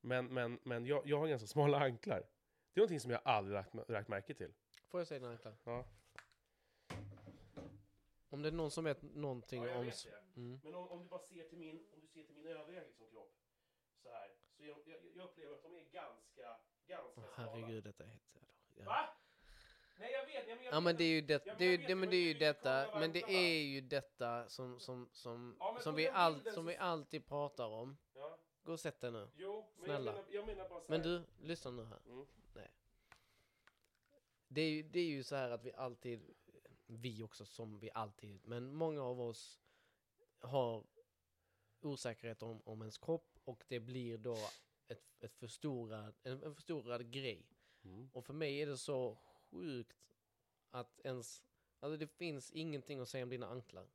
Men, 0.00 0.26
men, 0.26 0.58
men 0.62 0.86
jag, 0.86 1.06
jag 1.06 1.18
har 1.18 1.28
ganska 1.28 1.46
smala 1.46 1.78
anklar. 1.78 2.26
Det 2.72 2.78
är 2.78 2.80
någonting 2.80 3.00
som 3.00 3.10
jag 3.10 3.20
aldrig 3.24 3.54
lagt, 3.54 3.88
lagt 3.88 4.08
märke 4.08 4.34
till. 4.34 4.52
Får 4.88 5.00
jag 5.00 5.06
säga 5.06 5.20
dina 5.20 5.30
anklar? 5.30 5.54
Ja. 5.64 5.84
Om 8.28 8.42
det 8.42 8.48
är 8.48 8.52
någon 8.52 8.70
som 8.70 8.84
vet 8.84 9.02
någonting 9.02 9.62
Ja, 9.62 9.68
jag 9.68 9.78
om... 9.78 9.86
vet 9.86 10.04
det. 10.04 10.40
Mm. 10.40 10.60
Men 10.64 10.74
om, 10.74 10.88
om 10.88 11.02
du 11.02 11.08
bara 11.08 11.20
ser 11.20 11.44
till 11.48 11.58
min, 11.58 11.86
om 11.92 12.00
du 12.00 12.06
ser 12.06 12.22
till 12.22 12.34
min 12.34 12.46
övriga 12.46 12.82
liksom, 12.82 13.06
kropp, 13.10 13.36
så 14.02 14.08
här, 14.08 14.30
så 14.62 14.68
jag, 14.68 14.78
jag, 14.86 15.00
jag 15.14 15.24
upplever 15.24 15.54
att 15.54 15.62
de 15.62 15.74
är 15.76 15.84
ganska, 15.92 16.56
ganska 16.86 17.12
smala. 17.12 17.52
herregud, 17.52 17.84
detta 17.84 18.04
är 18.04 18.08
helt 18.08 18.22
jävla... 18.76 18.92
Va? 18.92 19.08
Nej 19.98 20.12
jag 20.12 20.26
vet, 20.26 20.48
ja, 20.48 20.54
men 20.54 20.64
jag 20.64 20.74
Ja 20.74 20.80
men 20.80 20.96
det 20.96 21.04
är 21.04 21.08
ju 21.08 21.20
det, 21.20 21.34
är 21.34 21.48
jag 21.48 21.58
det, 21.58 21.76
det, 21.76 21.94
men 21.94 22.10
det 22.10 22.16
är 22.16 22.22
ju 22.22 22.34
detta, 22.34 22.98
men 23.00 23.12
det 23.12 23.22
är 23.30 23.62
ju 23.62 23.80
detta 23.80 24.48
som, 24.48 24.80
som, 24.80 25.08
som, 25.12 25.56
Ja, 25.60 25.78
som 25.80 25.94
vi 25.94 26.08
all, 26.08 26.52
som 26.52 26.66
vi 26.66 26.76
alltid 26.76 27.26
pratar 27.26 27.66
om. 27.66 27.96
Ja, 28.14 28.38
Gå 28.62 28.72
och 28.72 28.80
sätt 28.80 29.00
dig 29.00 29.12
nu. 29.12 29.28
jo, 29.36 29.64
men 29.76 29.84
Snälla. 29.84 30.10
Jag, 30.10 30.14
menar, 30.14 30.32
jag 30.32 30.46
menar 30.46 30.68
bara 30.68 30.80
så 30.80 30.86
Men 30.92 31.02
du, 31.02 31.22
lyssna 31.40 31.70
nu 31.70 31.84
här. 31.84 32.00
Mm. 32.06 32.26
Det 34.48 34.60
är, 34.60 34.70
ju, 34.70 34.82
det 34.82 35.00
är 35.00 35.04
ju 35.04 35.22
så 35.22 35.36
här 35.36 35.50
att 35.50 35.64
vi 35.64 35.72
alltid, 35.72 36.34
vi 36.86 37.22
också 37.22 37.44
som 37.44 37.78
vi 37.78 37.90
alltid, 37.94 38.40
men 38.44 38.74
många 38.74 39.02
av 39.02 39.20
oss 39.20 39.60
har 40.40 40.84
osäkerhet 41.80 42.42
om, 42.42 42.62
om 42.64 42.80
ens 42.80 42.98
kropp 42.98 43.31
och 43.44 43.64
det 43.68 43.80
blir 43.80 44.18
då 44.18 44.36
ett, 44.88 45.02
ett 45.20 45.36
förstorad, 45.36 46.14
en, 46.22 46.42
en 46.42 46.54
förstorad 46.54 47.10
grej. 47.10 47.46
Mm. 47.84 48.10
Och 48.12 48.24
för 48.24 48.32
mig 48.34 48.62
är 48.62 48.66
det 48.66 48.76
så 48.76 49.18
sjukt 49.50 50.16
att 50.70 51.00
ens, 51.04 51.42
alltså 51.80 51.96
det 51.96 52.06
finns 52.06 52.50
ingenting 52.50 53.00
att 53.00 53.08
säga 53.08 53.24
om 53.24 53.30
dina 53.30 53.46
anklar. 53.46 53.86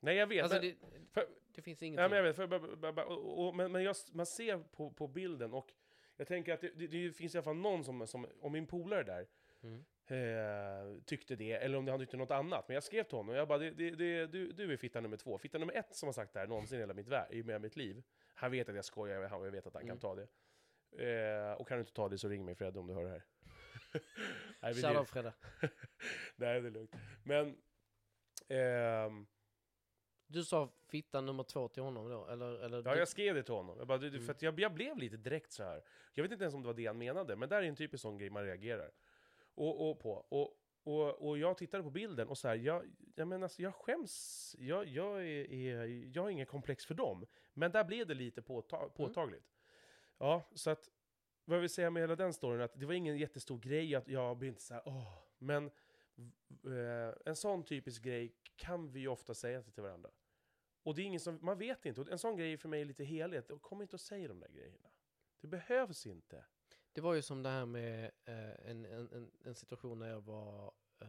Nej 0.00 0.16
jag 0.16 0.26
vet, 0.26 0.42
Alltså 0.42 0.58
men, 0.58 0.66
det, 0.66 0.76
för, 1.12 1.28
det 1.54 1.62
finns 1.62 1.82
ja, 1.82 1.86
ingenting. 1.86 2.10
men, 2.10 2.16
jag 2.16 2.24
vet 2.24 2.36
för, 2.36 3.08
och, 3.08 3.46
och, 3.46 3.54
men, 3.54 3.72
men 3.72 3.82
jag, 3.82 3.96
man 4.12 4.26
ser 4.26 4.58
på, 4.58 4.90
på 4.90 5.08
bilden 5.08 5.52
och 5.52 5.72
jag 6.16 6.26
tänker 6.26 6.54
att 6.54 6.60
det, 6.60 6.70
det, 6.74 6.86
det 6.86 7.12
finns 7.12 7.34
i 7.34 7.38
alla 7.38 7.42
fall 7.44 7.56
någon 7.56 7.84
som, 7.84 8.06
som 8.06 8.26
om 8.40 8.52
min 8.52 8.66
polare 8.66 9.02
där, 9.02 9.26
Mm. 9.62 9.84
Eh, 10.06 11.02
tyckte 11.04 11.36
det, 11.36 11.52
eller 11.52 11.78
om 11.78 11.88
han 11.88 11.98
tyckte 11.98 12.16
något 12.16 12.30
annat. 12.30 12.68
Men 12.68 12.74
jag 12.74 12.82
skrev 12.82 13.02
till 13.04 13.16
honom, 13.16 13.28
och 13.28 13.36
jag 13.36 13.48
bara, 13.48 13.58
det, 13.58 13.70
det, 13.70 13.90
det, 13.90 14.26
du, 14.26 14.52
du 14.52 14.72
är 14.72 14.76
fitta 14.76 15.00
nummer 15.00 15.16
två. 15.16 15.38
Fitta 15.38 15.58
nummer 15.58 15.74
ett 15.74 15.96
som 15.96 16.06
har 16.06 16.12
sagt 16.12 16.32
det 16.32 16.38
här 16.40 16.46
någonsin 16.46 16.78
i 16.78 16.80
hela 16.80 16.94
mitt, 16.94 17.08
vär, 17.08 17.34
i 17.34 17.58
mitt 17.58 17.76
liv. 17.76 18.02
Han 18.34 18.50
vet 18.50 18.68
att 18.68 18.74
jag 18.74 18.84
skojar, 18.84 19.34
och 19.34 19.46
jag 19.46 19.50
vet 19.52 19.66
att 19.66 19.74
han 19.74 19.82
Mm. 19.82 19.90
kan 19.96 19.98
ta 20.00 20.14
det. 20.14 20.26
Eh, 20.96 21.52
och 21.52 21.68
kan 21.68 21.76
du 21.78 21.80
inte 21.80 21.92
ta 21.92 22.08
det 22.08 22.18
så 22.18 22.28
ring 22.28 22.44
mig 22.44 22.54
Fred 22.54 22.76
om 22.76 22.86
du 22.86 22.94
hör 22.94 23.04
det 23.04 23.10
här. 23.10 23.22
Nej, 24.62 24.74
Shoutout 24.74 25.08
Fredde. 25.08 25.32
Nej, 26.36 26.60
det 26.60 26.68
är 26.68 26.70
lugnt. 26.70 26.94
Men... 27.24 27.56
ehm, 28.48 29.26
Du 30.26 30.44
sa 30.44 30.72
fitta 30.88 31.20
nummer 31.20 31.42
två 31.42 31.68
till 31.68 31.82
honom 31.82 32.08
då? 32.10 32.26
Eller, 32.26 32.64
eller 32.64 32.76
ja, 32.84 32.92
du, 32.92 32.98
jag 32.98 33.08
skrev 33.08 33.34
det 33.34 33.42
till 33.42 33.54
honom. 33.54 33.78
Jag, 33.78 33.86
bara, 33.86 33.98
du, 33.98 34.08
Mm. 34.08 34.22
för 34.22 34.36
jag, 34.40 34.60
jag 34.60 34.74
blev 34.74 34.98
lite 34.98 35.16
direkt 35.16 35.52
så 35.52 35.64
här. 35.64 35.82
Jag 36.14 36.22
vet 36.22 36.32
inte 36.32 36.44
ens 36.44 36.54
om 36.54 36.62
det 36.62 36.66
var 36.66 36.74
det 36.74 36.86
han 36.86 36.98
menade, 36.98 37.36
men 37.36 37.48
där 37.48 37.58
är 37.62 37.62
en 37.62 37.76
typisk 37.76 38.02
sån 38.02 38.18
grej 38.18 38.30
man 38.30 38.44
reagerar 38.44 38.90
och, 39.54 39.90
och 39.90 40.00
på. 40.00 40.10
Och, 40.10 40.60
och, 40.82 41.28
och 41.28 41.38
jag 41.38 41.58
tittade 41.58 41.82
på 41.82 41.90
bilden 41.90 42.28
och 42.28 42.38
så 42.38 42.48
här, 42.48 42.54
jag, 42.54 42.84
jag 43.14 43.28
menar, 43.28 43.42
alltså, 43.42 43.62
jag 43.62 43.74
skäms. 43.74 44.56
Jag, 44.58 44.86
jag, 44.86 45.20
är, 45.20 45.52
är, 45.52 45.86
jag 46.16 46.22
har 46.22 46.30
ingen 46.30 46.46
komplex 46.46 46.86
för 46.86 46.94
dem. 46.94 47.26
Men 47.52 47.72
där 47.72 47.84
blev 47.84 48.06
det 48.06 48.14
lite 48.14 48.42
påta 48.42 48.88
påtagligt. 48.88 49.54
Ja, 50.18 50.50
så 50.54 50.70
att 50.70 50.90
vad 51.44 51.56
jag 51.56 51.60
vill 51.60 51.70
säga 51.70 51.90
med 51.90 52.02
hela 52.02 52.16
den 52.16 52.32
storyn, 52.32 52.60
att 52.60 52.80
det 52.80 52.86
var 52.86 52.94
ingen 52.94 53.18
jättestor 53.18 53.58
grej, 53.58 53.94
att 53.94 54.08
jag 54.08 54.36
blev 54.36 54.48
inte 54.48 54.62
så 54.62 54.74
här, 54.74 54.82
åh, 54.86 55.18
men 55.38 55.70
eh, 56.64 57.14
en 57.24 57.36
sån 57.36 57.64
typisk 57.64 58.02
grej 58.02 58.34
kan 58.56 58.92
vi 58.92 59.00
ju 59.00 59.08
ofta 59.08 59.34
säga 59.34 59.62
till 59.62 59.82
varandra. 59.82 60.10
Och 60.82 60.94
det 60.94 61.02
är 61.02 61.04
ingen 61.04 61.20
som, 61.20 61.38
man 61.42 61.58
vet 61.58 61.86
inte, 61.86 62.00
och 62.00 62.10
en 62.10 62.18
sån 62.18 62.36
grej 62.36 62.52
är 62.52 62.56
för 62.56 62.68
mig 62.68 62.84
lite 62.84 63.04
heligt, 63.04 63.50
och 63.50 63.62
kom 63.62 63.82
inte 63.82 63.96
och 63.96 64.00
säg 64.00 64.28
de 64.28 64.40
där 64.40 64.48
grejerna. 64.48 64.90
Det 65.40 65.46
behövs 65.46 66.06
inte. 66.06 66.44
Det 66.94 67.00
var 67.00 67.14
ju 67.14 67.22
som 67.22 67.42
det 67.42 67.48
här 67.48 67.66
med 67.66 68.04
eh, 68.24 68.70
en, 68.70 68.84
en, 68.84 69.30
en, 69.44 69.54
situation 69.54 69.98
när 69.98 70.08
jag 70.08 70.20
var... 70.20 70.72
Eh, 71.00 71.08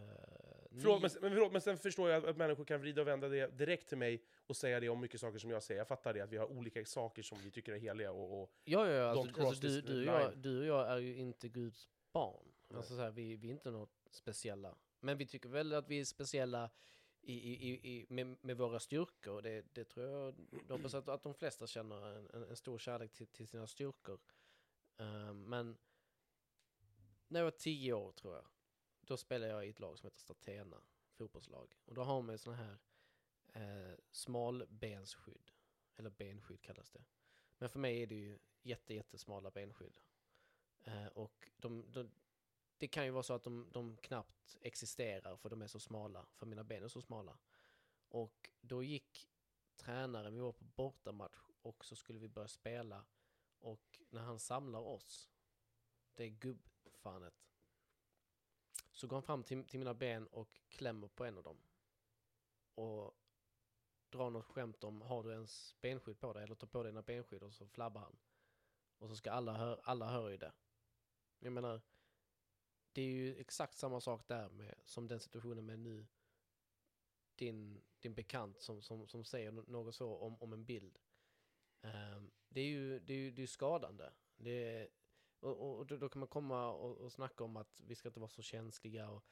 Förlåt, 0.81 1.01
men, 1.01 1.11
men, 1.21 1.31
förlåt, 1.31 1.51
men 1.51 1.61
sen 1.61 1.77
förstår 1.77 2.09
jag 2.09 2.25
att 2.25 2.38
människor 2.38 2.65
kan 2.65 2.81
vrida 2.81 3.01
och 3.01 3.07
vända 3.07 3.29
det 3.29 3.47
direkt 3.47 3.89
till 3.89 3.97
mig 3.97 4.23
och 4.47 4.55
säga 4.55 4.79
det 4.79 4.89
om 4.89 4.99
mycket 4.99 5.19
saker 5.19 5.39
som 5.39 5.49
jag 5.49 5.63
säger. 5.63 5.79
Jag 5.79 5.88
fattar 5.88 6.13
det, 6.13 6.21
att 6.21 6.31
vi 6.31 6.38
har 6.38 6.45
olika 6.45 6.86
saker 6.86 7.23
som 7.23 7.38
vi 7.43 7.51
tycker 7.51 7.73
är 7.73 7.77
heliga 7.77 8.11
och, 8.11 8.41
och 8.41 8.51
Ja, 8.63 8.88
ja, 8.88 8.93
ja 8.93 9.09
alltså, 9.09 9.41
alltså 9.41 9.61
du, 9.61 9.81
du, 9.81 10.09
och 10.09 10.21
jag, 10.21 10.38
du 10.38 10.59
och 10.59 10.65
jag 10.65 10.91
är 10.91 10.97
ju 10.97 11.15
inte 11.15 11.49
Guds 11.49 11.89
barn. 12.13 12.45
Nej. 12.67 12.77
Alltså 12.77 12.95
så 12.95 13.01
här, 13.01 13.11
vi, 13.11 13.36
vi 13.36 13.47
är 13.47 13.51
inte 13.51 13.71
något 13.71 14.07
speciella. 14.09 14.75
Men 14.99 15.17
vi 15.17 15.25
tycker 15.25 15.49
väl 15.49 15.73
att 15.73 15.89
vi 15.89 15.99
är 15.99 16.05
speciella 16.05 16.69
i, 17.21 17.33
i, 17.33 17.69
i, 17.69 17.91
i, 17.91 18.05
med, 18.09 18.38
med 18.41 18.57
våra 18.57 18.79
styrkor. 18.79 19.41
Det, 19.41 19.65
det 19.73 19.83
tror 19.83 20.05
jag, 20.05 20.36
jag 20.67 20.77
hoppas 20.77 20.93
att, 20.93 21.09
att 21.09 21.23
de 21.23 21.33
flesta 21.33 21.67
känner 21.67 22.17
en, 22.17 22.29
en, 22.33 22.49
en 22.49 22.55
stor 22.55 22.77
kärlek 22.77 23.13
till, 23.13 23.27
till 23.27 23.47
sina 23.47 23.67
styrkor. 23.67 24.19
Eh, 24.97 25.33
men 25.33 25.77
när 27.27 27.39
jag 27.39 27.45
var 27.45 27.51
tio 27.51 27.93
år 27.93 28.11
tror 28.11 28.33
jag, 28.33 28.45
då 29.01 29.17
spelade 29.17 29.51
jag 29.51 29.65
i 29.65 29.69
ett 29.69 29.79
lag 29.79 29.99
som 29.99 30.07
heter 30.07 30.19
Statena, 30.19 30.83
fotbollslag. 31.11 31.75
Och 31.85 31.95
då 31.95 32.03
har 32.03 32.21
man 32.21 32.37
såna 32.37 32.55
här 32.55 32.77
eh, 33.53 33.97
smalbensskydd, 34.11 35.51
eller 35.95 36.09
benskydd 36.09 36.61
kallas 36.61 36.91
det. 36.91 37.05
Men 37.57 37.69
för 37.69 37.79
mig 37.79 38.03
är 38.03 38.07
det 38.07 38.15
ju 38.15 38.39
jätte, 38.61 38.93
jättesmala 38.93 39.51
benskydd. 39.51 39.99
Eh, 40.83 41.07
och 41.07 41.51
de, 41.57 41.91
de, 41.91 42.11
det 42.77 42.87
kan 42.87 43.05
ju 43.05 43.11
vara 43.11 43.23
så 43.23 43.33
att 43.33 43.43
de, 43.43 43.69
de 43.71 43.97
knappt 43.97 44.57
existerar 44.61 45.37
för 45.37 45.49
de 45.49 45.61
är 45.61 45.67
så 45.67 45.79
smala, 45.79 46.25
för 46.33 46.45
mina 46.45 46.63
ben 46.63 46.83
är 46.83 46.87
så 46.87 47.01
smala. 47.01 47.37
Och 48.09 48.49
då 48.61 48.83
gick 48.83 49.29
tränaren, 49.75 50.33
vi 50.33 50.39
var 50.41 50.51
på 50.51 50.63
bortamatch 50.63 51.37
och 51.61 51.85
så 51.85 51.95
skulle 51.95 52.19
vi 52.19 52.29
börja 52.29 52.47
spela. 52.47 53.05
Och 53.66 53.99
när 54.09 54.22
han 54.22 54.39
samlar 54.39 54.80
oss, 54.80 55.30
det 56.16 56.24
är 56.24 56.30
gubbfanet, 56.30 57.34
så 58.91 59.07
går 59.07 59.16
han 59.16 59.24
fram 59.24 59.43
till, 59.43 59.63
till 59.63 59.80
mina 59.80 59.93
ben 59.93 60.28
och 60.28 60.61
klämmer 60.68 61.07
på 61.07 61.26
en 61.26 61.38
av 61.38 61.43
dem. 61.43 61.57
Och 62.76 63.18
drar 64.09 64.30
något 64.30 64.45
skämt 64.45 64.84
om, 64.84 65.01
har 65.01 65.24
du 65.24 65.32
ens 65.32 65.76
benskydd 65.82 66.20
på 66.20 66.34
dig? 66.34 66.43
Eller 66.43 66.55
ta 66.55 66.68
på 66.68 66.84
dig 66.84 66.91
dina 66.91 67.01
benskydd 67.01 67.43
och 67.43 67.53
så 67.53 67.68
flabbar 67.68 68.01
han. 68.01 68.18
Och 68.97 69.09
så 69.09 69.16
ska 69.16 69.32
alla, 69.32 69.53
hör, 69.57 69.82
alla 69.84 70.11
hör 70.11 70.30
ju 70.30 70.38
det. 70.38 70.53
Jag 71.39 71.53
menar, 71.53 71.82
det 72.91 73.01
är 73.01 73.05
ju 73.05 73.36
exakt 73.36 73.78
samma 73.78 74.01
sak 74.01 74.28
där 74.28 74.49
med, 74.49 74.76
som 74.84 75.07
den 75.07 75.20
situationen 75.20 75.66
med 75.66 75.80
nu. 75.80 76.07
Din, 77.36 77.82
din 77.99 78.13
bekant 78.13 78.61
som, 78.61 78.82
som, 78.82 79.07
som 79.07 79.24
säger 79.24 79.51
något 79.51 79.95
så 79.95 80.18
om, 80.18 80.41
om 80.41 80.53
en 80.53 80.66
bild. 80.66 80.99
Ehm, 81.86 82.31
det 82.49 82.61
är 82.61 82.65
ju 82.65 82.99
det 82.99 83.13
är, 83.13 83.17
ju- 83.17 83.31
det 83.31 83.43
är 83.43 83.47
skadande. 83.47 84.09
Det 84.38 84.51
är, 84.51 84.88
och 85.39 85.77
och 85.77 85.86
då, 85.86 85.97
då 85.97 86.09
kan 86.09 86.19
man 86.19 86.27
komma 86.27 86.71
och, 86.71 86.97
och 86.97 87.11
snacka 87.11 87.43
om 87.43 87.57
att 87.57 87.81
vi 87.88 87.95
ska 87.95 88.09
inte 88.09 88.19
vara 88.19 88.29
så 88.29 88.41
känsliga 88.41 89.09
och 89.09 89.23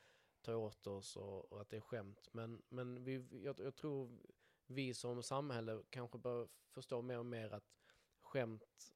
ta 0.42 0.56
åt 0.56 0.88
oss 0.88 1.16
och, 1.18 1.52
och 1.52 1.62
att 1.62 1.70
det 1.70 1.78
är 1.78 1.82
skämt. 1.82 2.30
Men, 2.32 2.62
men 2.70 3.04
vi, 3.04 3.26
jag, 3.44 3.60
jag 3.60 3.76
tror 3.76 4.20
vi 4.68 4.94
som 4.94 5.24
samhälle 5.24 5.84
kanske 5.90 6.18
bör 6.18 6.48
förstå 6.70 7.02
mer 7.02 7.20
och 7.20 7.26
mer 7.26 7.54
att 7.54 7.74
skämt, 8.22 8.94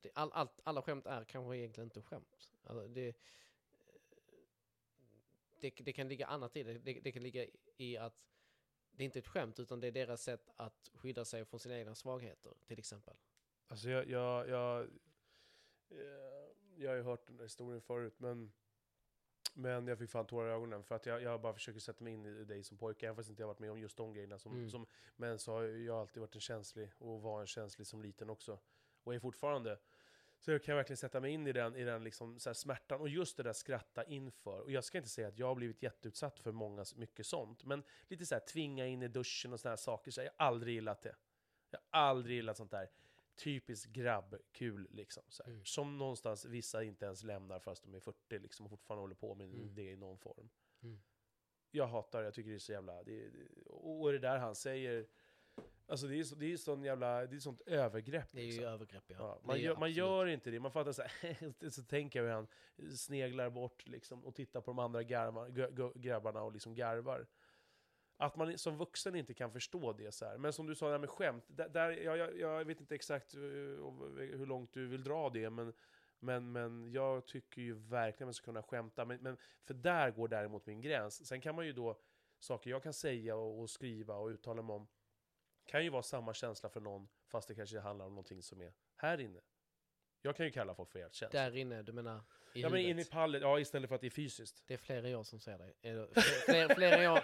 det, 0.00 0.10
all, 0.14 0.32
allt, 0.32 0.60
alla 0.64 0.82
skämt 0.82 1.06
är 1.06 1.24
kanske 1.24 1.56
egentligen 1.56 1.86
inte 1.86 2.02
skämt. 2.02 2.52
Alltså 2.62 2.88
det, 2.88 3.16
det, 5.60 5.70
det 5.70 5.92
kan 5.92 6.08
ligga 6.08 6.26
annat 6.26 6.56
i 6.56 6.62
det. 6.62 6.78
det. 6.78 7.00
Det 7.00 7.12
kan 7.12 7.22
ligga 7.22 7.46
i 7.76 7.96
att 7.96 8.35
det 8.96 9.04
inte 9.04 9.18
är 9.18 9.20
ett 9.20 9.26
skämt 9.28 9.60
utan 9.60 9.80
det 9.80 9.86
är 9.86 9.92
deras 9.92 10.22
sätt 10.22 10.50
att 10.56 10.90
skydda 10.94 11.24
sig 11.24 11.44
från 11.44 11.60
sina 11.60 11.78
egna 11.78 11.94
svagheter 11.94 12.52
till 12.66 12.78
exempel. 12.78 13.16
Alltså 13.68 13.88
jag, 13.90 14.08
jag, 14.10 14.48
jag, 14.48 14.82
eh, 15.90 15.98
jag 16.76 16.90
har 16.90 16.96
ju 16.96 17.02
hört 17.02 17.26
den 17.26 17.36
där 17.36 17.44
historien 17.44 17.80
förut, 17.80 18.14
men, 18.20 18.52
men 19.54 19.86
jag 19.86 19.98
fick 19.98 20.10
fan 20.10 20.26
tårar 20.26 20.48
i 20.48 20.52
ögonen 20.52 20.84
för 20.84 20.94
att 20.94 21.06
jag, 21.06 21.22
jag 21.22 21.40
bara 21.40 21.52
försöker 21.54 21.80
sätta 21.80 22.04
mig 22.04 22.12
in 22.12 22.26
i 22.26 22.44
dig 22.44 22.64
som 22.64 22.78
pojke, 22.78 23.06
även 23.06 23.16
fast 23.16 23.30
inte 23.30 23.42
jag 23.42 23.46
har 23.46 23.54
varit 23.54 23.60
med 23.60 23.70
om 23.70 23.78
just 23.78 23.96
de 23.96 24.12
grejerna. 24.12 24.38
Som, 24.38 24.52
Mm. 24.52 24.70
som, 24.70 24.86
men 25.16 25.38
så 25.38 25.52
har 25.52 25.62
jag 25.62 25.96
alltid 25.98 26.20
varit 26.20 26.34
en 26.34 26.40
känslig, 26.40 26.90
och 26.98 27.22
var 27.22 27.40
en 27.40 27.46
känslig 27.46 27.86
som 27.86 28.02
liten 28.02 28.30
också. 28.30 28.58
Och 29.04 29.14
är 29.14 29.18
fortfarande. 29.18 29.78
Så 30.38 30.50
jag 30.50 30.62
kan 30.62 30.76
verkligen 30.76 30.96
sätta 30.96 31.20
mig 31.20 31.32
in 31.32 31.46
i 31.46 31.52
den, 31.52 31.76
i 31.76 31.84
den 31.84 32.04
liksom 32.04 32.38
så 32.38 32.48
här 32.48 32.54
smärtan 32.54 33.00
och 33.00 33.08
just 33.08 33.36
det 33.36 33.42
där 33.42 33.52
skratta 33.52 34.04
inför. 34.04 34.60
Och 34.60 34.72
jag 34.72 34.84
ska 34.84 34.98
inte 34.98 35.10
säga 35.10 35.28
att 35.28 35.38
jag 35.38 35.46
har 35.46 35.54
blivit 35.54 35.82
jätteutsatt 35.82 36.38
för 36.38 36.52
många, 36.52 36.84
mycket 36.96 37.26
sånt, 37.26 37.64
men 37.64 37.82
lite 38.08 38.26
så 38.26 38.34
här 38.34 38.42
tvinga 38.46 38.86
in 38.86 39.02
i 39.02 39.08
duschen 39.08 39.52
och 39.52 39.60
sådana 39.60 39.72
här 39.72 39.76
saker, 39.76 40.10
så 40.10 40.20
jag 40.20 40.32
har 40.36 40.46
aldrig 40.46 40.74
gillat 40.74 41.02
det. 41.02 41.16
Jag 41.70 41.78
har 41.90 42.00
aldrig 42.00 42.36
gillat 42.36 42.56
sånt 42.56 42.70
där 42.70 42.88
typiskt 43.36 43.92
grabbkul 43.92 44.88
liksom. 44.90 45.22
Så 45.28 45.42
här. 45.42 45.50
Mm. 45.50 45.64
Som 45.64 45.98
någonstans 45.98 46.44
vissa 46.44 46.82
inte 46.82 47.06
ens 47.06 47.22
lämnar 47.22 47.58
fast 47.58 47.82
de 47.82 47.94
är 47.94 48.00
40 48.00 48.38
liksom 48.38 48.66
och 48.66 48.70
fortfarande 48.70 49.00
håller 49.00 49.14
på 49.14 49.34
med 49.34 49.46
Mm. 49.46 49.74
det 49.74 49.90
i 49.90 49.96
någon 49.96 50.18
form. 50.18 50.48
Mm. 50.82 51.00
Jag 51.70 51.86
hatar 51.86 52.18
det, 52.18 52.24
jag 52.24 52.34
tycker 52.34 52.50
det 52.50 52.56
är 52.56 52.58
så 52.58 52.72
jävla... 52.72 53.02
Det, 53.02 53.30
och 53.66 54.12
det 54.12 54.18
där 54.18 54.38
han 54.38 54.54
säger, 54.54 55.06
alltså 55.88 56.06
det 56.06 56.18
är, 56.18 56.24
så, 56.24 56.34
det 56.34 56.52
är 56.52 56.56
sån 56.56 56.82
jävla, 56.82 57.26
det 57.26 57.36
är 57.36 57.40
sånt 57.40 57.60
övergrepp. 57.66 58.28
Det 58.32 58.40
är 58.40 58.44
ju 58.44 58.50
liksom. 58.50 58.64
övergrepp 58.64 59.04
ja. 59.06 59.16
Ja, 59.18 59.40
man, 59.44 59.60
gör, 59.60 59.76
man 59.76 59.92
gör 59.92 60.26
inte 60.26 60.50
det, 60.50 60.60
man 60.60 60.72
fattar 60.72 60.92
så 60.92 61.02
här, 61.02 61.70
så 61.70 61.82
tänker 61.82 62.18
jag 62.18 62.26
hur 62.26 62.32
han 62.32 62.46
sneglar 62.96 63.50
bort 63.50 63.86
liksom, 63.86 64.24
och 64.24 64.34
tittar 64.34 64.60
på 64.60 64.70
de 64.70 64.78
andra 64.78 65.02
garvar, 65.02 65.48
gra- 65.48 65.70
gra- 65.70 65.98
grabbarna 65.98 66.42
och 66.42 66.52
liksom 66.52 66.74
garvar. 66.74 67.26
Att 68.18 68.36
man 68.36 68.58
som 68.58 68.76
vuxen 68.76 69.14
inte 69.14 69.34
kan 69.34 69.52
förstå 69.52 69.92
det 69.92 70.12
så 70.12 70.24
här. 70.26 70.38
Men 70.38 70.52
som 70.52 70.66
du 70.66 70.74
sa, 70.74 70.86
det 70.86 70.92
här 70.92 70.98
med 70.98 71.10
skämt, 71.10 71.44
där, 71.46 71.68
där, 71.68 71.90
jag, 71.90 72.18
jag, 72.18 72.38
jag 72.38 72.64
vet 72.64 72.80
inte 72.80 72.94
exakt 72.94 73.34
eh, 73.34 73.40
hur 73.40 74.46
långt 74.46 74.72
du 74.72 74.86
vill 74.86 75.04
dra 75.04 75.30
det, 75.30 75.50
men, 75.50 75.72
men, 76.18 76.52
men 76.52 76.92
jag 76.92 77.26
tycker 77.26 77.62
ju 77.62 77.74
verkligen 77.74 78.24
att 78.24 78.28
man 78.28 78.34
ska 78.34 78.44
kunna 78.44 78.62
skämta. 78.62 79.04
Men, 79.04 79.22
men, 79.22 79.36
för 79.64 79.74
där 79.74 80.10
går 80.10 80.28
däremot 80.28 80.66
min 80.66 80.80
gräns. 80.80 81.26
Sen 81.26 81.40
kan 81.40 81.54
man 81.54 81.66
ju 81.66 81.72
då, 81.72 82.00
saker 82.38 82.70
jag 82.70 82.82
kan 82.82 82.92
säga 82.92 83.36
och, 83.36 83.60
och 83.60 83.70
skriva 83.70 84.14
och 84.14 84.28
uttala 84.28 84.62
mig 84.62 84.74
om, 84.74 84.86
kan 85.66 85.84
ju 85.84 85.90
vara 85.90 86.02
samma 86.02 86.34
känsla 86.34 86.68
för 86.68 86.80
någon, 86.80 87.08
fast 87.28 87.48
det 87.48 87.54
kanske 87.54 87.78
handlar 87.80 88.04
om 88.06 88.12
någonting 88.12 88.42
som 88.42 88.60
är 88.62 88.72
här 88.96 89.20
inne. 89.20 89.40
Jag 90.22 90.36
kan 90.36 90.46
ju 90.46 90.52
kalla 90.52 90.74
folk 90.74 90.90
för 90.90 90.98
helt 90.98 91.14
känsla. 91.14 91.40
Där 91.40 91.56
inne, 91.56 91.82
du 91.82 91.92
menar 91.92 92.16
i 92.54 92.60
Ja 92.60 92.68
men 92.68 92.78
huvudet. 92.78 92.90
in 92.90 92.98
i 92.98 93.04
pallet, 93.04 93.42
ja 93.42 93.60
istället 93.60 93.88
för 93.88 93.94
att 93.94 94.00
det 94.00 94.06
är 94.06 94.10
fysiskt. 94.10 94.62
Det 94.66 94.74
är 94.74 94.78
fler 94.78 95.04
än 95.04 95.10
jag 95.10 95.26
som 95.26 95.40
ser 95.40 95.58
dig. 95.58 95.74
Fler, 96.46 96.74
fler, 96.74 96.92
än 96.98 97.02
jag, 97.04 97.22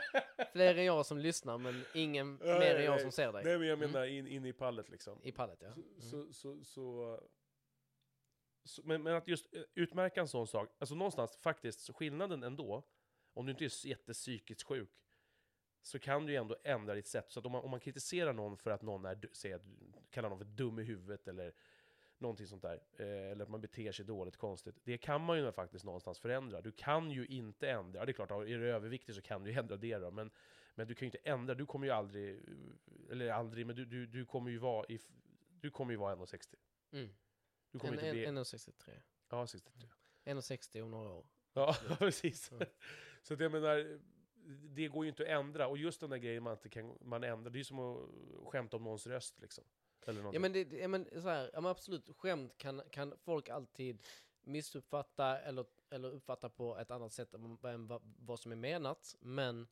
fler 0.53 0.75
än 0.75 0.85
jag 0.85 1.07
som 1.07 1.19
lyssnar, 1.19 1.59
men 1.59 1.85
ingen 1.95 2.37
Nej, 2.37 2.59
mer 2.59 2.75
än 2.77 2.85
jag 2.85 2.93
nej. 2.93 3.01
som 3.03 3.13
ser 3.13 3.33
dig. 3.33 3.45
Nej 3.45 3.59
men 3.59 3.69
jag 3.69 3.79
Mm. 3.79 3.91
menar 3.93 4.07
in, 4.07 4.27
in 4.27 4.45
i 4.47 4.53
pallet 4.53 4.89
liksom. 4.89 5.21
I 5.25 5.33
pallet, 5.33 5.59
ja. 5.63 5.67
Mm. 5.73 6.01
så, 6.01 6.33
så, 6.33 6.65
så, 6.65 7.21
så 8.65 8.83
men, 8.85 9.03
men 9.03 9.15
att 9.15 9.29
just 9.29 9.55
eh, 9.55 9.63
utmärka 9.75 10.21
en 10.21 10.29
sån 10.29 10.47
sak, 10.47 10.69
alltså 10.79 10.95
någonstans 10.95 11.37
faktiskt, 11.37 11.81
så 11.81 11.93
skillnaden 11.93 12.43
ändå, 12.43 12.83
om 13.35 13.47
du 13.47 13.53
inte 13.53 13.65
är 13.65 13.87
jättepsykiskt 13.87 14.63
sjuk, 14.63 14.91
så 15.83 15.99
kan 15.99 16.27
du 16.27 16.33
ju 16.33 16.39
ändå 16.39 16.57
ändra 16.65 16.95
ditt 16.95 17.07
sätt. 17.07 17.31
Så 17.31 17.41
att 17.41 17.47
om 17.47 17.53
man, 17.53 17.65
om 17.65 17.71
man 17.71 17.81
kritiserar 17.81 18.33
någon 18.33 18.57
för 18.57 18.71
att 18.71 18.83
någon 18.83 19.05
är, 19.05 19.29
säger 19.33 19.57
att, 19.57 19.63
kallar 20.11 20.29
någon 20.29 20.39
för 20.39 20.45
dum 20.45 20.79
i 20.79 20.83
huvudet 20.83 21.29
eller 21.29 21.55
någonting 22.19 22.47
sånt 22.47 22.63
där, 22.63 22.83
eh, 22.97 23.07
eller 23.07 23.43
att 23.43 23.49
man 23.51 23.61
beter 23.61 23.93
sig 23.93 24.05
dåligt, 24.05 24.37
konstigt, 24.37 24.77
det 24.85 24.99
kan 24.99 25.21
man 25.21 25.39
ju 25.39 25.53
faktiskt 25.53 25.85
någonstans 25.85 26.19
förändra. 26.19 26.61
Du 26.61 26.73
kan 26.73 27.11
ju 27.11 27.27
inte 27.27 27.71
ändra, 27.71 28.01
ja, 28.01 28.05
det 28.05 28.11
är 28.11 28.15
klart, 28.15 28.31
är 28.31 28.45
du 28.59 28.71
överviktig 28.71 29.15
så 29.15 29.23
kan 29.23 29.45
du 29.45 29.51
ju 29.51 29.59
ändra 29.59 29.77
det 29.77 29.99
då, 29.99 30.11
men, 30.11 30.31
men 30.75 30.87
du 30.89 30.95
kan 30.95 31.07
ju 31.07 31.09
inte 31.09 31.31
ändra, 31.31 31.55
du 31.55 31.67
kommer 31.67 31.87
ju 31.87 31.93
aldrig, 31.93 32.43
eller 33.11 33.31
aldrig, 33.31 33.67
men 33.67 33.77
du, 33.77 33.85
du, 33.85 34.07
du 34.07 34.25
kommer 34.25 34.51
ju 34.51 34.59
vara 34.59 34.87
i, 34.89 34.99
du 35.61 35.71
kommer 35.71 35.93
ju 35.93 35.97
vara 35.97 36.15
1,60. 36.17 36.55
Mm. 36.93 37.09
Du 37.71 37.79
kommer 37.79 37.93
En- 37.93 37.99
inte 37.99 38.13
bli... 38.13 38.25
en- 38.25 38.39
1,63. 38.39 39.01
Ja, 39.31 39.47
63. 39.47 39.89
1,60 40.25 40.83
om 40.83 40.91
några 40.91 41.11
år. 41.11 41.27
Ja, 41.53 41.77
precis. 41.99 42.53
Ja. 42.61 42.67
Så 43.23 43.35
att 43.35 43.41
jag 43.41 43.53
menar, 43.53 44.01
det 44.47 44.89
går 44.89 45.05
ju 45.05 45.09
inte 45.09 45.23
att 45.23 45.29
ändra. 45.29 45.67
Och 45.69 45.79
just 45.79 46.01
den 46.01 46.11
där 46.11 46.17
grejen 46.17 46.43
man 46.43 46.53
inte 46.53 46.69
kan 46.69 46.99
man 47.01 47.25
ändra, 47.25 47.51
det 47.51 47.57
är 47.57 47.59
ju 47.59 47.65
som 47.65 47.79
att 47.79 48.09
skämta 48.49 48.77
om 48.77 48.85
någons 48.85 49.07
röst 49.07 49.41
liksom. 49.41 49.65
Eller 50.07 50.35
Ja 50.35 50.41
men, 50.41 50.53
det, 50.53 50.73
ja, 50.73 50.89
men, 50.89 51.05
så 51.23 51.29
här, 51.29 51.51
ja, 51.53 51.61
men 51.61 51.71
absolut, 51.71 52.11
skämt 52.17 52.59
kan, 52.59 52.83
kan 52.91 53.15
folk 53.19 53.49
alltid 53.49 54.07
missuppfatta 54.41 55.41
eller, 55.41 55.67
eller 55.91 56.11
uppfatta 56.11 56.49
på 56.49 56.79
ett 56.79 56.91
annat 56.91 57.13
sätt 57.13 57.35
än 57.35 57.59
än 57.65 57.87
vad, 57.87 58.03
vad 58.19 58.41
som 58.41 58.53
är 58.53 58.57
menat. 58.57 59.17
Men 59.21 59.69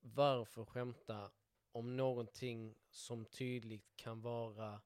varför 0.00 0.64
skämta 0.64 1.30
om 1.72 1.96
någonting 1.96 2.74
som 2.90 3.24
tydligt 3.24 3.96
kan 3.96 4.20
vara 4.20 4.80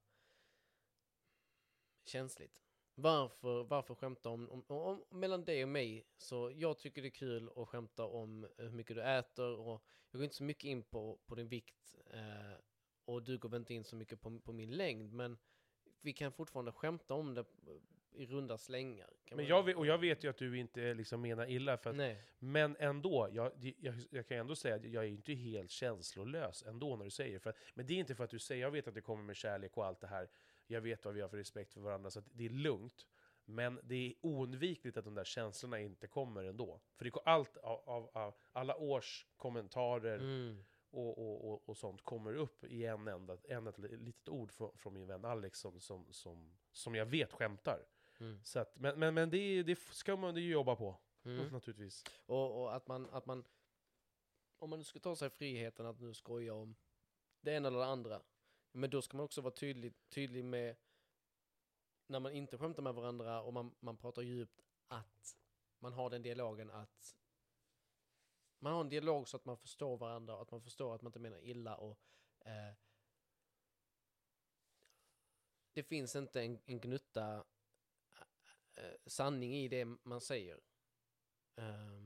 känsligt? 2.05 2.68
Varför, 3.01 3.65
varför 3.65 3.95
skämta 3.95 4.29
om, 4.29 4.51
om, 4.51 4.65
om, 4.69 5.05
mellan 5.11 5.45
dig 5.45 5.63
och 5.63 5.69
mig? 5.69 6.07
Så 6.17 6.53
jag 6.55 6.79
tycker 6.79 7.03
det 7.03 7.09
är 7.09 7.11
kul 7.11 7.51
att 7.57 7.69
skämta 7.69 8.05
om 8.05 8.49
hur 8.57 8.71
mycket 8.71 8.97
du 8.97 9.03
äter 9.03 9.59
och 9.59 9.85
jag 10.11 10.19
går 10.19 10.25
inte 10.25 10.37
så 10.37 10.45
mycket 10.45 10.65
in 10.65 10.83
på, 10.83 11.19
på 11.27 11.35
din 11.35 11.49
vikt 11.49 11.97
eh, 12.11 12.59
och 13.05 13.23
du 13.23 13.39
går 13.39 13.49
väl 13.49 13.61
inte 13.61 13.75
in 13.75 13.85
så 13.85 13.97
mycket 13.97 14.21
på, 14.21 14.39
på 14.39 14.53
min 14.53 14.71
längd, 14.71 15.13
men 15.13 15.39
vi 16.01 16.13
kan 16.13 16.33
fortfarande 16.33 16.73
skämta 16.73 17.15
om 17.15 17.35
det 17.35 17.45
i 18.13 18.27
runda 18.27 18.59
slängar. 18.59 19.11
Men 19.33 19.47
jag 19.47 19.63
vet, 19.63 19.77
och 19.77 19.87
jag 19.87 19.99
vet 19.99 20.25
ju 20.25 20.31
att 20.31 20.37
du 20.37 20.59
inte 20.59 20.95
liksom 20.95 21.21
menar 21.21 21.51
illa, 21.51 21.77
för 21.77 21.91
att, 21.91 22.17
men 22.39 22.77
ändå, 22.79 23.29
jag, 23.33 23.75
jag, 23.79 23.95
jag 24.11 24.27
kan 24.27 24.37
ändå 24.39 24.57
säga 24.57 24.75
att 24.75 24.85
jag 24.85 25.05
är 25.05 25.09
inte 25.09 25.33
helt 25.33 25.71
känslolös 25.71 26.63
ändå 26.63 26.97
när 26.97 27.05
du 27.05 27.11
säger 27.11 27.41
det. 27.45 27.53
Men 27.75 27.87
det 27.87 27.95
är 27.95 27.99
inte 27.99 28.15
för 28.15 28.25
att 28.25 28.31
du 28.31 28.39
säger, 28.39 28.63
jag 28.63 28.71
vet 28.71 28.89
att 28.89 28.95
det 28.95 29.01
kommer 29.01 29.23
med 29.23 29.37
kärlek 29.37 29.77
och 29.77 29.87
allt 29.87 30.01
det 30.01 30.07
här, 30.07 30.29
jag 30.71 30.81
vet 30.81 31.05
vad 31.05 31.15
vi 31.15 31.21
har 31.21 31.29
för 31.29 31.37
respekt 31.37 31.73
för 31.75 31.81
varandra, 31.81 32.11
så 32.11 32.19
att 32.19 32.25
det 32.33 32.45
är 32.45 32.51
lugnt. 32.51 33.07
Men 33.45 33.81
det 33.83 33.95
är 33.95 34.15
oundvikligt 34.21 34.97
att 34.97 35.05
de 35.05 35.15
där 35.15 35.25
känslorna 35.25 35.81
inte 35.81 36.07
kommer 36.07 36.45
ändå. 36.45 36.81
För 36.95 37.05
det, 37.05 37.13
allt 37.25 37.57
av, 37.57 37.81
av, 37.89 38.11
av 38.13 38.35
alla 38.53 38.77
års 38.77 39.27
kommentarer 39.37 40.19
mm. 40.19 40.65
och, 40.91 41.19
och, 41.19 41.53
och, 41.53 41.69
och 41.69 41.77
sånt 41.77 42.03
kommer 42.03 42.35
upp 42.35 42.65
i 42.65 42.87
en 42.87 43.09
enda, 43.09 43.37
en 43.45 43.67
ett 43.67 43.79
litet 43.79 44.29
ord 44.29 44.53
från, 44.53 44.79
från 44.79 44.95
min 44.95 45.07
vän 45.07 45.25
Alex 45.25 45.61
som, 45.61 45.81
som, 45.81 46.07
som, 46.11 46.53
som 46.73 46.95
jag 46.95 47.07
vet 47.07 47.33
skämtar. 47.33 47.87
Mm. 48.21 48.41
Så 48.45 48.59
att, 48.59 48.77
men, 48.77 48.99
men, 48.99 49.15
men 49.15 49.31
det, 49.31 49.63
det 49.63 49.79
ska 49.79 50.17
man 50.17 50.37
ju 50.37 50.51
jobba 50.51 50.77
på, 50.77 50.97
Mm. 51.25 51.53
naturligtvis. 51.53 52.05
Och, 52.27 52.63
och 52.63 52.77
att, 52.77 52.89
man, 52.89 53.11
att 53.11 53.27
man, 53.27 53.45
om 54.59 54.71
man 54.71 54.79
nu 54.79 54.85
ska 54.85 54.99
ta 54.99 55.17
sig 55.17 55.31
friheten 55.31 55.87
att 55.87 56.01
nu 56.01 56.15
skoja 56.15 56.55
om 56.55 56.75
det 57.41 57.53
ena 57.53 57.69
eller 57.69 57.79
det 57.79 57.87
andra, 57.87 58.23
men 58.79 58.91
då 58.91 59.03
ska 59.03 59.17
man 59.17 59.25
också 59.25 59.41
vara 59.41 59.55
tydlig, 59.55 59.95
tydlig 60.09 60.45
med 60.45 60.77
när 62.07 62.21
man 62.21 62.33
inte 62.33 62.59
skämtar 62.59 62.83
med 62.83 62.95
varandra 62.95 63.43
och 63.43 63.53
man, 63.53 63.75
man 63.81 63.97
pratar 63.97 64.23
djupt 64.23 64.65
att 64.89 65.37
man 65.79 65.93
har 65.93 66.11
den 66.11 66.23
dialogen 66.23 66.71
att 66.71 67.17
man 68.59 68.73
har 68.73 68.81
en 68.81 68.89
dialog 68.89 69.29
så 69.29 69.37
att 69.37 69.45
man 69.45 69.59
förstår 69.59 69.97
varandra 69.97 70.37
och 70.37 70.43
att 70.43 70.51
man 70.51 70.63
förstår 70.63 70.95
att 70.95 71.03
man 71.03 71.09
inte 71.09 71.19
menar 71.19 71.45
illa 71.45 71.77
och 71.77 72.01
eh, 72.41 72.75
det 75.73 75.83
finns 75.83 76.17
inte 76.17 76.43
en, 76.43 76.61
en 76.65 76.81
gnutta 76.81 77.45
eh, 78.75 78.95
sanning 79.07 79.55
i 79.55 79.69
det 79.69 79.85
man 79.85 80.21
säger. 80.21 80.61
Eh, 81.57 82.03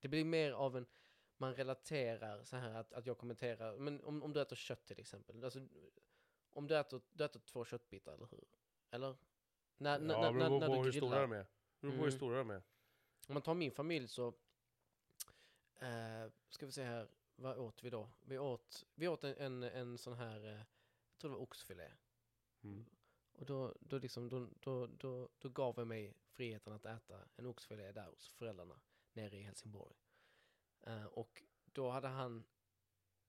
det 0.00 0.08
blir 0.08 0.24
mer 0.24 0.52
av 0.52 0.76
en, 0.76 0.86
man 1.44 1.54
relaterar 1.54 2.44
så 2.44 2.56
här 2.56 2.74
att, 2.74 2.92
att 2.92 3.06
jag 3.06 3.18
kommenterar, 3.18 3.76
men 3.76 4.04
om, 4.04 4.22
om 4.22 4.32
du 4.32 4.40
äter 4.40 4.56
kött 4.56 4.86
till 4.86 5.00
exempel, 5.00 5.44
alltså, 5.44 5.60
om 6.52 6.66
du 6.66 6.78
äter, 6.78 7.00
du 7.12 7.24
äter 7.24 7.40
två 7.40 7.64
köttbitar, 7.64 8.14
eller 8.14 8.26
hur? 8.30 8.44
Eller? 8.90 9.16
När, 9.76 9.92
ja, 9.92 9.98
när, 9.98 10.32
beror 10.32 10.66
på 10.66 10.84
hur 10.84 10.92
stora 10.92 11.20
de 11.20 11.32
är. 11.32 11.46
Beror 11.80 11.96
på 11.96 12.04
hur 12.04 12.10
stora 12.10 12.38
de 12.38 12.50
är. 12.50 12.62
Om 13.28 13.34
man 13.34 13.42
tar 13.42 13.54
min 13.54 13.72
familj 13.72 14.08
så, 14.08 14.28
eh, 15.80 16.32
ska 16.48 16.66
vi 16.66 16.72
se 16.72 16.82
här, 16.82 17.08
vad 17.36 17.58
åt 17.58 17.82
vi 17.82 17.90
då? 17.90 18.10
Vi 18.20 18.38
åt, 18.38 18.84
vi 18.94 19.08
åt 19.08 19.24
en, 19.24 19.34
en, 19.36 19.62
en 19.62 19.98
sån 19.98 20.14
här, 20.14 20.44
eh, 20.44 20.58
jag 21.10 21.18
tror 21.18 21.30
det 21.30 21.36
var 21.36 21.42
oxfilé. 21.42 21.90
Mm. 22.62 22.84
Och 23.32 23.46
då, 23.46 23.74
då, 23.80 23.98
liksom, 23.98 24.28
då, 24.28 24.48
då, 24.60 24.86
då, 24.86 25.28
då 25.38 25.48
gav 25.48 25.74
jag 25.76 25.86
mig 25.86 26.14
friheten 26.28 26.72
att 26.72 26.86
äta 26.86 27.28
en 27.36 27.46
oxfilé 27.46 27.92
där 27.92 28.06
hos 28.06 28.32
föräldrarna 28.32 28.80
nere 29.12 29.36
i 29.36 29.42
Helsingborg. 29.42 30.03
Eh, 30.86 31.04
och 31.04 31.42
då 31.64 31.90
hade 31.90 32.08
han 32.08 32.44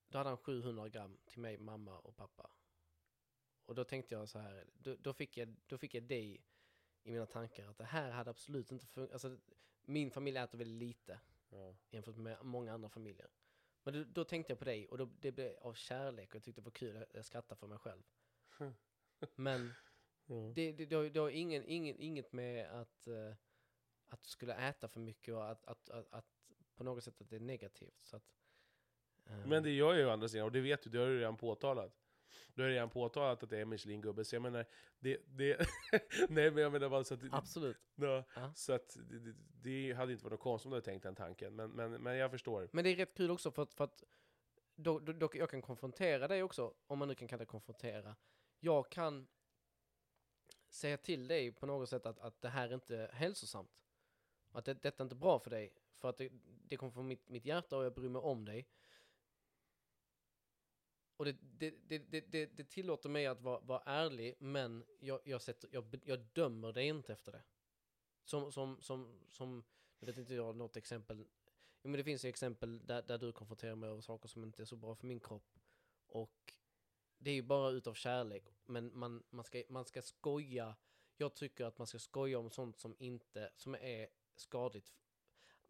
då 0.08 0.18
hade 0.18 0.30
han 0.30 0.38
700 0.38 0.90
gram 0.90 1.18
till 1.26 1.40
mig, 1.40 1.58
mamma 1.58 2.00
och 2.00 2.16
pappa. 2.16 2.52
Och 3.66 3.76
då 3.76 3.84
tänkte 3.84 4.16
jag 4.16 4.30
så 4.30 4.40
här, 4.40 4.66
då, 4.74 4.96
då, 4.96 5.14
fick, 5.14 5.38
jag, 5.38 5.56
då 5.68 5.78
fick 5.78 5.94
jag 5.94 6.04
det 6.04 6.20
i, 6.22 6.42
mina 7.04 7.26
tankar 7.26 7.68
att 7.70 7.78
det 7.78 7.84
här 7.84 8.12
hade 8.12 8.30
absolut 8.30 8.72
inte 8.72 8.86
funkat. 8.86 9.14
Alltså, 9.14 9.38
min 9.82 10.12
familj 10.12 10.38
äter 10.38 10.58
väldigt 10.58 10.78
lite 10.88 11.20
Ja. 11.50 11.76
jämfört 11.90 12.16
med 12.18 12.46
många 12.46 12.74
andra 12.74 12.90
familjer. 12.90 13.30
Men 13.84 13.94
då, 13.94 14.04
då 14.04 14.24
tänkte 14.24 14.52
jag 14.52 14.60
på 14.60 14.66
dig 14.66 14.88
och 14.88 14.98
då, 14.98 15.06
det 15.06 15.32
blev 15.32 15.58
av 15.58 15.74
kärlek 15.74 16.30
och 16.30 16.36
jag 16.36 16.44
tyckte 16.44 16.62
det 16.62 16.66
var 16.66 16.72
kul, 16.72 17.06
jag- 17.14 17.26
skrattade 17.26 17.60
för 17.60 17.68
mig 17.68 17.78
själv. 17.78 18.04
Men 19.36 19.74
Ja. 20.26 20.52
det, 20.56 20.72
det, 20.72 20.86
det, 20.86 20.96
har, 20.96 21.04
det 21.04 21.20
har 21.20 21.30
ingen, 21.30 21.66
ingen, 21.66 22.00
inget 22.00 22.34
med 22.34 22.70
att, 22.82 23.08
eh, 23.08 23.34
att 24.08 24.22
du 24.24 24.30
skulle 24.30 24.54
äta 24.56 24.88
för 24.88 25.00
mycket 25.00 25.34
och 25.34 25.50
att, 25.50 25.66
att, 25.66 25.90
att, 25.90 26.14
att 26.14 26.35
på 26.76 26.84
något 26.84 27.04
sätt 27.04 27.22
att 27.22 27.30
det 27.30 27.36
är 27.36 27.40
negativt. 27.40 28.04
Så 28.04 28.16
att, 28.16 28.24
eh, 29.26 29.48
Men 29.48 29.64
det 29.64 29.72
gör 29.72 29.94
jag 29.94 30.00
ju 30.00 30.06
å 30.06 30.10
andra 30.10 30.28
sidan, 30.28 30.46
och 30.46 30.52
det 30.52 30.62
vet 30.62 30.82
du, 30.84 30.90
det 30.90 30.98
har 30.98 31.08
du 31.08 31.20
redan 31.20 31.38
påtalat. 31.38 32.02
Du 32.54 32.62
har 32.62 32.70
redan 32.70 32.90
påtalat 32.90 33.44
att 33.44 33.50
det 33.50 33.60
är 33.60 33.66
Michelin-gubbe, 33.66 34.24
så 34.24 34.36
jag 34.36 34.42
menar, 34.42 34.66
det... 35.00 35.22
det 35.26 35.58
nej 36.30 36.52
men 36.52 36.64
jag 36.64 36.72
menar 36.72 36.90
bara 36.90 37.04
så 37.04 37.14
att... 37.14 37.20
Absolut. 37.32 37.78
ja, 37.96 38.24
Ja. 38.36 38.54
så 38.56 38.74
att 38.74 38.98
det, 39.10 39.20
det, 39.20 39.36
det 39.64 39.94
hade 39.94 40.12
inte 40.12 40.24
varit 40.24 40.32
något 40.32 40.40
konstigt 40.40 40.66
om 40.66 40.72
du 40.72 40.76
hade 40.76 40.86
tänkt 40.86 41.04
den 41.04 41.16
tanken, 41.16 41.56
men, 41.56 41.72
men, 41.72 41.92
men 41.92 42.18
jag 42.18 42.32
förstår. 42.32 42.70
Men 42.72 42.84
det 42.84 42.90
är 42.90 42.96
rätt 42.96 43.14
kul 43.14 43.32
också 43.32 43.52
för 43.52 43.64
att, 43.64 43.74
för 43.74 43.84
att 43.84 44.04
då, 44.76 45.00
då, 45.00 45.14
då, 45.14 45.30
jag 45.34 45.50
kan 45.50 45.62
konfrontera 45.62 46.28
dig 46.28 46.44
också, 46.44 46.74
om 46.88 47.00
man 47.00 47.08
nu 47.08 47.16
kan 47.16 47.28
kalla 47.28 47.40
det 47.40 47.46
konfrontera. 47.46 48.16
Jag 48.60 48.90
kan 48.92 49.28
säga 50.70 50.98
till 50.98 51.28
dig 51.28 51.52
på 51.52 51.66
något 51.66 51.90
sätt 51.90 52.06
att, 52.06 52.20
att 52.20 52.42
det 52.42 52.50
här 52.50 52.70
är 52.70 52.74
inte 52.74 53.10
hälsosamt. 53.14 53.72
Att 54.52 54.66
det, 54.66 54.74
detta 54.74 55.04
är 55.04 55.06
inte 55.06 55.16
bra 55.16 55.40
för 55.40 55.50
dig. 55.50 55.74
För 56.06 56.10
att 56.10 56.18
det, 56.18 56.32
det 56.68 56.78
kommer 56.78 56.92
från 56.92 57.08
mitt, 57.08 57.30
mitt 57.30 57.46
hjärta 57.46 57.78
och 57.78 57.86
jag 57.86 57.94
bryr 57.94 58.10
mig 58.10 58.22
om 58.22 58.46
dig. 58.46 58.68
Och 61.18 61.26
det, 61.26 61.36
det, 61.42 61.74
det, 61.88 62.00
det, 62.00 62.22
det, 62.22 62.46
det 62.46 62.64
tillåter 62.64 63.10
mig 63.10 63.26
att 63.26 63.42
vara, 63.42 63.60
vara 63.60 63.84
ärlig, 63.86 64.36
men 64.40 64.86
jag, 65.00 65.20
jag, 65.24 65.42
sätter, 65.42 65.70
jag, 65.74 66.02
jag 66.06 66.20
dömer 66.34 66.74
dig 66.74 66.88
inte 66.88 67.14
efter 67.14 67.32
det. 67.32 67.44
Som, 68.24 68.52
som, 68.52 68.82
som, 68.82 69.20
som, 69.30 69.64
jag 70.00 70.08
vet 70.08 70.18
inte 70.18 70.34
jag 70.34 70.44
har 70.44 70.54
något 70.54 70.78
exempel. 70.78 71.28
Jo, 71.82 71.90
men 71.90 71.98
det 71.98 72.04
finns 72.04 72.26
ju 72.26 72.30
exempel 72.30 72.86
där, 72.86 73.02
där 73.02 73.18
du 73.18 73.32
konfronterar 73.32 73.76
mig 73.76 73.90
över 73.90 74.02
saker 74.02 74.28
som 74.30 74.44
inte 74.44 74.64
är 74.64 74.66
så 74.66 74.76
bra 74.76 74.96
för 74.96 75.08
min 75.08 75.20
kropp. 75.20 75.60
Och 76.08 76.54
det 77.18 77.30
är 77.30 77.36
ju 77.36 77.44
bara 77.44 77.70
utav 77.70 77.94
kärlek, 77.94 78.54
men 78.66 78.98
man, 78.98 79.24
man, 79.30 79.46
ska, 79.46 79.64
man 79.70 79.86
ska 79.86 80.02
skoja. 80.02 80.76
Jag 81.18 81.36
tycker 81.36 81.66
att 81.66 81.78
man 81.78 81.88
ska 81.88 82.00
skoja 82.00 82.40
om 82.40 82.50
sånt 82.50 82.80
som 82.80 82.96
inte, 83.00 83.52
som 83.56 83.76
är 83.76 84.08
skadligt. 84.36 84.94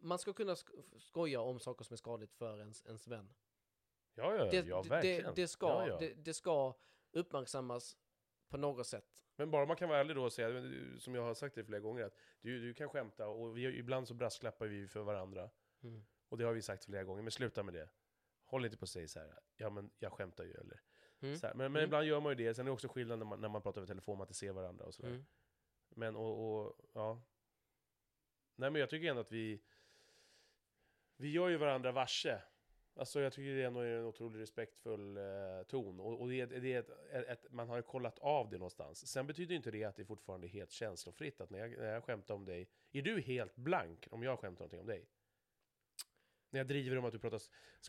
Man 0.06 0.18
ska 0.18 0.32
kunna 0.32 0.54
sk- 0.54 0.98
skoja 0.98 1.40
om 1.40 1.60
saker 1.60 1.84
som 1.84 1.94
är 1.94 1.96
skadligt 1.96 2.32
för 2.32 2.58
ens, 2.58 2.84
ens 2.86 3.08
vän. 3.08 3.34
Ja, 4.14 4.34
ja, 4.34 4.44
Det, 4.44 4.66
ja 4.66 4.82
verkligen. 4.82 5.24
det, 5.24 5.32
det, 5.42 5.48
ska, 5.48 5.66
ja, 5.66 5.88
ja. 5.88 5.98
Det, 5.98 6.14
det 6.14 6.34
ska 6.34 6.74
uppmärksammas 7.12 7.96
på 8.48 8.56
något 8.56 8.86
sätt. 8.86 9.24
Men 9.36 9.50
bara 9.50 9.66
man 9.66 9.76
kan 9.76 9.88
vara 9.88 9.98
ärlig 10.00 10.16
då 10.16 10.24
och 10.24 10.32
säga, 10.32 10.48
som 10.98 11.14
jag 11.14 11.22
har 11.22 11.34
sagt 11.34 11.54
det 11.54 11.64
flera 11.64 11.80
gånger, 11.80 12.04
att 12.04 12.16
du, 12.40 12.60
du 12.60 12.74
kan 12.74 12.88
skämta 12.88 13.28
och 13.28 13.56
vi, 13.56 13.62
ibland 13.78 14.08
så 14.08 14.14
brasklappar 14.14 14.66
vi 14.66 14.88
för 14.88 15.00
varandra. 15.02 15.50
Mm. 15.82 16.04
Och 16.28 16.38
det 16.38 16.44
har 16.44 16.52
vi 16.52 16.62
sagt 16.62 16.84
flera 16.84 17.04
gånger, 17.04 17.22
men 17.22 17.30
sluta 17.30 17.62
med 17.62 17.74
det. 17.74 17.88
Håll 18.44 18.64
inte 18.64 18.76
på 18.76 18.84
att 18.84 18.88
säga 18.88 19.08
så 19.08 19.18
här, 19.20 19.38
ja 19.56 19.70
men 19.70 19.90
jag 19.98 20.12
skämtar 20.12 20.44
ju 20.44 20.52
eller 20.54 20.80
Mm. 21.20 21.36
så 21.38 21.46
här. 21.46 21.54
Men, 21.54 21.72
men 21.72 21.80
Mm. 21.80 21.88
ibland 21.88 22.06
gör 22.06 22.20
man 22.20 22.30
ju 22.32 22.36
det, 22.46 22.54
sen 22.54 22.62
är 22.66 22.70
det 22.70 22.72
också 22.72 22.88
skillnad 22.88 23.18
när 23.18 23.26
man, 23.26 23.40
när 23.40 23.48
man 23.48 23.62
pratar 23.62 23.80
över 23.80 23.86
telefon, 23.86 24.18
man 24.18 24.24
inte 24.24 24.34
ser 24.34 24.52
varandra 24.52 24.84
och 24.84 24.94
sådär. 24.94 25.08
Mm. 25.08 25.24
Men 25.88 26.16
och, 26.16 26.60
och, 26.66 26.76
ja. 26.92 27.22
Nej 28.56 28.70
men 28.70 28.80
jag 28.80 28.90
tycker 28.90 29.08
ändå 29.10 29.20
att 29.20 29.32
vi, 29.32 29.62
vi 31.16 31.30
gör 31.30 31.48
ju 31.48 31.56
varandra 31.56 31.92
varse. 31.92 32.42
Alltså 32.98 33.20
jag 33.20 33.32
tycker 33.32 33.54
det 33.54 33.62
är 33.62 33.66
en 33.66 34.04
otroligt 34.04 34.40
respektfull 34.40 35.16
eh, 35.16 35.62
ton. 35.68 36.00
Och, 36.00 36.20
och 36.20 36.28
det 36.28 36.46
det 36.46 36.72
är 36.72 36.78
ett, 36.80 36.90
ett, 37.10 37.26
ett, 37.28 37.52
man 37.52 37.68
har 37.68 37.76
ju 37.76 37.82
kollat 37.82 38.18
av 38.18 38.50
det 38.50 38.58
någonstans. 38.58 39.06
Sen 39.06 39.26
betyder 39.26 39.54
inte 39.54 39.70
det 39.70 39.84
att 39.84 39.96
det 39.96 40.04
fortfarande 40.04 40.46
är 40.46 40.48
helt 40.48 40.70
känslofritt. 40.70 41.40
Att 41.40 41.50
när 41.50 41.58
jag, 41.58 41.70
när 41.70 41.92
jag 41.92 42.04
skämtar 42.04 42.34
om 42.34 42.44
dig, 42.44 42.68
är 42.92 43.02
du 43.02 43.20
helt 43.20 43.56
blank 43.56 44.08
om 44.10 44.22
jag 44.22 44.38
skämtar 44.38 44.60
någonting 44.60 44.80
om 44.80 44.86
dig? 44.86 45.06
När 46.50 46.60
jag 46.60 46.66
driver 46.66 46.98
om 46.98 47.04
att 47.04 47.12
du 47.12 47.18
pratar 47.18 47.40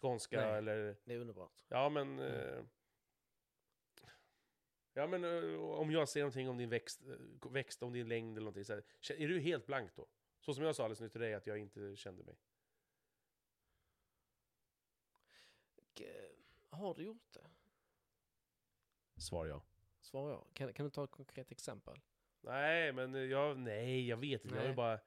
skånska 0.01 0.41
Nej. 0.41 0.57
eller... 0.57 0.95
Det 1.03 1.13
är 1.13 1.19
underbart. 1.19 1.63
Ja 1.67 1.89
men... 1.89 2.19
Mm. 2.19 2.57
Eh, 2.57 2.63
ja 4.93 5.07
men 5.07 5.23
eh, 5.23 5.59
om 5.59 5.91
jag 5.91 6.09
säger 6.09 6.23
någonting 6.23 6.49
om 6.49 6.57
din 6.57 6.69
växt, 6.69 7.01
eh, 7.07 7.51
växt 7.51 7.83
om 7.83 7.93
din 7.93 8.07
längd 8.07 8.37
eller 8.37 8.45
någonting 8.45 8.65
så 8.65 8.73
här, 8.73 8.83
Är 9.17 9.27
du 9.27 9.39
helt 9.39 9.65
blank 9.65 9.91
då? 9.95 10.07
Så 10.39 10.53
som 10.53 10.63
jag 10.63 10.75
sa 10.75 10.83
alldeles 10.83 11.01
nyss 11.01 11.11
till 11.11 11.21
dig 11.21 11.33
att 11.33 11.47
jag 11.47 11.57
inte 11.57 11.95
kände 11.95 12.23
mig. 12.23 12.35
Och, 15.97 16.01
eh, 16.01 16.79
har 16.79 16.93
du 16.95 17.03
gjort 17.03 17.33
det? 17.33 17.49
Svar 19.21 19.45
ja. 19.45 19.61
Svarar 20.01 20.31
jag. 20.31 20.43
Kan, 20.53 20.73
kan 20.73 20.85
du 20.85 20.89
ta 20.89 21.03
ett 21.03 21.11
konkret 21.11 21.51
exempel? 21.51 21.99
Nej 22.41 22.91
men 22.93 23.29
jag, 23.29 23.57
nej 23.57 24.07
jag 24.07 24.17
vet 24.17 24.45
inte. 24.45 24.55
Jag 24.57 24.63
vill 24.67 24.75
bara... 24.75 24.99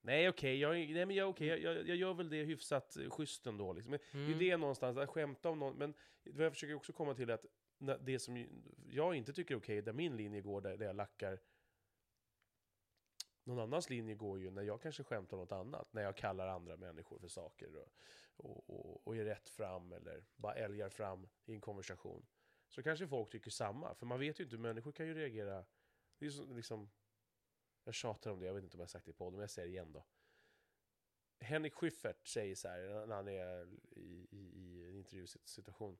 Nej 0.00 0.28
okej, 0.28 0.58
jag, 0.60 0.70
nej, 0.74 1.06
men 1.06 1.16
jag, 1.16 1.28
okej, 1.28 1.46
jag, 1.46 1.58
jag, 1.60 1.88
jag 1.88 1.96
gör 1.96 2.14
väl 2.14 2.30
det 2.30 2.42
hyfsat 2.44 2.96
eh, 2.96 3.10
schysst 3.10 3.46
ändå. 3.46 3.72
Liksom. 3.72 3.90
Men 3.90 4.00
Det 4.12 4.18
är 4.18 4.24
Mm. 4.26 4.38
det 4.38 4.56
någonstans, 4.56 4.96
att 4.96 5.08
skämta 5.10 5.50
om 5.50 5.58
någon. 5.58 5.74
Men 5.78 5.94
vad 6.24 6.46
jag 6.46 6.52
försöker 6.52 6.74
också 6.74 6.92
komma 6.92 7.14
till 7.14 7.30
är 7.30 7.34
att 7.34 7.46
när- 7.78 7.98
det 7.98 8.18
som 8.18 8.46
jag 8.90 9.14
inte 9.14 9.32
tycker 9.32 9.54
är 9.54 9.58
okej, 9.58 9.82
där 9.82 9.92
min 9.92 10.16
linje 10.16 10.40
går, 10.40 10.60
där, 10.60 10.76
där 10.76 10.86
jag 10.86 10.96
lackar. 10.96 11.38
Någon 13.48 13.58
annans 13.58 13.90
linje 13.90 14.14
går 14.14 14.40
ju 14.40 14.50
när 14.50 14.62
jag 14.62 14.82
kanske 14.82 15.04
skämtar 15.04 15.36
om 15.36 15.40
något 15.40 15.52
annat. 15.52 15.92
När 15.92 16.02
jag 16.02 16.16
kallar 16.16 16.48
andra 16.48 16.76
människor 16.76 17.18
för 17.18 17.28
saker 17.28 17.76
och, 17.76 17.92
och, 18.36 18.70
och, 18.70 19.06
och 19.06 19.16
är 19.16 19.24
rätt 19.24 19.48
fram 19.48 19.92
eller 19.92 20.24
bara 20.36 20.54
älgar 20.54 20.88
fram 20.88 21.28
i 21.44 21.54
en 21.54 21.60
konversation. 21.60 22.26
Så 22.68 22.82
kanske 22.82 23.08
folk 23.08 23.30
tycker 23.30 23.50
samma, 23.50 23.94
för 23.94 24.06
man 24.06 24.20
vet 24.20 24.40
ju 24.40 24.44
inte, 24.44 24.58
människor 24.58 24.92
kan 24.92 25.06
ju 25.06 25.14
reagera. 25.14 25.64
Det 26.18 26.26
är 26.26 26.30
så, 26.30 26.54
liksom, 26.54 26.90
jag 27.84 27.94
tjatar 27.94 28.30
om 28.30 28.40
det, 28.40 28.46
jag 28.46 28.54
vet 28.54 28.64
inte 28.64 28.76
om 28.76 28.80
jag 28.80 28.86
har 28.86 28.88
sagt 28.88 29.04
det 29.04 29.10
i 29.10 29.14
podden, 29.14 29.32
men 29.32 29.40
jag 29.40 29.50
säger 29.50 29.68
det 29.68 29.72
igen 29.72 29.92
då. 29.92 30.06
Henrik 31.40 31.74
Schyffert 31.74 32.26
säger 32.26 32.54
så 32.54 32.68
här, 32.68 33.06
när 33.06 33.16
han 33.16 33.28
är 33.28 33.68
i, 33.90 34.28
i, 34.30 34.52
i 34.54 34.88
en 34.88 34.96
intervjusituation. 34.96 35.98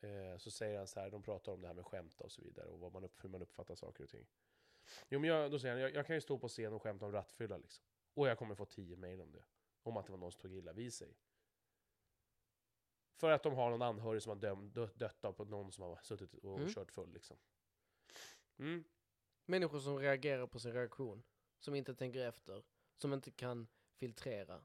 Eh, 0.00 0.36
så 0.38 0.50
säger 0.50 0.78
han 0.78 0.86
så 0.86 1.00
här, 1.00 1.10
de 1.10 1.22
pratar 1.22 1.52
om 1.52 1.60
det 1.60 1.66
här 1.66 1.74
med 1.74 1.86
skämta 1.86 2.24
och 2.24 2.32
så 2.32 2.42
vidare, 2.42 2.66
och 2.66 2.80
vad 2.80 2.92
man 2.92 3.04
upp, 3.04 3.24
hur 3.24 3.28
man 3.28 3.42
uppfattar 3.42 3.74
saker 3.74 4.04
och 4.04 4.10
ting. 4.10 4.26
Jo 5.08 5.20
men 5.20 5.30
jag, 5.30 5.50
då 5.50 5.58
säger 5.58 5.74
han, 5.74 5.82
jag, 5.82 5.94
jag 5.94 6.06
kan 6.06 6.16
ju 6.16 6.20
stå 6.20 6.38
på 6.38 6.48
scen 6.48 6.72
och 6.72 6.82
skämta 6.82 7.06
om 7.06 7.12
rattfylla 7.12 7.56
liksom. 7.56 7.84
Och 8.14 8.28
jag 8.28 8.38
kommer 8.38 8.54
få 8.54 8.64
tio 8.64 8.96
mejl 8.96 9.20
om 9.20 9.32
det. 9.32 9.44
Om 9.82 9.96
att 9.96 10.06
det 10.06 10.12
var 10.12 10.18
någon 10.18 10.32
som 10.32 10.40
tog 10.40 10.54
illa 10.54 10.72
vid 10.72 10.94
sig. 10.94 11.16
För 13.16 13.30
att 13.30 13.42
de 13.42 13.54
har 13.54 13.70
någon 13.70 13.82
anhörig 13.82 14.22
som 14.22 14.30
har 14.30 14.36
döm, 14.36 14.72
dö, 14.72 14.88
dött 14.94 15.24
av 15.24 15.32
på 15.32 15.44
någon 15.44 15.72
som 15.72 15.84
har 15.84 15.98
suttit 16.02 16.34
och 16.34 16.58
Mm. 16.58 16.68
kört 16.72 16.92
full 16.92 17.12
liksom. 17.12 17.36
Mm. 18.58 18.84
Människor 19.44 19.78
som 19.78 19.98
reagerar 19.98 20.46
på 20.46 20.58
sin 20.60 20.72
reaktion. 20.72 21.22
Som 21.58 21.74
inte 21.74 21.94
tänker 21.94 22.20
efter. 22.28 22.62
Som 22.96 23.12
inte 23.12 23.30
kan 23.30 23.66
filtrera. 23.96 24.64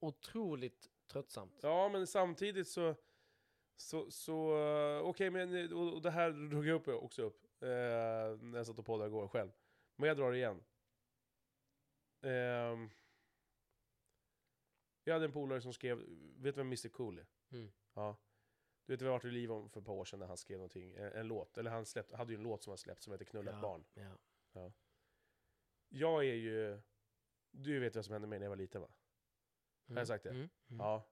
Otroligt 0.00 0.90
tröttsamt. 1.06 1.60
Ja, 1.62 1.88
men 1.88 2.06
samtidigt 2.06 2.68
så... 2.68 2.94
Så, 3.76 4.10
så 4.10 4.58
eh, 4.58 5.00
okej, 5.00 5.30
men 5.30 5.54
eh, 5.54 5.72
och, 5.72 5.94
och 5.94 6.02
det 6.02 6.10
här 6.10 6.30
drog 6.30 6.66
jag 6.66 6.74
upp 6.74 6.88
också 7.02 7.22
upp. 7.22 7.46
Eh, 7.60 8.38
när 8.40 8.56
jag 8.56 8.66
satt 8.66 8.78
och 8.78 8.86
poddade 8.86 9.08
igår 9.08 9.28
själv. 9.28 9.50
Men 9.96 10.08
jag 10.08 10.16
drar 10.16 10.32
igen. 10.32 10.64
Ehm, 12.20 12.90
jag 15.04 15.12
hade 15.12 15.24
en 15.24 15.32
polare 15.32 15.60
som 15.60 15.72
skrev, 15.72 15.98
vet 16.36 16.54
du 16.54 16.60
vem 16.60 16.66
Mr 16.66 16.88
Cool 16.88 17.18
är? 17.18 17.26
Mm. 17.50 17.72
Ja. 17.94 18.16
Du 18.86 18.92
vet, 18.92 19.02
vi 19.02 19.06
har 19.06 19.12
varit 19.12 19.24
i 19.24 19.30
liv 19.30 19.52
om 19.52 19.70
för 19.70 19.80
ett 19.80 19.86
par 19.86 19.92
år 19.92 20.04
sedan 20.04 20.18
när 20.18 20.26
han 20.26 20.36
skrev 20.36 20.58
någonting, 20.58 20.94
en, 20.94 21.12
en 21.12 21.28
låt, 21.28 21.58
eller 21.58 21.70
han 21.70 21.86
släppte, 21.86 22.16
hade 22.16 22.32
ju 22.32 22.36
en 22.36 22.42
låt 22.42 22.62
som 22.62 22.70
han 22.70 22.78
släppt 22.78 23.02
som 23.02 23.12
heter 23.12 23.24
Knulla 23.24 23.50
Ja, 23.50 23.60
barn. 23.60 23.84
Ja. 23.94 24.72
Jag 25.88 26.24
är 26.24 26.34
ju, 26.34 26.80
du 27.50 27.80
vet 27.80 27.96
vad 27.96 28.04
som 28.04 28.12
hände 28.12 28.28
mig 28.28 28.38
när 28.38 28.46
jag 28.46 28.50
var 28.50 28.56
liten 28.56 28.80
va? 28.80 28.88
Mm. 29.86 29.98
jag 29.98 30.06
sagt 30.06 30.24
det? 30.24 30.30
Mm. 30.30 30.48
Mm. 30.68 30.80
Ja. 30.80 31.08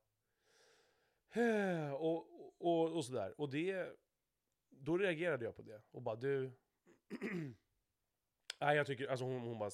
Och, 1.93 2.27
och, 2.59 2.97
och 2.97 3.05
sådär. 3.05 3.41
Och 3.41 3.51
det... 3.51 3.97
Då 4.71 4.99
reagerade 4.99 5.45
jag 5.45 5.57
på 5.57 5.63
det. 5.63 5.83
Och 5.91 6.03
bara 6.03 6.17
du... 6.17 6.53
Nej, 8.61 8.77
jag 8.77 8.87
tycker... 8.87 9.07
Alltså 9.09 9.25
hon, 9.25 9.41
hon 9.41 9.59
bara 9.59 9.71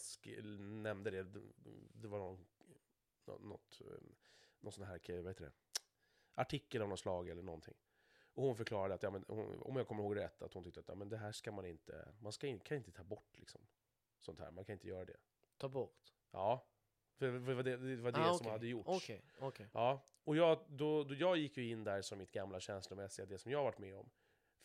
nämnde 0.59 1.11
det. 1.11 1.23
Det- 1.93 2.09
var 2.09 2.19
någon... 2.19 2.47
nå- 3.27 3.39
Något... 3.39 3.81
eh, 3.81 3.87
Någon 4.61 4.73
sån 4.73 4.85
här... 4.85 5.01
Vad 5.23 5.27
heter 5.31 5.45
det? 5.45 5.53
Artikel 6.35 6.83
av 6.83 6.89
något 6.89 7.01
slag 7.01 7.29
eller 7.29 7.43
någonting. 7.43 7.75
Och 8.35 8.45
hon 8.45 8.57
förklarade 8.57 8.95
att, 8.95 9.03
ja, 9.03 9.11
men, 9.11 9.25
hon, 9.29 9.63
om 9.63 9.77
jag 9.77 9.89
kommer 9.89 10.03
ihåg 10.03 10.17
rätt, 10.17 10.43
att 10.43 10.55
hon 10.55 10.65
tyckte 10.65 10.81
att 10.81 10.89
ja, 10.89 10.95
men 10.95 11.09
det 11.09 11.17
här 11.17 11.33
ska 11.33 11.53
man 11.53 11.67
inte... 11.67 12.09
Man 12.21 12.33
ska 12.33 12.47
in, 12.47 12.61
kan 12.61 12.77
inte 12.77 12.93
ta 12.93 13.05
bort 13.05 13.39
liksom. 13.39 13.61
Sånt 14.21 14.39
här. 14.41 14.51
Man 14.51 14.65
kan 14.65 14.73
inte 14.73 14.89
göra 14.89 15.05
det. 15.05 15.17
Ta 15.57 15.69
bort. 15.69 16.13
Ja. 16.31 16.67
För, 17.15 17.31
för 17.45 17.55
var 17.55 17.63
det, 17.63 17.77
det, 17.77 17.97
var 17.97 18.13
det 18.13 18.19
Ah, 18.19 18.25
som 18.35 18.47
okej. 18.47 18.51
hade 18.53 18.67
gjorts. 18.67 18.89
Okej, 18.89 19.23
okej. 19.39 19.69
Ja, 19.73 20.05
och 20.25 20.37
jag, 20.37 20.65
då, 20.69 21.05
då 21.05 21.15
jag 21.15 21.37
gick 21.37 21.57
ju 21.57 21.69
in 21.71 21.85
där 21.85 22.03
som 22.03 22.19
mitt 22.19 22.33
gamla 22.33 22.61
känslomässiga, 22.61 23.27
det 23.27 23.39
som 23.39 23.53
jag 23.53 23.63
varit 23.65 23.79
med 23.79 23.97
om. 23.97 24.11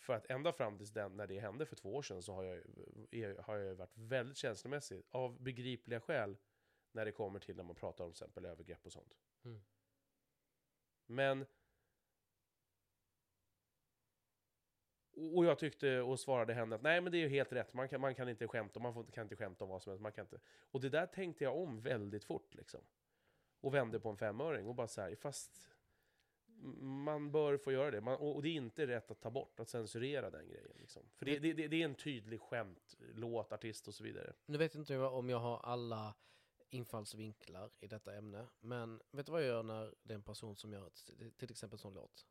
För 0.07 0.13
att 0.13 0.25
ända 0.25 0.53
fram 0.53 0.77
tills 0.77 0.91
den, 0.91 1.17
när 1.17 1.27
det 1.27 1.39
hände 1.39 1.65
för 1.65 1.75
två 1.75 1.95
år 1.95 2.01
sedan 2.01 2.21
så 2.21 2.34
har 2.34 2.43
jag, 2.43 2.63
är, 3.11 3.38
har 3.38 3.57
jag 3.57 3.75
varit 3.75 3.97
väldigt 3.97 4.38
känslomässig, 4.38 5.03
av 5.09 5.41
begripliga 5.41 5.99
skäl, 5.99 6.38
när 6.91 7.05
det 7.05 7.11
kommer 7.11 7.39
till 7.39 7.55
när 7.55 7.63
man 7.63 7.75
pratar 7.75 8.03
om 8.05 8.11
till 8.11 8.23
exempel 8.23 8.45
övergrepp 8.45 8.85
och 8.85 8.91
sånt. 8.91 9.17
Mm. 9.45 9.61
Men... 11.05 11.45
Och 15.35 15.45
jag 15.45 15.59
tyckte 15.59 16.01
och 16.01 16.19
svarade 16.19 16.53
henne 16.53 16.75
att 16.75 16.81
nej 16.81 17.01
men 17.01 17.11
det 17.11 17.17
är 17.17 17.19
ju 17.19 17.29
helt 17.29 17.51
rätt, 17.51 17.73
man 17.73 17.89
kan, 17.89 18.01
man 18.01 18.15
kan 18.15 18.29
inte 18.29 18.47
skämta, 18.47 18.79
man 18.79 18.93
får, 18.93 19.03
kan 19.03 19.23
inte 19.23 19.35
skämta 19.35 19.63
om 19.63 19.69
vad 19.69 19.84
som 19.84 19.91
helst, 19.91 20.01
man 20.01 20.11
kan 20.11 20.25
inte. 20.25 20.39
Och 20.59 20.81
det 20.81 20.89
där 20.89 21.05
tänkte 21.05 21.43
jag 21.43 21.57
om 21.57 21.81
väldigt 21.81 22.23
fort 22.23 22.55
liksom. 22.55 22.81
Och 23.61 23.73
vände 23.73 23.99
på 23.99 24.09
en 24.09 24.17
femöring 24.17 24.67
och 24.67 24.75
bara 24.75 24.88
så 24.88 25.01
här, 25.01 25.15
fast 25.15 25.77
man 26.81 27.31
bör 27.31 27.57
få 27.57 27.71
göra 27.71 27.91
det. 27.91 28.01
Man, 28.01 28.15
och 28.15 28.41
det 28.41 28.49
är 28.49 28.53
inte 28.53 28.88
rätt 28.88 29.11
att 29.11 29.21
ta 29.21 29.29
bort, 29.31 29.59
att 29.59 29.69
censurera 29.69 30.29
den 30.29 30.47
grejen. 30.47 30.71
Liksom. 30.75 31.09
För 31.15 31.25
det, 31.25 31.39
det, 31.39 31.53
det, 31.53 31.67
det 31.67 31.81
är 31.81 31.85
en 31.85 31.95
tydlig 31.95 32.41
skämt, 32.41 32.95
låt, 33.13 33.51
artist 33.51 33.88
och 33.88 33.95
så 33.95 34.03
vidare. 34.03 34.34
Nu 34.45 34.57
vet 34.57 34.75
inte 34.75 34.93
jag 34.93 35.13
om 35.13 35.29
jag 35.29 35.39
har 35.39 35.59
alla 35.59 36.15
infallsvinklar 36.69 37.71
i 37.79 37.88
detta 37.88 38.15
ämne. 38.15 38.47
Men 38.59 39.01
vet 39.11 39.25
du 39.25 39.31
vad 39.31 39.41
jag 39.41 39.47
gör 39.47 39.63
när 39.63 39.95
det 40.03 40.13
är 40.13 40.15
en 40.15 40.23
person 40.23 40.55
som 40.55 40.73
gör 40.73 40.91
till 41.38 41.51
exempel 41.51 41.75
en 41.75 41.79
sån 41.79 41.93
låt? 41.93 42.27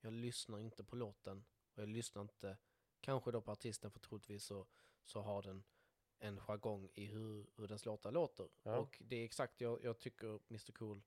Jag 0.00 0.12
lyssnar 0.12 0.58
inte 0.58 0.84
på 0.84 0.96
låten 0.96 1.44
och 1.74 1.82
jag 1.82 1.88
lyssnar 1.88 2.22
inte, 2.22 2.56
kanske 3.00 3.30
då 3.30 3.40
på 3.40 3.52
artisten 3.52 3.90
för 3.90 4.00
troligtvis 4.00 4.44
så, 4.44 4.66
så 5.04 5.20
har 5.20 5.42
den 5.42 5.64
en 6.18 6.40
jargong 6.40 6.90
i 6.94 7.04
hur, 7.04 7.46
hur 7.56 7.68
dens 7.68 7.84
låtar 7.84 8.12
låter. 8.12 8.48
Ja. 8.62 8.78
Och 8.78 9.02
det 9.04 9.16
är 9.16 9.24
exakt, 9.24 9.60
jag, 9.60 9.84
jag 9.84 9.98
tycker 9.98 10.40
Mr 10.50 10.72
Cool, 10.72 11.02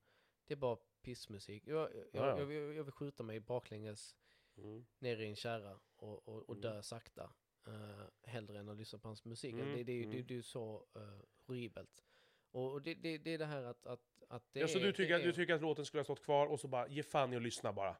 det 0.45 0.53
är 0.53 0.57
bara 0.57 0.77
pissmusik. 1.07 1.67
Jag, 1.67 1.95
jag, 1.95 2.05
Ja, 2.11 2.27
ja. 2.27 2.39
jag, 2.39 2.51
jag, 2.53 2.73
jag 2.73 2.83
vill 2.83 2.91
skjuta 2.91 3.23
mig 3.23 3.39
baklänges 3.39 4.15
Mm. 4.57 4.85
ner 4.99 5.17
i 5.21 5.25
en 5.27 5.35
kärra 5.35 5.79
och, 5.97 6.27
och, 6.27 6.49
och 6.49 6.55
Mm. 6.55 6.61
dö 6.61 6.81
sakta. 6.83 7.33
uh, 7.67 8.03
hellre 8.23 8.59
än 8.59 8.69
att 8.69 8.77
lyssna 8.77 8.99
på 8.99 9.07
hans 9.07 9.25
musik. 9.25 9.53
Mm, 9.53 9.65
det, 9.65 9.75
det, 9.75 9.83
det, 9.83 10.03
mm. 10.03 10.11
det, 10.27 10.33
är 10.33 10.35
ju 10.35 10.43
så 10.43 10.85
uh, 10.97 11.19
horribelt. 11.45 12.03
Och 12.51 12.81
det, 12.81 12.93
det, 12.95 13.17
det 13.17 13.33
är 13.33 13.37
det 13.37 13.45
här 13.45 13.63
att, 13.63 13.85
att, 13.85 14.23
att 14.27 14.53
det 14.53 14.59
Ja, 14.59 14.67
så 14.67 14.79
är... 14.79 14.83
du 14.83 14.91
tycker, 14.93 15.15
att, 15.15 15.21
du 15.23 15.29
är, 15.29 15.33
tycker 15.33 15.53
att 15.53 15.61
låten 15.61 15.85
skulle 15.85 15.99
ha 15.99 16.03
stått 16.03 16.23
kvar 16.23 16.47
och 16.47 16.59
så 16.59 16.67
bara 16.67 16.87
ge 16.87 17.03
fan 17.03 17.33
i 17.33 17.35
att 17.35 17.41
lyssna 17.41 17.73
bara? 17.73 17.97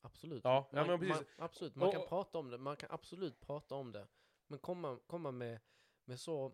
Absolut. 0.00 0.44
Ja, 0.44 0.68
ja, 0.72 0.76
man, 0.78 0.86
men 0.86 0.98
precis. 1.00 1.16
Man, 1.38 1.44
absolut, 1.46 1.76
man 1.76 1.88
Och- 1.88 1.94
kan 1.94 2.06
prata 2.08 2.38
om 2.38 2.50
det. 2.50 2.58
Man 2.58 2.76
kan 2.76 2.90
absolut 2.90 3.40
prata 3.40 3.74
om 3.74 3.92
det. 3.92 4.06
Men 4.46 4.58
komma, 4.58 4.98
komma 5.06 5.30
med, 5.30 5.60
med 6.04 6.20
så 6.20 6.52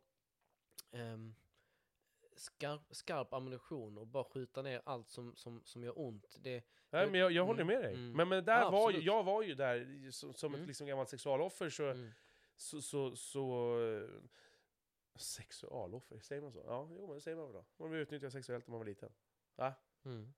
ehm, 0.92 1.34
skarp, 2.36 2.80
skarp 2.90 3.32
ammunition 3.32 3.98
och 3.98 4.06
bara 4.06 4.24
skjuta 4.24 4.62
ner 4.62 4.82
allt 4.84 5.10
som, 5.10 5.36
som, 5.36 5.62
som 5.64 5.84
gör 5.84 5.98
ont. 5.98 6.36
Det, 6.40 6.50
Nej, 6.90 7.02
Jag- 7.02 7.10
men 7.10 7.20
jag, 7.20 7.32
jag 7.32 7.44
håller 7.44 7.62
mm, 7.62 7.74
med 7.74 7.84
dig. 7.84 7.94
mm. 7.94 8.12
Men, 8.12 8.28
men 8.28 8.44
där 8.44 8.60
Ja, 8.60 8.70
var 8.70 8.90
ju, 8.90 9.00
jag 9.00 9.24
var 9.24 9.42
ju 9.42 9.54
där 9.54 10.10
som, 10.10 10.34
som 10.34 10.52
ett 10.52 10.56
Mm. 10.58 10.66
liksom 10.68 10.86
gammalt 10.86 11.08
sexualoffer 11.08 11.68
så, 11.70 11.84
mm, 11.90 12.10
så, 12.56 12.80
så, 12.82 13.16
så 13.16 13.76
Sexualoffer, 15.14 16.18
säger 16.18 16.42
man 16.42 16.52
så? 16.52 16.62
Ja, 16.66 16.88
jo 16.90 17.06
men 17.06 17.14
det 17.14 17.20
säger 17.20 17.36
man 17.36 17.46
väl 17.46 17.54
då. 17.54 17.64
Man 17.76 17.90
blev 17.90 18.00
utnyttjad 18.02 18.32
sexuellt 18.32 18.66
när 18.66 18.70
man 18.72 18.78
var 18.78 18.84
liten. 18.86 19.12
mm. 20.04 20.32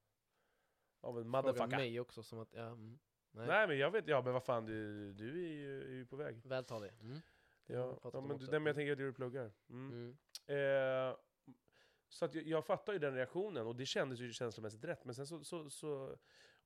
Av 1.01 1.19
en 1.19 1.25
Fråga 1.25 1.43
motherfucker. 1.43 1.77
mig 1.77 2.01
också 2.01 2.23
som 2.23 2.39
att, 2.39 2.49
ja, 2.55 2.63
mm, 2.67 2.99
nej, 3.31 3.47
Nej 3.47 3.67
men 3.69 3.79
jag 3.79 3.91
vet, 3.91 4.09
ja 4.09 4.23
men 4.23 4.33
vad 4.33 4.45
fan 4.45 4.67
du, 4.67 5.13
du 5.13 5.45
är 5.45 5.53
ju, 5.53 5.83
är 5.83 5.93
ju 5.93 6.07
på 6.07 6.17
väg. 6.17 6.41
vältalig. 6.45 6.91
Mm. 7.01 7.19
Det 7.67 7.75
Ja, 7.75 7.99
ja 8.13 8.21
men, 8.21 8.37
nej, 8.37 8.49
men 8.51 8.67
jag 8.67 8.75
tänker 8.77 8.93
att 8.93 8.99
du 8.99 9.13
pluggar. 9.13 9.53
Mm. 9.71 10.17
Eh, 10.47 11.17
så 12.09 12.25
att 12.25 12.35
jag, 12.35 12.45
jag 12.47 12.67
fattar 12.67 12.93
ju 12.93 12.99
den 12.99 13.15
reaktionen 13.15 13.67
och 13.67 13.77
det 13.77 13.87
kändes 13.87 14.21
ju 14.21 14.33
känslomässigt 14.33 14.85
rätt. 14.85 15.05
Men 15.05 15.15
sen 15.15 15.27
så, 15.27 15.45
så, 15.45 15.71
så 15.71 16.17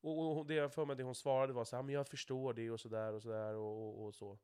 och, 0.01 0.39
och 0.39 0.47
det 0.47 0.55
jag 0.55 0.73
för 0.73 0.85
mig 0.85 0.97
det 0.97 1.02
hon 1.02 1.14
svarade 1.14 1.52
var 1.52 1.64
så 1.64 1.77
här, 1.77 1.82
men 1.82 1.94
jag 1.94 2.09
förstår 2.09 2.55
det 2.55 2.70
och 2.70 2.81
sådär 2.81 3.12
och 3.12 3.23
sådär 3.23 3.55
och, 3.55 3.89
och, 3.89 4.05
och 4.05 4.14
så. 4.14 4.39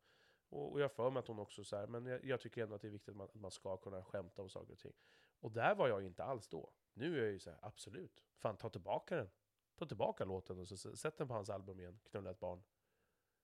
Och, 0.48 0.72
och 0.72 0.80
jag 0.80 0.92
för 0.92 1.10
mig 1.10 1.20
att 1.20 1.28
hon 1.28 1.38
också 1.38 1.64
så 1.64 1.76
här, 1.76 1.86
men 1.86 2.06
jag, 2.06 2.24
jag 2.24 2.40
tycker 2.40 2.62
ändå 2.62 2.74
att 2.74 2.82
det 2.82 2.88
är 2.88 2.92
viktigt 2.92 3.08
att 3.08 3.16
man, 3.16 3.26
att 3.26 3.34
man 3.34 3.50
ska 3.50 3.76
kunna 3.76 4.04
skämta 4.04 4.42
om 4.42 4.48
saker 4.48 4.72
och 4.72 4.78
ting. 4.78 4.92
Och 5.40 5.52
där 5.52 5.74
var 5.74 5.88
jag 5.88 6.00
ju 6.00 6.06
inte 6.06 6.24
alls 6.24 6.48
då. 6.48 6.72
Nu 6.92 7.18
är 7.18 7.22
jag 7.22 7.32
ju 7.32 7.38
så 7.38 7.50
här, 7.50 7.58
absolut. 7.62 8.24
Fan, 8.36 8.56
ta 8.56 8.68
tillbaka 8.68 9.16
den. 9.16 9.30
Ta 9.78 9.86
tillbaka 9.86 10.24
låten 10.24 10.58
och 10.58 10.68
så 10.68 10.76
sätt 10.96 11.18
den 11.18 11.28
på 11.28 11.34
hans 11.34 11.50
album 11.50 11.80
igen, 11.80 12.00
Knulla 12.10 12.30
ett 12.30 12.40
barn. 12.40 12.62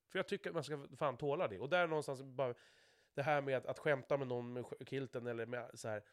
För 0.09 0.19
jag 0.19 0.29
tycker 0.29 0.51
att 0.51 0.55
man 0.55 0.65
ska 0.65 0.89
fan 0.97 1.17
tåla 1.17 1.49
det. 1.49 1.61
Och 1.61 1.69
där 1.69 1.87
någonstans 1.87 2.23
bara, 2.23 2.55
det 3.15 3.23
här 3.23 3.43
med 3.43 3.57
att, 3.57 3.67
att 3.67 3.79
skämta 3.79 4.17
med 4.17 4.29
någon 4.29 4.53
med 4.53 4.65
kilten 4.87 5.27
eller 5.27 5.47
med 5.47 5.71
så 5.75 5.89
här. 5.89 6.05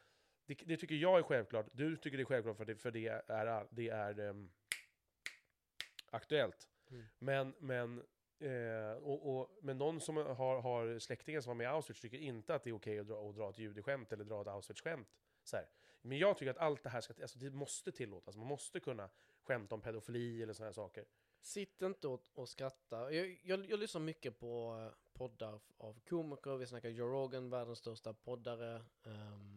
Det, 0.52 0.66
det 0.66 0.78
tycker 0.78 0.96
jag 0.96 1.20
är 1.20 1.24
självklart. 1.24 1.66
Du 1.72 1.98
tycker 1.98 2.18
det 2.18 2.24
är 2.24 2.26
självklart 2.26 2.58
för 2.58 2.66
det, 2.66 2.76
för 2.76 2.92
det 2.92 3.08
är, 3.08 3.68
det 3.70 3.90
är 3.90 4.20
ehm, 4.20 4.52
aktuellt. 6.10 6.70
Mm. 6.90 7.06
Men, 7.20 7.54
men, 7.60 8.04
eh, 8.40 8.94
och, 9.04 9.36
och, 9.36 9.50
men 9.62 9.78
någon 9.78 10.02
som 10.02 10.18
har, 10.18 10.62
har 10.62 11.00
släktingar 11.00 11.42
som 11.42 11.50
var 11.50 11.56
med 11.56 11.64
i 11.66 11.68
Auschwitz 11.68 12.02
tycker 12.02 12.18
inte 12.18 12.56
att 12.56 12.64
det 12.64 12.70
är 12.70 12.76
okej 12.76 13.00
att, 13.00 13.08
dra, 13.08 13.30
att 13.30 13.36
dra 13.36 13.50
ett 13.50 13.58
judeskämt 13.58 14.12
eller 14.12 14.24
dra 14.24 14.42
ett 14.42 14.48
Auschwitz-skämt. 14.48 15.08
Så 15.44 15.56
här. 15.56 15.66
Men 16.02 16.18
jag 16.18 16.38
tycker 16.38 16.52
att 16.52 16.58
allt 16.58 16.84
det 16.84 16.90
här 16.90 17.02
ska, 17.02 17.14
alltså 17.22 17.40
det 17.40 17.50
måste 17.50 17.92
tillåtas. 17.92 18.36
Man 18.36 18.48
måste 18.48 18.80
kunna 18.80 19.10
skämta 19.42 19.76
om 19.76 19.82
pedofili 19.82 20.44
eller 20.44 20.54
sådana 20.54 20.68
här 20.68 20.74
saker. 20.74 21.06
Sitt 21.42 21.82
inte 21.82 22.08
och, 22.08 22.22
och 22.34 22.50
skratta. 22.50 23.14
Jag, 23.14 23.40
jag, 23.44 23.70
jag 23.70 23.80
lyssnar 23.80 24.02
mycket 24.02 24.40
på 24.40 24.78
eh, 24.80 24.98
poddar 25.14 25.60
av 25.78 26.00
komiker. 26.00 26.58
Vi 26.58 26.68
snackar 26.68 26.90
Joe 26.90 27.08
Rogan, 27.08 27.50
världens 27.50 27.80
största 27.80 28.14
poddare. 28.14 28.86
ehm, 29.06 29.51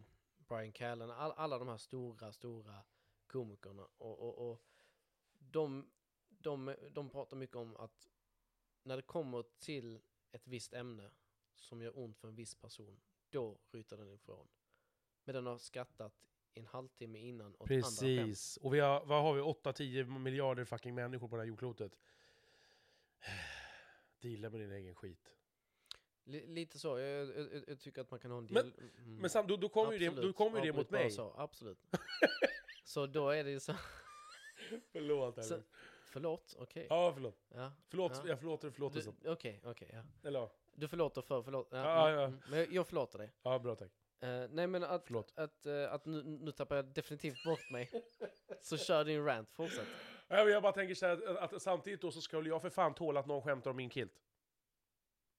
Brian 0.48 0.72
Callen, 0.72 1.10
all, 1.10 1.32
alla 1.32 1.58
de 1.58 1.68
här 1.68 1.76
stora, 1.76 2.32
stora 2.32 2.82
komikerna. 3.26 3.88
Och, 3.98 4.18
och, 4.18 4.50
och 4.50 4.62
de, 5.38 5.90
de, 6.28 6.74
de 6.90 7.10
pratar 7.10 7.36
mycket 7.36 7.56
om 7.56 7.76
att 7.76 8.08
när 8.82 8.96
det 8.96 9.02
kommer 9.02 9.44
till 9.58 10.00
ett 10.32 10.46
visst 10.46 10.74
ämne 10.74 11.10
som 11.56 11.82
gör 11.82 11.98
ont 11.98 12.18
för 12.18 12.28
en 12.28 12.34
viss 12.34 12.54
person, 12.54 13.00
då 13.30 13.58
ryter 13.70 13.96
den 13.96 14.10
ifrån. 14.10 14.48
Men 15.24 15.34
den 15.34 15.46
har 15.46 15.58
skrattat 15.58 16.26
i 16.54 16.60
en 16.60 16.66
halvtimme 16.66 17.18
innan 17.18 17.54
åt. 17.58 17.68
Precis. 17.68 18.56
Och 18.56 18.74
vi 18.74 18.80
har, 18.80 19.04
vad 19.04 19.22
har 19.22 19.34
vi? 19.34 19.40
8-10 19.40 20.18
miljarder 20.18 20.64
fucking 20.64 20.94
människor 20.94 21.28
på 21.28 21.36
det 21.36 21.42
här 21.42 21.48
jordklotet. 21.48 21.98
Deala 24.20 24.50
med 24.50 24.60
din 24.60 24.72
egen 24.72 24.94
skit. 24.94 25.34
Li- 26.24 26.46
Lite 26.46 26.78
så, 26.78 26.98
jag, 26.98 27.28
jag, 27.28 27.64
jag- 27.66 27.80
tycker 27.80 28.00
att 28.00 28.10
man 28.10 28.20
kan 28.20 28.30
ha 28.30 28.38
en 28.38 28.44
Men- 28.44 28.54
del... 28.54 28.72
mm. 28.98 29.16
Men 29.18 29.30
sam, 29.30 29.46
då, 29.46 29.56
då 29.56 29.68
kommer 29.68 29.92
ju 29.92 29.98
det, 29.98 30.22
då 30.22 30.32
kommer 30.32 30.60
det 30.62 30.72
mot 30.72 30.90
mig. 30.90 31.10
Så, 31.10 31.34
absolut. 31.36 31.78
så 32.84 33.06
då 33.06 33.30
är 33.30 33.44
det 33.44 33.50
ju 33.50 33.60
så, 33.60 33.74
Förlåt. 34.92 35.44
Så- 35.44 35.60
förlåt, 36.12 36.56
okej. 36.58 36.86
Ja, 36.90 37.10
förlåt. 37.14 37.38
Ja. 37.54 37.72
Förlåt, 37.88 38.12
Ja. 38.14 38.28
jag 38.28 38.38
förlåter 38.38 38.70
förlåtelsen. 38.70 39.14
Okej, 39.24 39.60
okej, 39.64 39.90
ja. 39.92 40.28
Eller 40.28 40.40
ja. 40.40 40.50
Du 40.74 40.88
förlåter 40.88 41.22
för, 41.22 41.42
förlåt. 41.42 41.68
Ja, 41.70 41.76
Ja, 41.78 42.08
mm, 42.08 42.20
ja. 42.20 42.26
mm. 42.26 42.38
Men 42.50 42.58
jag, 42.58 42.72
jag 42.72 42.86
förlåter 42.86 43.18
dig. 43.18 43.32
Ja, 43.42 43.58
bra 43.58 43.74
tack. 43.74 43.90
Eh, 44.20 44.44
nej 44.50 44.66
men 44.66 44.84
att, 44.84 45.06
Förlåt. 45.06 45.32
att, 45.38 45.66
eh, 45.66 45.92
att 45.92 46.06
nu, 46.06 46.22
nu 46.22 46.52
tappar 46.52 46.76
jag 46.76 46.84
definitivt 46.84 47.44
bort 47.44 47.70
mig. 47.70 47.90
så 48.60 48.76
kör 48.76 49.04
din 49.04 49.24
rant, 49.24 49.52
fortsätt. 49.52 49.86
Ja, 50.28 50.36
men 50.44 50.48
Jag 50.52 50.62
bara 50.62 50.72
tänker 50.72 50.94
så 50.94 51.06
här, 51.06 51.36
att, 51.38 51.52
att 51.54 51.62
samtidigt 51.62 52.00
då 52.00 52.10
så 52.10 52.20
skulle 52.20 52.48
jag 52.48 52.62
för 52.62 52.70
fan 52.70 52.94
tåla 52.94 53.20
att 53.20 53.26
någon 53.26 53.42
skämtar 53.42 53.70
om 53.70 53.76
min 53.76 53.90
kilt. 53.90 54.12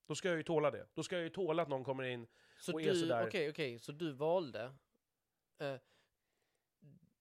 Då 0.06 0.16
ska 0.16 0.28
jag 0.28 0.38
ju 0.38 0.44
tåla 0.44 0.72
det. 0.72 0.88
Då 0.94 1.04
ska 1.04 1.16
jag 1.16 1.24
ju 1.24 1.30
tåla 1.30 1.62
att 1.64 1.70
någon 1.70 1.84
kommer 1.84 2.04
in. 2.04 2.28
Så 2.60 2.74
Och 2.74 2.82
är 2.82 2.86
du, 2.86 2.92
okej, 2.92 3.00
sådär. 3.02 3.50
okej, 3.52 3.80
så 3.80 3.92
du 3.92 4.12
valde. 4.12 4.74
eh, 5.58 5.76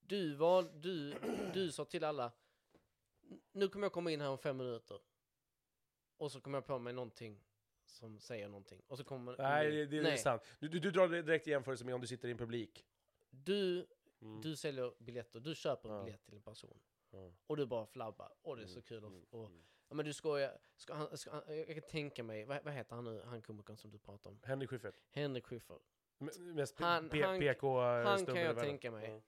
du 0.06 0.34
val, 0.34 0.80
du, 0.80 1.14
du 1.54 1.72
sa 1.72 1.84
till 1.84 2.04
alla, 2.04 2.32
nu 3.52 3.68
kommer 3.68 3.84
jag 3.84 3.92
komma 3.92 4.10
in 4.10 4.20
här 4.20 4.28
om 4.28 4.38
fem 4.38 4.56
minuter. 4.56 5.00
Och 6.16 6.32
så 6.32 6.40
kommer 6.40 6.58
jag 6.58 6.66
på 6.66 6.78
mig 6.78 6.92
någonting 6.92 7.40
som 7.86 8.20
säger 8.20 8.48
någonting. 8.48 8.82
Och 8.86 8.98
så 8.98 9.04
kommer... 9.04 9.36
Nej, 9.38 9.70
det, 9.70 9.86
det 9.86 9.98
är 9.98 10.02
Nej. 10.02 10.18
sant. 10.18 10.42
Du, 10.60 10.68
du, 10.68 10.80
du 10.80 10.90
drar 10.90 11.08
direkt 11.08 11.46
jämförelse 11.46 11.84
med 11.84 11.94
om 11.94 12.00
du 12.00 12.06
sitter 12.06 12.28
i 12.28 12.30
en 12.30 12.38
publik. 12.38 12.84
Du, 13.30 13.86
Mm. 14.20 14.40
du 14.40 14.56
säljer 14.56 14.94
biljetter, 14.98 15.40
du 15.40 15.54
köper 15.54 15.88
en 15.88 15.94
Ja. 15.94 16.02
biljett 16.04 16.24
till 16.24 16.34
en 16.34 16.42
person. 16.42 16.80
Ja. 17.10 17.32
Och 17.46 17.56
du 17.56 17.66
bara 17.66 17.86
flabbar. 17.86 18.34
Och 18.42 18.56
det 18.56 18.62
är 18.62 18.66
så 18.66 18.72
Mm, 18.78 18.82
kul. 18.82 18.98
mm, 19.04 19.22
att 19.22 19.32
och, 19.34 19.46
mm. 19.46 19.64
Ja, 19.88 19.94
men 19.94 20.04
du 20.04 20.12
skojar. 20.12 20.58
Ska 20.76 20.94
han, 20.94 21.18
ska 21.18 21.30
han, 21.30 21.42
jag 21.46 21.66
kan 21.66 21.82
tänka 21.82 22.22
mig, 22.22 22.44
vad, 22.44 22.64
vad 22.64 22.74
heter 22.74 22.94
han 22.94 23.04
nu, 23.04 23.22
han 23.24 23.42
komikern 23.42 23.76
som 23.76 23.90
du 23.90 23.98
pratar 23.98 24.30
om? 24.30 24.40
Henrik 24.42 24.70
Schyffert. 24.70 24.94
Henrik 25.10 25.44
Schyffert. 25.44 25.82
M- 26.18 26.54
Mest 26.54 26.80
Han- 26.80 27.08
P- 27.08 27.22
han- 27.22 27.40
PK 27.40 27.80
han 27.80 28.26
kan 28.26 28.36
jag 28.36 28.58
tänka 28.58 28.90
mig. 28.90 29.10
Ja. 29.10 29.20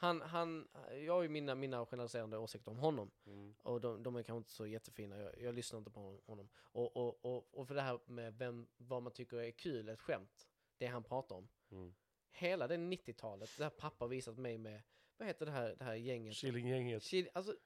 Han, 0.00 0.20
han, 0.20 0.68
jag 0.92 1.12
har 1.12 1.22
ju 1.22 1.28
mina, 1.28 1.54
mina 1.54 1.86
generaliserande 1.86 2.38
åsikter 2.38 2.70
om 2.70 2.78
honom. 2.78 3.10
Mm. 3.26 3.54
Och 3.62 3.80
de, 3.80 4.02
de 4.02 4.16
är 4.16 4.22
kanske 4.22 4.38
inte 4.38 4.50
så 4.50 4.66
jättefina. 4.66 5.18
Jag, 5.18 5.40
jag 5.40 5.54
lyssnar 5.54 5.78
inte 5.78 5.90
på 5.90 6.20
honom. 6.26 6.48
Och, 6.56 6.96
och, 6.96 7.24
och, 7.24 7.54
och 7.58 7.68
för 7.68 7.74
det 7.74 7.80
här 7.80 8.00
med 8.06 8.34
vem, 8.38 8.68
vad 8.76 9.02
man 9.02 9.12
tycker 9.12 9.36
är 9.36 9.50
kul, 9.50 9.88
ett 9.88 10.00
skämt. 10.00 10.48
Det 10.76 10.86
han 10.86 11.04
pratar 11.04 11.36
om. 11.36 11.48
Mm. 11.70 11.94
Hela 12.30 12.68
det 12.68 12.76
90-talet, 12.76 13.50
det 13.58 13.62
har 13.62 13.70
pappa 13.70 14.06
visat 14.06 14.38
mig 14.38 14.58
med, 14.58 14.82
vad 15.16 15.28
heter 15.28 15.46
det 15.46 15.52
här, 15.52 15.76
det 15.78 15.84
här 15.84 15.94
gänget? 15.94 16.34
Killinggänget. 16.34 17.04
Alltså 17.32 17.56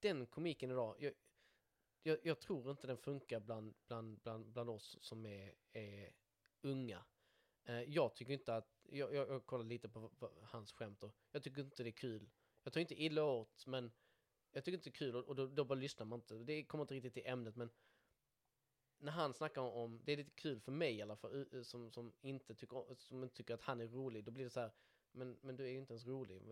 den 0.00 0.26
komiken 0.26 0.70
idag, 0.70 0.96
jag, 0.98 1.12
jag, 2.02 2.18
jag 2.22 2.40
tror 2.40 2.70
inte 2.70 2.86
den 2.86 2.98
funkar 2.98 3.40
bland, 3.40 3.74
bland, 3.86 4.18
bland, 4.18 4.46
bland 4.52 4.70
oss 4.70 4.98
som 5.00 5.26
är, 5.26 5.54
är 5.72 6.12
unga. 6.60 7.04
Eh, 7.64 7.82
jag 7.82 8.14
tycker 8.14 8.32
inte 8.32 8.54
att, 8.56 8.80
jag, 8.82 9.14
jag, 9.14 9.28
jag 9.28 9.46
kollar 9.46 9.64
lite 9.64 9.88
på 9.88 10.10
hans 10.42 10.72
skämt 10.72 11.02
och 11.02 11.14
jag 11.30 11.42
tycker 11.42 11.62
inte 11.62 11.82
det 11.82 11.88
är 11.88 11.92
kul. 11.92 12.30
Jag 12.62 12.72
tar 12.72 12.80
inte 12.80 13.02
illa 13.02 13.24
åt, 13.24 13.66
men 13.66 13.92
jag 14.52 14.64
tycker 14.64 14.78
inte 14.78 14.90
det 14.90 14.94
är 14.94 14.98
kul 14.98 15.16
och, 15.16 15.36
då, 15.36 15.46
då 15.46 15.64
bara 15.64 15.74
lyssnar 15.78 16.06
man 16.06 16.18
inte. 16.18 16.34
Det 16.34 16.64
kommer 16.64 16.84
inte 16.84 16.94
riktigt 16.94 17.14
till 17.14 17.26
ämnet, 17.26 17.56
men 17.56 17.70
när 18.98 19.12
han 19.12 19.34
snackar 19.34 19.62
om, 19.62 20.00
det 20.04 20.12
är 20.12 20.16
lite 20.16 20.30
kul 20.30 20.60
för 20.60 20.72
mig 20.72 20.96
i 20.96 21.02
alla 21.02 21.16
fall, 21.16 21.64
som, 21.64 21.90
som, 21.90 22.12
inte 22.20 22.54
tycker, 22.54 22.76
om- 22.76 22.96
som 22.96 23.22
inte 23.22 23.34
tycker 23.36 23.54
att 23.54 23.62
han 23.62 23.80
är 23.80 23.88
rolig, 23.88 24.24
då 24.24 24.30
blir 24.30 24.44
det 24.44 24.50
så 24.50 24.60
här, 24.60 24.72
men, 25.12 25.38
men 25.40 25.56
du 25.56 25.64
är 25.64 25.70
ju 25.70 25.78
inte 25.78 25.92
ens 25.92 26.06
rolig. 26.06 26.42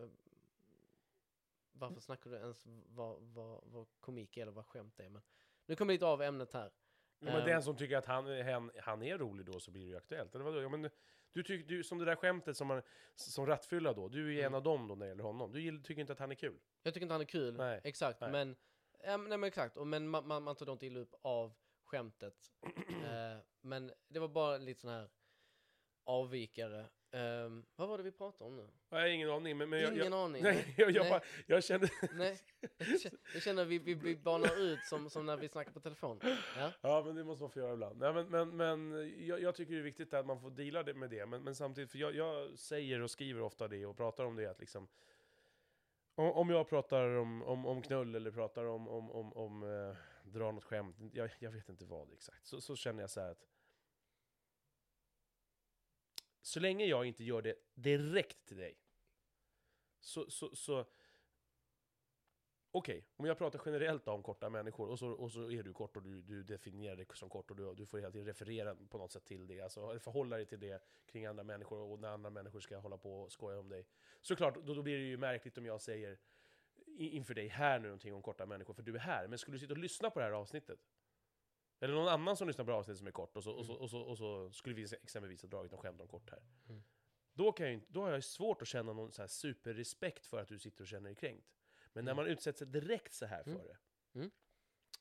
Varför 1.73 2.01
snackar 2.01 2.31
du 2.31 2.37
ens 2.37 2.67
vad, 2.87 3.23
vad, 3.23 3.65
vad 3.67 3.87
komik 4.01 4.37
är 4.37 4.43
eller 4.43 4.53
vad 4.53 4.67
skämt 4.67 5.01
är? 5.01 5.09
Men 5.09 5.23
nu 5.71 5.77
kommer 5.77 5.93
vi 5.93 5.95
lite 5.95 6.07
av 6.07 6.23
ämnet 6.23 6.53
här. 6.53 6.71
Ja, 7.19 7.25
men 7.27 7.35
Ehm. 7.41 7.47
den 7.47 7.63
som 7.63 7.77
tycker 7.77 7.97
att 7.97 8.07
han, 8.07 8.43
han, 8.43 8.71
han 8.79 9.03
är 9.03 9.19
rolig 9.19 9.47
då 9.47 9.61
så 9.61 9.71
blir 9.71 9.83
det 9.83 9.89
ju 9.91 9.97
aktuellt. 9.97 10.35
Eller 10.35 10.45
vadå? 10.45 10.63
Ja, 10.63 10.69
men 10.69 10.91
du 11.33 11.43
tycker, 11.43 11.69
du, 11.69 11.85
som 11.85 11.99
det 11.99 12.05
där 12.05 12.17
skämtet 12.17 12.57
som, 12.57 12.67
man, 12.69 12.83
som 13.15 13.47
rattfylla 13.47 13.93
då, 13.93 14.09
du 14.09 14.27
är 14.27 14.31
ju 14.33 14.39
en 14.41 14.47
Mm. 14.47 14.55
av 14.55 14.63
dem 14.63 14.89
då 14.89 14.95
när 14.95 15.07
det 15.07 15.09
gäller 15.11 15.25
honom. 15.25 15.53
Du 15.53 15.61
gill- 15.61 15.83
tycker 15.85 16.01
inte 16.01 16.13
att 16.13 16.19
han 16.19 16.31
är 16.31 16.35
kul. 16.35 16.59
Jag 16.83 16.95
tycker 16.95 17.03
inte 17.05 17.15
han 17.15 17.21
är 17.21 17.25
kul, 17.25 17.57
Nej, 17.57 17.81
exakt, 17.85 18.21
nej. 18.21 18.31
men, 18.31 18.57
ja, 19.05 19.17
nej, 19.17 19.39
men 19.39 19.45
exakt, 19.45 19.77
och, 19.77 19.87
men 19.87 20.09
man, 20.09 20.27
man, 20.27 20.43
man 20.43 20.57
tar 20.57 20.73
inte 20.73 20.87
illa 20.87 21.01
upp 21.01 21.15
av 21.23 21.53
skämtet. 21.85 22.35
Eh, 23.11 23.39
men 23.61 23.93
det 24.09 24.21
var 24.21 24.29
bara 24.29 24.57
lite 24.59 24.81
sån 24.81 24.91
här 24.91 25.11
avvikare. 26.05 26.89
Ehm, 27.13 27.65
vad 27.77 27.89
var 27.89 27.99
det 27.99 28.05
vi 28.05 28.13
pratade 28.13 28.51
om 28.51 28.57
nu? 28.57 28.69
Jag 28.91 28.99
har 28.99 29.07
ingen 29.07 29.31
aning. 29.31 29.59
Men, 29.59 29.71
men 29.71 29.81
jag, 29.81 29.93
Ingen 29.93 30.13
jag, 30.13 30.25
aning. 30.25 30.43
Nej, 30.43 30.75
jag, 30.79 30.91
jag, 30.91 31.03
Nej. 31.03 31.11
bara, 31.11 31.21
jag 31.47 31.65
kände... 31.65 31.89
Nej, 32.13 32.39
jag 33.35 33.43
känner, 33.43 33.65
vi, 33.65 33.79
vi, 33.79 33.95
vi 33.95 34.17
banar 34.17 34.61
ut 34.61 34.85
som, 34.85 35.11
som 35.11 35.27
när 35.27 35.37
vi 35.37 35.49
snackar 35.49 35.73
på 35.73 35.81
telefon. 35.81 36.21
Ja? 36.57 36.73
Ja, 36.81 37.03
men 37.07 37.15
det 37.15 37.25
måste 37.25 37.43
man 37.43 37.51
få 37.51 37.59
göra 37.59 37.73
ibland. 37.73 37.99
Nej, 37.99 38.13
men 38.13 38.27
men, 38.29 38.57
men 38.57 39.13
jag, 39.27 39.43
jag 39.43 39.55
tycker 39.55 39.73
det 39.73 39.81
är 39.81 39.83
viktigt 39.83 40.15
att 40.15 40.27
man 40.27 40.41
får 40.41 40.51
deala 40.51 40.83
det 40.83 40.95
med 40.95 41.11
det. 41.11 41.27
Men, 41.27 41.43
men 41.43 41.55
samtidigt, 41.55 41.91
för 41.91 41.99
jag, 41.99 42.15
jag 42.15 42.59
säger 42.59 43.01
och 43.01 43.11
skriver 43.11 43.41
ofta 43.43 43.69
det 43.69 43.87
och 43.87 43.97
pratar 43.97 44.25
om 44.25 44.37
det 44.37 44.47
att 44.47 44.61
liksom... 44.61 44.89
Om, 46.15 46.33
om 46.33 46.51
jag 46.51 46.69
pratar 46.69 47.09
om, 47.09 47.43
om, 47.43 47.67
om 47.67 47.83
knull 47.83 48.15
eller 48.15 48.31
pratar 48.31 48.65
om, 48.65 48.89
om, 48.89 49.11
om, 49.11 49.33
om 49.33 49.63
eh, 49.63 49.97
dra 50.23 50.53
något 50.53 50.65
skämt, 50.65 50.97
jag, 51.13 51.31
jag 51.39 51.51
vet 51.51 51.69
inte 51.69 51.85
vad 51.85 52.13
exakt, 52.13 52.47
så, 52.47 52.61
så 52.61 52.77
känner 52.77 53.03
jag 53.03 53.11
så 53.11 53.21
här 53.21 53.31
att 53.31 53.47
så 56.43 56.61
länge 56.61 56.85
jag 56.85 57.07
inte 57.07 57.25
gör 57.25 57.43
det 57.43 57.55
direkt 57.75 58.47
till 58.47 58.57
dig, 58.57 58.79
så, 60.01 60.31
så, 60.31 60.57
så 60.57 60.85
Okej, 62.73 63.05
om 63.17 63.27
jag 63.27 63.39
pratar 63.39 63.63
generellt 63.67 64.09
om 64.09 64.23
korta 64.23 64.51
människor, 64.51 64.89
och 64.89 64.99
så, 64.99 65.09
och 65.09 65.33
så 65.33 65.51
är 65.51 65.63
du 65.63 65.73
kort 65.73 65.97
och 65.97 66.03
du, 66.03 66.23
du 66.23 66.43
definierar 66.43 66.97
dig 66.97 67.07
som 67.15 67.29
kort 67.29 67.51
och 67.51 67.57
du, 67.57 67.75
du 67.75 67.87
får 67.87 67.99
hela 67.99 68.11
tiden 68.11 68.27
referera 68.27 68.75
på 68.75 68.99
något 68.99 69.13
sätt 69.13 69.25
till 69.25 69.47
det, 69.47 69.61
alltså 69.61 69.99
förhålla 69.99 70.37
dig 70.37 70.47
till 70.47 70.61
det 70.61 70.83
kring 71.07 71.27
andra 71.27 71.45
människor 71.45 71.79
och 71.79 71.99
när 71.99 72.09
andra 72.09 72.31
människor 72.31 72.61
ska 72.61 72.79
hålla 72.79 72.99
på 72.99 73.23
och 73.23 73.33
skoja 73.33 73.59
om 73.59 73.69
dig. 73.69 73.87
Såklart, 74.21 74.55
då, 74.55 74.75
då 74.75 74.83
blir 74.83 74.99
det 74.99 75.05
ju 75.05 75.17
märkligt 75.17 75.59
om 75.59 75.67
jag 75.67 75.81
säger 75.81 76.19
inför 76.87 77.35
dig 77.35 77.49
här 77.49 77.79
nu 77.79 77.89
någonting 77.89 78.15
om 78.15 78.23
korta 78.23 78.47
människor, 78.47 78.75
för 78.75 78.83
du 78.83 78.95
är 78.95 78.99
här. 78.99 79.27
Men 79.27 79.39
skulle 79.39 79.55
du 79.55 79.59
sitta 79.59 79.75
och 79.75 79.79
lyssna 79.79 80.11
på 80.11 80.19
det 80.19 80.25
här 80.25 80.33
avsnittet, 80.33 80.79
eller 81.81 81.95
någon 81.95 82.09
annan 82.09 82.37
som 82.37 82.47
lyssnar 82.49 82.65
på 82.65 82.73
avsnittet 82.73 82.99
som 82.99 83.07
är 83.07 83.11
kort, 83.11 83.37
och 83.37 83.45
så, 83.45 83.53
och 83.53 83.67
så, 83.67 83.75
och 83.75 83.91
så, 83.91 84.01
och 84.01 84.19
så 84.19 84.51
skulle 84.53 84.75
vi 84.75 84.83
exempelvis 84.83 85.43
ha 85.43 85.49
dragit 85.49 85.73
någon 85.73 85.81
skämt 85.81 86.01
om 86.01 86.09
kort 86.09 86.31
här. 86.31 86.43
Mm. 86.69 86.83
Då, 87.33 87.53
kan 87.53 87.73
jag, 87.73 87.83
då 87.89 88.03
har 88.03 88.11
jag 88.11 88.25
svårt 88.25 88.63
att 88.63 88.69
känna 88.69 88.93
någon 88.93 89.13
så 89.13 89.23
här 89.23 89.27
superrespekt 89.27 90.27
för 90.27 90.39
att 90.41 90.49
du 90.49 90.59
sitter 90.59 90.83
och 90.85 90.89
känner 90.89 91.09
dig 91.11 91.15
kränkt. 91.17 91.53
Men 91.93 92.05
när 92.05 92.13
Mm. 92.13 92.25
man 92.25 92.33
utsätter 92.33 92.59
sig 92.59 92.67
direkt 92.67 93.13
så 93.15 93.27
här 93.27 93.43
Mm. 93.47 93.59
för 93.59 93.69
det, 93.69 93.79
Mm. 94.15 94.31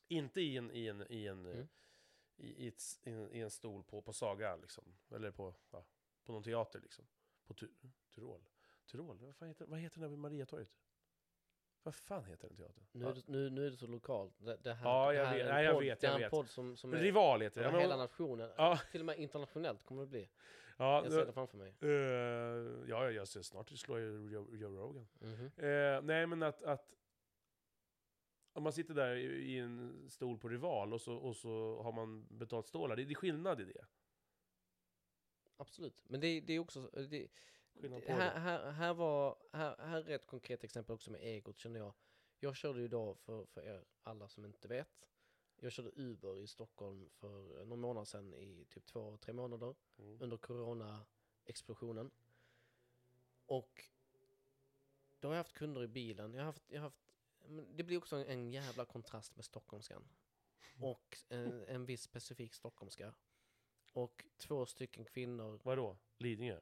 inte 0.07 0.41
i 0.41 0.57
en, 0.57 0.71
i 0.71 0.87
en, 0.87 1.05
i 1.11 1.25
en, 1.27 1.45
Mm. 1.45 1.67
i, 2.37 2.67
ett, 2.67 2.81
i, 3.03 3.09
en, 3.11 3.31
i 3.33 3.39
en 3.39 3.51
stol 3.51 3.83
på, 3.83 4.01
på 4.01 4.13
Saga, 4.13 4.55
liksom. 4.55 4.97
eller 5.11 5.31
på, 5.31 5.55
ja, 5.71 5.85
på 6.23 6.31
någon 6.31 6.43
teater, 6.43 6.79
liksom. 6.79 7.07
på 7.45 7.53
Tyrol. 8.09 8.49
Tyrol, 8.85 9.17
vad, 9.17 9.35
fan 9.35 9.47
heter, 9.47 9.65
vad 9.65 9.79
heter 9.79 9.95
den 9.95 10.01
där 10.01 10.09
vid 10.09 10.19
Mariatorget? 10.19 10.69
Vad 11.83 11.95
fan 11.95 12.25
heter 12.25 12.47
den 12.47 12.57
teatern? 12.57 12.83
Nu, 12.91 13.05
är 13.07 13.13
det, 13.13 13.21
nu, 13.27 13.49
nu 13.49 13.67
är 13.67 13.71
det 13.71 13.77
så 13.77 13.87
lokalt. 13.87 14.33
Det, 14.37 14.57
det 14.63 14.73
här, 14.73 14.89
Ja, 14.89 15.07
det 15.09 15.15
jag 15.15 15.25
här 15.25 15.33
vet, 15.35 15.41
är 15.45 15.49
en 15.49 15.55
nej, 15.55 15.65
jag 15.65 15.73
podd, 15.73 15.83
vet, 15.83 15.99
det 15.99 16.07
är 16.07 16.11
jag 16.11 16.15
en 16.15 16.21
vet. 16.21 16.31
podd 16.31 16.49
som, 16.49 16.77
som 16.77 16.93
är 16.93 16.97
Rival 16.97 17.41
heter 17.41 17.63
den. 17.63 17.73
Ja, 17.73 17.79
hela 17.79 17.97
nationen. 17.97 18.49
Ja, 18.57 18.79
Till 18.91 18.99
och 18.99 19.05
med 19.05 19.17
internationellt 19.17 19.83
kommer 19.85 20.01
det 20.01 20.07
bli. 20.07 20.29
ja, 20.77 21.03
Jag 21.03 21.11
ser 21.13 21.25
det 21.25 21.31
framför 21.33 21.57
mig. 21.57 21.73
eh, 21.81 22.89
ja, 22.89 23.11
jag 23.11 23.27
ser 23.27 23.41
snart 23.41 23.69
slår 23.69 23.99
jag 23.99 24.31
Joe, 24.31 24.55
Joe 24.55 24.77
Rogan. 24.77 25.07
Mhm. 25.19 25.51
Eh, 25.57 26.01
nej, 26.01 26.27
men 26.27 26.43
att, 26.43 26.63
att 26.63 26.95
om 28.53 28.63
man 28.63 28.73
sitter 28.73 28.93
där 28.93 29.15
i, 29.15 29.23
i 29.25 29.59
en 29.59 30.05
stol 30.09 30.37
på 30.37 30.49
Rival 30.49 30.93
och 30.93 31.01
så, 31.01 31.15
och 31.15 31.35
så 31.35 31.81
har 31.83 31.91
man 31.91 32.25
betalt 32.29 32.67
stålar, 32.67 32.95
det, 32.95 33.05
det 33.05 33.13
är 33.13 33.15
skillnad 33.15 33.61
i 33.61 33.63
det. 33.63 33.85
Absolut. 35.57 36.01
Men 36.03 36.19
det, 36.19 36.39
det 36.41 36.53
är 36.53 36.59
också... 36.59 36.81
Det, 36.81 37.27
Skillnad 37.73 38.05
på 38.05 38.11
här, 38.11 38.33
det. 38.33 38.39
här, 38.39 38.71
här, 38.71 38.93
var, 38.93 39.37
här, 39.51 39.75
här 39.77 40.09
är 40.09 40.15
ett 40.15 40.27
konkret 40.27 40.63
exempel 40.63 40.95
också 40.95 41.11
med 41.11 41.21
egot 41.21 41.59
känner 41.59 41.79
jag. 41.79 41.93
Jag 42.39 42.55
körde 42.55 42.81
ju 42.81 42.87
då, 42.87 43.15
för, 43.15 43.45
för 43.45 43.61
er 43.61 43.85
alla 44.03 44.27
som 44.27 44.45
inte 44.45 44.67
vet, 44.67 45.09
jag 45.59 45.71
körde 45.71 45.91
Uber 45.95 46.39
i 46.39 46.47
Stockholm 46.47 47.09
för 47.09 47.65
någon 47.65 47.79
månad 47.79 48.07
sedan 48.07 48.33
i 48.33 48.65
typ 48.69 48.85
två, 48.85 49.17
tre 49.17 49.33
månader 49.33 49.75
Mm. 49.97 50.21
under 50.21 50.37
corona-explosionen. 50.37 52.11
Och 53.45 53.83
då 55.19 55.27
har 55.27 55.35
jag 55.35 55.39
haft 55.39 55.53
kunder 55.53 55.83
i 55.83 55.87
bilen. 55.87 56.33
Jag 56.33 56.41
har 56.41 56.45
haft, 56.45 56.63
jag 56.67 56.79
har 56.81 56.83
haft 56.83 57.09
det 57.75 57.83
blir 57.83 57.97
också 57.97 58.15
en, 58.15 58.25
en 58.25 58.51
jävla 58.51 58.85
kontrast 58.85 59.35
med 59.35 59.45
stockholmskan. 59.45 60.07
Och 60.79 61.17
en, 61.29 61.63
en 61.67 61.85
viss 61.85 62.01
specifik 62.01 62.53
stockholmska. 62.53 63.13
Och 63.93 64.25
två 64.37 64.65
stycken 64.65 65.05
kvinnor 65.05 65.59
Vadå? 65.63 65.97
Lidingö? 66.17 66.59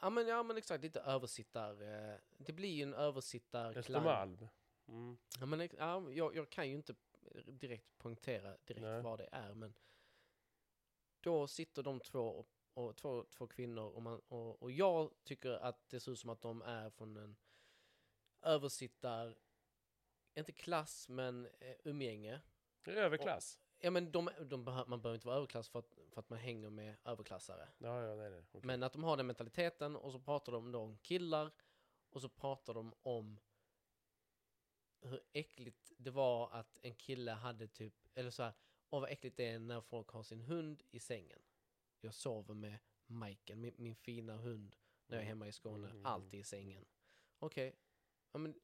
Ja 0.00 0.10
men, 0.10 0.26
ja 0.26 0.42
men 0.42 0.56
exakt, 0.56 0.84
lite 0.84 1.00
översittar... 1.00 1.82
Eh, 1.82 2.18
det 2.38 2.52
blir 2.52 2.74
ju 2.74 2.82
en 2.82 2.94
översittarklang. 2.94 3.78
Östermalm? 3.78 4.48
Mm. 4.88 5.18
Ja, 5.40 5.46
men, 5.46 5.68
ja, 5.78 6.10
jag, 6.12 6.36
jag 6.36 6.50
kan 6.50 6.68
ju 6.68 6.74
inte 6.74 6.94
direkt 7.46 7.98
poängtera 7.98 8.56
direkt 8.64 8.82
Nej. 8.82 9.02
vad 9.02 9.18
det 9.18 9.28
är, 9.32 9.54
men 9.54 9.74
då 11.20 11.46
sitter 11.46 11.82
de 11.82 12.00
två 12.00 12.20
och, 12.20 12.48
och 12.74 12.96
två, 12.96 13.24
två 13.30 13.46
kvinnor 13.46 13.84
och, 13.84 14.02
man, 14.02 14.20
och, 14.28 14.62
och 14.62 14.72
jag 14.72 15.10
tycker 15.24 15.50
att 15.50 15.88
det 15.88 16.00
ser 16.00 16.12
ut 16.12 16.18
som 16.18 16.30
att 16.30 16.40
de 16.40 16.62
är 16.62 16.90
från 16.90 17.16
en 17.16 17.36
översittar, 18.42 19.36
inte 20.34 20.52
klass, 20.52 21.08
men 21.08 21.46
eh, 21.46 21.76
umgänge. 21.84 22.40
Överklass? 22.86 23.60
Ja 23.78 23.90
men 23.90 24.12
de, 24.12 24.30
de 24.40 24.64
behö, 24.64 24.84
man 24.86 25.02
behöver 25.02 25.14
inte 25.14 25.26
vara 25.26 25.36
överklass 25.36 25.68
för 25.68 25.78
att, 25.78 25.95
för 26.10 26.20
att 26.20 26.30
man 26.30 26.38
hänger 26.38 26.70
med 26.70 26.96
överklassare. 27.04 27.68
Ja, 27.78 28.02
ja, 28.02 28.14
nej, 28.14 28.30
nej. 28.30 28.44
okej. 28.52 28.60
Men 28.64 28.82
att 28.82 28.92
de 28.92 29.04
har 29.04 29.16
den 29.16 29.26
mentaliteten 29.26 29.96
och 29.96 30.12
så 30.12 30.18
pratar 30.20 30.52
de 30.52 30.72
då 30.72 30.80
om 30.80 30.98
killar 30.98 31.50
och 32.10 32.20
så 32.22 32.28
pratar 32.28 32.74
de 32.74 32.94
om 33.02 33.38
hur 35.00 35.20
äckligt 35.32 35.92
det 35.96 36.10
var 36.10 36.50
att 36.52 36.78
en 36.82 36.94
kille 36.94 37.30
hade 37.32 37.68
typ, 37.68 37.94
eller 38.14 38.30
så 38.30 38.42
här, 38.42 38.52
åh 38.90 39.00
vad 39.00 39.10
äckligt 39.10 39.36
det 39.36 39.48
är 39.48 39.58
när 39.58 39.80
folk 39.80 40.08
har 40.08 40.22
sin 40.22 40.40
hund 40.40 40.82
i 40.90 41.00
sängen. 41.00 41.38
Jag 42.00 42.14
sover 42.14 42.54
med 42.54 42.78
Majken, 43.06 43.60
min, 43.60 43.74
min 43.78 43.94
fina 43.96 44.36
hund, 44.36 44.76
när 45.06 45.16
jag 45.16 45.22
är 45.24 45.28
hemma 45.28 45.48
i 45.48 45.52
Skåne, 45.52 45.90
Mm. 45.90 46.06
alltid 46.06 46.40
i 46.40 46.44
sängen. 46.44 46.84
Okej, 47.38 47.76
ja, 48.32 48.38
men 48.38 48.60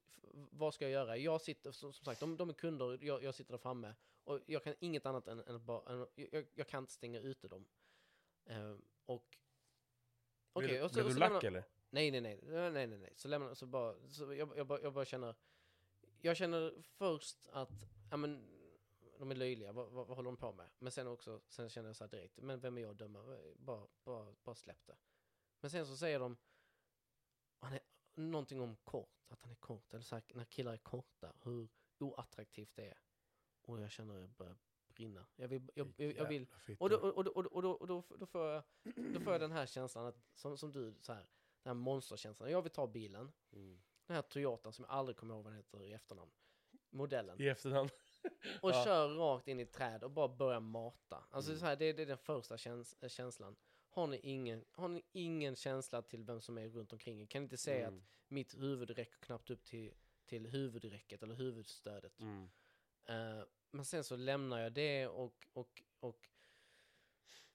vad 0.50 0.74
ska 0.74 0.84
jag 0.84 0.92
göra? 0.92 1.16
Jag 1.16 1.40
sitter, 1.40 1.72
som, 1.72 1.92
som 1.92 2.04
sagt, 2.04 2.20
de, 2.20 2.36
de 2.36 2.48
är 2.48 2.54
kunder, 2.54 2.98
jag, 3.00 3.22
jag 3.22 3.34
sitter 3.34 3.52
där 3.52 3.58
framme 3.58 3.94
och 4.24 4.40
jag 4.46 4.64
kan 4.64 4.74
inget 4.80 5.06
annat 5.06 5.28
än, 5.28 5.40
än 5.40 5.64
bara, 5.64 5.92
än, 5.92 6.06
jag, 6.14 6.46
jag 6.54 6.68
kan 6.68 6.82
inte 6.82 6.92
stänga 6.92 7.20
ute 7.20 7.48
dem. 7.48 7.66
Ehm, 8.44 8.82
och... 9.06 9.38
Okej, 10.52 10.68
Blev- 10.68 10.84
och 10.84 10.90
så, 10.90 10.94
Blev 10.94 11.08
du 11.08 11.20
lack 11.20 11.44
eller? 11.44 11.64
Nej, 11.90 12.10
nej, 12.10 12.20
nej, 12.20 12.40
nej, 12.42 12.70
nej, 12.70 12.86
nej, 12.86 12.98
nej. 12.98 13.12
Så 13.16 13.28
lämnar, 13.28 13.54
så 13.54 13.66
bara, 13.66 14.08
så 14.08 14.34
jag, 14.34 14.58
jag, 14.58 14.66
bara, 14.66 14.80
jag 14.80 14.92
bara 14.92 15.04
känner, 15.04 15.34
jag 16.20 16.36
känner 16.36 16.82
först 16.82 17.48
att, 17.52 17.86
ja 18.10 18.16
men, 18.16 18.48
de 19.18 19.30
är 19.30 19.34
löjliga, 19.34 19.72
vad, 19.72 19.90
vad, 19.90 20.06
vad 20.06 20.16
håller 20.16 20.30
de 20.30 20.36
på 20.36 20.52
med? 20.52 20.70
Men 20.78 20.92
sen 20.92 21.06
också, 21.06 21.40
sen 21.48 21.70
känner 21.70 21.88
jag 21.88 21.96
så 21.96 22.04
här 22.04 22.10
direkt, 22.10 22.40
men 22.40 22.60
vem 22.60 22.78
är 22.78 22.82
jag 22.82 22.90
att 22.90 22.98
döma? 22.98 23.38
Bara, 23.56 23.86
bara, 24.04 24.34
bara 24.42 24.54
släpp 24.54 24.86
det. 24.86 24.96
Men 25.60 25.70
sen 25.70 25.86
så 25.86 25.96
säger 25.96 26.20
de, 26.20 26.36
han 27.58 27.72
är, 27.72 27.80
någonting 28.14 28.60
om 28.60 28.76
kort, 28.76 29.24
att 29.28 29.42
han 29.42 29.50
är 29.50 29.56
kort, 29.56 29.94
eller 29.94 30.04
så 30.04 30.14
här, 30.14 30.24
när 30.34 30.44
killar 30.44 30.72
är 30.72 30.76
korta, 30.76 31.32
hur 31.42 31.68
oattraktivt 31.98 32.70
det 32.74 32.86
är. 32.86 32.98
Och 33.62 33.80
jag 33.80 33.90
känner 33.90 34.14
att 34.14 34.20
jag 34.20 34.30
börjar 34.30 34.56
brinna. 34.88 35.26
Jag 35.36 35.48
vill, 35.48 35.70
jag, 35.74 35.92
jag, 35.96 36.12
jag 36.16 36.28
vill, 36.28 36.46
och 36.78 36.90
då, 36.90 36.96
och, 36.96 37.08
och, 37.18 37.26
och, 37.26 37.46
och, 37.46 37.62
då, 37.62 37.70
och 37.72 37.86
då, 37.86 38.02
då, 38.18 38.26
får 38.26 38.46
jag, 38.46 38.62
då 39.14 39.20
får 39.20 39.32
jag 39.32 39.40
den 39.40 39.52
här 39.52 39.66
känslan, 39.66 40.06
att, 40.06 40.16
som, 40.34 40.58
som 40.58 40.72
du, 40.72 40.94
så 41.00 41.12
här, 41.12 41.26
den 41.62 41.70
här 41.70 41.74
monsterkänslan. 41.74 42.50
Jag 42.50 42.62
vill 42.62 42.72
ta 42.72 42.86
bilen, 42.86 43.32
Mm. 43.52 43.82
den 44.06 44.14
här 44.14 44.22
Toyotan 44.22 44.72
som 44.72 44.84
jag 44.84 44.94
aldrig 44.94 45.16
kommer 45.16 45.34
ihåg 45.34 45.44
vad 45.44 45.52
den 45.52 45.56
heter 45.56 45.82
i 45.82 45.92
efternamn, 45.92 46.30
modellen, 46.90 47.40
I 47.42 47.48
efterhand. 47.48 47.90
och 48.60 48.70
ja. 48.70 48.84
kör 48.84 49.08
rakt 49.08 49.48
in 49.48 49.60
i 49.60 49.62
ett 49.62 49.72
träd 49.72 50.04
och 50.04 50.10
bara 50.10 50.28
börjar 50.28 50.60
mata. 50.60 51.24
Alltså 51.30 51.50
Mm. 51.50 51.60
så 51.60 51.66
här, 51.66 51.76
det, 51.76 51.92
det 51.92 52.02
är 52.02 52.06
den 52.06 52.18
första 52.18 52.58
käns 52.58 52.96
känslan. 53.08 53.56
Har 53.94 54.06
ni, 54.06 54.20
ingen, 54.22 54.64
har 54.70 54.88
ni 54.88 55.02
ingen 55.12 55.56
känsla 55.56 56.02
till 56.02 56.24
vem 56.24 56.40
som 56.40 56.58
är 56.58 56.68
runt 56.68 56.92
omkring? 56.92 57.26
Kan 57.26 57.42
ni 57.42 57.44
inte 57.44 57.56
säga 57.56 57.86
att 57.86 57.92
Mm. 57.92 58.04
mitt 58.28 58.54
huvud 58.54 58.90
räcker 58.90 59.18
knappt 59.18 59.50
upp 59.50 59.64
till, 59.64 59.94
till 60.26 60.46
huvudräcket 60.46 61.22
eller 61.22 61.34
huvudstödet? 61.34 62.20
Mm. 62.20 62.50
Eh, 63.04 63.44
men 63.70 63.84
sen 63.84 64.04
så 64.04 64.16
lämnar 64.16 64.58
jag 64.60 64.72
det 64.72 65.06
och, 65.06 65.46
och, 65.52 65.82
och 66.00 66.28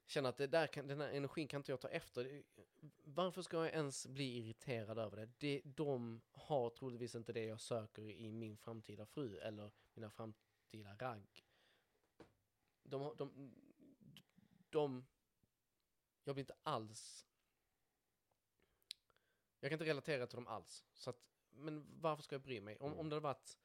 känner 0.05 0.29
att 0.29 0.37
det 0.37 0.47
där 0.47 0.67
kan, 0.67 0.87
den 0.87 1.01
här 1.01 1.09
energin 1.09 1.47
kan 1.47 1.59
inte 1.59 1.71
jag 1.71 1.79
ta 1.81 1.89
efter. 1.89 2.43
Varför 3.03 3.41
ska 3.41 3.57
jag 3.57 3.73
ens 3.73 4.07
bli 4.07 4.37
irriterad 4.37 4.99
över 4.99 5.17
det? 5.17 5.29
det? 5.37 5.61
De 5.65 6.21
har 6.31 6.69
troligtvis 6.69 7.15
inte 7.15 7.33
det 7.33 7.43
jag 7.45 7.61
söker 7.61 8.01
i 8.01 8.31
min 8.31 8.57
framtida 8.57 9.05
fru 9.05 9.37
eller 9.37 9.71
mina 9.93 10.09
framtida 10.09 10.95
ragg. 10.99 11.45
De, 12.83 13.01
har- 13.01 13.15
de, 13.15 13.51
de, 14.69 15.05
jag 16.27 16.35
blir 16.35 16.43
inte 16.43 16.55
alls, 16.63 17.25
jag 19.59 19.69
kan 19.71 19.75
inte 19.75 19.85
relatera 19.85 20.27
till 20.27 20.35
dem 20.35 20.47
alls. 20.47 20.85
Så 20.93 21.09
att, 21.09 21.21
men 21.49 22.01
varför 22.01 22.23
ska 22.23 22.35
jag 22.35 22.41
bry 22.41 22.61
mig? 22.61 22.77
Om, 22.77 22.87
Mm. 22.87 22.99
om 22.99 23.09
det 23.09 23.15
hade 23.15 23.23
varit 23.23 23.57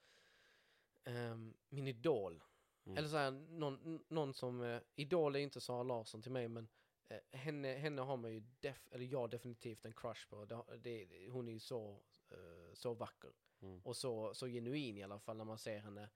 ehm, 1.05 1.55
min 1.69 1.87
idol. 1.89 2.45
Mm. 2.85 2.99
Eller 2.99 3.09
så 3.09 3.17
här, 3.17 3.31
någon, 3.31 4.05
någon 4.09 4.35
som, 4.35 4.63
eh, 4.63 4.81
idol 4.95 5.37
är 5.37 5.41
inte 5.41 5.61
Sara 5.61 5.83
Larsson 5.83 6.23
till 6.23 6.33
mig, 6.33 6.49
men 6.49 6.69
eh, 7.09 7.21
henne, 7.39 7.75
henne 7.75 8.03
har 8.03 8.17
man 8.17 8.33
ju, 8.33 8.41
def, 8.61 8.89
eller 8.91 9.05
jag 9.05 9.31
definitivt 9.31 9.85
en 9.85 9.93
crush 9.93 10.29
på. 10.29 10.45
Det, 10.45 10.65
det, 10.79 11.29
hon 11.31 11.49
är 11.49 11.53
ju 11.53 11.61
så, 11.61 12.03
eh, 12.31 12.75
så 12.75 12.95
vacker. 12.95 13.33
Mm. 13.61 13.81
Och 13.85 13.97
så, 13.97 14.35
så 14.35 14.47
genuin 14.47 14.99
i 14.99 15.03
alla 15.03 15.19
fall 15.21 15.37
när 15.37 15.45
man 15.45 15.59
ser 15.59 15.79
henne 15.79 16.11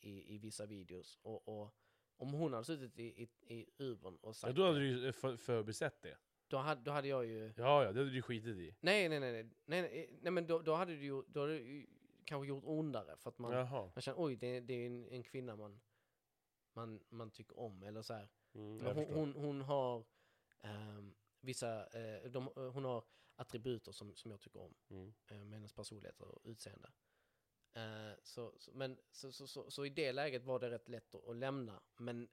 i, 0.00 0.34
i 0.34 0.38
vissa 0.38 0.66
videos. 0.66 1.18
Och, 1.22 1.48
och 1.48 1.74
om 2.16 2.32
hon 2.32 2.52
hade 2.52 2.64
suttit 2.64 2.98
i, 2.98 3.22
i, 3.22 3.54
i 3.54 3.66
Ubern 3.78 4.16
och 4.16 4.28
Ja, 4.28 4.32
sagt 4.34 4.56
då 4.56 4.66
hade 4.66 4.78
du 4.78 4.86
ju 4.88 5.12
för, 5.12 5.36
förbisett 5.36 6.02
det. 6.02 6.16
då, 6.48 6.56
hade, 6.56 6.80
då 6.80 6.90
hade 6.90 7.08
jag 7.08 7.26
ju... 7.26 7.52
Ja, 7.56 7.84
ja, 7.84 7.92
det 7.92 7.98
hade 8.00 8.10
du 8.10 8.22
skitit 8.22 8.56
i. 8.56 8.74
Nej, 8.80 9.08
nej, 9.08 9.20
nej, 9.20 9.32
nej, 9.32 9.42
nej, 9.66 9.82
nej, 9.82 10.18
nej 10.22 10.32
men 10.32 10.46
då, 10.46 10.58
då 10.58 10.74
hade 10.74 10.92
du 10.96 11.04
ju, 11.04 11.22
då 11.28 11.40
hade 11.40 11.52
du 11.58 11.58
ju 11.72 11.86
kanske 12.24 12.48
gjort 12.48 12.64
ondare 12.66 13.16
för 13.16 13.30
att 13.30 13.38
man, 13.38 13.52
Jaha. 13.52 13.90
man 13.94 14.02
känner 14.02 14.22
oj, 14.24 14.36
det, 14.36 14.60
det 14.60 14.74
är 14.74 14.86
en, 14.86 15.08
en 15.08 15.22
kvinna 15.22 15.56
man, 15.56 15.80
man, 16.72 17.00
man 17.08 17.30
tycker 17.30 17.58
om 17.58 17.82
eller 17.82 18.02
så 18.02 18.14
här. 18.14 18.28
Mm, 18.54 18.76
Men 18.76 18.96
hon, 18.96 19.06
hon, 19.14 19.32
hon 19.34 19.60
har 19.60 20.04
ehm, 20.60 21.14
vissa, 21.40 21.86
eh, 21.86 22.30
de, 22.30 22.46
hon 22.56 22.84
har 22.84 23.04
attributer 23.36 23.92
som, 23.92 24.14
som 24.14 24.30
jag 24.30 24.40
tycker 24.40 24.60
om 24.60 24.74
Mm. 24.90 25.14
eh, 25.26 25.36
med 25.44 25.52
hennes 25.52 25.72
personlighet 25.72 26.20
och 26.20 26.40
utseende. 26.44 26.88
Eh, 27.74 28.12
så, 28.22 28.52
så, 28.58 28.70
men, 28.74 28.98
så, 29.10 29.32
så, 29.32 29.70
så, 29.70 29.86
i 29.86 29.88
det 29.88 30.12
läget 30.12 30.44
var 30.44 30.58
det 30.58 30.70
rätt 30.70 30.88
lätt 30.88 31.14
att, 31.14 31.28
att 31.28 31.36
lämna. 31.36 31.82
Men 31.96 32.28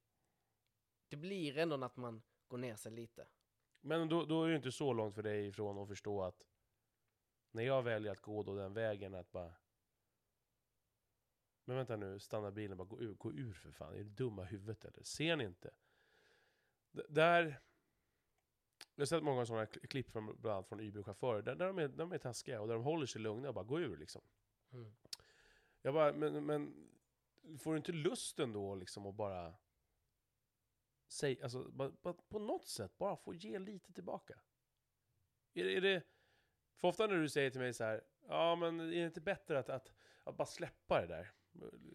det 1.07 1.15
blir 1.15 1.57
ändå 1.57 1.83
att 1.83 1.97
man 1.97 2.21
går 2.47 2.57
ner 2.57 2.75
sig 2.75 2.91
lite. 2.91 3.27
Men 3.81 4.09
då, 4.09 4.25
då 4.25 4.43
är 4.43 4.49
det 4.49 4.55
inte 4.55 4.71
så 4.71 4.93
långt 4.93 5.15
för 5.15 5.23
dig 5.23 5.47
ifrån 5.47 5.77
att 5.77 5.87
förstå 5.87 6.23
att 6.23 6.43
när 7.51 7.63
jag 7.63 7.83
väljer 7.83 8.11
att 8.11 8.21
gå 8.21 8.43
då 8.43 8.55
den 8.55 8.73
vägen 8.73 9.13
att 9.15 9.31
bara 9.31 9.53
Men 11.65 11.77
vänta 11.77 11.95
nu, 11.95 12.19
stanna 12.19 12.51
bilen 12.51 12.77
bara 12.77 12.87
gå 12.87 13.01
ur, 13.01 13.13
gå 13.13 13.31
ur 13.31 13.53
för 13.53 13.71
fan, 13.71 13.93
är 13.93 13.97
du 13.97 14.09
dumma 14.09 14.43
huvudet 14.43 14.85
eller? 14.85 15.03
Ser 15.03 15.35
ni 15.35 15.43
inte? 15.43 15.71
D- 16.91 17.03
där 17.09 17.61
Jag 18.95 19.01
har 19.01 19.05
sett 19.05 19.23
många 19.23 19.45
sådana 19.45 19.65
kli- 19.65 19.87
klipp 19.87 20.09
från, 20.09 20.25
bland 20.25 20.55
annat 20.55 20.67
från 20.67 20.79
Uber-chaufförer, 20.79 21.41
där, 21.41 21.55
där 21.55 21.67
de, 21.67 21.79
är, 21.79 21.87
de 21.87 22.11
är 22.11 22.17
taskiga 22.17 22.61
och 22.61 22.67
där 22.67 22.75
de 22.75 22.83
håller 22.83 23.05
sig 23.05 23.21
lugna 23.21 23.47
och 23.47 23.53
bara 23.53 23.65
gå 23.65 23.79
ur 23.79 23.97
liksom 23.97 24.21
Mm. 24.73 24.91
Jag 25.81 25.93
bara, 25.93 26.13
men, 26.13 26.45
men 26.45 26.89
får 27.59 27.71
du 27.71 27.77
inte 27.77 27.91
lusten 27.91 28.53
då 28.53 28.75
liksom 28.75 29.05
att 29.05 29.15
bara 29.15 29.53
säga, 31.11 31.43
alltså 31.43 31.63
bara, 31.71 31.91
bara 32.01 32.13
på 32.13 32.39
något 32.39 32.67
sätt 32.67 32.97
bara 32.97 33.15
få 33.17 33.33
ge 33.33 33.59
lite 33.59 33.93
tillbaka? 33.93 34.39
Är, 35.53 35.63
det- 35.63 35.75
är 35.77 35.81
det, 35.81 36.03
för 36.75 36.87
ofta 36.87 37.07
när 37.07 37.15
du 37.15 37.29
säger 37.29 37.49
till 37.49 37.61
mig 37.61 37.73
så 37.73 37.83
här, 37.83 38.03
ja 38.27 38.55
men 38.55 38.79
är 38.79 38.85
det 38.87 39.05
inte 39.05 39.21
bättre 39.21 39.59
att, 39.59 39.69
att, 39.69 39.93
att 40.23 40.37
bara 40.37 40.45
släppa 40.45 41.01
det 41.01 41.07
där? 41.07 41.31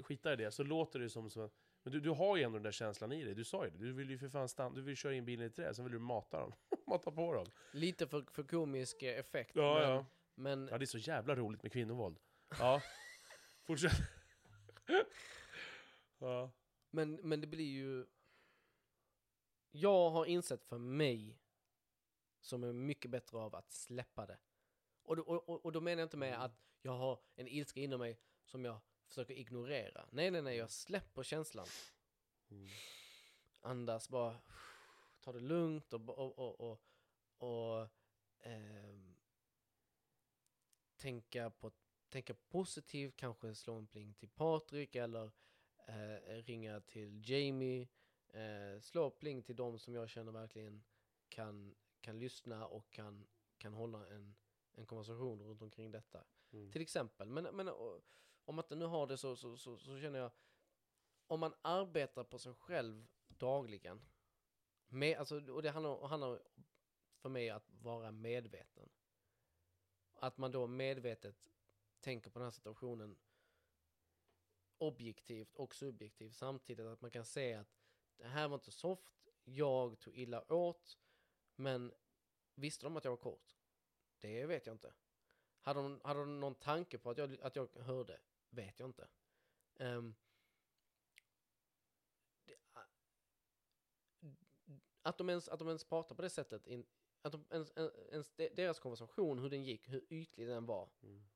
Skita 0.02 0.32
i 0.32 0.36
det, 0.36 0.50
så 0.50 0.62
låter 0.62 0.98
det 0.98 1.10
som, 1.10 1.30
som 1.30 1.42
att- 1.44 1.54
men 1.82 1.92
du, 1.92 2.00
du 2.00 2.10
har 2.10 2.36
ju 2.36 2.42
ändå 2.42 2.56
den 2.58 2.62
där 2.62 2.70
känslan 2.72 3.12
i 3.12 3.24
dig, 3.24 3.34
du 3.34 3.44
sa 3.44 3.64
ju 3.64 3.70
det, 3.70 3.78
du 3.78 3.92
vill 3.92 4.10
ju 4.10 4.18
för 4.18 4.28
fan 4.28 4.48
stanna, 4.48 4.74
du 4.74 4.82
vill 4.82 4.96
köra 4.96 5.14
in 5.14 5.24
bilen 5.24 5.46
i 5.46 5.50
träd, 5.50 5.76
sen 5.76 5.84
vill 5.84 5.92
du 5.92 5.98
mata 5.98 6.40
dem, 6.40 6.52
mata 6.86 7.10
på 7.10 7.32
dem. 7.34 7.46
Lite 7.72 8.06
för, 8.06 8.24
för 8.32 8.42
komisk 8.42 9.02
effekt. 9.02 9.56
Ja, 9.56 9.74
men, 9.74 9.90
ja. 9.90 10.06
men 10.34 10.68
Ja, 10.70 10.78
det 10.78 10.84
är 10.84 10.86
så 10.86 10.98
jävla 10.98 11.34
roligt 11.36 11.62
med 11.62 11.72
kvinnovåld. 11.72 12.18
Ja, 12.58 12.82
fortsätt. 13.66 13.92
ja. 16.18 16.50
Men, 16.90 17.14
men 17.14 17.40
det 17.40 17.46
blir 17.46 17.64
ju... 17.70 18.06
Jag 19.70 20.10
har 20.10 20.26
insett 20.26 20.64
för 20.64 20.78
mig 20.78 21.38
som 22.40 22.64
är 22.64 22.72
mycket 22.72 23.10
bättre 23.10 23.38
av 23.38 23.54
att 23.54 23.72
släppa 23.72 24.26
det. 24.26 24.38
Och 25.02 25.16
då, 25.16 25.22
och, 25.22 25.64
och, 25.64 25.72
då 25.72 25.80
menar 25.80 26.00
jag 26.00 26.06
inte 26.06 26.16
med 26.16 26.28
Mm. 26.28 26.40
att 26.40 26.52
jag 26.82 26.92
har 26.92 27.20
en 27.34 27.48
ilska 27.48 27.80
inom 27.80 28.00
mig 28.00 28.20
som 28.44 28.64
jag 28.64 28.80
försöker 29.06 29.34
ignorera. 29.34 30.06
Nej, 30.10 30.30
nej, 30.30 30.42
nej, 30.42 30.56
jag 30.56 30.70
släpper 30.70 31.22
känslan. 31.22 31.66
Mm. 32.50 32.68
Andas 33.60 34.08
bara, 34.08 34.36
ta 35.20 35.32
det 35.32 35.40
lugnt 35.40 35.92
och, 35.92 36.08
och, 36.08 36.38
och, 36.38 36.60
och, 36.60 36.80
och 37.38 37.88
ehm, 38.40 39.16
tänka, 40.96 41.50
på, 41.50 41.72
tänka 42.16 42.34
positivt, 42.34 43.16
kanske 43.16 43.54
slå 43.54 43.74
en 43.74 43.86
pling 43.86 44.14
till 44.14 44.28
Patrik 44.28 44.94
eller 44.96 45.30
eh, 45.86 46.42
ringa 46.42 46.80
till 46.80 47.30
Jamie, 47.30 47.88
eh, 48.28 48.80
slå 48.80 49.10
pling 49.10 49.42
till 49.42 49.56
de 49.56 49.78
som 49.78 49.94
jag 49.94 50.08
känner 50.08 50.32
verkligen 50.32 50.84
kan, 51.28 51.74
kan 52.00 52.18
lyssna 52.18 52.66
och 52.66 52.90
kan, 52.90 53.26
kan 53.58 53.74
hålla 53.74 54.06
en, 54.06 54.36
en 54.72 54.86
konversation 54.86 55.42
runt 55.42 55.62
omkring 55.62 55.90
detta. 55.90 56.24
Mm. 56.50 56.72
Till 56.72 56.82
exempel, 56.82 57.28
men, 57.28 57.44
men 57.44 57.68
och, 57.68 58.00
om 58.44 58.54
man 58.54 58.64
inte 58.64 58.76
nu 58.76 58.84
har 58.84 59.06
det 59.06 59.16
så, 59.16 59.36
så, 59.36 59.56
så, 59.56 59.78
så 59.78 60.00
känner 60.00 60.18
jag, 60.18 60.30
om 61.26 61.40
man 61.40 61.54
arbetar 61.62 62.24
på 62.24 62.38
sig 62.38 62.54
själv 62.54 63.06
dagligen, 63.28 64.00
med, 64.88 65.18
alltså, 65.18 65.52
och 65.52 65.62
det 65.62 65.70
handlar, 65.70 66.08
handlar 66.08 66.42
för 67.16 67.28
mig 67.28 67.50
att 67.50 67.70
vara 67.70 68.12
medveten. 68.12 68.88
Att 70.14 70.38
man 70.38 70.52
då 70.52 70.66
medvetet 70.66 71.55
tänker 72.06 72.30
på 72.30 72.38
den 72.38 72.46
här 72.46 72.50
situationen 72.50 73.16
objektivt 74.78 75.54
och 75.54 75.74
subjektivt 75.74 76.34
samtidigt. 76.34 76.86
Att 76.86 77.00
man 77.00 77.10
kan 77.10 77.24
se 77.24 77.54
att 77.54 77.76
det 78.16 78.26
här 78.26 78.48
var 78.48 78.54
inte 78.54 78.70
soft, 78.70 79.28
jag 79.44 79.98
tog 80.00 80.14
illa 80.16 80.52
åt, 80.52 80.98
men 81.56 81.92
visste 82.54 82.86
de 82.86 82.96
att 82.96 83.04
jag 83.04 83.10
var 83.10 83.16
kort? 83.16 83.56
Det 84.18 84.46
vet 84.46 84.66
jag 84.66 84.74
inte. 84.74 84.94
Hade 85.60 85.82
de, 85.82 86.00
hade 86.04 86.20
de 86.20 86.40
någon 86.40 86.54
tanke 86.54 86.98
på 86.98 87.10
att 87.10 87.18
jag, 87.18 87.40
att 87.40 87.56
jag 87.56 87.68
hörde? 87.74 88.20
Vet 88.50 88.80
jag 88.80 88.88
inte. 88.88 89.08
Um, 89.74 90.14
det, 92.44 92.56
att, 95.02 95.18
de 95.18 95.30
ens, 95.30 95.48
att 95.48 95.58
de 95.58 95.68
ens 95.68 95.84
pratar 95.84 96.14
på 96.14 96.22
det 96.22 96.30
sättet, 96.30 96.66
in, 96.66 96.86
att 97.22 97.32
de, 97.32 97.44
ens, 97.50 97.72
ens, 98.12 98.30
deras 98.36 98.78
konversation, 98.78 99.38
hur 99.38 99.50
den 99.50 99.64
gick, 99.64 99.88
hur 99.88 100.04
ytlig 100.08 100.48
den 100.48 100.66
var, 100.66 100.90
Mm 101.02 101.26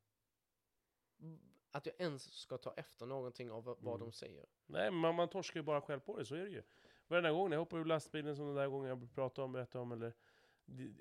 att 1.71 1.87
jag 1.87 1.95
ens 1.99 2.23
ska 2.33 2.59
ta 2.59 2.75
efter 2.77 3.07
någonting 3.07 3.51
av 3.51 3.65
vad, 3.65 3.79
Mm. 3.87 4.01
de 4.01 4.13
säger. 4.13 4.47
Nej, 4.67 4.91
men 4.91 5.15
man, 5.15 5.29
torskar 5.29 5.61
ju 5.61 5.65
bara 5.65 5.81
själv 5.81 6.01
på 6.01 6.17
det, 6.19 6.25
så 6.25 6.35
är 6.35 6.43
det 6.45 6.51
ju. 6.51 6.63
Varenda 7.09 7.31
gång 7.33 7.53
jag 7.53 7.59
hoppar 7.59 7.79
ur 7.79 7.85
lastbilen, 7.85 8.37
som 8.37 8.47
den 8.47 8.55
där 8.55 8.69
gången 8.69 8.89
jag 8.89 9.15
pratade 9.15 9.45
om, 9.45 9.53
berättade 9.53 9.83
om, 9.83 9.93
eller, 9.93 10.13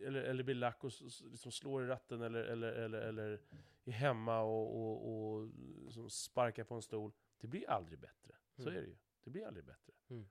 eller, 0.06 0.22
eller 0.22 0.44
blir 0.44 0.56
lack 0.56 0.84
och 0.84 0.92
liksom 1.32 1.52
slår 1.52 1.84
i 1.84 1.88
ratten, 1.88 2.22
eller, 2.22 2.44
eller, 2.44 2.72
eller, 2.72 3.02
eller 3.02 3.42
är 3.84 3.92
hemma 3.92 4.42
och, 4.42 4.76
och, 4.82 5.34
och 5.34 5.50
liksom 5.86 6.10
sparkar 6.10 6.64
på 6.64 6.76
en 6.76 6.82
stol. 6.82 7.12
Det 7.38 7.48
blir 7.48 7.70
aldrig 7.70 8.00
bättre. 8.00 8.36
Så 8.56 8.62
Mm. 8.62 8.76
är 8.78 8.82
det 8.82 8.88
ju. 8.88 8.98
Det 9.24 9.30
blir 9.30 9.48
aldrig 9.48 9.66
bättre. 9.66 9.94
Mm. 10.10 10.26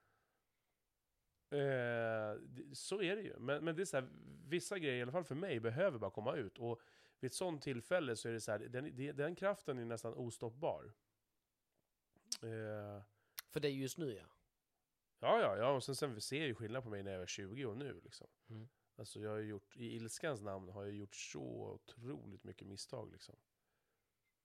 Eh, 1.51 2.41
så 2.73 3.03
är 3.03 3.17
det 3.17 3.23
ju. 3.23 3.39
Men, 3.39 3.65
men 3.65 3.77
det 3.77 3.83
är 3.83 3.87
så 3.87 3.97
här, 3.97 4.09
vissa 4.49 4.79
grejer, 4.79 4.97
i 4.99 5.03
alla 5.03 5.13
fall 5.13 5.25
för 5.25 5.35
mig, 5.35 5.61
behöver 5.61 5.99
bara 5.99 6.11
komma 6.11 6.37
ut. 6.37 6.59
Och 6.59 6.81
vid 7.21 7.29
ett 7.29 7.35
sånt 7.35 7.63
tillfälle 7.63 8.17
så 8.17 8.29
är 8.29 8.33
det 8.33 8.41
så 8.41 8.53
här, 8.53 8.59
den, 8.59 9.17
den 9.17 9.35
kraften 9.35 9.79
är 9.79 9.85
nästan 9.85 10.15
ostoppbar. 10.15 10.93
Eh, 12.43 13.03
För 13.49 13.61
det 13.61 13.69
är 13.69 13.73
just 13.73 13.99
nu 13.99 14.15
ja. 14.15 14.27
Ja, 15.21 15.41
ja, 15.41 15.57
ja. 15.57 15.71
Och 15.71 15.85
sen, 15.85 15.97
sen 15.97 16.21
ser 16.21 16.39
jag 16.39 16.47
ju 16.47 16.55
skillnad 16.55 16.83
på 16.83 16.89
mig 16.91 17.03
när 17.03 17.13
jag 17.13 17.19
var 17.19 17.27
20 17.27 17.65
och 17.65 17.77
nu 17.77 18.01
liksom. 18.05 18.27
Mm. 18.49 18.69
Alltså 18.97 19.21
jag 19.21 19.31
har 19.31 19.39
gjort, 19.39 19.77
i 19.77 19.97
ilskans 19.97 20.41
namn 20.41 20.69
har 20.69 20.85
jag 20.85 20.95
gjort 20.95 21.15
så 21.15 21.71
otroligt 21.71 22.45
mycket 22.45 22.67
misstag 22.67 23.13
liksom. 23.13 23.37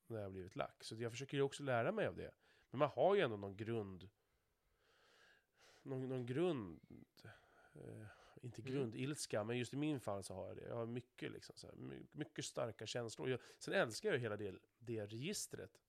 När 0.08 0.18
jag 0.18 0.26
har 0.26 0.32
blivit 0.32 0.56
lack. 0.56 0.84
Så 0.84 0.96
jag 0.96 1.12
försöker 1.12 1.38
ju 1.38 1.44
också 1.44 1.64
lära 1.64 1.92
mig 1.92 2.08
av 2.08 2.16
det. 2.16 2.32
Men 2.70 2.80
man 2.80 2.90
har 2.90 3.16
ju 3.16 3.22
ändå 3.22 3.38
någon 3.38 3.58
grund, 3.58 4.10
någon, 5.82 6.10
någon 6.10 6.26
grund, 6.26 6.82
eh, 7.74 8.06
inte 8.44 8.62
Mm. 8.62 8.74
grundilska, 8.74 9.44
men 9.44 9.58
just 9.58 9.74
i 9.74 9.78
min 9.78 10.00
fall 10.00 10.24
så 10.24 10.34
har 10.34 10.48
jag 10.48 10.56
det. 10.58 10.64
Jag 10.68 10.76
har 10.76 10.86
mycket 10.86 11.32
liksom, 11.32 11.56
så 11.58 11.68
här, 11.68 11.76
my- 11.76 12.06
mycket 12.12 12.46
starka 12.46 12.86
känslor. 12.86 13.30
Jag, 13.30 13.40
sen 13.60 13.74
älskar 13.74 14.12
jag 14.12 14.20
hela 14.20 14.38
det, 14.38 14.56
det 14.80 15.06
registret. 15.06 15.80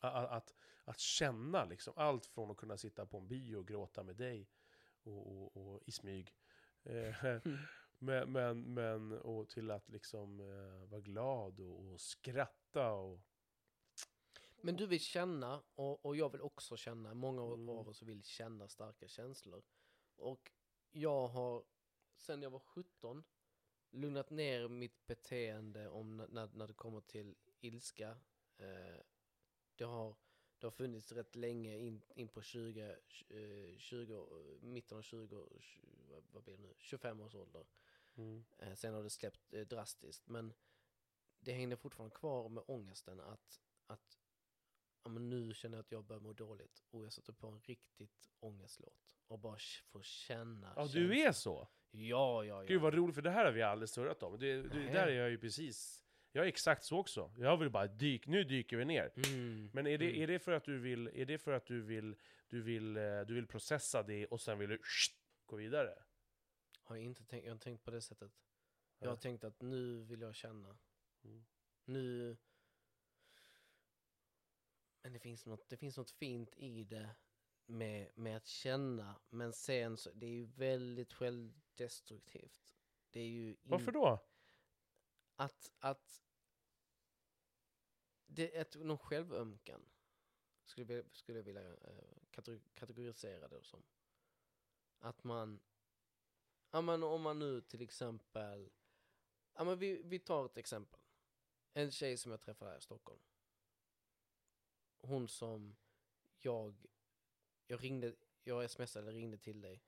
A- 0.00 0.08
a- 0.10 0.28
Att, 0.36 0.54
att 0.84 0.98
känna 0.98 1.64
liksom, 1.64 1.92
allt 1.96 2.26
från 2.26 2.50
att 2.50 2.56
kunna 2.56 2.76
sitta 2.76 3.06
på 3.06 3.18
en 3.18 3.28
bio 3.28 3.56
och 3.56 3.68
gråta 3.68 4.02
med 4.02 4.16
dig 4.16 4.48
och, 5.02 5.26
och, 5.26 5.56
och 5.56 5.82
i 5.86 5.92
smyg. 5.92 6.34
Eh, 6.82 7.24
Mm. 7.24 7.58
men, 7.98 8.32
men, 8.32 8.74
men 8.74 9.12
och 9.12 9.48
till 9.48 9.70
att 9.70 9.88
liksom 9.88 10.40
eh, 10.40 10.88
vara 10.88 11.00
glad 11.00 11.60
och, 11.60 11.92
och 11.92 12.00
skratta 12.00 12.90
och... 12.92 13.20
Men 14.62 14.76
du 14.76 14.86
vill 14.86 15.00
känna, 15.00 15.62
och, 15.74 16.04
och 16.06 16.16
jag 16.16 16.32
vill 16.32 16.40
också 16.40 16.76
känna, 16.76 17.14
många 17.14 17.42
av 17.42 17.52
Mm. 17.54 17.68
av 17.68 17.88
oss 17.88 18.02
vill 18.02 18.22
känna 18.24 18.68
starka 18.68 19.08
känslor. 19.08 19.62
Och 20.16 20.50
jag 21.00 21.28
har, 21.28 21.64
sen 22.16 22.42
jag 22.42 22.50
var 22.50 22.58
17, 22.58 23.24
lugnat 23.90 24.30
ner 24.30 24.68
mitt 24.68 25.06
beteende 25.06 25.88
om 25.88 26.16
när, 26.16 26.48
när 26.54 26.66
det 26.66 26.74
kommer 26.74 27.00
till 27.00 27.36
ilska. 27.60 28.08
Eh, 28.56 29.00
det, 29.76 29.84
har, 29.84 30.16
det 30.58 30.66
har 30.66 30.70
funnits 30.70 31.12
rätt 31.12 31.36
länge 31.36 31.78
in, 31.78 32.02
in 32.14 32.28
på 32.28 32.42
20, 32.42 32.96
eh, 33.28 33.78
20, 33.78 34.58
mitten 34.60 34.98
av 34.98 35.02
20, 35.02 35.48
20 35.60 35.86
vad- 36.08 36.24
vad 36.32 36.42
blir 36.44 36.56
det 36.56 36.62
nu, 36.62 36.74
25 36.78 37.20
års 37.20 37.34
ålder. 37.34 37.66
Mm. 38.14 38.44
Eh, 38.58 38.74
sen 38.74 38.94
har 38.94 39.02
det 39.02 39.10
släppt 39.10 39.52
eh, 39.54 39.60
drastiskt. 39.66 40.28
Men 40.28 40.52
det 41.40 41.52
hängde 41.52 41.76
fortfarande 41.76 42.16
kvar 42.16 42.48
med 42.48 42.64
ångesten 42.66 43.20
att, 43.20 43.60
att 43.86 44.17
ja, 45.02 45.10
men 45.10 45.30
nu 45.30 45.54
känner 45.54 45.76
jag 45.76 45.82
att 45.82 45.92
jag 45.92 46.04
börjar 46.04 46.20
må 46.20 46.32
dåligt. 46.32 46.82
Och 46.90 47.04
jag 47.04 47.12
sätter 47.12 47.32
på 47.32 47.46
en 47.46 47.60
riktigt 47.60 48.30
ångestlåt. 48.40 49.14
Och 49.26 49.38
bara 49.38 49.58
får 49.86 50.02
känna 50.02 50.72
Ja, 50.76 50.86
du 50.92 51.10
är 51.12 51.14
känslan. 51.14 51.34
så? 51.34 51.68
Ja, 51.90 52.44
ja, 52.44 52.62
ja. 52.62 52.62
Gud 52.62 52.80
vad 52.80 52.94
roligt, 52.94 53.14
för 53.14 53.22
det 53.22 53.30
här 53.30 53.44
har 53.44 53.52
vi 53.52 53.62
aldrig 53.62 53.88
surrat 53.88 54.22
om. 54.22 54.38
Det, 54.38 54.62
det, 54.62 54.68
där 54.92 55.06
är 55.06 55.12
jag 55.12 55.30
ju 55.30 55.38
precis... 55.38 56.04
Jag 56.32 56.44
är 56.44 56.48
exakt 56.48 56.84
så 56.84 56.98
också. 56.98 57.32
Jag 57.36 57.56
vill 57.56 57.70
bara 57.70 57.86
dyk, 57.86 58.26
nu 58.26 58.44
dyker 58.44 58.76
vi 58.76 58.84
ner. 58.84 59.12
Mm. 59.16 59.70
Men 59.72 59.86
är 59.86 59.98
det, 59.98 60.08
Mm. 60.08 60.22
är 60.22 60.26
det 60.26 60.38
för 60.38 60.52
att 60.52 60.64
du 60.64 60.78
vill, 60.78 61.06
är 61.14 61.24
det 61.26 61.38
för 61.38 61.52
att 61.52 61.66
du 61.66 61.82
vill, 61.82 62.16
du 62.48 62.62
vill, 62.62 62.96
eh, 62.96 63.20
du 63.20 63.34
vill 63.34 63.46
processa 63.46 64.02
det 64.02 64.26
och 64.26 64.40
sen 64.40 64.58
vill 64.58 64.68
du 64.68 64.78
gå 65.46 65.56
vidare? 65.56 65.94
Har 66.82 66.96
jag 66.96 67.04
inte 67.04 67.24
tänkt, 67.24 67.44
jag 67.46 67.52
har 67.52 67.58
tänkt 67.58 67.84
på 67.84 67.90
det 67.90 68.00
sättet. 68.00 68.32
Jag 68.98 69.08
har 69.08 69.16
tänkt 69.16 69.44
att 69.44 69.62
nu 69.62 70.02
vill 70.04 70.20
jag 70.20 70.34
känna. 70.34 70.78
Mm. 71.24 71.44
Nu... 71.84 72.36
Men 75.08 75.12
det 75.12 75.18
finns 75.18 75.46
något, 75.46 75.68
det 75.68 75.76
finns 75.76 75.96
något 75.96 76.10
fint 76.10 76.54
i 76.56 76.84
det 76.84 77.16
med, 77.66 78.10
med 78.14 78.36
att 78.36 78.46
känna. 78.46 79.20
Men 79.30 79.52
sen 79.52 79.96
så, 79.96 80.10
det 80.12 80.26
är 80.26 80.30
ju 80.30 80.44
väldigt 80.44 81.12
självdestruktivt. 81.12 82.76
Det 83.10 83.20
är 83.20 83.26
ju... 83.26 83.50
in- 83.50 83.58
Varför 83.62 83.92
då? 83.92 84.26
Att, 85.36 85.70
att... 85.78 86.24
Det 88.26 88.56
är 88.56 88.60
ett, 88.60 88.74
någon 88.74 88.98
självömkan. 88.98 89.88
Skulle, 90.64 91.04
skulle 91.12 91.38
jag 91.38 91.44
vilja 91.44 91.76
kategori- 92.30 92.70
kategorisera 92.74 93.48
det 93.48 93.62
som. 93.62 93.82
Att 94.98 95.24
man... 95.24 95.60
Ja 96.70 96.80
men 96.80 97.02
om 97.02 97.22
man 97.22 97.38
nu 97.38 97.60
till 97.60 97.82
exempel, 97.82 98.70
ja 99.54 99.64
men 99.64 99.78
vi, 99.78 100.02
vi 100.02 100.18
tar 100.18 100.46
ett 100.46 100.56
exempel. 100.58 101.00
En 101.72 101.90
tjej 101.92 102.16
som 102.16 102.30
jag 102.30 102.40
träffade 102.40 102.70
här 102.70 102.78
i 102.78 102.82
Stockholm. 102.82 103.20
Hon 105.00 105.28
som 105.28 105.76
jag, 106.38 106.74
jag 107.66 107.84
ringde, 107.84 108.14
jag 108.44 108.70
smsade 108.70 109.02
eller 109.08 109.18
ringde 109.18 109.38
till 109.38 109.60
dig 109.60 109.82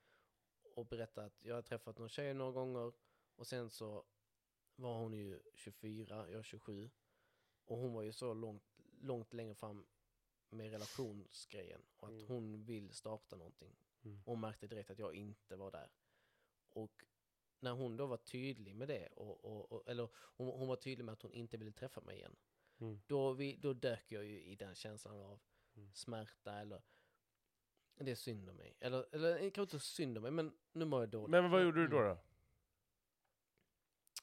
och 0.74 0.86
berättade 0.86 1.26
att 1.26 1.44
jag 1.44 1.54
har 1.54 1.62
träffat 1.62 1.98
någon 1.98 2.08
tjej 2.08 2.34
några 2.34 2.52
gånger 2.52 2.92
och 3.36 3.46
sen 3.46 3.70
så 3.70 4.04
var 4.76 4.98
hon 4.98 5.12
ju 5.14 5.40
24, 5.54 6.28
jag 6.30 6.38
är 6.38 6.42
27 6.42 6.90
och 7.64 7.78
hon 7.78 7.92
var 7.92 8.02
ju 8.02 8.12
så 8.12 8.34
långt, 8.34 8.78
långt 9.00 9.32
längre 9.32 9.54
fram 9.54 9.86
med 10.48 10.70
relationsgrejen 10.70 11.82
och 11.96 12.08
att 12.08 12.14
Mm. 12.14 12.26
hon 12.26 12.64
vill 12.64 12.92
starta 12.92 13.36
någonting. 13.36 13.76
Mm. 14.02 14.22
Och 14.26 14.38
märkte 14.38 14.66
direkt 14.66 14.90
att 14.90 14.98
jag 14.98 15.14
inte 15.14 15.56
var 15.56 15.70
där. 15.70 15.90
Och 16.68 17.04
när 17.60 17.72
hon 17.72 17.96
då 17.96 18.06
var 18.06 18.16
tydlig 18.16 18.76
med 18.76 18.88
det, 18.88 19.06
och, 19.06 19.44
och, 19.44 19.72
och, 19.72 19.88
eller 19.88 20.08
hon, 20.14 20.46
hon 20.48 20.68
var 20.68 20.76
tydlig 20.76 21.04
med 21.04 21.12
att 21.12 21.22
hon 21.22 21.32
inte 21.32 21.56
ville 21.56 21.72
träffa 21.72 22.00
mig 22.00 22.16
igen, 22.16 22.36
Mm. 22.80 23.00
då, 23.06 23.32
vi, 23.32 23.56
då 23.56 23.72
dök 23.72 24.12
jag 24.12 24.24
ju 24.24 24.42
i 24.42 24.56
den 24.56 24.74
känslan 24.74 25.20
av 25.20 25.40
Mm. 25.76 25.92
smärta 25.94 26.60
eller 26.60 26.82
det 27.94 28.10
är 28.10 28.14
synd 28.14 28.48
om 28.48 28.56
mig. 28.56 28.76
Eller, 28.80 29.14
eller 29.14 29.50
kanske 29.50 29.76
inte 29.76 29.80
synd 29.80 30.16
om 30.16 30.22
mig, 30.22 30.32
men 30.32 30.52
nu 30.72 30.84
mår 30.84 31.00
jag 31.00 31.08
dåligt. 31.08 31.30
Men 31.30 31.50
vad 31.50 31.62
gjorde 31.62 31.80
du 31.80 31.88
då? 31.88 31.98
Mm. 31.98 32.08
då? 32.08 32.22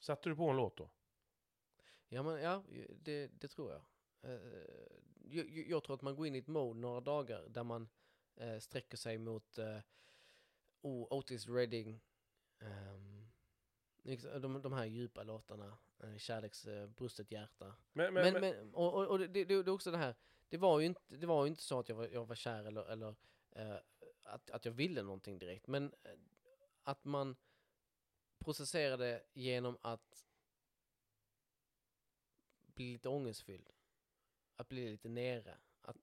Satte 0.00 0.28
du 0.28 0.36
på 0.36 0.50
en 0.50 0.56
låt 0.56 0.76
då? 0.76 0.90
Ja, 2.08 2.22
men 2.22 2.42
ja, 2.42 2.64
det, 3.02 3.26
det 3.26 3.48
tror 3.48 3.72
jag. 3.72 3.82
Eh, 4.22 4.40
jag. 5.24 5.50
jag. 5.50 5.68
Jag 5.68 5.84
tror 5.84 5.94
att 5.94 6.02
man 6.02 6.16
går 6.16 6.26
in 6.26 6.34
i 6.34 6.38
ett 6.38 6.46
mode 6.46 6.80
några 6.80 7.00
dagar 7.00 7.48
där 7.48 7.64
man 7.64 7.88
eh, 8.36 8.58
sträcker 8.58 8.96
sig 8.96 9.18
mot 9.18 9.58
uh, 9.58 9.80
Otis 10.80 11.48
Redding, 11.48 12.00
ehm, 12.58 13.28
liksom, 14.02 14.40
de, 14.40 14.62
de 14.62 14.72
här 14.72 14.84
djupa 14.84 15.22
låtarna, 15.22 15.78
uh, 16.04 16.16
Kärleks, 16.16 16.66
uh, 16.66 16.86
brustet 16.86 17.32
hjärta. 17.32 17.74
Men, 17.92 18.14
Men, 18.14 18.32
men, 18.32 18.40
men, 18.40 18.74
och, 18.74 18.94
och, 18.94 19.06
och 19.06 19.18
det, 19.18 19.26
det, 19.26 19.44
det 19.44 19.54
är 19.54 19.68
också 19.68 19.90
det 19.90 19.98
här, 19.98 20.14
det 20.48 20.56
var 20.56 20.80
ju 20.80 20.86
inte, 20.86 21.16
det 21.16 21.26
var 21.26 21.46
inte 21.46 21.62
så 21.62 21.78
att 21.78 21.88
jag 21.88 21.96
var, 21.96 22.08
jag 22.08 22.26
var 22.26 22.34
kär 22.34 22.64
eller, 22.64 22.90
eller 22.92 23.16
eh, 23.50 23.76
att, 24.22 24.50
att 24.50 24.64
jag 24.64 24.72
ville 24.72 25.02
någonting 25.02 25.38
direkt, 25.38 25.66
men 25.66 25.84
eh, 25.84 26.10
att 26.82 27.04
man 27.04 27.36
processerade 28.38 29.22
genom 29.32 29.78
att 29.82 30.24
bli 32.74 32.92
lite 32.92 33.08
ångestfylld. 33.08 33.70
Att 34.56 34.68
bli 34.68 34.90
lite 34.90 35.08
nere. 35.08 35.58
Att, 35.82 35.96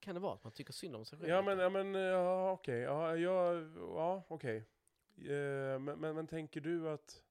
kan 0.00 0.14
det 0.14 0.20
vara 0.20 0.34
att 0.34 0.44
man 0.44 0.52
tycker 0.52 0.72
synd 0.72 0.96
om 0.96 1.04
sig 1.04 1.18
själv? 1.18 1.30
ja 1.30 1.42
men, 1.42 1.58
ja 1.58 1.68
men, 1.68 1.94
ja 1.94 2.52
okej, 2.52 2.80
ja, 2.80 3.16
ja, 3.16 3.54
ja 3.78 4.24
okej. 4.28 4.56
Eh, 5.16 5.78
men, 5.78 6.00
men, 6.00 6.14
men 6.14 6.26
tänker 6.26 6.60
du 6.60 6.88
att 6.88 7.22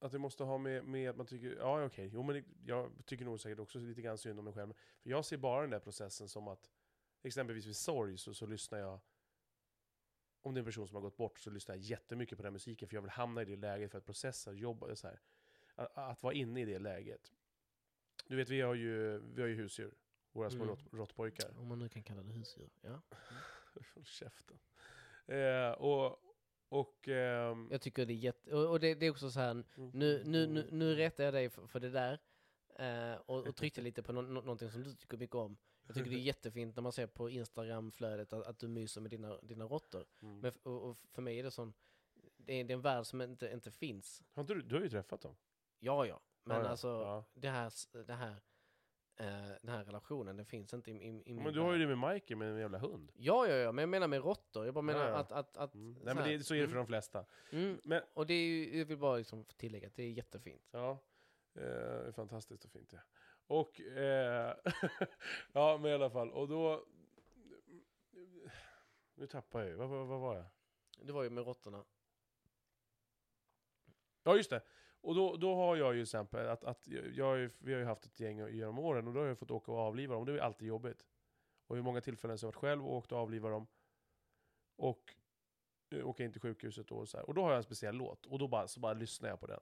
att 0.00 0.12
det 0.12 0.18
måste 0.18 0.44
ha 0.44 0.58
med, 0.58 0.84
med 0.84 1.10
att 1.10 1.16
man 1.16 1.26
tycker, 1.26 1.56
ja 1.56 1.84
okej, 1.84 2.10
jo 2.12 2.22
men 2.22 2.44
jag 2.66 2.92
tycker 3.04 3.24
nog 3.24 3.40
säkert 3.40 3.58
också 3.58 3.78
lite 3.78 4.02
grann 4.02 4.18
synd 4.18 4.38
om 4.38 4.44
mig 4.44 4.54
själv. 4.54 4.72
För 5.02 5.10
jag 5.10 5.24
ser 5.24 5.36
bara 5.36 5.60
den 5.60 5.70
där 5.70 5.78
processen 5.80 6.28
som 6.28 6.48
att, 6.48 6.70
exempelvis 7.22 7.66
vid 7.66 7.76
sorg 7.76 8.18
så, 8.18 8.34
så 8.34 8.46
lyssnar 8.46 8.78
jag, 8.78 9.00
om 10.42 10.54
det 10.54 10.58
är 10.58 10.62
en 10.62 10.64
person 10.66 10.86
som 10.88 10.94
har 10.94 11.02
gått 11.02 11.16
bort 11.16 11.38
så 11.38 11.50
lyssnar 11.50 11.74
jag 11.74 11.82
jättemycket 11.84 12.36
på 12.38 12.42
den 12.42 12.52
musiken 12.52 12.88
för 12.88 12.96
jag 12.96 13.02
vill 13.02 13.10
hamna 13.10 13.42
i 13.42 13.44
det 13.44 13.56
läget 13.56 13.90
för 13.90 13.98
att 13.98 14.04
processa, 14.06 14.52
jobba 14.52 14.96
så 14.96 15.06
här. 15.06 15.20
Att, 15.74 15.98
att 15.98 16.22
vara 16.22 16.34
inne 16.34 16.60
i 16.60 16.64
det 16.64 16.78
läget. 16.78 17.32
Du 18.26 18.36
vet, 18.36 18.48
vi 18.48 18.60
har 18.60 18.74
ju, 18.74 19.18
vi 19.18 19.40
har 19.42 19.48
ju 19.48 19.54
husdjur, 19.54 19.94
våra 20.32 20.50
små 20.50 20.62
Mm. 20.62 20.68
rått, 20.76 20.92
råttpojkar. 20.92 21.58
Om 21.58 21.66
man 21.68 21.78
nu 21.78 21.88
kan 21.88 22.02
kalla 22.02 22.22
det 22.22 22.32
husdjur. 22.32 22.70
Ja. 22.80 23.00
Håll 23.94 24.04
käften. 24.04 24.58
Eh, 25.26 25.70
och, 25.70 26.18
och... 26.70 27.08
ehm, 27.08 27.68
Jag 27.70 27.80
tycker 27.80 28.06
det 28.06 28.12
är 28.12 28.14
jätte... 28.16 28.54
Och, 28.54 28.70
och 28.70 28.80
det, 28.80 28.94
det 28.94 29.06
är 29.06 29.10
också 29.10 29.30
så 29.30 29.40
här, 29.40 29.54
nu, 29.76 30.22
nu, 30.24 30.46
nu, 30.46 30.68
nu 30.72 30.94
retar 30.94 31.24
jag 31.24 31.34
dig 31.34 31.50
för, 31.50 31.66
för 31.66 31.80
det 31.80 31.90
där. 31.90 32.18
Eh, 32.78 33.14
och, 33.26 33.46
och 33.48 33.56
tryckte 33.56 33.80
lite 33.88 34.02
på 34.02 34.12
no, 34.12 34.20
no, 34.20 34.32
någonting 34.40 34.70
som 34.70 34.82
du 34.82 34.94
tycker 34.94 35.16
mycket 35.16 35.36
om. 35.36 35.56
Jag 35.86 35.94
tycker 35.96 36.10
det 36.10 36.16
är 36.16 36.20
jättefint 36.32 36.76
när 36.76 36.82
man 36.82 36.92
ser 36.92 37.06
på 37.06 37.30
Instagram-flödet 37.30 38.32
att, 38.32 38.46
att 38.46 38.58
du 38.58 38.68
myser 38.68 39.00
med 39.00 39.10
dina, 39.10 39.38
dina 39.42 39.64
råttor. 39.64 40.06
Mm. 40.22 40.40
Men 40.40 40.48
f- 40.48 40.60
och, 40.62 40.82
och 40.90 40.98
för 41.12 41.22
mig 41.22 41.38
är 41.38 41.42
det 41.42 41.50
sån, 41.50 41.72
det 42.36 42.52
är, 42.60 42.64
det 42.64 42.72
är 42.72 42.74
en 42.74 42.80
värld 42.82 43.06
som 43.06 43.20
inte, 43.22 43.50
inte 43.52 43.70
finns. 43.70 44.22
Har 44.34 44.40
inte 44.42 44.54
du, 44.54 44.62
du 44.62 44.74
har 44.74 44.82
ju 44.82 44.88
träffat 44.88 45.20
dem. 45.20 45.36
Ja, 45.78 46.06
ja. 46.06 46.20
Men 46.44 46.56
Ja, 46.56 46.62
ja. 46.62 46.68
alltså, 46.68 46.88
Ja. 46.88 47.24
det 47.34 47.48
här, 47.48 47.66
s- 47.66 47.88
det 48.06 48.12
här, 48.14 48.36
eh, 49.16 49.26
den 49.62 49.68
här 49.74 49.84
relationen, 49.84 50.36
den 50.36 50.46
finns 50.46 50.74
inte 50.74 50.90
i, 50.90 50.94
i, 50.94 50.98
i 51.08 51.34
min 51.34 51.42
Men 51.44 51.52
du 51.54 51.60
har 51.60 51.72
ju 51.72 51.78
det 51.86 51.96
med 51.96 52.12
Michael 52.12 52.38
med 52.38 52.48
en 52.52 52.58
jävla 52.58 52.78
hund. 52.78 53.12
Ja, 53.14 53.46
ja, 53.46 53.54
ja, 53.54 53.72
men 53.72 53.82
jag 53.82 53.88
menar 53.88 54.08
med 54.08 54.20
råttor. 54.24 54.64
Jag 54.64 54.74
bara 54.74 54.82
menar 54.82 55.00
Ja, 55.04 55.08
ja. 55.10 55.16
att... 55.16 55.32
att, 55.32 55.56
att 55.56 55.74
Mm. 55.74 55.94
så 55.94 56.04
Nej 56.04 56.14
men 56.14 56.24
här. 56.24 56.30
det, 56.38 56.44
så 56.44 56.54
är 56.54 56.58
det 56.60 56.66
för 56.68 56.72
Mm. 56.72 56.84
de 56.84 56.86
flesta. 56.86 57.24
Mm. 57.50 57.80
Men, 57.84 58.02
Och 58.14 58.26
det 58.26 58.34
är 58.34 58.46
ju, 58.46 58.78
jag 58.78 58.86
vill 58.86 58.98
bara 58.98 59.16
liksom 59.16 59.44
tillägga 59.44 59.86
att 59.86 59.94
det 59.94 60.02
är 60.02 60.10
jättefint. 60.10 60.68
ja. 60.70 60.90
Eh, 61.54 61.62
det 61.62 62.08
är 62.08 62.12
fantastiskt 62.12 62.64
och 62.64 62.70
fint 62.70 62.92
ja. 62.92 62.98
Och, 63.46 63.80
eh, 63.80 64.54
ja 65.52 65.78
men 65.82 65.90
i 65.90 65.94
alla 65.94 66.10
fall, 66.10 66.30
och 66.32 66.48
då... 66.48 66.84
Nu 69.14 69.26
tappar 69.26 69.60
jag 69.60 69.68
ju, 69.68 69.74
vad, 69.74 69.88
vad, 69.88 70.06
vad 70.06 70.20
var 70.20 70.36
jag? 70.36 70.44
Det 71.06 71.12
var 71.12 71.22
ju 71.22 71.30
med 71.30 71.44
råttorna. 71.46 71.84
Ja 74.22 74.36
just 74.36 74.50
det. 74.50 74.62
Och 75.00 75.14
då, 75.14 75.36
då 75.36 75.54
har 75.54 75.76
jag 75.76 75.94
ju 75.94 75.98
till 75.98 76.02
exempel 76.02 76.48
att, 76.48 76.64
att 76.64 76.88
jag, 76.88 77.12
jag, 77.12 77.50
vi 77.58 77.72
har 77.72 77.80
ju 77.80 77.86
haft 77.86 78.04
ett 78.04 78.20
gäng 78.20 78.48
genom 78.48 78.78
åren 78.78 79.08
och 79.08 79.14
då 79.14 79.20
har 79.20 79.26
jag 79.26 79.38
fått 79.38 79.50
åka 79.50 79.72
och 79.72 79.78
avliva 79.78 80.14
dem. 80.14 80.24
Det 80.24 80.32
är 80.32 80.38
alltid 80.38 80.68
jobbigt. 80.68 81.06
Och 81.66 81.76
vid 81.76 81.84
många 81.84 82.00
tillfällen 82.00 82.38
så 82.38 82.46
har 82.46 82.48
jag 82.48 82.52
varit 82.52 82.60
själv 82.60 82.86
och 82.86 82.96
åkt 82.96 83.12
och 83.12 83.18
avliva 83.18 83.48
dem. 83.48 83.66
Och 84.76 85.14
åka 85.92 86.24
in 86.24 86.32
till 86.32 86.40
sjukhuset 86.40 86.88
då 86.88 86.96
och 86.96 87.08
så 87.08 87.16
här. 87.16 87.26
Och 87.26 87.34
då 87.34 87.42
har 87.42 87.50
jag 87.50 87.56
en 87.56 87.62
speciell 87.62 87.94
låt. 87.94 88.26
Och 88.26 88.38
då 88.38 88.48
bara, 88.48 88.68
så 88.68 88.80
bara 88.80 88.92
lyssnar 88.92 89.28
jag 89.28 89.40
på 89.40 89.46
den. 89.46 89.60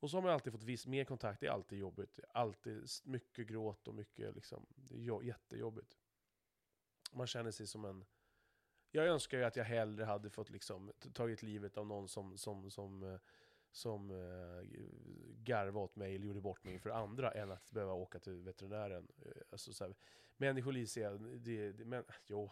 Och 0.00 0.10
så 0.10 0.16
har 0.16 0.22
man 0.22 0.32
alltid 0.32 0.52
fått 0.52 0.62
viss 0.62 0.86
mer 0.86 1.04
kontakt. 1.04 1.40
Det 1.40 1.46
är 1.46 1.50
alltid 1.50 1.78
jobbigt. 1.78 2.14
Det 2.14 2.22
är 2.22 2.36
alltid 2.36 2.86
mycket 3.04 3.46
gråt 3.46 3.88
och 3.88 3.94
mycket 3.94 4.34
liksom. 4.34 4.66
Det 4.76 4.94
är 4.94 5.22
jättejobbigt. 5.22 5.96
Man 7.12 7.26
känner 7.26 7.50
sig 7.50 7.66
som 7.66 7.84
en... 7.84 8.04
Jag 8.90 9.06
önskar 9.06 9.38
ju 9.38 9.44
att 9.44 9.56
jag 9.56 9.64
hellre 9.64 10.04
hade 10.04 10.30
fått 10.30 10.50
liksom 10.50 10.92
tagit 11.12 11.42
livet 11.42 11.76
av 11.76 11.86
någon 11.86 12.08
som, 12.08 12.38
som, 12.38 12.70
som 12.70 13.02
eh, 13.02 13.18
som 13.74 14.10
eh, 14.10 14.78
garvade 15.44 15.84
åt 15.84 15.96
mig 15.96 16.14
eller 16.14 16.26
gjorde 16.26 16.40
bort 16.40 16.64
mig 16.64 16.78
för 16.78 16.90
andra 16.90 17.30
än 17.30 17.50
att 17.50 17.70
behöva 17.70 17.92
åka 17.92 18.18
till 18.18 18.42
veterinären. 18.42 19.08
Eh, 19.24 19.32
Alltså, 19.50 19.72
så 19.72 19.84
här, 19.84 19.94
människoliv 20.36 20.86
ser 20.86 21.02
jag, 21.02 21.20
det, 21.40 21.72
det, 21.72 21.84
men, 21.84 22.04
jo. 22.26 22.50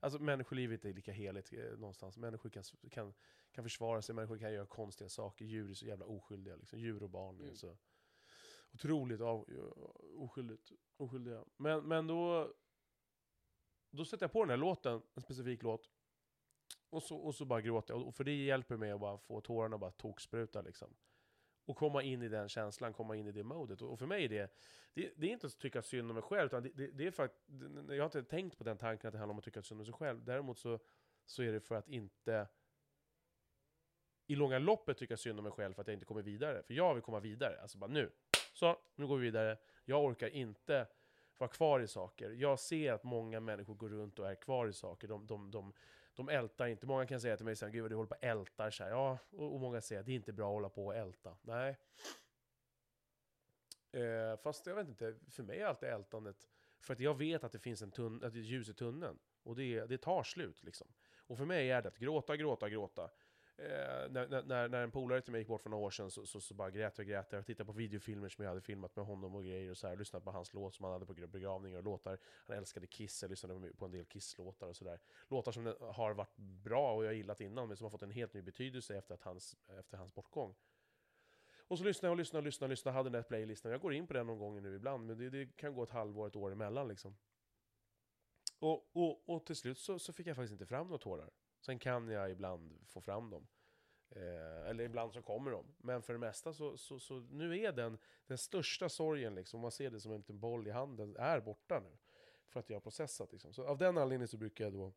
Alltså 0.00 0.18
människolivet 0.18 0.84
är 0.84 0.92
lika 0.92 1.12
heligt 1.12 1.52
eh, 1.52 1.78
någonstans. 1.78 2.16
Människor 2.18 2.50
kan, 2.50 2.62
kan, 2.90 3.14
kan 3.52 3.64
försvara 3.64 4.02
sig, 4.02 4.14
människor 4.14 4.38
kan 4.38 4.52
göra 4.52 4.66
konstiga 4.66 5.08
saker. 5.08 5.44
Djur 5.44 5.70
är 5.70 5.74
så 5.74 5.86
jävla 5.86 6.04
oskyldiga. 6.06 6.56
Liksom. 6.56 6.78
Djur 6.78 7.02
och 7.02 7.10
barn 7.10 7.38
är 7.40 7.42
Mm. 7.44 7.56
så 7.56 7.76
otroligt 8.72 9.20
av, 9.20 9.48
oskyldigt, 10.16 10.72
oskyldiga. 10.96 11.44
Men, 11.56 11.88
men 11.88 12.06
då, 12.06 12.52
då 13.90 14.04
sätter 14.04 14.24
jag 14.24 14.32
på 14.32 14.40
den 14.42 14.50
här 14.50 14.56
låten, 14.56 15.02
en 15.14 15.22
specifik 15.22 15.62
låt. 15.62 15.90
Och 16.92 17.02
så, 17.02 17.16
och 17.16 17.34
så 17.34 17.44
bara 17.44 17.60
gråter 17.60 17.94
jag. 17.94 18.06
Och 18.06 18.14
för 18.14 18.24
det 18.24 18.44
hjälper 18.44 18.76
mig 18.76 18.90
att 18.90 19.00
bara 19.00 19.18
få 19.18 19.40
tårarna 19.40 19.74
att 19.74 19.80
bara 19.80 19.90
tokspruta 19.90 20.62
liksom. 20.62 20.94
Och 21.64 21.76
komma 21.76 22.02
in 22.02 22.22
i 22.22 22.28
den 22.28 22.48
känslan, 22.48 22.92
komma 22.92 23.16
in 23.16 23.26
i 23.26 23.32
det 23.32 23.42
modet. 23.42 23.82
Och 23.82 23.98
för 23.98 24.06
mig 24.06 24.24
är 24.24 24.28
det, 24.28 24.58
det, 24.94 25.12
det 25.16 25.26
är 25.26 25.30
inte 25.30 25.46
att 25.46 25.58
tycka 25.58 25.82
synd 25.82 26.10
om 26.10 26.14
mig 26.14 26.22
själv, 26.22 26.46
utan 26.46 26.62
det, 26.62 26.70
det, 26.74 26.86
det 26.86 27.06
är 27.06 27.10
faktiskt, 27.10 27.44
jag 27.88 27.98
har 27.98 28.04
inte 28.04 28.22
tänkt 28.22 28.58
på 28.58 28.64
den 28.64 28.78
tanken 28.78 29.08
att 29.08 29.12
det 29.12 29.18
handlar 29.18 29.32
om 29.32 29.38
att 29.38 29.44
tycka 29.44 29.62
synd 29.62 29.80
om 29.80 29.86
sig 29.86 29.94
själv. 29.94 30.24
Däremot 30.24 30.58
så, 30.58 30.78
så 31.26 31.42
är 31.42 31.52
det 31.52 31.60
för 31.60 31.74
att 31.74 31.88
inte 31.88 32.46
i 34.26 34.34
långa 34.34 34.58
loppet 34.58 34.98
tycka 34.98 35.16
synd 35.16 35.38
om 35.38 35.42
mig 35.42 35.52
själv 35.52 35.74
för 35.74 35.80
att 35.80 35.88
jag 35.88 35.94
inte 35.94 36.06
kommer 36.06 36.22
vidare. 36.22 36.62
För 36.62 36.74
jag 36.74 36.94
vill 36.94 37.02
komma 37.02 37.20
vidare. 37.20 37.60
Alltså 37.62 37.78
bara 37.78 37.90
nu. 37.90 38.10
Så, 38.52 38.78
nu 38.94 39.06
går 39.06 39.16
vi 39.16 39.22
vidare. 39.22 39.58
Jag 39.84 40.04
orkar 40.04 40.28
inte 40.28 40.86
vara 41.38 41.50
kvar 41.50 41.80
i 41.80 41.86
saker. 41.86 42.30
Jag 42.30 42.60
ser 42.60 42.92
att 42.92 43.04
många 43.04 43.40
människor 43.40 43.74
går 43.74 43.88
runt 43.88 44.18
och 44.18 44.30
är 44.30 44.34
kvar 44.34 44.66
i 44.66 44.72
saker. 44.72 45.08
De, 45.08 45.26
de, 45.26 45.50
de, 45.50 45.72
de 46.14 46.28
ältar 46.28 46.66
inte. 46.66 46.86
Många 46.86 47.06
kan 47.06 47.20
säga 47.20 47.36
till 47.36 47.44
mig 47.44 47.56
så 47.56 47.66
här, 47.66 47.72
gud 47.72 47.82
vad 47.82 47.90
du 47.90 47.94
håller 47.94 48.08
på 48.08 48.14
och 48.14 48.24
ältar 48.24 48.70
så 48.70 48.84
här. 48.84 48.90
Ja, 48.90 49.18
och, 49.30 49.54
och 49.54 49.60
många 49.60 49.80
säger 49.80 50.00
att 50.00 50.06
det 50.06 50.12
är 50.12 50.16
inte 50.16 50.32
bra 50.32 50.46
att 50.46 50.52
hålla 50.54 50.68
på 50.68 50.86
och 50.86 50.96
älta. 50.96 51.36
Nej. 51.42 51.78
Eh, 53.92 54.36
fast 54.36 54.66
jag 54.66 54.74
vet 54.74 54.88
inte, 54.88 55.16
för 55.30 55.42
mig 55.42 55.60
är 55.60 55.66
alltid 55.66 55.88
ältandet, 55.88 56.48
för 56.80 56.92
att 56.94 57.00
jag 57.00 57.18
vet 57.18 57.44
att 57.44 57.52
det 57.52 57.58
finns 57.58 57.82
en 57.82 57.90
tunn, 57.90 58.24
att 58.24 58.32
det 58.32 58.38
är 58.38 58.42
ljus 58.42 58.68
i 58.68 58.74
tunneln. 58.74 59.18
Och 59.42 59.56
det, 59.56 59.86
det 59.86 59.98
tar 59.98 60.22
slut 60.22 60.62
liksom. 60.62 60.88
Och 61.26 61.38
för 61.38 61.44
mig 61.44 61.70
är 61.70 61.82
det 61.82 61.88
att 61.88 61.98
gråta, 61.98 62.36
gråta, 62.36 62.68
gråta. 62.68 63.10
Eh, 63.56 64.10
när, 64.10 64.42
när- 64.42 64.68
när, 64.68 64.82
en 64.82 64.90
polare 64.90 65.20
till 65.20 65.32
mig 65.32 65.40
gick 65.40 65.48
bort 65.48 65.62
för 65.62 65.70
några 65.70 65.84
år 65.84 65.90
sedan 65.90 66.10
så, 66.10 66.26
så, 66.26 66.40
så 66.40 66.54
bara 66.54 66.70
grät 66.70 66.98
jag 66.98 67.04
och 67.04 67.08
grät. 67.08 67.32
Jag 67.32 67.46
tittade 67.46 67.66
på 67.66 67.72
videofilmer 67.72 68.28
som 68.28 68.44
jag 68.44 68.50
hade 68.50 68.60
filmat 68.60 68.96
med 68.96 69.04
honom 69.04 69.34
och 69.34 69.44
grejer 69.44 69.70
och 69.70 69.76
så 69.76 69.88
här. 69.88 69.96
lyssnade 69.96 70.24
på 70.24 70.30
hans 70.30 70.54
låt 70.54 70.74
som 70.74 70.84
han 70.84 70.92
hade 70.92 71.06
på 71.06 71.14
begravningar 71.14 71.78
och 71.78 71.84
låtar. 71.84 72.18
Han 72.46 72.56
älskade 72.56 72.86
Kiss, 72.86 73.22
jag 73.22 73.30
lyssnade 73.30 73.72
på 73.72 73.84
en 73.84 73.90
del 73.90 74.04
Kiss-låtar 74.04 74.68
och 74.68 74.76
sådär. 74.76 75.00
Låtar 75.28 75.52
som 75.52 75.74
har 75.80 76.14
varit 76.14 76.36
bra 76.36 76.94
och 76.94 77.04
jag 77.04 77.08
har 77.08 77.14
gillat 77.14 77.40
innan, 77.40 77.68
men 77.68 77.76
som 77.76 77.84
har 77.84 77.90
fått 77.90 78.02
en 78.02 78.10
helt 78.10 78.34
ny 78.34 78.42
betydelse 78.42 78.96
efter, 78.96 79.14
att 79.14 79.22
hans, 79.22 79.56
efter 79.78 79.96
hans 79.96 80.14
bortgång. 80.14 80.54
Och 81.68 81.78
så 81.78 81.84
lyssnade 81.84 82.06
jag 82.08 82.12
och 82.12 82.18
lyssnade 82.18 82.38
och 82.38 82.44
lyssnade, 82.44 82.66
och 82.66 82.70
lyssnade 82.70 82.96
hade 82.96 83.10
den 83.10 83.12
där 83.22 83.28
playlistan. 83.28 83.72
Jag 83.72 83.80
går 83.80 83.94
in 83.94 84.06
på 84.06 84.12
den 84.12 84.26
någon 84.26 84.38
gång 84.38 84.62
nu 84.62 84.74
ibland, 84.74 85.06
men 85.06 85.18
det, 85.18 85.30
det 85.30 85.56
kan 85.56 85.74
gå 85.74 85.82
ett 85.82 85.90
halvår, 85.90 86.26
ett 86.26 86.36
år 86.36 86.52
emellan 86.52 86.88
liksom. 86.88 87.16
Och, 88.58 88.90
och, 88.92 89.28
och 89.28 89.46
till 89.46 89.56
slut 89.56 89.78
så, 89.78 89.98
så 89.98 90.12
fick 90.12 90.26
jag 90.26 90.36
faktiskt 90.36 90.52
inte 90.52 90.66
fram 90.66 90.86
några 90.86 90.98
tårar. 90.98 91.30
Sen 91.62 91.78
kan 91.78 92.08
jag 92.08 92.30
ibland 92.30 92.80
få 92.86 93.00
fram 93.00 93.30
dem. 93.30 93.46
Eh, 94.10 94.68
eller 94.68 94.84
ibland 94.84 95.12
så 95.12 95.22
kommer 95.22 95.50
de. 95.50 95.74
Men 95.78 96.02
för 96.02 96.12
det 96.12 96.18
mesta 96.18 96.52
så, 96.52 96.76
så, 96.76 96.98
så 96.98 97.20
nu 97.20 97.58
är 97.60 97.72
den, 97.72 97.98
den 98.26 98.38
största 98.38 98.88
sorgen, 98.88 99.34
liksom, 99.34 99.58
om 99.58 99.62
man 99.62 99.70
ser 99.70 99.90
det 99.90 100.00
som 100.00 100.12
en 100.12 100.18
liten 100.18 100.40
boll 100.40 100.68
i 100.68 100.70
handen, 100.70 101.16
är 101.16 101.40
borta 101.40 101.80
nu. 101.80 101.98
För 102.48 102.60
att 102.60 102.70
jag 102.70 102.76
har 102.76 102.80
processat. 102.80 103.32
Liksom. 103.32 103.52
Så 103.52 103.66
av 103.66 103.78
den 103.78 103.98
anledningen 103.98 104.28
så 104.28 104.36
brukar 104.36 104.64
jag 104.64 104.72
då 104.72 104.92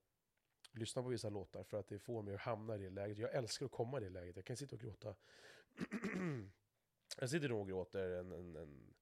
lyssna 0.72 1.02
på 1.04 1.10
vissa 1.10 1.30
låtar 1.30 1.64
för 1.64 1.80
att 1.80 1.88
det 1.88 2.00
får 2.00 2.22
mig 2.22 2.36
att 2.36 2.42
hamna 2.42 2.76
i 2.76 2.80
det 2.80 2.90
läget. 2.90 3.18
Jag 3.18 3.34
älskar 3.34 3.66
att 3.66 3.72
komma 3.72 3.98
i 3.98 4.04
det 4.04 4.10
läget. 4.10 4.36
Jag 4.36 4.46
kan 4.46 4.58
sitta 4.58 4.76
och 4.76 4.82
gråta. 4.82 5.16
jag 7.20 7.30
sitter 7.30 7.50
nog 7.50 7.60
och 7.62 7.68
gråter 7.68 8.10
en, 8.10 8.32
en, 8.32 8.56
en, 8.56 8.94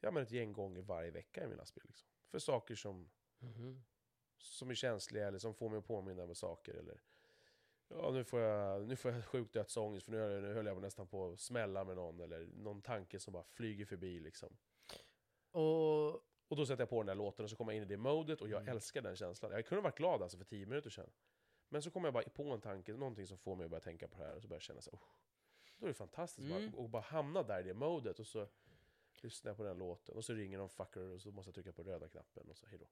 ja, 0.00 0.10
men 0.10 0.22
ett 0.22 0.30
gäng 0.30 0.52
gånger 0.52 0.82
varje 0.82 1.10
vecka 1.10 1.44
i 1.44 1.46
mina 1.48 1.64
spel. 1.64 1.84
Liksom. 1.86 2.08
För 2.30 2.38
saker 2.38 2.74
som, 2.74 3.10
Mhm. 3.38 3.82
som 4.38 4.70
är 4.70 4.74
känsliga 4.74 5.28
eller 5.28 5.38
som 5.38 5.54
får 5.54 5.68
mig 5.68 5.78
att 5.78 5.86
påminna 5.86 6.22
om 6.22 6.34
saker. 6.34 6.74
Eller, 6.74 7.00
ja, 7.98 8.10
nu 8.10 8.24
får 8.24 8.40
jag, 8.40 8.88
nu 8.88 8.96
får 8.96 9.10
jag 9.12 9.24
sjuk 9.24 9.52
dödsångest 9.52 10.04
för 10.06 10.12
nu, 10.12 10.40
nu 10.40 10.54
höll 10.54 10.66
jag 10.66 10.80
nästan 10.82 11.06
på 11.06 11.30
att 11.32 11.40
smälla 11.40 11.84
med 11.84 11.96
någon. 11.96 12.20
Eller 12.20 12.46
någon 12.46 12.82
tanke 12.82 13.18
som 13.18 13.32
bara 13.32 13.42
flyger 13.44 13.84
förbi. 13.84 14.20
Liksom. 14.20 14.56
Och 15.50 16.22
Och 16.48 16.56
då 16.56 16.66
sätter 16.66 16.82
jag 16.82 16.88
på 16.90 16.98
den 17.02 17.06
där 17.06 17.14
låten 17.14 17.44
och 17.44 17.50
så 17.50 17.56
kommer 17.56 17.72
jag 17.72 17.76
in 17.76 17.82
i 17.82 17.86
det 17.86 17.96
modet 17.96 18.40
och 18.40 18.48
jag 18.48 18.62
Mm. 18.62 18.74
älskar 18.74 19.02
den 19.02 19.16
känslan. 19.16 19.52
Jag 19.52 19.66
kunde 19.66 19.82
varit 19.82 19.96
glad 19.96 20.22
alltså 20.22 20.38
för 20.38 20.44
10 20.44 20.66
minuter 20.66 20.90
sedan. 20.90 21.10
Men 21.68 21.82
så 21.82 21.90
kommer 21.90 22.06
jag 22.06 22.14
bara 22.14 22.24
på 22.24 22.50
en 22.50 22.60
tanke, 22.60 22.92
någonting 22.92 23.26
som 23.26 23.38
får 23.38 23.56
mig 23.56 23.64
att 23.64 23.70
börja 23.70 23.80
tänka 23.80 24.08
på 24.08 24.18
det 24.18 24.24
här 24.24 24.34
och 24.36 24.42
så 24.42 24.48
börjar 24.48 24.56
jag 24.56 24.62
känna 24.62 24.80
så 24.80 24.90
"Oh." 24.90 25.00
Då 25.78 25.86
är 25.86 25.88
det 25.88 25.94
fantastiskt 25.94 26.50
Mm. 26.50 26.70
bara, 26.70 26.82
och 26.82 26.90
bara 26.90 27.02
hamna 27.02 27.42
där 27.42 27.60
i 27.60 27.62
det 27.62 27.74
modet 27.74 28.18
och 28.20 28.26
så 28.26 28.46
lyssnar 29.20 29.50
jag 29.50 29.56
på 29.56 29.62
den 29.64 29.78
låten 29.78 30.16
och 30.16 30.24
så 30.24 30.32
ringer 30.34 30.58
någon 30.58 30.68
fucker 30.68 31.00
och 31.00 31.20
så 31.22 31.30
måste 31.30 31.48
jag 31.48 31.54
trycka 31.54 31.72
på 31.72 31.82
röda 31.82 32.08
knappen 32.08 32.50
och 32.50 32.56
så 32.56 32.66
hejdå. 32.66 32.86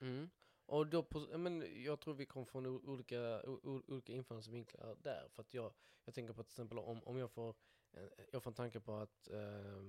Mm. 0.00 0.30
Och 0.66 0.86
då 0.86 1.02
på, 1.02 1.38
men 1.38 1.82
jag 1.82 2.00
tror 2.00 2.14
vi 2.14 2.26
kommer 2.26 2.46
från 2.46 2.66
olika, 2.66 3.42
olika 3.86 4.12
infallsvinklar 4.12 4.96
där. 5.02 5.28
För 5.28 5.42
att 5.42 5.54
jag, 5.54 5.72
jag 6.04 6.14
tänker 6.14 6.34
på 6.34 6.42
till 6.42 6.50
exempel 6.50 6.78
om, 6.78 7.04
om 7.04 7.18
jag 7.18 7.30
får, 7.30 7.54
eh, 7.92 8.24
jag 8.32 8.42
får 8.42 8.50
en 8.50 8.54
tanke 8.54 8.80
på 8.80 8.94
att 8.94 9.28
eh, 9.28 9.82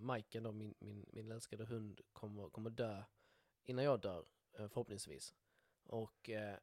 Majken 0.00 0.42
då, 0.42 0.52
min, 0.52 0.74
min, 0.78 1.06
min 1.12 1.30
älskade 1.30 1.64
hund, 1.64 2.00
kommer, 2.12 2.50
kommer 2.50 2.70
dö 2.70 3.02
innan 3.64 3.84
jag 3.84 4.00
dör, 4.00 4.24
eh, 4.52 4.68
förhoppningsvis. 4.68 5.34
Och 5.84 6.30
eh, 6.30 6.58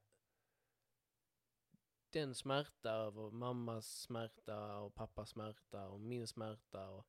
den 2.09 2.35
smärta 2.35 2.91
över 2.91 3.31
mammas 3.31 4.01
smärta 4.01 4.77
och 4.77 4.95
pappas 4.95 5.29
smärta 5.29 5.87
och 5.87 5.99
min 5.99 6.27
smärta 6.27 6.89
och 6.89 7.07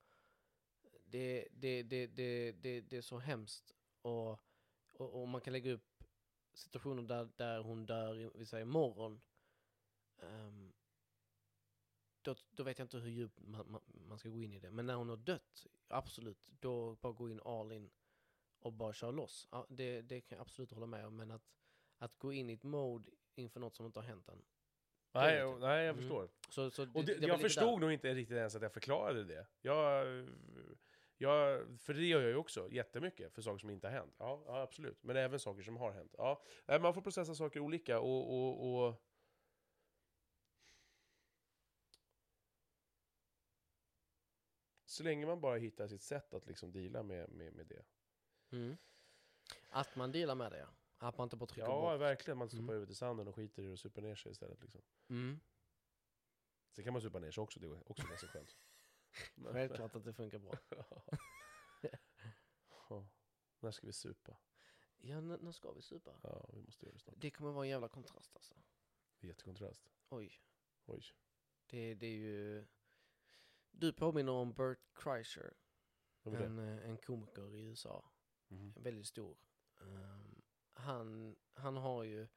det, 1.05 1.49
det, 1.53 1.83
det, 1.83 2.07
det, 2.07 2.53
det, 2.53 2.81
det 2.81 2.97
är 2.97 3.03
så 3.03 3.19
hemskt. 3.19 3.75
Och, 4.03 4.31
och, 4.93 5.21
och 5.23 5.29
man 5.29 5.41
kan 5.41 5.53
lägga 5.53 5.73
upp 5.73 5.90
situationer 6.53 7.03
där, 7.03 7.29
där 7.37 7.59
hon 7.63 7.87
dör, 7.87 8.31
vi 8.35 8.47
säger 8.47 8.63
imorgon. 8.63 9.21
Um, 10.23 10.73
då, 12.23 12.35
då 12.51 12.63
vet 12.63 12.79
jag 12.79 12.85
inte 12.85 12.99
hur 12.99 13.11
djupt 13.11 13.41
man, 13.41 13.71
man, 13.71 13.81
man 14.09 14.19
ska 14.19 14.29
gå 14.29 14.39
in 14.43 14.53
i 14.53 14.59
det. 14.59 14.71
Men 14.71 14.87
när 14.87 14.95
hon 14.95 15.09
har 15.09 15.17
dött, 15.17 15.67
absolut, 15.89 16.39
då 16.61 16.95
bara 16.95 17.13
gå 17.13 17.29
in 17.29 17.41
all 17.45 17.73
in 17.73 17.91
och 18.59 18.73
bara 18.73 18.93
köra 18.93 19.11
loss. 19.11 19.49
Det, 19.69 20.03
det 20.03 20.21
kan 20.21 20.37
jag 20.37 20.43
absolut 20.43 20.71
hålla 20.71 20.87
med 20.87 21.07
om. 21.07 21.17
Men 21.17 21.31
att, 21.31 21.43
att 21.99 22.19
gå 22.19 22.33
in 22.33 22.51
i 22.51 22.53
ett 22.53 22.63
mode 22.63 23.11
inför 23.35 23.61
något 23.61 23.77
som 23.77 23.87
inte 23.87 23.99
har 23.99 24.07
hänt 24.07 24.29
än. 24.29 24.43
Nej, 25.13 25.37
jag, 25.37 25.61
nej 25.61 25.85
jag 25.85 25.93
Mm. 25.93 25.97
förstår. 25.97 26.29
Så, 26.49 26.71
så 26.71 26.83
Och 26.83 26.89
det, 26.89 26.95
var 26.95 27.03
lite 27.03 27.27
jag 27.27 27.41
förstod 27.41 27.69
där. 27.75 27.79
nog 27.79 27.93
inte 27.93 28.15
riktigt 28.15 28.37
ens 28.37 28.55
att 28.55 28.63
jag 28.63 28.73
förklarade 28.73 29.25
det. 29.25 29.47
Jag, 29.61 30.07
jag, 31.21 31.67
för 31.81 31.95
det 31.95 32.07
gör 32.07 32.21
jag 32.21 32.31
ju 32.31 32.37
också 32.37 32.69
jättemycket 32.71 33.33
för 33.35 33.43
saker 33.43 33.59
som 33.59 33.71
inte 33.71 33.87
har 33.87 33.93
hänt. 33.95 34.15
Ja, 34.19 34.43
ja 34.47 34.63
absolut. 34.63 35.03
Men 35.03 35.17
även 35.17 35.41
saker 35.41 35.63
som 35.63 35.77
har 35.77 35.93
hänt. 35.93 36.15
Ja, 36.19 36.43
nej, 36.67 36.81
man 36.81 36.95
får 36.95 37.03
processa 37.03 37.35
saker 37.35 37.61
olika 37.61 38.01
och... 38.01 38.35
och, 38.35 38.87
och 38.87 39.03
så 44.85 45.03
länge 45.03 45.27
man 45.27 45.41
bara 45.41 45.57
hittar 45.57 45.89
sitt 45.89 46.03
sätt 46.03 46.35
att 46.35 46.47
liksom 46.47 46.73
deala 46.73 47.03
med, 47.03 47.31
med, 47.31 47.53
med 47.53 47.67
det. 47.67 47.85
Mm. 48.57 48.77
Att 49.69 49.97
man 49.97 50.13
dealar 50.13 50.35
med 50.35 50.53
det. 50.53 50.69
Att 50.99 51.19
man 51.19 51.25
inte 51.27 51.37
bara 51.37 51.47
trycker 51.47 51.69
Ja, 51.69 51.91
bort. 51.93 52.01
verkligen. 52.01 52.39
Man 52.39 52.49
stoppar 52.49 52.63
Mm. 52.63 52.75
huvudet 52.75 52.93
i 52.93 52.95
sanden 52.95 53.29
och 53.29 53.35
skiter 53.35 53.63
i 53.63 53.67
det 53.67 53.73
och 53.73 53.79
supar 53.79 54.03
ner 54.03 54.15
sig 54.15 54.33
istället. 54.33 54.63
Liksom. 54.63 54.83
Mm. 55.09 55.41
Sen 56.73 56.85
kan 56.85 56.93
man 56.93 57.03
supa 57.03 57.19
ner 57.19 57.31
sig 57.31 57.43
också, 57.43 57.61
det 57.61 57.67
är 57.67 57.91
också 57.91 58.07
ganska 58.07 58.27
skönt. 58.27 58.57
Självklart 59.53 59.97
att 59.97 60.05
det 60.05 60.13
funkar 60.13 60.39
bra. 60.39 60.53
ja. 62.89 63.07
När 63.61 63.71
ska 63.71 63.87
vi 63.87 63.93
supa? 63.93 64.37
Ja, 64.99 65.21
när 65.21 65.53
ska 65.53 65.73
vi 65.73 65.83
supa? 65.83 66.15
Ja, 66.23 66.49
vi 66.53 66.63
måste 66.63 66.87
göra 66.87 66.93
det 66.93 66.99
snart. 67.01 67.15
Det 67.19 67.31
kommer 67.31 67.53
vara 67.53 67.65
en 67.65 67.71
jävla 67.71 67.89
kontrast 67.89 68.37
alltså. 68.37 68.55
Jättekontrast. 69.21 69.91
Oj. 70.09 70.43
Oj. 70.87 71.05
Det, 71.67 71.95
det 71.95 72.07
är 72.07 72.17
ju... 72.17 72.67
Du 73.71 73.93
påminner 73.93 74.33
om 74.33 74.53
Bert 74.53 74.79
Kreischer, 74.95 75.55
en, 76.23 76.59
eh, 76.59 76.91
en 76.91 76.99
komiker 76.99 77.55
i 77.55 77.61
USA. 77.61 78.05
Mhm. 78.49 78.73
Väldigt 78.77 79.07
stor. 79.07 79.39
Ehm, 79.81 80.43
han, 80.73 81.37
han 81.55 81.77
har 81.77 82.05
ju... 82.05 82.29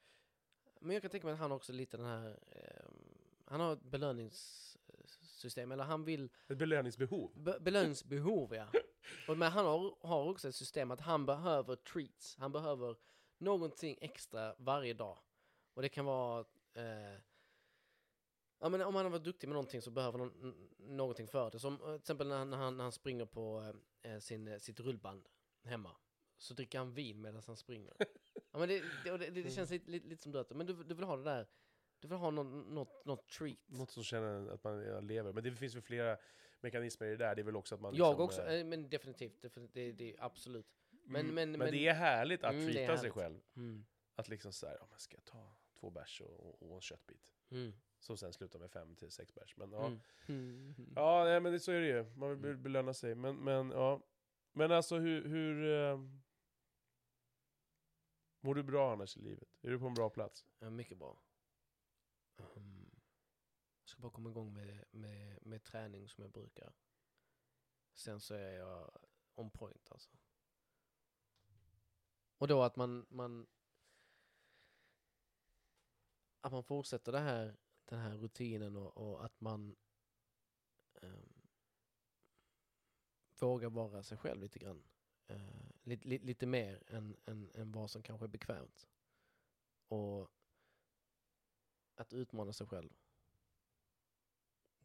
Men 0.79 0.93
jag 0.93 1.01
kan 1.01 1.11
tänka 1.11 1.27
mig 1.27 1.33
att 1.33 1.39
han 1.39 1.51
också 1.51 1.73
lite 1.73 1.97
den 1.97 2.05
här... 2.05 2.39
ehm, 2.51 3.17
han 3.45 3.59
har 3.59 3.73
ett 3.73 3.83
belöningssystem, 5.43 5.71
eller 5.71 5.83
han 5.83 6.03
vill... 6.03 6.29
Ett 6.47 6.57
belöningsbehov. 6.57 7.31
Be, 7.35 7.59
belöningsbehov, 7.59 8.55
ja. 8.55 8.67
Och, 9.27 9.37
men 9.37 9.51
han 9.51 9.65
har, 9.65 10.07
har 10.07 10.29
också 10.29 10.47
ett 10.47 10.55
system 10.55 10.91
att 10.91 11.01
han 11.01 11.25
behöver 11.25 11.75
treats. 11.75 12.37
Han 12.37 12.51
behöver 12.51 12.95
någonting 13.37 13.97
extra 14.01 14.55
varje 14.57 14.93
dag. 14.93 15.17
Och 15.73 15.81
det 15.81 15.89
kan 15.89 16.05
vara... 16.05 16.45
Eh, 16.73 17.19
ja, 18.59 18.69
men 18.69 18.81
om 18.81 18.95
han 18.95 19.05
har 19.05 19.11
varit 19.11 19.23
duktig 19.23 19.47
med 19.47 19.53
någonting 19.53 19.81
så 19.81 19.91
behöver 19.91 20.19
han 20.19 20.53
någonting 20.79 21.27
för 21.27 21.51
det. 21.51 21.59
Som 21.59 21.73
eh, 21.73 21.85
till 21.85 21.95
exempel 21.95 22.27
när 22.27 22.37
han, 22.37 22.49
när 22.49 22.57
han, 22.57 22.77
när 22.77 22.83
han 22.83 22.91
springer 22.91 23.25
på 23.25 23.73
eh, 24.01 24.19
sin, 24.19 24.47
eh, 24.47 24.59
sitt 24.59 24.79
rullband 24.79 25.29
hemma. 25.63 25.91
Så 26.37 26.53
dricker 26.53 26.77
han 26.77 26.93
vin 26.93 27.21
medan 27.21 27.41
han 27.47 27.57
springer. 27.57 27.93
ja, 28.51 28.59
men 28.59 28.69
det, 28.69 28.83
det, 29.03 29.17
det, 29.17 29.29
det 29.29 29.51
känns 29.51 29.69
lite, 29.69 29.91
lite, 29.91 30.07
lite 30.07 30.23
som 30.23 30.31
dött. 30.31 30.49
Men 30.55 30.67
du, 30.67 30.73
du 30.83 30.95
vill 30.95 31.05
ha 31.05 31.17
det 31.17 31.23
där... 31.23 31.47
Du 32.03 32.07
vill 32.09 32.17
ha 32.17 32.31
något, 32.31 32.67
något, 32.67 33.05
något 33.05 33.27
treat. 33.29 33.57
Något 33.65 33.91
som 33.91 34.03
känner 34.03 34.51
att 34.53 34.63
man 34.63 35.07
lever. 35.07 35.33
Men 35.33 35.43
det 35.43 35.51
finns 35.51 35.75
väl 35.75 35.81
flera 35.81 36.17
mekanismer 36.61 37.07
i 37.07 37.09
det 37.09 37.17
där. 37.17 37.35
Det 37.35 37.41
är 37.41 37.43
väl 37.43 37.55
också 37.55 37.75
att 37.75 37.81
man 37.81 37.95
jag 37.95 38.07
liksom, 38.09 38.25
också, 38.25 38.41
eh, 38.45 38.65
men 38.65 38.89
definitivt. 38.89 39.45
det, 39.73 39.91
det, 39.91 40.15
absolut. 40.19 40.65
men- 40.89 41.21
mm, 41.21 41.35
men- 41.35 41.51
men 41.51 41.59
men- 41.59 41.71
det 41.71 41.87
är 41.87 41.93
härligt 41.93 42.43
att 42.43 42.53
Mm, 42.53 42.71
treata 42.73 42.97
sig 42.97 43.11
själv. 43.11 43.39
Mm. 43.55 43.85
Att 44.15 44.27
liksom 44.29 44.53
såhär, 44.53 44.77
ja 44.79 44.87
men 44.89 44.99
ska 44.99 45.15
jag 45.17 45.25
ta 45.25 45.55
två 45.79 45.89
bärs 45.89 46.21
och, 46.21 46.61
och, 46.69 46.75
en 46.75 46.81
köttbit? 46.81 47.29
Mm. 47.51 47.73
Som 47.99 48.17
sen 48.17 48.33
slutar 48.33 48.59
med 48.59 48.71
fem 48.71 48.95
till 48.95 49.11
sex 49.11 49.33
bärs. 49.33 49.57
Men 49.57 49.71
ja, 49.71 49.85
Mm. 49.85 49.99
Mm. 50.27 50.93
ja 50.95 51.23
nej, 51.23 51.39
men 51.39 51.51
det, 51.51 51.59
så 51.59 51.71
är 51.71 51.79
det 51.81 51.87
ju. 51.87 52.03
Man 52.15 52.29
vill 52.29 52.37
be- 52.39 52.55
belöna 52.55 52.93
sig. 52.93 53.15
Men, 53.15 53.35
men 53.35 53.71
ja. 53.71 54.01
Men 54.51 54.71
alltså 54.71 54.97
hur... 54.97 55.27
hur 55.27 55.71
eh, 55.91 55.99
mår 58.41 58.55
du 58.55 58.63
bra 58.63 58.91
annars 58.93 59.17
i 59.17 59.21
livet? 59.21 59.49
Är 59.61 59.69
du 59.69 59.79
på 59.79 59.85
en 59.87 59.93
bra 59.93 60.09
plats? 60.09 60.45
Ja, 60.59 60.69
mycket 60.69 60.97
bra. 60.97 61.17
Jag 64.03 64.11
bara 64.11 64.15
komma 64.15 64.29
igång 64.29 64.53
med, 64.53 64.85
med, 64.91 65.45
med 65.45 65.63
träning 65.63 66.09
som 66.09 66.21
jag 66.21 66.31
brukar. 66.31 66.73
Sen 67.93 68.19
så 68.19 68.33
är 68.33 68.51
jag 68.51 68.91
on 69.35 69.51
point 69.51 69.91
alltså. 69.91 70.11
Och 72.37 72.47
då 72.47 72.63
att 72.63 72.75
man, 72.75 73.05
man 73.09 73.47
att 76.41 76.51
man 76.51 76.63
fortsätter 76.63 77.11
det 77.11 77.19
här, 77.19 77.57
den 77.85 77.99
här 77.99 78.17
rutinen 78.17 78.75
och, 78.75 78.97
och 78.97 79.25
att 79.25 79.41
man 79.41 79.75
um, 80.93 81.47
vågar 83.39 83.69
vara 83.69 84.03
sig 84.03 84.17
själv 84.17 84.41
lite 84.41 84.59
grann. 84.59 84.83
Eh, 85.27 85.35
uh, 85.35 85.71
lite, 85.83 86.07
lite, 86.07 86.25
lite 86.25 86.45
mer 86.45 86.83
än, 86.87 87.17
än, 87.25 87.51
än 87.53 87.71
vad 87.71 87.91
som 87.91 88.03
kanske 88.03 88.25
är 88.25 88.29
bekvämt. 88.29 88.87
Och 89.87 90.31
att 91.95 92.13
utmana 92.13 92.53
sig 92.53 92.67
själv. 92.67 93.02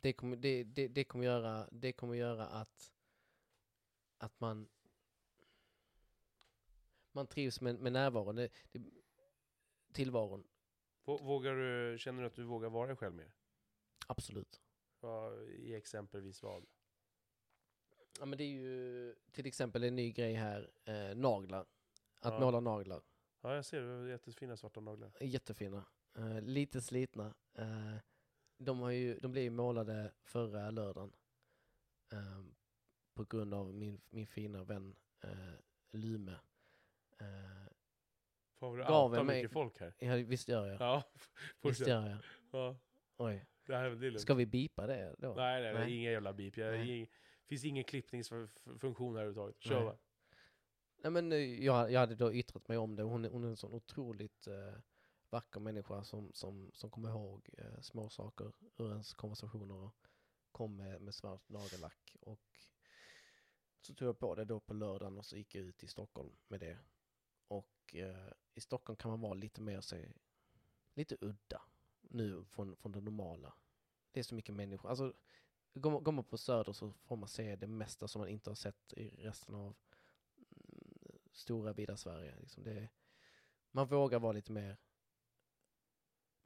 Det 0.00 0.12
kommer, 0.12 0.36
det, 0.36 0.64
det, 0.64 0.88
det 0.88 1.04
kommer, 1.04 1.24
göra, 1.24 1.68
det 1.72 1.92
kommer 1.92 2.14
göra 2.14 2.46
att, 2.46 2.92
att 4.18 4.40
man, 4.40 4.68
man 7.12 7.26
trivs 7.26 7.60
med, 7.60 7.74
med 7.78 7.92
närvaron, 7.92 8.36
det, 8.36 8.48
det, 8.72 8.80
tillvaron. 9.92 10.44
Vå- 11.04 11.24
Vågar 11.24 11.54
du, 11.54 11.98
känner 11.98 12.20
du 12.20 12.26
att 12.26 12.34
du 12.34 12.42
vågar 12.44 12.68
vara 12.70 12.86
dig 12.86 12.96
själv 12.96 13.14
mer? 13.14 13.32
Absolut. 14.06 14.60
Ja, 15.00 15.34
I 15.42 15.74
exempelvis 15.74 16.42
vad? 16.42 16.66
Ja 18.18 18.26
men 18.26 18.38
det 18.38 18.44
är 18.44 18.48
ju 18.48 19.14
till 19.32 19.46
exempel 19.46 19.84
en 19.84 19.96
ny 19.96 20.12
grej 20.12 20.34
här, 20.34 20.70
eh, 20.84 21.16
naglar. 21.16 21.66
Att 22.20 22.34
Ja. 22.34 22.40
måla 22.40 22.60
naglar. 22.60 23.02
Ja, 23.40 23.54
jag 23.54 23.64
ser. 23.64 23.80
Du 23.80 23.86
har 23.88 24.06
jättefina 24.08 24.56
svarta 24.56 24.80
naglar. 24.80 25.12
Jättefina. 25.20 25.84
Eh, 26.14 26.40
lite 26.40 26.80
slitna. 26.82 27.34
Eh, 27.54 27.94
de, 28.59 28.78
har 28.80 28.90
ju, 28.90 29.18
de 29.18 29.32
blev 29.32 29.44
ju 29.44 29.51
målade 29.51 30.12
förra 30.24 30.70
lördagen. 30.70 31.12
Eh, 32.12 32.43
på 33.14 33.24
grund 33.24 33.55
av 33.55 33.74
min, 33.74 34.01
min 34.10 34.26
fina 34.26 34.64
vän 34.64 34.97
eh, 35.24 35.30
Lume. 35.93 36.32
Eh, 37.20 37.72
Fan 38.59 38.70
vad 38.70 38.78
du 38.78 38.82
outar 38.82 39.22
mig- 39.24 39.36
mycket 39.36 39.52
folk 39.52 39.80
här. 39.80 39.94
Ja, 39.98 40.14
visst 40.14 40.48
gör 40.48 40.66
jag. 40.66 40.80
Ja, 40.80 41.02
Visst 41.62 41.86
gör 41.86 42.09
jag. 42.09 42.18
Ja, 42.52 42.76
Oj. 43.16 43.47
det 43.66 43.76
här 43.76 43.90
det 43.90 44.06
är. 44.06 44.18
Ska 44.18 44.35
vi 44.35 44.47
bipa 44.47 44.86
det 44.86 45.14
då? 45.18 45.35
Nej, 45.35 45.62
nej, 45.62 45.72
nej, 45.72 45.82
Nej. 45.85 45.97
inga 45.97 46.10
jävla. 46.10 46.30
Jag, 46.30 46.56
Nej. 46.56 46.98
ing, 46.98 47.09
finns 47.48 47.64
ingen 47.64 47.85
klippningsfunktion 47.85 49.16
här 49.16 49.22
överhuvudtaget. 49.22 49.56
Kör 49.62 49.74
Nej. 49.74 49.85
va. 49.85 49.97
Nej 51.02 51.12
men 51.12 51.32
eh, 51.32 51.39
jag, 51.64 51.93
jag 51.93 52.01
hade 52.01 52.14
då 52.14 52.32
yttrat 52.35 52.68
mig 52.68 52.78
om 52.78 52.97
det. 52.97 53.02
Hon, 53.02 53.24
hon 53.24 53.44
är 53.44 53.48
en 53.48 53.56
sån 53.56 53.72
otroligt 53.72 54.47
eh, 54.47 54.74
vacker 55.30 55.60
människa 55.60 56.05
som, 56.05 56.32
som, 56.32 56.70
som 56.74 56.90
kommer 56.90 57.09
ihåg 57.09 57.50
eh, 57.59 57.80
små 57.80 58.09
saker 58.09 58.52
ur 58.76 58.90
ens 58.90 59.14
konversationer 59.14 59.74
och 59.74 59.94
kom 60.52 60.76
med, 60.76 61.00
med 61.00 61.14
svart 61.14 61.48
nagellack. 61.48 62.16
Och 62.20 62.59
så 63.80 63.94
tog 63.94 64.09
jag 64.09 64.18
på 64.18 64.34
det 64.34 64.44
då 64.44 64.60
på 64.60 64.74
lördagen 64.74 65.18
och 65.18 65.26
så 65.26 65.36
gick 65.36 65.55
jag 65.55 65.64
ut 65.64 65.82
i 65.82 65.88
Stockholm 65.88 66.36
med 66.48 66.60
det. 66.60 66.78
Och 67.48 67.94
eh, 67.94 68.32
i 68.55 68.60
Stockholm 68.60 68.96
kan 68.96 69.10
man 69.10 69.20
vara 69.20 69.34
lite 69.34 69.60
mer 69.60 69.80
sig, 69.80 70.12
lite 70.94 71.16
udda 71.20 71.62
nu 72.00 72.44
från, 72.44 72.76
från 72.76 72.92
det 72.92 73.00
normala. 73.00 73.55
Det 74.10 74.20
är 74.20 74.24
så 74.24 74.34
mycket 74.34 74.55
människor. 74.55 74.88
Alltså, 74.88 75.14
går 75.74 75.90
man, 75.90 76.05
går 76.05 76.12
man 76.12 76.24
på 76.24 76.38
Söder 76.38 76.72
så 76.72 76.92
får 76.92 77.16
man 77.16 77.28
se 77.28 77.56
det 77.56 77.66
mesta 77.66 78.09
som 78.09 78.20
man 78.20 78.28
inte 78.28 78.50
har 78.50 78.55
sett 78.55 78.92
i 78.92 79.09
resten 79.09 79.55
av 79.55 79.76
mm, 80.36 81.18
stora 81.32 81.72
vida 81.72 81.96
Sverige. 81.96 82.36
Liksom 82.40 82.64
det, 82.64 82.88
man 83.70 83.88
vågar 83.88 84.18
vara 84.18 84.32
lite 84.32 84.52
mer... 84.52 84.76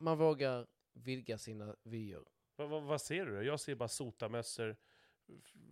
Man 0.03 0.19
vågar 0.19 0.67
vidga 0.93 1.39
sina 1.39 1.77
vyer. 1.83 2.25
Va, 2.57 2.67
va, 2.67 2.81
vad 2.81 3.01
ser 3.01 3.27
du 3.27 3.37
då? 3.37 3.43
Jag 3.43 3.61
ser 3.61 3.75
bara 3.75 3.89
sotamössor, 3.89 4.77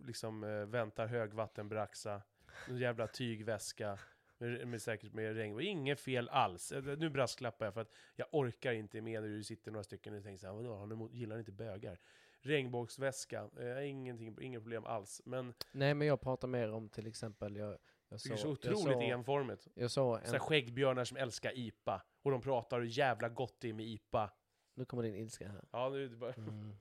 liksom 0.05 0.43
eh, 0.43 0.65
väntar 0.65 1.07
högvattenbraxa, 1.07 2.21
en 2.67 2.77
jävla 2.77 3.07
tygväska, 3.07 3.99
med, 4.37 4.67
med 4.67 4.81
säkert 4.81 5.13
med 5.13 5.35
regn. 5.35 5.53
Och 5.55 5.61
inget 5.61 5.99
fel 5.99 6.29
alls. 6.29 6.71
Eh, 6.71 6.83
Nu 6.83 7.09
brasklappar 7.09 7.65
jag 7.65 7.73
för 7.73 7.81
att 7.81 7.91
jag 8.15 8.27
orkar 8.31 8.71
inte 8.73 9.01
med 9.01 9.21
när 9.21 9.29
du 9.29 9.43
sitter 9.43 9.71
några 9.71 9.83
stycken 9.83 10.13
och 10.17 10.23
tänker 10.23 10.39
så 10.39 10.47
här, 10.47 10.53
vadå, 10.53 10.83
emot- 10.95 11.13
gillar 11.13 11.39
inte 11.39 11.51
bögar? 11.51 11.99
Regnbågsväska, 12.39 13.49
eh, 13.59 13.89
ingenting, 13.89 14.37
inget 14.41 14.61
problem 14.61 14.85
alls. 14.85 15.21
Men 15.25 15.53
Nej, 15.71 15.93
men 15.93 16.07
jag 16.07 16.21
pratar 16.21 16.47
mer 16.47 16.71
om 16.71 16.89
till 16.89 17.07
exempel, 17.07 17.55
jag, 17.55 17.69
jag 17.69 17.79
det 18.09 18.13
är 18.15 18.17
så 18.17 18.37
såg... 18.37 18.51
otroligt 18.51 18.79
jag 18.85 18.93
såg, 18.93 19.03
enformigt. 19.03 19.67
jag 19.73 19.91
såg 19.91 20.19
Så 20.19 20.25
här 20.25 20.33
en, 20.33 20.39
skäggbjörnar 20.39 21.03
som 21.03 21.17
älskar 21.17 21.57
IPA. 21.57 22.01
Och 22.21 22.31
de 22.31 22.41
pratar 22.41 22.79
hur 22.79 22.87
jävla 22.87 23.29
gott 23.29 23.59
det 23.59 23.69
är 23.69 23.73
med 23.73 23.85
IPA. 23.85 24.33
nu 24.73 24.85
kommer 24.85 25.03
din 25.03 25.15
ilska 25.15 25.47
här. 25.47 25.65
Ja, 25.71 25.89
nu 25.89 26.05
är 26.05 26.09
det 26.09 26.15
bara... 26.15 26.33
Mm. 26.33 26.75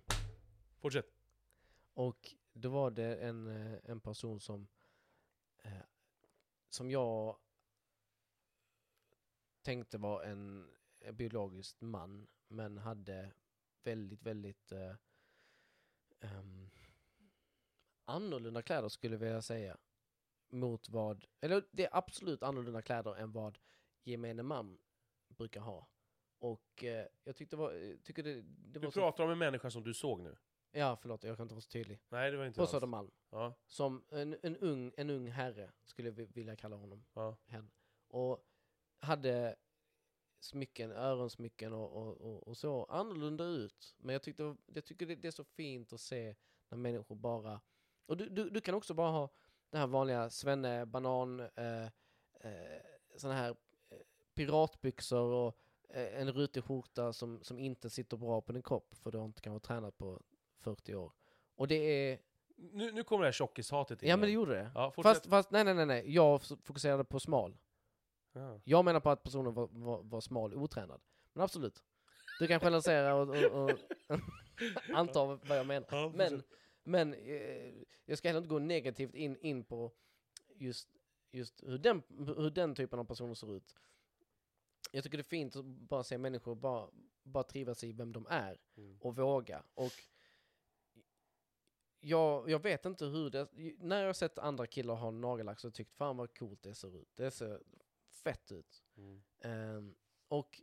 Fortsätt. 0.79 1.12
Och 1.95 2.35
då 2.53 2.69
var 2.69 2.91
det 2.91 3.17
en, 3.17 3.47
eh, 3.47 3.79
en 3.85 4.01
person 4.01 4.41
som, 4.41 4.69
eh, 5.59 5.83
som 6.69 6.91
jag 6.91 7.39
tänkte 9.62 9.99
var 9.99 10.23
en, 10.23 10.71
biologisk 11.12 11.81
man, 11.81 12.29
men 12.49 12.79
hade 12.79 13.33
väldigt, 13.83 14.23
väldigt 14.23 14.73
eh, 14.73 14.95
ehm, 16.21 16.71
annorlunda 18.05 18.62
kläder 18.62 18.89
skulle 18.89 19.15
jag 19.15 19.21
vilja 19.21 19.43
säga. 19.43 19.77
Mot 20.49 20.89
vad, 20.89 21.25
eller 21.41 21.65
det 21.71 21.85
är 21.85 21.97
absolut 21.97 22.43
annorlunda 22.43 22.83
kläder 22.83 23.17
än 23.17 23.33
vad 23.33 23.59
gemene 24.03 24.43
man 24.43 24.79
brukar 25.41 25.61
ha. 25.61 25.89
Och 26.39 26.85
eh, 26.85 27.07
jag 27.25 27.37
tyckte 27.37 27.57
var, 27.57 27.73
eh, 27.73 27.97
tycker 28.03 28.23
det, 28.23 28.43
det 28.43 28.79
var 28.79 28.87
Du 28.87 28.93
så, 28.93 29.01
pratar 29.01 29.25
om 29.25 29.31
en 29.31 29.39
människa 29.39 29.71
som 29.71 29.83
du 29.83 29.95
såg 29.95 30.21
nu. 30.21 30.37
Ja, 30.73 30.97
förlåt, 30.97 31.25
jag 31.25 31.37
kan 31.37 31.45
inte 31.45 31.55
vara 31.55 31.61
så 31.62 31.71
tydlig. 31.71 32.01
Nej, 32.09 32.31
det 32.31 32.37
var 32.37 32.45
inte 32.47 32.57
På 32.57 32.62
alls. 32.62 32.71
Södermalm. 32.71 33.11
Ja, 33.31 33.55
Som 33.67 34.05
en, 34.11 34.37
en, 34.43 34.57
ung, 34.57 34.93
en 34.97 35.11
ung 35.11 35.29
herre, 35.31 35.73
skulle 35.85 36.09
jag 36.09 36.15
vi- 36.15 36.27
vilja 36.27 36.57
kalla 36.57 36.77
honom. 36.77 37.05
ja. 37.15 37.37
Hen. 37.47 37.71
Och 38.09 38.45
hade 39.01 39.57
smycken, 40.41 40.93
öronsmycken 40.93 41.73
och, 41.73 41.93
och, 41.93 42.21
och, 42.21 42.49
och 42.49 42.57
så 42.57 42.85
annorlunda 42.85 43.45
ut. 43.45 43.95
Men 43.99 44.12
jag, 44.12 44.23
tyckte, 44.23 44.57
jag 44.67 44.85
tycker 44.85 45.07
det, 45.07 45.15
det 45.17 45.29
är 45.29 45.33
så 45.33 45.45
fint 45.45 45.93
att 45.93 46.01
se 46.01 46.35
när 46.69 46.79
människor 46.79 47.17
bara... 47.17 47.61
Och 48.07 48.17
du, 48.17 48.29
du, 48.29 48.51
du 48.51 48.61
kan 48.61 48.75
också 48.75 48.95
bara 48.95 49.11
ha 49.11 49.29
det 49.71 49.79
här 49.79 49.87
vanliga 49.87 50.31
svenne, 50.31 50.87
banan, 50.87 51.41
eh, 51.41 51.85
eh, 52.41 52.83
såna 53.17 53.35
här 53.35 53.57
piratbyxor 54.35 55.32
och 55.32 55.57
eh, 55.89 56.20
en 56.20 56.32
rutig 56.32 56.65
skjorta 56.65 57.12
som, 57.12 57.43
som 57.43 57.59
inte 57.59 57.90
sitter 57.90 58.16
bra 58.16 58.40
på 58.40 58.52
din 58.52 58.62
kropp 58.62 58.94
för 58.94 59.11
du 59.11 59.19
har 59.19 59.24
inte 59.24 59.40
kanske 59.40 59.66
tränat 59.66 59.98
på 59.98 60.20
40 60.61 60.94
år. 60.94 61.12
Och 61.55 61.69
det 61.69 61.74
är... 61.74 62.19
Nu, 62.57 62.93
nu 62.93 63.05
kommer 63.05 63.23
det 63.23 63.27
här 63.27 63.32
tjockishatet 63.32 64.02
in 64.02 64.09
Ja 64.09 64.16
men 64.16 64.27
det 64.27 64.32
gjorde 64.32 64.55
det. 64.55 64.70
Ja. 64.74 64.93
Fast, 65.02 65.27
fast 65.27 65.51
nej, 65.51 65.65
nej, 65.65 65.74
nej, 65.74 65.86
nej. 65.86 66.15
Jag 66.15 66.43
fokuserade 66.43 67.05
på 67.05 67.20
smal. 67.20 67.57
Ja. 68.32 68.61
Jag 68.65 68.85
menar 68.85 69.01
på 69.01 69.11
att 69.11 69.23
personen 69.23 69.55
var, 69.55 69.69
var, 69.73 70.02
var 70.02 70.20
smal, 70.20 70.55
otränad. 70.55 71.01
Men 71.32 71.44
absolut. 71.44 71.82
Du 72.39 72.47
kan 72.47 72.61
generalisera 72.61 73.15
och, 73.15 73.28
och, 73.28 73.65
och 73.65 73.70
anta 74.94 75.24
vad 75.24 75.59
jag 75.59 75.66
menar. 75.66 75.89
Ja, 75.90 76.12
Men, 76.15 76.43
men 76.82 77.15
eh, 77.15 77.73
jag 78.05 78.19
ska 78.19 78.28
heller 78.28 78.39
inte 78.39 78.51
gå 78.51 78.59
negativt 78.59 79.15
in, 79.15 79.36
in 79.40 79.65
på 79.65 79.93
just, 80.55 80.89
just 81.32 81.62
hur, 81.62 81.78
den, 81.78 82.02
hur 82.09 82.51
den 82.51 82.74
typen 82.74 82.98
av 82.98 83.05
personer 83.05 83.35
ser 83.35 83.57
ut. 83.57 83.77
Jag 84.91 85.05
tycker 85.05 85.19
det 85.19 85.23
är 85.23 85.25
fint 85.25 85.57
att 85.57 85.65
bara 85.65 86.05
se 86.05 86.19
människor 86.19 86.55
bara, 86.55 86.91
bara 87.23 87.45
trivas 87.45 87.85
i 87.85 87.93
vem 87.93 88.12
de 88.12 88.27
är 88.31 88.59
Mm. 88.77 88.99
och 89.01 89.17
våga. 89.17 89.62
Och 89.75 89.93
jag, 92.01 92.51
jag 92.51 92.62
vet 92.62 92.87
inte 92.87 93.05
hur 93.05 93.31
det... 93.31 93.49
När 93.79 94.01
jag 94.01 94.07
har 94.09 94.12
sett 94.12 94.39
andra 94.39 94.67
killar 94.67 94.95
ha 94.95 95.11
nagellack 95.11 95.61
så 95.61 95.67
jag 95.67 95.75
tyckt 95.75 95.93
fan 95.93 96.17
vad 96.17 96.39
coolt 96.39 96.62
det 96.62 96.75
ser 96.75 96.97
ut. 96.97 97.09
Det 97.15 97.31
ser 97.31 97.62
fett 98.09 98.53
ut. 98.53 98.83
Mm. 98.97 99.23
Ehm, 99.41 99.95
och 100.29 100.61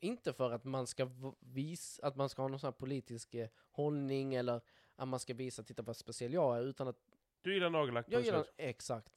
inte 0.00 0.32
för 0.32 0.50
att 0.52 0.64
man 0.64 0.86
ska 0.86 1.10
visa, 1.40 2.06
att 2.06 2.16
man 2.16 2.28
ska 2.28 2.42
ha 2.42 2.48
någon 2.48 2.58
sån 2.60 2.66
här 2.66 2.72
politisk 2.72 3.34
eh, 3.34 3.48
hållning 3.70 4.34
eller 4.34 4.60
att 4.96 5.08
man 5.08 5.20
ska 5.20 5.34
visa, 5.34 5.62
titta 5.62 5.82
vad 5.82 5.96
speciell 5.96 6.32
jag 6.32 6.56
är, 6.58 6.62
utan 6.62 6.88
att 6.88 6.98
Du 7.42 7.54
gillar 7.54 7.70
nagellack? 7.70 8.06
jag 8.08 8.22
gillar, 8.22 8.46
exakt. 8.56 9.12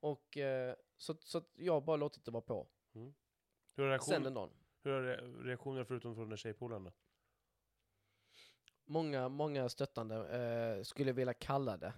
Och 0.00 0.36
eh, 0.36 0.74
så, 0.96 1.16
så 1.20 1.42
jag 1.54 1.72
har 1.72 1.80
bara 1.80 1.96
låtit 1.96 2.24
det 2.24 2.30
vara 2.30 2.40
på. 2.42 2.66
Hur 3.78 3.84
har, 3.88 3.98
Sen 3.98 4.10
reaktion, 4.12 4.24
den 4.24 4.34
dagen. 4.34 4.50
hur 4.82 4.90
har 4.92 5.02
re- 5.02 5.42
reaktioner 5.42 5.84
förutom 5.84 6.14
från 6.14 6.84
då? 6.84 6.92
Många, 8.84 9.28
många 9.28 9.68
stöttande 9.68 10.28
eh, 10.78 10.82
skulle 10.82 11.12
vilja 11.12 11.34
kalla 11.34 11.76
det. 11.76 11.92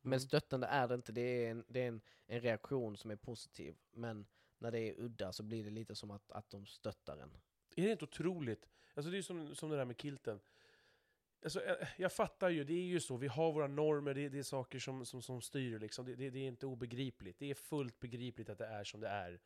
Men 0.00 0.12
Mm. 0.12 0.20
stöttande 0.20 0.66
är 0.66 0.88
det 0.88 0.94
inte, 0.94 1.12
det 1.12 1.20
är, 1.46 1.50
en, 1.50 1.64
det 1.68 1.80
är 1.80 1.88
en, 1.88 2.00
en 2.26 2.40
reaktion 2.40 2.96
som 2.96 3.10
är 3.10 3.16
positiv. 3.16 3.76
Men 3.90 4.26
när 4.58 4.70
det 4.70 4.78
är 4.80 5.00
udda 5.00 5.32
så 5.32 5.42
blir 5.42 5.64
det 5.64 5.70
lite 5.70 5.94
som 5.94 6.10
att, 6.10 6.32
att 6.32 6.50
de 6.50 6.66
stöttar 6.66 7.16
en. 7.18 7.36
Är 7.76 7.82
det 7.82 7.92
inte 7.92 8.04
otroligt? 8.04 8.68
Alltså 8.94 9.10
det 9.10 9.14
är 9.14 9.18
ju 9.18 9.22
som, 9.22 9.54
som 9.54 9.70
det 9.70 9.76
där 9.76 9.84
med 9.84 9.96
kilten. 9.96 10.40
Alltså, 11.42 11.62
jag, 11.64 11.76
jag 11.96 12.12
fattar 12.12 12.48
ju, 12.48 12.64
det 12.64 12.72
är 12.74 12.82
ju 12.86 13.00
så, 13.00 13.16
vi 13.16 13.26
har 13.26 13.52
våra 13.52 13.66
normer, 13.66 14.14
det, 14.14 14.28
det 14.28 14.38
är 14.38 14.42
saker 14.42 14.78
som, 14.78 15.06
som, 15.06 15.22
som 15.22 15.40
styr 15.40 15.78
liksom. 15.78 16.04
Det, 16.06 16.14
det, 16.14 16.30
det 16.30 16.38
är 16.38 16.46
inte 16.48 16.66
obegripligt. 16.66 17.38
Det 17.38 17.50
är 17.50 17.54
fullt 17.54 18.00
begripligt 18.00 18.48
att 18.48 18.58
det 18.58 18.66
är 18.66 18.84
som 18.84 19.00
det 19.00 19.08
är. 19.08 19.40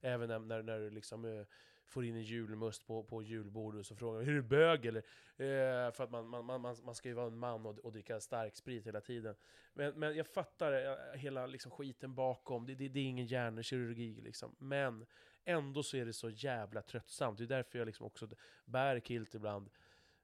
Även 0.00 0.28
när, 0.28 0.38
när, 0.38 0.62
när 0.62 0.78
du 0.78 0.90
liksom 0.90 1.24
eh, 1.24 1.46
får 1.88 2.04
in 2.04 2.16
en 2.16 2.22
julmust 2.22 2.86
på, 2.86 3.02
på 3.02 3.22
julbordet 3.22 3.78
och 3.80 3.86
så 3.86 3.96
frågar 3.96 4.18
man, 4.18 4.28
är 4.28 4.32
du 4.32 4.42
bög 4.42 4.86
eller? 4.86 5.02
Eh, 5.36 5.92
för 5.92 6.04
att 6.04 6.10
man, 6.10 6.28
man, 6.28 6.44
man, 6.44 6.76
man 6.84 6.94
ska 6.94 7.08
ju 7.08 7.14
vara 7.14 7.26
en 7.26 7.38
man 7.38 7.66
och, 7.66 7.78
och 7.78 7.92
dricka 7.92 8.20
stark 8.20 8.56
sprit 8.56 8.86
hela 8.86 9.00
tiden. 9.00 9.34
Men, 9.74 9.98
men 9.98 10.16
jag 10.16 10.26
fattar 10.26 10.72
jag, 10.72 11.18
hela 11.18 11.46
liksom, 11.46 11.70
skiten 11.70 12.14
bakom, 12.14 12.66
det, 12.66 12.74
det, 12.74 12.88
det 12.88 13.00
är 13.00 13.04
ingen 13.04 13.26
hjärnkirurgi 13.26 14.20
liksom. 14.20 14.54
Men 14.58 15.06
ändå 15.44 15.82
så 15.82 15.96
är 15.96 16.04
det 16.04 16.12
så 16.12 16.30
jävla 16.30 16.82
tröttsamt. 16.82 17.38
Det 17.38 17.44
är 17.44 17.48
därför 17.48 17.78
jag 17.78 17.86
liksom 17.86 18.06
också 18.06 18.28
bär 18.64 19.00
kilt 19.00 19.34
ibland. 19.34 19.70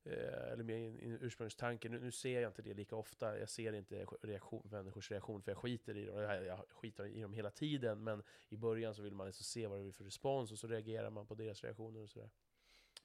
Eh, 0.07 0.53
eller 0.53 0.65
med 0.65 0.97
ursprungstanken. 1.03 1.93
Nu, 1.93 2.01
nu 2.01 2.13
ser 2.13 2.41
jag 2.41 2.49
inte 2.51 2.63
det 2.63 2.75
lika 2.75 2.97
ofta. 2.97 3.39
Jag 3.39 3.49
ser 3.49 3.73
inte 3.73 4.07
reaktion, 4.23 4.69
människors 4.71 5.11
reaktion, 5.11 5.43
för 5.43 5.51
jag 5.51 5.59
skiter 5.59 5.97
i 5.97 6.05
dem. 6.05 6.19
Jag, 6.21 6.61
skiter 6.69 7.07
i 7.07 7.21
dem 7.21 7.33
hela 7.33 7.51
tiden, 7.51 8.05
men 8.05 8.23
i 8.49 8.57
början 8.57 8.95
så 8.95 9.03
vill 9.03 9.15
man 9.15 9.27
liksom 9.27 9.45
se 9.45 9.67
vad 9.67 9.79
det 9.79 9.83
blir 9.83 9.93
för 9.93 10.05
respons, 10.05 10.53
och 10.53 10.59
så 10.59 10.67
reagerar 10.67 11.11
man 11.11 11.27
på 11.27 11.35
deras 11.35 11.65
reaktioner 11.65 12.01
och 12.01 12.11
sådär. 12.11 12.31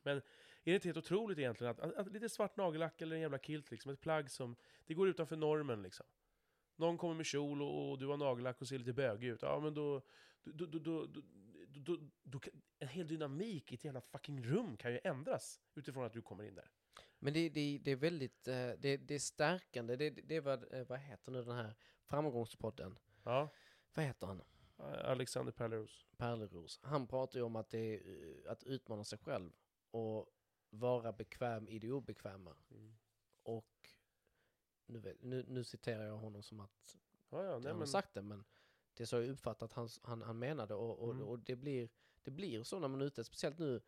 Men 0.04 0.18
är 0.18 0.22
det 0.64 0.74
inte 0.74 0.88
helt 0.88 0.98
otroligt 0.98 1.38
egentligen 1.38 1.72
att, 1.72 1.80
att, 1.80 1.94
att 1.94 2.12
lite 2.12 2.30
svart 2.30 2.58
nagellack 2.58 3.02
eller 3.02 3.16
en 3.16 3.22
jävla 3.22 3.40
kilt, 3.40 3.72
liksom, 3.72 3.92
ett 3.92 4.02
plagg 4.02 4.32
som 4.32 4.56
det 4.86 4.94
går 4.94 5.10
utanför 5.10 5.36
normen 5.36 5.82
liksom. 5.82 6.06
Någon 6.76 6.98
kommer 6.98 7.16
med 7.16 7.26
kjol 7.26 7.62
och, 7.62 7.92
och 7.92 8.00
du 8.00 8.08
har 8.08 8.18
nagellack 8.18 8.62
och 8.62 8.68
ser 8.68 8.78
lite 8.78 8.94
bögig 8.94 9.28
ut. 9.28 9.42
Ja, 9.42 9.60
men 9.60 9.74
då... 9.74 10.02
då, 10.44 10.66
då, 10.66 10.80
då, 10.80 11.22
då, 11.74 11.96
då, 11.96 12.10
då, 12.24 12.40
en 12.80 12.88
hel 12.88 13.08
dynamik 13.08 13.72
i 13.72 13.76
ett 13.76 13.84
jävla 13.84 14.02
fucking 14.02 14.44
rum 14.44 14.78
kan 14.78 14.91
ju 14.91 15.00
ändras 15.04 15.62
utifrån 15.76 16.06
att 16.06 16.14
du 16.14 16.22
kommer 16.22 16.44
in 16.44 16.56
där. 16.56 16.72
Men 17.20 17.34
det, 17.34 17.50
det, 17.50 17.80
det 17.84 17.91
är 17.91 17.96
väldigt, 17.96 18.48
eh, 18.48 18.72
det, 18.78 18.98
det 18.98 19.16
är 19.16 19.20
stärkande. 19.20 19.96
Det, 19.96 20.10
det 20.10 20.36
är 20.36 20.41
vad, 20.41 20.74
eh, 20.74 20.88
vad 20.88 21.00
heter 21.00 21.32
nu 21.32 21.44
den 21.44 21.56
här 21.56 21.76
framgångspodden? 22.04 23.00
Ja, 23.24 23.50
Vad 23.94 24.06
heter 24.06 24.28
han? 24.28 24.41
Alexander 25.04 25.52
Pärleros. 25.52 26.08
Pärleros. 26.18 26.80
Han 26.84 27.08
pratar 27.08 27.40
ju 27.40 27.46
om 27.46 27.56
att 27.56 27.70
det 27.70 27.80
är 27.80 28.46
eh, 28.46 28.52
att 28.52 28.64
utmana 28.64 29.04
sig 29.04 29.20
själv 29.20 29.52
och 29.91 30.30
vara 30.70 31.12
bekväm 31.12 31.68
i 31.68 31.80
det 31.80 31.91
obekväma. 31.91 32.56
Mm. 32.72 32.98
Och 33.44 33.90
nu, 34.86 35.18
nu, 35.22 35.46
nu 35.48 35.64
citerar 35.64 36.06
jag 36.06 36.18
honom 36.18 36.44
som 36.44 36.60
att 36.60 36.98
Ja, 37.30 37.44
ja, 37.44 37.52
han 37.52 37.62
nej, 37.62 37.72
har 37.72 37.80
men, 37.80 37.88
sagt 37.88 38.14
det, 38.14 38.22
men 38.22 38.44
det 39.00 39.04
är 39.04 39.06
så 39.06 39.16
jag 39.16 39.30
uppfattat 39.30 39.74
han, 39.74 39.90
han, 40.02 40.22
han 40.22 40.40
menade 40.40 40.74
och, 40.74 41.00
och, 41.00 41.14
Mm. 41.14 41.28
och 41.28 41.40
det, 41.40 41.56
blir, 41.56 41.90
det 42.24 42.32
blir 42.32 42.64
så 42.64 42.80
när 42.80 42.88
man 42.88 43.02
är 43.02 43.06
ute, 43.06 43.24
speciellt 43.24 43.60
nu. 43.60 43.82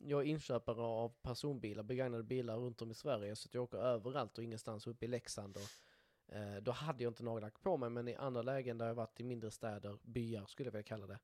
Jag 0.00 0.20
är 0.20 0.24
inköpare 0.24 0.80
av 0.82 1.08
personbilar, 1.22 1.82
begagnade 1.82 2.22
bilar 2.22 2.56
runt 2.56 2.82
om 2.82 2.90
i 2.90 2.94
Sverige, 2.94 3.36
så 3.36 3.46
att 3.46 3.54
jag 3.54 3.64
åker 3.64 3.78
överallt 3.78 4.38
och 4.38 4.44
ingenstans 4.44 4.86
uppe 4.86 5.04
i 5.04 5.08
Leksand. 5.08 5.56
Och, 5.56 6.34
eh, 6.34 6.56
då 6.56 6.72
hade 6.72 7.04
jag 7.04 7.10
inte 7.10 7.22
nagellack 7.24 7.62
på 7.62 7.76
mig, 7.76 7.90
men 7.90 8.08
i 8.08 8.14
andra 8.14 8.42
lägen 8.42 8.78
där 8.78 8.86
jag 8.86 8.94
varit 8.94 9.20
i 9.20 9.24
mindre 9.24 9.50
städer, 9.50 9.98
byar 10.02 10.46
skulle 10.46 10.66
jag 10.66 10.72
vilja 10.72 10.82
kalla 10.82 11.06
det, 11.06 11.18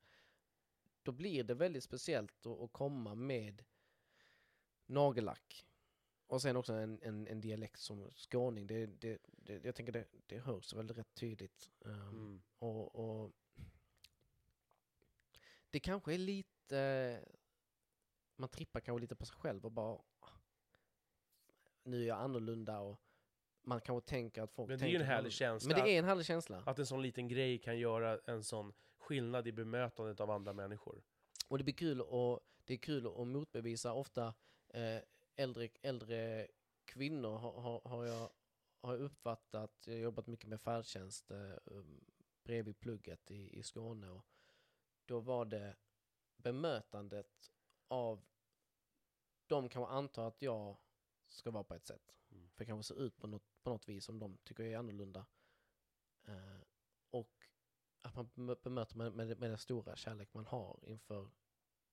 då 1.02 1.12
blir 1.12 1.44
det 1.44 1.54
väldigt 1.54 1.84
speciellt 1.84 2.46
att, 2.46 2.60
att 2.60 2.72
komma 2.72 3.14
med 3.14 3.62
nagellack. 4.86 5.66
Och 6.34 6.42
sen 6.42 6.56
också 6.56 6.72
en, 6.72 6.98
en, 7.02 7.26
en 7.26 7.40
dialekt 7.40 7.80
som 7.80 8.10
skåning. 8.14 8.66
Det, 8.66 8.86
det, 8.86 9.18
det, 9.26 9.64
jag 9.64 9.74
tänker 9.74 9.92
det, 9.92 10.04
det 10.26 10.38
hörs 10.38 10.72
väl 10.74 10.88
rätt 10.88 11.14
tydligt. 11.14 11.70
Um, 11.80 11.92
Mm. 12.08 12.42
och, 12.58 12.94
och 12.94 13.32
det 15.70 15.80
kanske 15.80 16.14
är 16.14 16.18
lite, 16.18 17.20
man 18.36 18.48
trippar 18.48 18.80
kanske 18.80 19.00
lite 19.00 19.16
på 19.16 19.24
sig 19.26 19.36
själv 19.36 19.64
och 19.64 19.72
bara, 19.72 19.94
"Ah, 20.20 20.28
nu 21.82 22.02
är 22.02 22.06
jag 22.06 22.18
annorlunda 22.18 22.80
och 22.80 23.00
man 23.62 23.80
kanske 23.80 24.08
tänker 24.08 24.42
att 24.42 24.52
folk 24.52 24.68
Men 24.68 24.78
det 24.78 24.84
är 24.84 24.88
ju 24.88 24.96
en 24.96 25.02
härlig 25.06 25.32
känsla. 25.32 25.76
Men 25.76 25.84
det 25.84 25.90
är 25.94 25.98
en 25.98 26.04
härlig 26.04 26.26
känsla. 26.26 26.62
Att 26.66 26.78
en 26.78 26.86
sån 26.86 27.02
liten 27.02 27.28
grej 27.28 27.58
kan 27.58 27.78
göra 27.78 28.18
en 28.26 28.44
sån 28.44 28.72
skillnad 28.98 29.46
i 29.48 29.52
bemötandet 29.52 30.20
av 30.20 30.30
andra 30.30 30.52
människor. 30.52 31.02
Och 31.48 31.58
det 31.58 31.64
blir 31.64 31.74
kul 31.74 32.00
och 32.00 32.40
det 32.64 32.74
är 32.74 32.78
kul 32.78 33.06
att 33.06 33.26
motbevisa 33.26 33.92
ofta 33.92 34.34
eh, 34.68 34.98
äldre, 35.36 35.68
äldre 35.82 36.48
kvinnor 36.84 37.38
har, 37.38 37.60
har, 37.60 37.80
har 37.84 38.04
jag 38.04 38.30
har 38.84 38.96
uppfattat, 38.96 39.86
jag 39.86 39.94
har 39.94 40.00
jobbat 40.00 40.26
mycket 40.26 40.48
med 40.48 40.60
färdtjänst 40.60 41.30
eh, 41.30 41.56
um, 41.64 42.04
bredvid 42.42 42.80
plugget 42.80 43.30
i, 43.30 43.58
i 43.58 43.62
Skåne 43.62 44.10
och 44.10 44.26
då 45.04 45.20
var 45.20 45.44
det 45.44 45.76
bemötandet 46.36 47.50
av 47.88 48.24
de 49.46 49.68
kanske 49.68 49.94
antar 49.94 50.28
att 50.28 50.42
jag 50.42 50.76
ska 51.28 51.50
vara 51.50 51.64
på 51.64 51.74
ett 51.74 51.86
sätt. 51.86 52.16
Mm. 52.30 52.50
För 52.50 52.64
jag 52.64 52.68
kanske 52.68 52.94
ser 52.94 53.02
ut 53.02 53.16
på 53.16 53.26
något, 53.26 53.62
på 53.62 53.70
något 53.70 53.88
vis 53.88 54.04
som 54.04 54.18
de 54.18 54.38
tycker 54.44 54.64
är 54.64 54.76
annorlunda. 54.76 55.26
Eh, 56.24 56.60
och 57.10 57.48
att 58.02 58.14
man 58.14 58.30
bemö- 58.34 58.62
bemöter 58.62 58.96
med, 58.96 59.12
med, 59.12 59.38
med 59.38 59.50
den 59.50 59.58
stora 59.58 59.96
kärlek 59.96 60.34
man 60.34 60.46
har 60.46 60.80
inför 60.86 61.30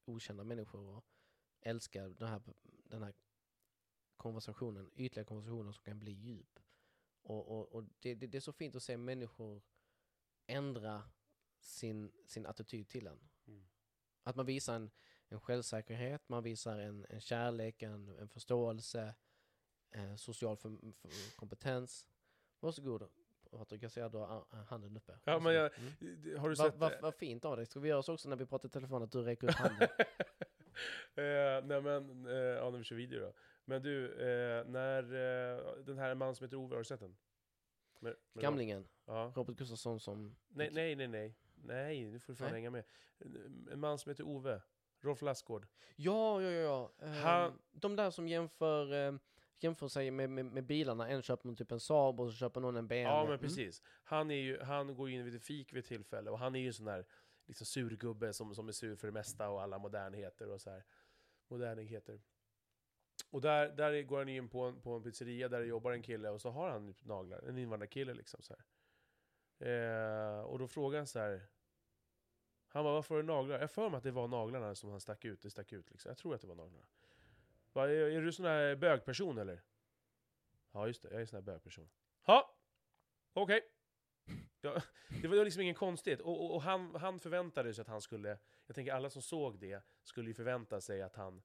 okända 0.05 0.43
människor 0.43 0.97
och 0.97 1.05
älskar 1.61 2.09
den 2.09 2.27
här, 2.27 2.41
den 2.63 3.03
här 3.03 3.13
konversationen, 4.21 4.91
ytliga 4.95 5.25
konversationen 5.25 5.73
som 5.73 5.83
kan 5.83 5.99
bli 5.99 6.11
djup. 6.11 6.59
Och, 7.23 7.51
och, 7.51 7.75
och 7.75 7.83
det, 7.99 8.15
det, 8.15 8.27
det 8.27 8.37
är 8.37 8.41
så 8.41 8.53
fint 8.53 8.75
att 8.75 8.83
se 8.83 8.97
människor 8.97 9.61
ändra 10.47 11.03
sin, 11.59 12.11
sin 12.25 12.45
attityd 12.45 12.89
till 12.89 13.07
en. 13.07 13.19
Mm. 13.47 13.67
Att 14.23 14.35
man 14.35 14.45
visar 14.45 14.75
en, 14.75 14.91
en 15.27 15.39
självsäkerhet, 15.39 16.29
man 16.29 16.43
visar 16.43 16.79
en, 16.79 17.05
en 17.09 17.21
kärlek, 17.21 17.81
en, 17.81 18.09
en 18.09 18.29
förståelse, 18.29 19.15
eh, 19.91 20.15
social 20.15 20.57
för, 20.57 20.69
för 20.93 21.35
kompetens. 21.35 22.07
Varsågod 22.59 23.09
Patrik, 23.51 23.83
jag 23.83 23.91
ser 23.91 24.03
att 24.03 24.11
du 24.11 24.17
har 24.17 24.27
a- 24.27 24.65
handen 24.69 24.97
uppe. 24.97 25.19
Ja, 25.23 25.39
men 25.39 25.53
jag-. 25.53 25.71
Mm. 25.77 26.39
Har 26.39 26.49
du 26.49 26.55
Vad 26.55 26.71
sett... 26.71 26.79
va, 26.79 26.91
va 27.01 27.11
fint 27.11 27.45
av 27.45 27.57
dig. 27.57 27.65
Ska 27.65 27.79
vi 27.79 27.89
göra 27.89 28.03
så 28.03 28.13
också 28.13 28.29
när 28.29 28.35
vi 28.35 28.45
pratar 28.45 28.69
i 28.69 28.71
telefon 28.71 29.03
att 29.03 29.11
du 29.11 29.21
räcker 29.21 29.49
upp 29.49 29.55
handen? 29.55 29.87
eh, 31.15 31.63
nej 31.63 31.81
men, 31.81 32.25
eh, 32.25 32.33
ja 32.33 32.69
när 32.69 32.77
vi 32.77 32.83
kör 32.83 32.95
video 32.95 33.19
då. 33.19 33.33
Men 33.65 33.81
du, 33.81 34.05
eh, 34.13 34.65
när 34.65 35.03
eh, 35.03 35.75
den 35.83 35.97
här 35.97 36.15
mannen 36.15 36.35
som 36.35 36.43
heter 36.43 36.57
Ove, 36.57 36.73
har 36.75 36.79
du 36.79 36.85
sett 36.85 36.99
den? 36.99 37.17
Med, 37.99 38.15
med 38.33 38.41
Gamlingen, 38.41 38.87
Ja. 39.05 39.33
Robert 39.35 39.55
Gustafsson 39.57 39.99
som... 39.99 40.35
Nej, 40.47 40.69
nej, 40.71 40.95
nej, 40.95 41.07
nej. 41.07 41.35
Nej, 41.55 42.05
nu 42.05 42.19
får 42.19 42.33
du 42.33 42.37
fan 42.37 42.45
Nej. 42.45 42.53
hänga 42.53 42.69
med. 42.69 42.83
En 43.71 43.79
man 43.79 43.97
som 43.99 44.09
heter 44.09 44.23
Ove, 44.27 44.61
Rolf 45.01 45.21
Lassgård. 45.21 45.67
Ja, 45.95 46.41
ja, 46.41 46.49
ja. 46.51 46.61
ja. 46.99 47.05
Ehm, 47.05 47.13
Han- 47.13 47.59
De 47.71 47.95
där 47.95 48.11
som 48.11 48.27
jämför, 48.27 48.93
eh, 49.07 49.13
jämför 49.59 49.87
sig 49.87 50.11
med, 50.11 50.29
med, 50.29 50.45
med 50.45 50.65
bilarna. 50.65 51.09
En 51.09 51.21
köper 51.21 51.47
någon 51.47 51.55
typ 51.55 51.71
en 51.71 51.79
Saab 51.79 52.19
och 52.19 52.29
så 52.31 52.37
köper 52.37 52.61
någon 52.61 52.75
en 52.75 52.87
BMW. 52.87 53.11
Ja, 53.17 53.23
men 53.23 53.27
Mm. 53.33 53.39
precis. 53.39 53.81
Han, 54.03 54.31
är 54.31 54.35
ju, 54.35 54.59
han 54.61 54.95
går 54.95 55.09
in 55.09 55.25
vid 55.25 55.35
ett 55.35 55.43
fik 55.43 55.73
vid 55.73 55.79
ett 55.79 55.85
tillfälle 55.87 56.29
och 56.31 56.39
han 56.39 56.55
är 56.55 56.59
ju 56.59 56.67
en 56.67 56.73
sån 56.73 56.85
där 56.85 57.05
liksom 57.45 57.65
surgubbe 57.65 58.33
som, 58.33 58.55
som 58.55 58.67
är 58.67 58.71
sur 58.71 58.95
för 58.95 59.07
det 59.07 59.13
mesta 59.13 59.49
och 59.49 59.61
alla 59.61 59.77
modernheter 59.77 60.49
och 60.49 60.61
så 60.61 60.69
här. 60.69 60.83
Modernigheter. 61.47 62.21
Och 63.31 63.41
där, 63.41 63.69
där 63.69 64.01
går 64.01 64.17
han 64.17 64.29
in 64.29 64.49
på 64.49 64.61
en, 64.61 64.81
på 64.81 64.91
en 64.95 65.03
pizzeria 65.03 65.49
där 65.49 65.59
det 65.59 65.65
jobbar 65.65 65.91
en 65.91 66.03
kille 66.03 66.29
och 66.29 66.41
så 66.41 66.49
har 66.49 66.69
han 66.69 66.93
typ 66.93 67.05
naglar, 67.05 67.39
en 67.39 67.57
invandrarkille 67.57 68.13
liksom 68.13 68.41
så 68.41 68.53
här. 68.53 68.65
Eh, 69.67 70.41
och 70.41 70.59
då 70.59 70.67
frågar 70.67 70.97
han 70.99 71.07
så 71.07 71.19
här. 71.19 71.47
Han 72.67 72.83
bara, 72.83 72.93
varför 72.93 73.15
har 73.15 73.21
du 73.21 73.27
naglar? 73.27 73.55
Jag 73.55 73.61
har 73.61 73.67
för 73.67 73.89
mig 73.89 73.97
att 73.97 74.03
det 74.03 74.11
var 74.11 74.27
naglarna 74.27 74.75
som 74.75 74.89
han 74.89 74.99
stack 74.99 75.25
ut, 75.25 75.41
det 75.41 75.49
stack 75.49 75.73
ut 75.73 75.91
liksom. 75.91 76.09
Jag 76.09 76.17
tror 76.17 76.35
att 76.35 76.41
det 76.41 76.47
var 76.47 76.55
naglarna. 76.55 76.85
Va, 77.73 77.89
är, 77.89 77.89
är 77.89 78.21
du 78.21 78.31
sån 78.31 78.45
här 78.45 78.75
bögperson 78.75 79.37
eller? 79.37 79.61
Ja 80.71 80.87
just 80.87 81.01
det, 81.01 81.09
jag 81.11 81.21
är 81.21 81.25
sån 81.25 81.37
här 81.37 81.41
bögperson. 81.41 81.89
Ja, 82.25 82.55
okej. 83.33 83.61
Ja, 84.61 84.81
det 85.21 85.27
var 85.27 85.45
liksom 85.45 85.61
ingen 85.61 85.75
konstigt. 85.75 86.21
Och, 86.21 86.45
och, 86.45 86.55
och 86.55 86.61
han, 86.61 86.95
han 86.95 87.19
förväntade 87.19 87.73
sig 87.73 87.81
att 87.81 87.87
han 87.87 88.01
skulle, 88.01 88.37
jag 88.65 88.75
tänker 88.75 88.93
alla 88.93 89.09
som 89.09 89.21
såg 89.21 89.59
det, 89.59 89.83
skulle 90.03 90.27
ju 90.27 90.33
förvänta 90.33 90.81
sig 90.81 91.01
att 91.01 91.15
han 91.15 91.41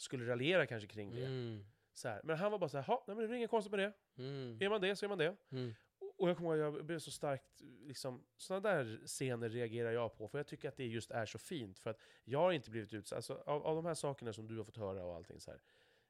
skulle 0.00 0.30
raljera 0.30 0.66
kanske 0.66 0.88
kring 0.88 1.14
det. 1.14 1.24
Mm. 1.24 1.64
Så 1.94 2.08
här. 2.08 2.20
Men 2.24 2.36
han 2.36 2.52
var 2.52 2.58
bara 2.58 2.68
så 2.68 2.78
här, 2.78 2.84
"Ja, 2.88 3.04
nej 3.06 3.16
men 3.16 3.26
det 3.28 3.34
är 3.34 3.36
inget 3.36 3.50
konstigt 3.50 3.70
med 3.70 3.80
det. 3.80 3.92
Mm. 4.22 4.58
Är 4.60 4.68
man 4.68 4.80
det 4.80 4.96
så 4.96 5.06
är 5.06 5.08
man 5.08 5.18
det. 5.18 5.36
Mm. 5.50 5.74
Och 6.16 6.28
jag 6.28 6.36
kommer 6.36 6.56
ihåg, 6.56 6.76
jag 6.76 6.84
blev 6.84 6.98
så 6.98 7.10
starkt, 7.10 7.60
liksom, 7.60 8.24
sådana 8.36 8.68
där 8.68 9.00
scener 9.06 9.48
reagerar 9.48 9.90
jag 9.90 10.16
på, 10.16 10.28
för 10.28 10.38
jag 10.38 10.46
tycker 10.46 10.68
att 10.68 10.76
det 10.76 10.86
just 10.86 11.10
är 11.10 11.26
så 11.26 11.38
fint. 11.38 11.78
För 11.78 11.90
att 11.90 12.00
jag 12.24 12.38
har 12.38 12.52
inte 12.52 12.70
blivit 12.70 12.94
utsatt, 12.94 13.16
alltså, 13.16 13.42
av, 13.46 13.66
av 13.66 13.76
de 13.76 13.86
här 13.86 13.94
sakerna 13.94 14.32
som 14.32 14.48
du 14.48 14.56
har 14.56 14.64
fått 14.64 14.76
höra 14.76 15.04
och 15.04 15.14
allting 15.14 15.40
så 15.40 15.50
här. 15.50 15.60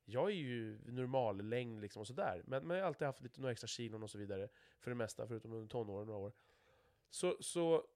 Jag 0.05 0.31
är 0.31 0.35
ju 0.35 0.79
normal 0.87 1.43
längd 1.43 1.81
liksom 1.81 2.01
och 2.01 2.07
sådär, 2.07 2.43
men, 2.47 2.67
men 2.67 2.77
jag 2.77 2.85
har 2.85 2.89
alltid 2.89 3.07
haft 3.07 3.23
lite 3.23 3.41
några 3.41 3.53
extra 3.53 3.67
kilon 3.69 4.03
och 4.03 4.11
så 4.11 4.19
vidare, 4.19 4.49
för 4.79 4.91
det 4.91 4.95
mesta, 4.95 5.27
förutom 5.27 5.53
under 5.53 5.69
tonåren 5.69 6.07
några 6.07 6.21
år. 6.21 6.33
Så, 7.11 7.37
så, 7.41 7.87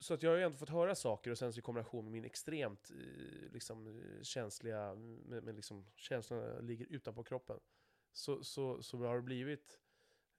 så 0.00 0.14
att 0.14 0.22
jag 0.22 0.30
har 0.30 0.36
ju 0.36 0.42
ändå 0.44 0.56
fått 0.58 0.68
höra 0.68 0.94
saker, 0.94 1.30
och 1.30 1.38
sen 1.38 1.52
så 1.52 1.58
i 1.58 1.62
kombination 1.62 2.04
med 2.04 2.12
min 2.12 2.24
extremt 2.24 2.90
eh, 2.90 3.52
liksom, 3.52 3.86
eh, 3.86 4.22
känsliga, 4.22 4.94
med, 4.94 5.42
med 5.44 5.54
liksom, 5.54 5.86
känslorna 5.96 6.60
ligger 6.60 6.86
utanpå 6.86 7.22
kroppen, 7.24 7.60
så, 8.12 8.44
så, 8.44 8.82
så 8.82 8.96
har 8.98 9.16
det 9.16 9.22
blivit 9.22 9.80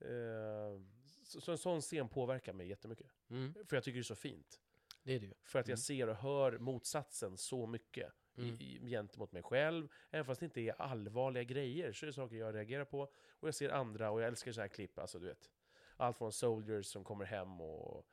Eh, 0.06 0.82
så, 1.24 1.42
så 1.42 1.52
en 1.52 1.58
sån 1.58 1.82
scen 1.82 2.10
påverkar 2.10 2.54
mig 2.54 2.68
jättemycket. 2.68 3.08
Mm. 3.30 3.54
För 3.66 3.76
jag 3.76 3.84
tycker 3.84 3.96
det 3.96 4.02
är 4.02 4.04
så 4.04 4.16
fint. 4.16 4.62
Det 5.04 5.14
är 5.14 5.20
det 5.20 5.26
ju. 5.26 5.34
För 5.44 5.60
att 5.60 5.68
jag 5.68 5.74
Mm. 5.76 5.78
ser 5.78 6.08
och 6.08 6.16
hör 6.16 6.58
motsatsen 6.58 7.38
så 7.38 7.68
mycket 7.68 8.14
Mm. 8.38 8.50
i, 8.60 8.80
gentemot 8.90 9.32
mig 9.32 9.44
själv. 9.44 9.88
Även 10.10 10.26
fast 10.26 10.40
det 10.40 10.44
inte 10.46 10.62
är 10.62 10.82
allvarliga 10.82 11.44
grejer 11.44 11.94
så 11.94 12.06
är 12.06 12.08
det 12.08 12.14
saker 12.14 12.36
jag 12.36 12.56
reagerar 12.56 12.86
på. 12.86 13.02
Och 13.30 13.48
jag 13.48 13.56
ser 13.56 13.70
andra, 13.70 14.12
och 14.12 14.22
jag 14.22 14.28
älskar 14.28 14.52
så 14.52 14.62
här 14.62 14.68
klipp, 14.68 15.00
alltså 15.00 15.20
du 15.20 15.28
vet. 15.28 15.52
Allt 15.98 16.18
från 16.18 16.32
soldiers 16.32 16.86
som 16.86 17.04
kommer 17.04 17.26
hem 17.26 17.62
och 17.62 18.08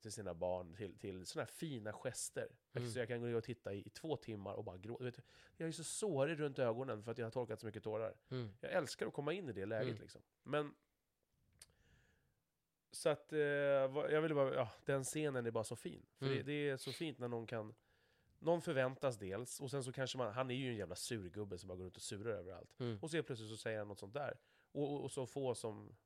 till 0.00 0.12
sina 0.12 0.34
barn, 0.34 0.74
till, 0.74 0.98
till 0.98 1.26
sådana 1.26 1.44
här 1.44 1.52
fina 1.52 1.92
gester. 1.92 2.48
Mm. 2.72 2.90
Så 2.90 2.98
jag 2.98 3.08
kan 3.08 3.20
gå 3.32 3.36
och 3.38 3.44
titta 3.44 3.74
i, 3.74 3.78
i 3.86 3.90
två 3.90 4.16
timmar 4.16 4.54
och 4.54 4.64
bara 4.64 4.76
gråta. 4.78 5.22
Jag 5.56 5.68
är 5.68 5.72
så 5.72 5.84
sårig 5.84 6.40
runt 6.40 6.58
ögonen 6.58 7.02
för 7.02 7.12
att 7.12 7.18
jag 7.18 7.26
har 7.26 7.30
torkat 7.30 7.60
så 7.60 7.66
mycket 7.66 7.82
tårar. 7.82 8.14
Mm. 8.30 8.48
Jag 8.60 8.72
älskar 8.72 9.06
att 9.06 9.12
komma 9.12 9.32
in 9.32 9.48
i 9.48 9.52
det 9.52 9.66
läget 9.66 9.88
Mm. 9.90 10.02
liksom. 10.02 10.22
Men... 10.42 10.74
Så 12.90 13.08
att, 13.08 13.32
eh, 13.32 13.38
jag 13.38 14.22
ville 14.22 14.34
bara, 14.34 14.54
ja, 14.54 14.70
den 14.84 15.04
scenen 15.04 15.46
är 15.46 15.50
bara 15.50 15.64
så 15.64 15.76
fin. 15.76 16.06
För 16.18 16.26
Mm. 16.26 16.36
det, 16.38 16.42
det 16.42 16.68
är 16.68 16.76
så 16.76 16.92
fint 16.92 17.18
när 17.18 17.28
någon 17.28 17.46
kan... 17.46 17.74
Någon 18.38 18.62
förväntas 18.62 19.18
dels, 19.18 19.60
och 19.60 19.70
sen 19.70 19.84
så 19.84 19.92
kanske 19.92 20.18
man, 20.18 20.32
han 20.32 20.50
är 20.50 20.54
ju 20.54 20.70
en 20.70 20.76
jävla 20.76 20.94
surgubbe 20.96 21.58
som 21.58 21.68
bara 21.68 21.76
går 21.76 21.84
runt 21.84 21.96
och 21.96 22.02
surar 22.02 22.30
överallt. 22.32 22.80
Mm. 22.80 22.98
Och 23.02 23.10
så 23.10 23.22
plötsligt 23.22 23.50
så 23.50 23.56
säger 23.56 23.78
han 23.78 23.88
något 23.88 23.98
sånt 23.98 24.14
där. 24.14 24.38
Och, 24.72 24.92
och, 24.94 25.02
och 25.04 25.10
så 25.12 25.26
få 25.26 25.54
som 25.54 25.96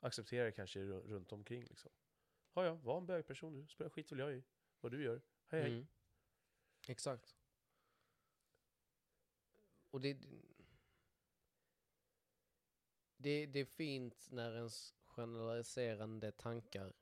accepterar 0.00 0.50
kanske 0.50 0.80
ru- 0.80 1.08
runt 1.08 1.32
omkring 1.32 1.64
liksom. 1.64 1.90
Ja, 2.54 2.64
ja, 2.64 2.74
var 2.74 2.98
en 2.98 3.06
bögperson 3.06 3.52
du. 3.52 3.66
Spelar 3.68 3.90
skit 3.90 4.12
väl 4.12 4.18
jag 4.18 4.34
i 4.34 4.42
vad 4.80 4.92
du 4.92 5.04
gör. 5.04 5.22
Hej, 5.46 5.62
hej. 5.62 5.72
Mm. 5.72 5.86
Exakt. 6.88 7.36
Och 9.90 10.00
det, 10.00 10.14
det, 13.16 13.46
det 13.46 13.60
är 13.60 13.64
fint 13.64 14.28
när 14.30 14.56
ens 14.56 14.94
generaliserande 15.04 16.32
tankar 16.32 16.92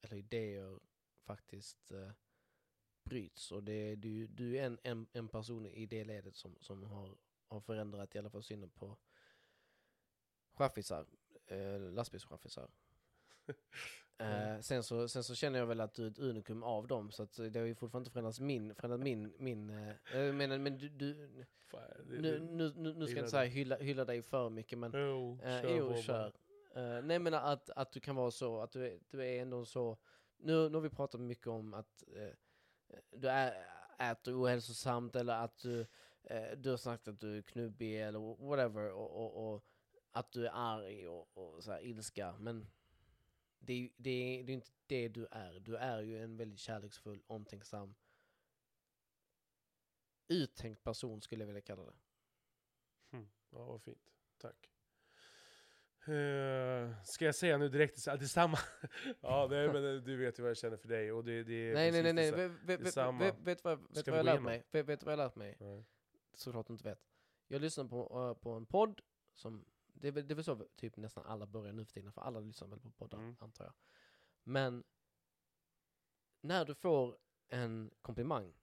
eller 0.00 0.16
idéer 0.16 0.80
faktiskt 1.24 1.90
eh, 1.90 2.12
bryts. 3.04 3.52
Och 3.52 3.62
det, 3.62 3.94
du, 3.96 4.26
du 4.26 4.58
är 4.58 4.66
en, 4.66 4.78
en, 4.82 5.06
en 5.12 5.28
person 5.28 5.66
i 5.66 5.86
det 5.86 6.04
ledet 6.04 6.36
som, 6.36 6.58
som 6.60 6.82
har, 6.82 7.18
har 7.46 7.60
förändrat 7.60 8.14
i 8.14 8.18
alla 8.18 8.30
fall 8.30 8.42
synen 8.42 8.70
på 8.70 8.98
chaffisar, 10.52 11.06
eh, 11.46 11.80
lastbilschaffisar. 11.80 12.70
Eh, 14.18 14.60
sen, 14.60 14.82
så, 14.82 15.08
sen 15.08 15.24
så 15.24 15.34
känner 15.34 15.58
jag 15.58 15.66
väl 15.66 15.80
att 15.80 15.94
du 15.94 16.06
är 16.06 16.10
ett 16.10 16.18
unikum 16.18 16.62
av 16.62 16.86
dem, 16.86 17.10
så 17.10 17.22
att 17.22 17.32
det 17.52 17.58
har 17.58 17.66
ju 17.66 17.74
fortfarande 17.74 18.04
inte 18.06 18.12
förändrats 18.12 18.40
min, 18.40 18.74
förändrat 18.74 19.00
min, 19.00 19.34
min, 19.38 19.70
eh, 19.70 19.94
jag 20.14 20.34
menar, 20.34 20.58
men 20.58 20.78
du, 20.78 20.88
du 20.88 21.28
Fan, 21.70 21.80
det- 22.08 22.20
nu, 22.20 22.40
nu, 22.40 22.72
nu, 22.76 22.94
nu 22.94 23.06
ska 23.06 23.16
jag 23.16 23.22
inte 23.22 23.30
säga 23.30 23.44
hylla, 23.50 23.76
hylla 23.76 24.04
dig 24.04 24.22
för 24.22 24.50
mycket, 24.50 24.78
men 24.78 24.92
Jo, 24.94 25.38
Eh, 25.42 25.62
kör 25.62 25.76
jo, 25.76 26.02
kör. 26.02 26.32
Uh, 26.76 27.02
nej 27.04 27.18
men 27.18 27.34
att, 27.34 27.70
att 27.70 27.92
du 27.92 28.00
kan 28.00 28.16
vara 28.16 28.30
så, 28.30 28.60
att 28.60 28.72
du 28.72 28.86
är, 28.86 29.00
du 29.10 29.24
är 29.24 29.42
ändå 29.42 29.64
så, 29.64 29.98
nu, 30.38 30.68
nu 30.68 30.74
har 30.74 30.80
vi 30.80 30.90
pratat 30.90 31.20
mycket 31.20 31.46
om 31.46 31.74
att, 31.74 32.04
eh, 32.16 32.34
du 33.10 33.28
ä, 33.30 33.54
äter 33.98 34.42
ohälsosamt 34.42 35.16
eller 35.16 35.44
att 35.44 35.58
du, 35.58 35.80
eh, 36.22 36.50
du 36.56 36.70
har 36.70 36.76
sagt 36.76 37.08
att 37.08 37.20
du 37.20 37.38
är 37.38 37.42
knubbig 37.42 38.00
eller 38.02 38.46
whatever 38.48 38.92
och, 38.92 39.10
och, 39.10 39.54
och 39.54 39.64
att 40.12 40.32
du 40.32 40.46
är 40.46 40.52
arg 40.54 41.08
och, 41.08 41.36
och 41.38 41.64
så 41.64 41.72
här 41.72 41.80
ilska. 41.84 42.34
Men 42.38 42.66
det 43.64 43.72
är, 43.72 43.90
det, 43.96 44.10
är, 44.10 44.44
det 44.44 44.52
är 44.52 44.54
inte 44.54 44.70
det 44.86 45.08
du 45.08 45.26
är. 45.30 45.60
Du 45.60 45.76
är 45.76 46.02
ju 46.02 46.22
en 46.22 46.36
väldigt 46.36 46.58
kärleksfull, 46.58 47.22
omtänksam, 47.26 47.94
uttänkt 50.28 50.82
person 50.82 51.20
skulle 51.20 51.42
jag 51.42 51.46
vilja 51.46 51.62
kalla 51.62 51.84
det. 51.84 51.94
Ja, 53.50 53.64
vad 53.64 53.82
fint. 53.82 54.12
Tack. 54.38 54.70
Eh, 56.06 57.02
ska 57.04 57.24
jag 57.24 57.34
säga 57.34 57.58
nu 57.58 57.68
direkt 57.68 58.08
att 58.08 58.18
det 58.18 58.24
är 58.24 58.28
samma? 58.28 58.58
ja, 59.20 59.46
nej, 59.50 59.72
men 59.72 59.96
eh, 59.96 60.02
du 60.02 60.16
vet 60.16 60.38
ju 60.38 60.42
vad 60.42 60.50
jag 60.50 60.56
känner 60.56 60.76
för 60.76 60.88
dig. 60.88 61.12
Och 61.12 61.24
det, 61.24 61.44
det 61.44 61.54
är 61.54 61.74
Nej, 61.74 61.92
nej, 61.92 62.02
nej, 62.02 62.32
nej. 62.32 62.48
Vet, 62.48 62.84
detsamma. 62.84 63.32
vet, 63.32 63.64
vad, 63.64 63.94
vet 63.94 64.06
jag 64.06 64.24
lärt 64.24 64.42
mig? 64.42 64.64
Vet, 64.70 64.86
vet 64.86 65.02
vad 65.02 65.12
jag 65.12 65.18
lärt 65.18 65.36
mig? 65.36 65.56
Nej. 65.60 65.84
Såklart 66.34 66.66
du 66.66 66.72
inte 66.72 66.84
vet. 66.84 67.00
Jag 67.48 67.60
lyssnar 67.60 67.84
på, 67.84 68.28
eh, 68.28 68.42
på 68.42 68.50
en 68.50 68.66
podd 68.66 69.00
som, 69.34 69.64
det 70.02 70.08
är, 70.08 70.12
väl, 70.12 70.28
det 70.28 70.32
är 70.32 70.36
väl 70.36 70.44
så 70.44 70.66
typ 70.76 70.96
nästan 70.96 71.26
alla 71.26 71.46
börjar 71.46 71.72
nu 71.72 71.84
för 71.84 71.92
tiden, 71.92 72.12
för 72.12 72.20
alla 72.20 72.40
lyssnar 72.40 72.68
väl 72.68 72.80
på 72.80 72.90
poddar, 72.90 73.18
Mm. 73.18 73.36
antar 73.40 73.64
jag. 73.64 73.74
Men 74.44 74.84
när 76.40 76.64
du 76.64 76.74
får 76.74 77.16
en 77.48 77.90
komplimang, 78.02 78.54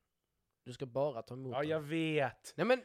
du 0.63 0.73
ska 0.73 0.85
bara 0.85 1.21
ta 1.21 1.33
emot 1.33 1.53
Ja, 1.53 1.59
den. 1.59 1.69
jag 1.69 1.79
vet. 1.81 2.53
Nej 2.57 2.65
men, 2.65 2.81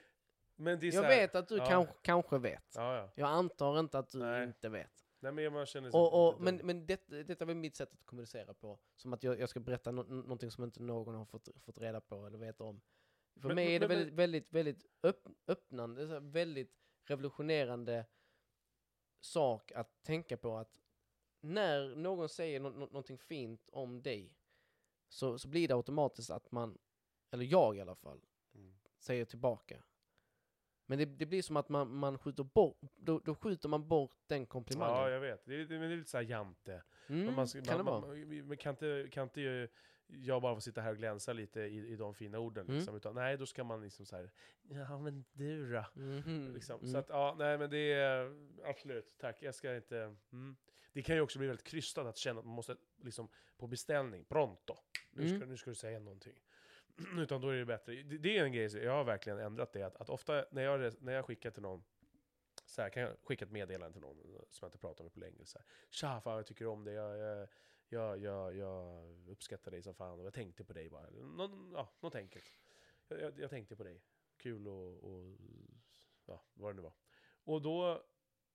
Men 0.57 0.81
jag 0.83 1.03
här- 1.03 1.09
vet 1.09 1.35
att 1.35 1.49
du 1.49 1.57
ja. 1.57 1.67
kanske, 1.67 1.95
kanske 2.03 2.39
vet. 2.39 2.73
Ja, 2.75 2.97
ja. 2.97 3.11
Jag 3.15 3.29
antar 3.29 3.79
inte 3.81 3.99
att 3.99 4.09
du 4.11 4.19
Nej. 4.19 4.45
inte 4.45 4.69
vet. 4.69 4.91
Nej, 5.21 5.33
men 5.33 5.53
man 5.53 5.67
känner 5.67 5.95
Och, 5.97 6.29
och, 6.29 6.41
men 6.41 6.57
men 6.57 6.87
det, 6.87 7.07
detta 7.09 7.45
är 7.45 7.47
väl 7.47 7.57
mitt 7.57 7.77
sätt 7.77 7.93
att 7.93 8.07
kommunicera 8.07 8.55
på. 8.55 8.79
Som 8.97 9.13
att 9.13 9.23
jag, 9.23 9.41
jag 9.41 9.49
ska 9.49 9.61
berätta 9.61 9.91
no, 9.91 10.03
någonting 10.03 10.51
som 10.51 10.65
inte 10.65 10.83
någon 10.83 11.15
har 11.15 11.25
fått, 11.25 11.49
fått 11.61 11.79
reda 11.79 12.01
på 12.01 12.27
eller 12.27 12.39
vet 12.39 12.61
om. 12.61 12.81
För 13.41 13.49
Men- 13.49 13.55
mig 13.55 13.65
men- 13.67 13.75
är 13.75 13.81
det 13.81 13.87
väldigt, 13.87 14.15
väldigt, 14.15 14.53
väldigt 14.53 14.87
öpp, 15.03 15.29
öppnande, 15.47 16.21
väldigt 16.21 16.75
revolutionerande 17.05 18.07
sak 19.25 19.73
att 19.73 20.03
tänka 20.03 20.37
på 20.37 20.57
att 20.57 20.79
när 21.41 21.95
någon 21.97 22.29
säger 22.29 22.61
no, 22.61 22.69
no, 22.69 22.79
någonting 22.79 23.19
fint 23.19 23.69
om 23.73 24.03
dig 24.03 24.35
så, 25.09 25.39
så 25.39 25.49
blir 25.49 25.69
det 25.69 25.75
automatiskt 25.75 26.31
att 26.31 26.53
man, 26.53 26.79
eller 27.31 27.45
jag 27.45 27.77
i 27.77 27.81
alla 27.81 27.95
fall, 27.95 28.21
Mm. 28.55 28.75
säger 28.99 29.25
tillbaka. 29.25 29.83
Men 30.87 30.99
det, 30.99 31.05
det 31.05 31.27
blir 31.27 31.43
som 31.43 31.57
att 31.57 31.69
man, 31.69 31.95
man 31.97 32.19
skjuter 32.19 32.43
bort, 32.45 32.79
då, 32.97 33.19
då 33.19 33.35
skjuter 33.35 33.69
man 33.69 33.89
bort 33.89 34.17
den 34.27 34.47
komplimangen. 34.47 34.97
Ja, 34.97 35.11
jag 35.11 35.21
vet. 35.21 35.45
Det 35.45 35.55
är, 35.55 35.65
det 35.65 35.75
är 35.77 35.89
lite 35.97 36.11
såhär 36.11 36.25
jante. 36.25 36.83
mm, 37.07 37.35
man, 37.35 37.49
ska- 37.49 37.63
kan 37.63 37.79
det 37.79 37.85
man, 37.85 38.03
vara? 38.03 38.45
man, 38.45 38.57
kan 38.57 38.71
inte, 38.71 39.09
kan 39.13 39.23
inte 39.23 39.41
ju 39.41 39.69
jag 40.07 40.43
bara 40.43 40.55
få 40.55 40.61
sitta 40.61 40.81
här 40.81 40.91
och 40.91 40.97
glänsa 40.97 41.33
lite 41.33 41.61
i, 41.61 41.77
i 41.93 41.97
de 41.97 42.15
fina 42.15 42.39
orden 42.39 42.65
Mm. 42.67 42.77
liksom, 42.77 42.97
utan 42.97 43.15
nej, 43.15 43.37
då 43.37 43.47
ska 43.47 43.65
man 43.65 43.83
liksom 43.83 44.07
så 44.07 44.17
här. 44.17 44.31
ja 44.63 44.99
men 44.99 45.25
du 45.33 45.73
då? 45.73 45.85
Mhm, 45.95 46.53
Liksom. 46.55 46.81
mm. 46.81 46.93
Så 46.93 46.99
att, 46.99 47.09
ja, 47.09 47.35
nej 47.39 47.59
men 47.59 47.71
det 47.71 47.93
är 47.93 48.33
absolut, 48.65 49.15
tack. 49.19 49.43
Jag 49.43 49.55
ska 49.55 49.77
inte... 49.77 50.17
Mm. 50.33 50.57
Det 50.93 51.03
kan 51.03 51.15
ju 51.15 51.21
också 51.21 51.39
bli 51.39 51.49
väldigt 51.49 51.67
krystat 51.67 52.07
att 52.07 52.17
känna 52.17 52.39
att 52.41 52.47
man 52.47 52.55
måste 52.55 52.77
liksom 53.03 53.29
på 53.57 53.67
beställning, 53.67 54.25
pronto. 54.25 54.77
Nu 55.11 55.27
ska, 55.29 55.37
Mm. 55.37 55.49
nu 55.49 55.57
ska 55.57 55.71
du 55.71 55.75
säga 55.77 55.99
någonting. 55.99 56.41
Utan 57.19 57.41
då 57.41 57.49
är 57.49 57.57
det 57.57 57.65
bättre. 57.65 58.03
Det, 58.03 58.19
det 58.19 58.39
är 58.39 58.45
en 58.45 58.53
grej, 58.53 58.77
jag 58.85 58.93
har 58.93 59.05
verkligen 59.05 59.39
ändrat 59.39 59.73
det, 59.73 59.83
att, 59.83 59.97
att 59.97 60.09
ofta 60.09 60.45
när 60.51 60.63
jag, 60.63 61.03
när 61.03 61.13
jag 61.13 61.25
skickar 61.25 61.51
till 61.51 61.63
någon, 61.63 61.85
så 62.67 62.83
här, 62.83 62.91
kan 62.91 63.03
jag 63.03 63.13
skicka 63.25 63.45
ett 63.45 63.51
meddelande 63.51 63.93
till 63.93 64.03
någon 64.03 64.17
som 64.51 64.67
jag 64.67 64.69
inte 64.69 64.79
pratar 64.79 65.05
med 65.05 65.13
på 65.13 65.21
länge. 65.21 65.45
Så 65.47 65.59
här, 65.59 65.67
Tja, 65.91 66.21
fan 66.21 66.37
jag 66.37 66.47
tycker 66.47 66.67
om 66.67 66.85
dig, 66.85 66.95
jag, 66.95 67.19
jag, 67.19 67.49
jag, 67.95 68.19
jag, 68.19 68.57
jag 68.57 69.05
uppskattar 69.29 69.71
dig 69.71 69.83
som 69.83 69.95
fan 69.95 70.19
och 70.21 70.27
jag 70.27 70.35
tänkte 70.35 70.65
på 70.65 70.73
dig 70.73 70.89
bara. 70.89 71.11
Någon, 71.11 71.73
ja, 71.73 71.89
något 72.01 72.15
enkelt. 72.15 72.45
Jag, 73.09 73.21
jag, 73.21 73.41
jag 73.41 73.51
tänkte 73.51 73.77
på 73.77 73.85
dig. 73.85 74.03
Kul 74.37 74.69
och, 74.69 75.05
och 75.05 75.37
ja, 76.27 76.45
vad 76.55 76.71
det 76.71 76.77
nu 76.77 76.83
var. 76.83 76.95
Och 77.45 77.63
då, 77.63 78.07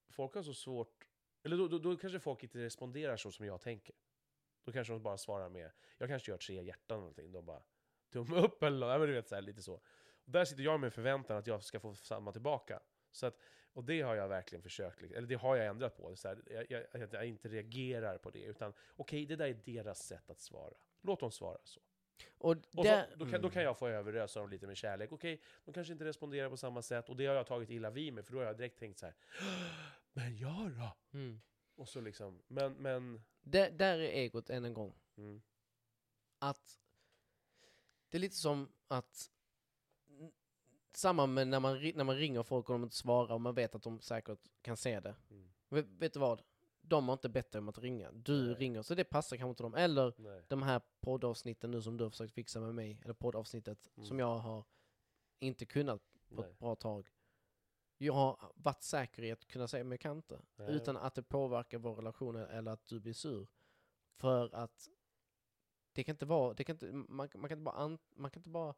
folk 0.09 0.35
har 0.35 0.43
så 0.43 0.53
svårt, 0.53 1.07
eller 1.43 1.57
då, 1.57 1.67
då, 1.67 1.79
då 1.79 1.97
kanske 1.97 2.19
folk 2.19 2.43
inte 2.43 2.59
responderar 2.59 3.17
så 3.17 3.31
som 3.31 3.45
jag 3.45 3.61
tänker. 3.61 3.95
Då 4.63 4.71
kanske 4.71 4.93
de 4.93 5.03
bara 5.03 5.17
svarar 5.17 5.49
med, 5.49 5.71
jag 5.97 6.09
kanske 6.09 6.31
gör 6.31 6.37
tre 6.37 6.63
hjärtan 6.63 6.95
eller 6.95 6.99
någonting, 6.99 7.31
de 7.31 7.45
bara 7.45 7.63
tumme 8.09 8.37
upp 8.37 8.63
eller 8.63 8.77
något, 8.79 8.93
ja, 8.93 8.97
men 8.97 9.07
du 9.07 9.13
vet 9.13 9.27
så 9.27 9.35
här, 9.35 9.41
lite 9.41 9.61
så. 9.61 9.73
Och 10.25 10.31
där 10.31 10.45
sitter 10.45 10.63
jag 10.63 10.79
med 10.79 10.93
förväntan 10.93 11.37
att 11.37 11.47
jag 11.47 11.63
ska 11.63 11.79
få 11.79 11.95
samma 11.95 12.31
tillbaka. 12.31 12.79
Så 13.11 13.25
att, 13.25 13.39
och 13.73 13.83
det 13.83 14.01
har 14.01 14.15
jag 14.15 14.27
verkligen 14.27 14.61
försökt, 14.61 15.01
liksom- 15.01 15.17
eller 15.17 15.27
det 15.27 15.35
har 15.35 15.55
jag 15.55 15.65
ändrat 15.65 15.97
på. 15.97 16.15
Så 16.15 16.27
här, 16.27 16.41
jag, 16.69 16.85
jag, 16.93 17.13
jag 17.13 17.25
inte 17.25 17.49
reagerar 17.49 18.17
på 18.17 18.29
det, 18.29 18.43
utan 18.43 18.73
okej, 18.95 19.25
det 19.25 19.35
där 19.35 19.47
är 19.47 19.53
deras 19.65 19.99
sätt 20.03 20.29
att 20.29 20.39
svara. 20.39 20.73
Låt 21.01 21.19
dem 21.19 21.31
svara 21.31 21.57
så. 21.63 21.81
Och, 22.37 22.51
Och 22.75 22.83
där, 22.83 23.07
så, 23.11 23.15
då, 23.15 23.31
kan, 23.31 23.41
då 23.41 23.49
kan 23.49 23.63
jag 23.63 23.77
få 23.77 23.87
överösa 23.87 24.39
dem 24.39 24.49
lite 24.49 24.67
med 24.67 24.77
kärlek. 24.77 25.11
Okej, 25.11 25.41
de 25.65 25.73
kanske 25.73 25.93
inte 25.93 26.05
responderar 26.05 26.49
på 26.49 26.57
samma 26.57 26.81
sätt, 26.81 27.09
och 27.09 27.15
det 27.15 27.25
har 27.25 27.35
jag 27.35 27.47
tagit 27.47 27.69
illa 27.69 27.89
vid 27.89 28.13
mig, 28.13 28.23
för 28.23 28.33
då 28.33 28.39
har 28.39 28.45
jag 28.45 28.57
direkt 28.57 28.79
tänkt 28.79 28.99
så 28.99 29.05
här. 29.05 29.15
Men 30.13 30.37
jag 30.37 30.71
då? 30.71 31.17
mm. 31.17 31.41
Och 31.75 31.89
så 31.89 32.01
liksom, 32.01 32.41
men, 32.47 32.73
men... 32.73 33.23
där, 33.41 33.71
där 33.71 33.99
är 33.99 34.09
egot 34.11 34.49
än 34.49 34.65
en 34.65 34.73
gång. 34.73 34.95
Mm, 35.17 35.41
Att 36.39 36.79
det 38.09 38.17
är 38.17 38.19
lite 38.19 38.35
som 38.35 38.71
att 38.87 39.31
samma 40.97 41.25
med 41.25 41.47
när 41.47 41.59
man, 41.59 41.91
när 41.95 42.03
man 42.03 42.15
ringer 42.15 42.43
folk 42.43 42.69
och 42.69 42.73
de 42.73 42.83
inte 42.83 42.95
svarar 42.95 43.33
och 43.33 43.41
man 43.41 43.55
vet 43.55 43.75
att 43.75 43.83
de 43.83 43.99
säkert 43.99 44.39
kan 44.61 44.77
se 44.77 44.99
det. 44.99 45.15
mm, 45.29 45.49
Vet, 45.69 45.85
vet 45.85 46.13
du 46.13 46.19
vad? 46.19 46.41
De 46.81 47.07
har 47.07 47.13
inte 47.13 47.29
bett 47.29 47.51
dig 47.51 47.59
om 47.59 47.69
att 47.69 47.77
ringa. 47.77 48.11
Du 48.11 48.45
Nej. 48.47 48.55
ringer, 48.55 48.81
så 48.81 48.95
det 48.95 49.03
passar 49.03 49.37
kanske 49.37 49.49
inte 49.49 49.63
dem. 49.63 49.73
Eller 49.73 50.13
nej. 50.17 50.43
de 50.47 50.61
här 50.61 50.81
poddavsnitten 51.01 51.71
nu 51.71 51.81
som 51.81 51.97
du 51.97 52.03
har 52.03 52.09
försökt 52.11 52.33
fixa 52.33 52.59
med 52.59 52.75
mig, 52.75 53.01
eller 53.03 53.13
poddavsnittet 53.13 53.89
Mm. 53.97 54.07
som 54.07 54.19
jag 54.19 54.37
har 54.37 54.63
inte 55.39 55.65
kunnat 55.65 56.01
på 56.35 56.41
nej. 56.41 56.49
ett 56.51 56.59
bra 56.59 56.75
tag. 56.75 57.09
Jag 57.97 58.13
har 58.13 58.51
varit 58.55 58.83
säker 58.83 59.23
i 59.23 59.31
att 59.31 59.45
kunna 59.47 59.67
säga, 59.67 59.83
men 59.83 59.91
jag 59.91 59.99
kan 59.99 60.17
inte. 60.17 60.39
Nej. 60.55 60.71
Utan 60.75 60.97
att 60.97 61.15
det 61.15 61.23
påverkar 61.23 61.77
vår 61.77 61.95
relation 61.95 62.35
eller 62.35 62.71
att 62.71 62.85
du 62.85 62.99
blir 62.99 63.13
sur. 63.13 63.47
För 64.15 64.55
att 64.55 64.89
det 65.91 66.03
kan 66.03 66.13
inte 66.15 66.25
vara, 66.25 66.53
det 66.53 66.63
kan 66.63 66.75
inte, 66.75 66.91
man, 66.93 67.05
man 67.07 67.27
kan 67.29 67.41
inte 67.51 67.55
bara, 67.55 67.75
an, 67.75 67.97
man 68.15 68.31
kan 68.31 68.39
inte 68.39 68.49
bara 68.49 68.73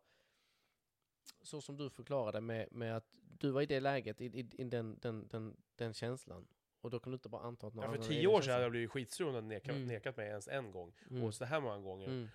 så 1.42 1.62
som 1.62 1.78
du 1.78 1.90
förklarade 1.90 2.42
med, 2.42 2.68
med 2.72 2.98
att 2.98 3.06
du 3.40 3.52
var 3.52 3.62
i 3.62 3.66
det 3.66 3.80
läget, 3.80 4.22
i, 4.22 4.26
i, 4.26 4.48
i 4.58 4.64
den, 4.64 4.98
den, 5.02 5.28
den, 5.28 5.58
den 5.76 5.94
känslan. 5.94 6.48
Och 6.82 6.90
då 6.90 7.00
kan 7.00 7.12
du 7.12 7.16
inte 7.16 7.30
bara 7.30 7.42
anta 7.42 7.68
att 7.68 7.74
någon 7.74 7.86
Ja, 7.86 7.92
för 7.92 8.04
tio 8.10 8.28
år 8.28 8.42
sedan 8.42 8.52
hade 8.54 8.64
jag 8.66 8.72
blivit 8.72 8.92
skitsur 8.92 9.28
om 9.28 9.34
du 9.34 9.42
nekat, 9.42 9.76
Mm. 9.76 9.88
nekat 9.88 10.18
mig 10.18 10.28
ens 10.28 10.48
en 10.48 10.72
gång. 10.72 10.94
Mm. 11.10 11.24
Och 11.24 11.34
så 11.36 11.46
här 11.46 11.60
många 11.62 11.78
gånger. 11.78 12.08
Mm. 12.08 12.28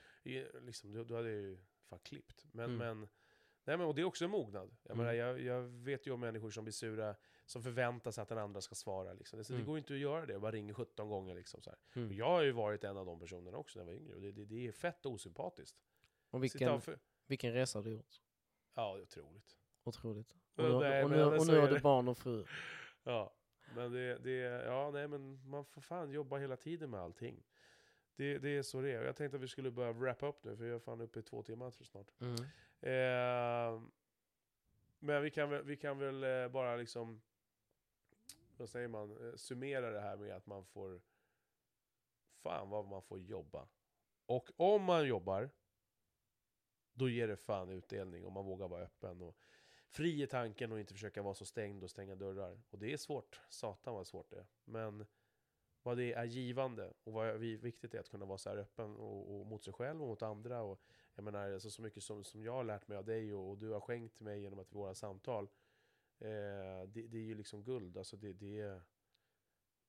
Liksom, 0.66 0.92
du, 0.92 1.04
du 1.04 1.14
hade 1.14 1.30
ju 1.30 1.58
fan 1.88 1.98
klippt. 1.98 2.46
Men, 2.52 2.64
Mm. 2.64 2.76
men, 2.78 3.08
nej, 3.64 3.76
men 3.76 3.80
och 3.86 3.94
det 3.94 4.00
är 4.00 4.04
också 4.04 4.24
en 4.24 4.30
mognad. 4.30 4.76
Jag, 4.82 4.92
Mm. 4.94 5.06
menar, 5.06 5.12
jag, 5.18 5.40
jag 5.40 5.62
vet 5.62 6.06
ju 6.06 6.10
om 6.10 6.20
människor 6.20 6.50
som 6.50 6.64
blir 6.64 6.72
sura, 6.72 7.14
som 7.46 7.62
förväntar 7.62 8.10
sig 8.10 8.22
att 8.22 8.28
den 8.28 8.38
andra 8.38 8.60
ska 8.60 8.74
svara. 8.74 9.12
Liksom. 9.12 9.38
Det, 9.38 9.44
så 9.44 9.52
Mm. 9.52 9.62
det 9.64 9.66
går 9.66 9.78
inte 9.78 9.92
att 9.94 9.98
göra 10.00 10.26
det, 10.26 10.32
jag 10.32 10.42
bara 10.42 10.52
ringer 10.52 10.74
17 10.74 11.08
gånger. 11.08 11.34
Liksom, 11.34 11.62
så. 11.62 11.74
Mm. 11.94 12.08
Och 12.08 12.14
jag 12.14 12.26
har 12.26 12.42
ju 12.42 12.52
varit 12.52 12.84
en 12.84 12.96
av 12.96 13.06
de 13.06 13.18
personerna 13.20 13.56
också 13.56 13.78
när 13.78 13.84
jag 13.86 13.92
var 13.92 14.00
yngre. 14.00 14.14
Och 14.14 14.20
det, 14.20 14.32
det, 14.32 14.44
det 14.44 14.66
är 14.66 14.72
fett 14.72 15.06
osympatiskt. 15.06 15.76
Och 16.30 16.44
vilken, 16.44 16.80
för, 16.80 16.98
vilken 17.26 17.52
resa 17.52 17.78
har 17.78 17.84
du 17.84 17.90
gjort? 17.90 18.20
Ja, 18.76 18.94
det 18.94 19.00
är 19.00 19.02
otroligt. 19.02 19.56
Otroligt. 19.84 20.36
Och, 20.54 20.64
nu, 20.64 20.78
nej, 20.78 21.04
och, 21.04 21.10
nu, 21.10 21.16
men 21.16 21.34
och 21.34 21.46
så 21.46 21.52
nu 21.52 21.58
har 21.58 21.68
du 21.68 21.80
barn 21.80 22.08
och 22.08 22.18
fru. 22.18 22.44
Ja, 23.04 23.34
men 23.74 23.92
det, 23.92 24.18
det, 24.18 24.32
ja, 24.64 24.90
nej, 24.90 25.08
men 25.08 25.48
man 25.50 25.64
får 25.64 25.80
fan 25.80 26.10
jobba 26.10 26.38
hela 26.38 26.56
tiden 26.56 26.90
med 26.90 27.00
allting. 27.00 27.44
Det, 28.16 28.38
det 28.38 28.48
är 28.48 28.62
så 28.62 28.80
det 28.80 28.92
är. 28.92 29.04
Jag 29.04 29.16
tänkte 29.16 29.36
att 29.36 29.42
vi 29.42 29.48
skulle 29.48 29.70
börja 29.70 29.92
wrappa 29.92 30.26
upp 30.26 30.44
nu, 30.44 30.56
för 30.56 30.64
jag 30.64 30.74
är 30.74 30.78
fan 30.78 31.00
uppe 31.00 31.18
i 31.18 31.22
två 31.22 31.42
timmar 31.42 31.70
snart. 31.70 32.10
Mm. 32.20 32.34
Eh, 32.80 33.82
men 34.98 35.22
vi 35.22 35.30
kan 35.30 35.50
väl, 35.50 35.62
vi 35.64 35.76
kan 35.76 35.98
väl 35.98 36.24
eh, 36.24 36.48
bara 36.48 36.76
liksom, 36.76 37.22
vad 38.56 38.68
säger 38.68 38.88
man, 38.88 39.28
eh, 39.28 39.34
summera 39.36 39.90
det 39.90 40.00
här 40.00 40.16
med 40.16 40.36
att 40.36 40.46
man 40.46 40.64
får, 40.64 41.00
fan 42.42 42.70
vad 42.70 42.86
man 42.86 43.02
får 43.02 43.18
jobba. 43.18 43.68
Och 44.26 44.50
om 44.56 44.82
man 44.82 45.06
jobbar, 45.06 45.50
då 46.96 47.08
ger 47.08 47.28
det 47.28 47.36
fan 47.36 47.70
utdelning 47.70 48.26
om 48.26 48.32
man 48.32 48.44
vågar 48.44 48.68
vara 48.68 48.82
öppen 48.82 49.22
och 49.22 49.36
fri 49.88 50.22
i 50.22 50.26
tanken 50.26 50.72
och 50.72 50.80
inte 50.80 50.94
försöka 50.94 51.22
vara 51.22 51.34
så 51.34 51.46
stängd 51.46 51.84
och 51.84 51.90
stänga 51.90 52.14
dörrar. 52.14 52.60
Och 52.70 52.78
det 52.78 52.92
är 52.92 52.96
svårt, 52.96 53.40
satan 53.48 53.94
vad 53.94 54.06
svårt 54.06 54.30
det 54.30 54.36
är. 54.36 54.46
Men 54.64 55.06
vad 55.82 55.96
det 55.96 56.12
är 56.12 56.24
givande 56.24 56.92
och 57.04 57.12
vad 57.12 57.36
vi- 57.38 57.56
viktigt 57.56 57.94
är 57.94 58.00
att 58.00 58.08
kunna 58.08 58.24
vara 58.24 58.38
så 58.38 58.50
här 58.50 58.56
öppen 58.56 58.96
och, 58.96 59.40
och 59.40 59.46
mot 59.46 59.64
sig 59.64 59.72
själv 59.72 60.02
och 60.02 60.08
mot 60.08 60.22
andra. 60.22 60.62
Och 60.62 60.80
jag 61.14 61.24
menar, 61.24 61.52
alltså, 61.52 61.70
så 61.70 61.82
mycket 61.82 62.02
som, 62.02 62.24
som 62.24 62.44
jag 62.44 62.52
har 62.52 62.64
lärt 62.64 62.88
mig 62.88 62.98
av 62.98 63.04
dig 63.04 63.34
och, 63.34 63.50
och 63.50 63.58
du 63.58 63.70
har 63.70 63.80
skänkt 63.80 64.20
mig 64.20 64.40
genom 64.40 64.58
att 64.58 64.72
våra 64.72 64.94
samtal. 64.94 65.48
Eh, 66.18 66.82
det, 66.88 67.06
det 67.08 67.18
är 67.18 67.24
ju 67.24 67.34
liksom 67.34 67.64
guld, 67.64 67.98
alltså 67.98 68.16
det, 68.16 68.32
det, 68.32 68.60
är, 68.60 68.82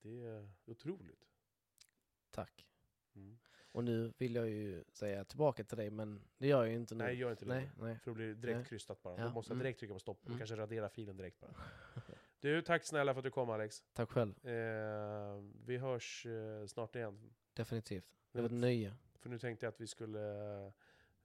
det 0.02 0.22
är 0.26 0.50
otroligt. 0.66 1.28
Tack. 2.32 2.68
Mm. 3.16 3.40
Och 3.78 3.84
nu 3.84 4.14
vill 4.18 4.36
jag 4.36 4.50
ju 4.50 4.84
säga 4.94 5.24
tillbaka 5.26 5.64
till 5.64 5.78
dig, 5.78 5.90
men 5.90 6.22
det 6.38 6.48
gör 6.48 6.64
jag 6.64 6.70
ju 6.70 6.76
inte 6.76 6.96
nu. 6.96 7.04
Nej, 7.04 7.16
gör 7.16 7.32
inte 7.32 7.46
det. 7.46 7.70
nej. 7.78 8.00
För 8.00 8.12
då 8.12 8.16
blir 8.16 8.28
det 8.28 8.34
direkt 8.34 8.58
Nej. 8.58 8.66
krystat 8.66 9.02
bara. 9.04 9.18
Ja, 9.18 9.24
Då 9.24 9.30
måste 9.32 9.52
jag 9.52 9.56
mm. 9.56 9.64
direkt 9.64 9.80
trycka 9.80 9.94
på 9.94 10.00
stopp. 10.00 10.20
och 10.22 10.28
Mm. 10.28 10.38
kanske 10.38 10.56
radera 10.56 10.90
filen 10.90 11.18
direkt 11.18 11.40
bara. 11.40 11.52
Du, 12.40 12.62
tack 12.62 12.86
snälla 12.86 13.14
för 13.14 13.20
att 13.20 13.24
du 13.24 13.32
kom 13.32 13.50
Alex. 13.50 13.84
Tack 13.94 14.10
själv. 14.12 14.46
Eh, 14.48 15.42
vi 15.66 15.78
hörs 15.78 16.26
eh, 16.26 16.66
snart 16.66 16.96
igen. 16.96 17.34
Definitivt. 17.54 18.06
Det 18.32 18.40
var 18.42 18.46
ett 18.46 18.52
Mm. 18.52 18.62
nöje. 18.62 18.96
För 19.16 19.30
nu 19.30 19.40
tänkte 19.40 19.66
jag 19.66 19.72
att 19.74 19.82
vi 19.82 19.88
skulle 19.88 20.66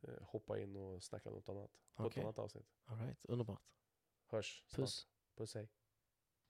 eh, 0.01 0.23
hoppa 0.23 0.59
in 0.59 0.77
och 0.77 1.03
snacka 1.03 1.31
något 1.31 1.49
annat. 1.49 1.71
På 1.95 2.03
ett 2.03 2.07
Okej. 2.07 2.23
annat 2.23 2.39
avsnitt. 2.39 2.67
All 2.85 2.99
right. 2.99 3.25
Underbart. 3.25 3.63
Hörs 4.27 4.65
snart. 4.67 4.77
Puss. 4.87 5.07
Puss 5.37 5.55
hej. 5.55 5.69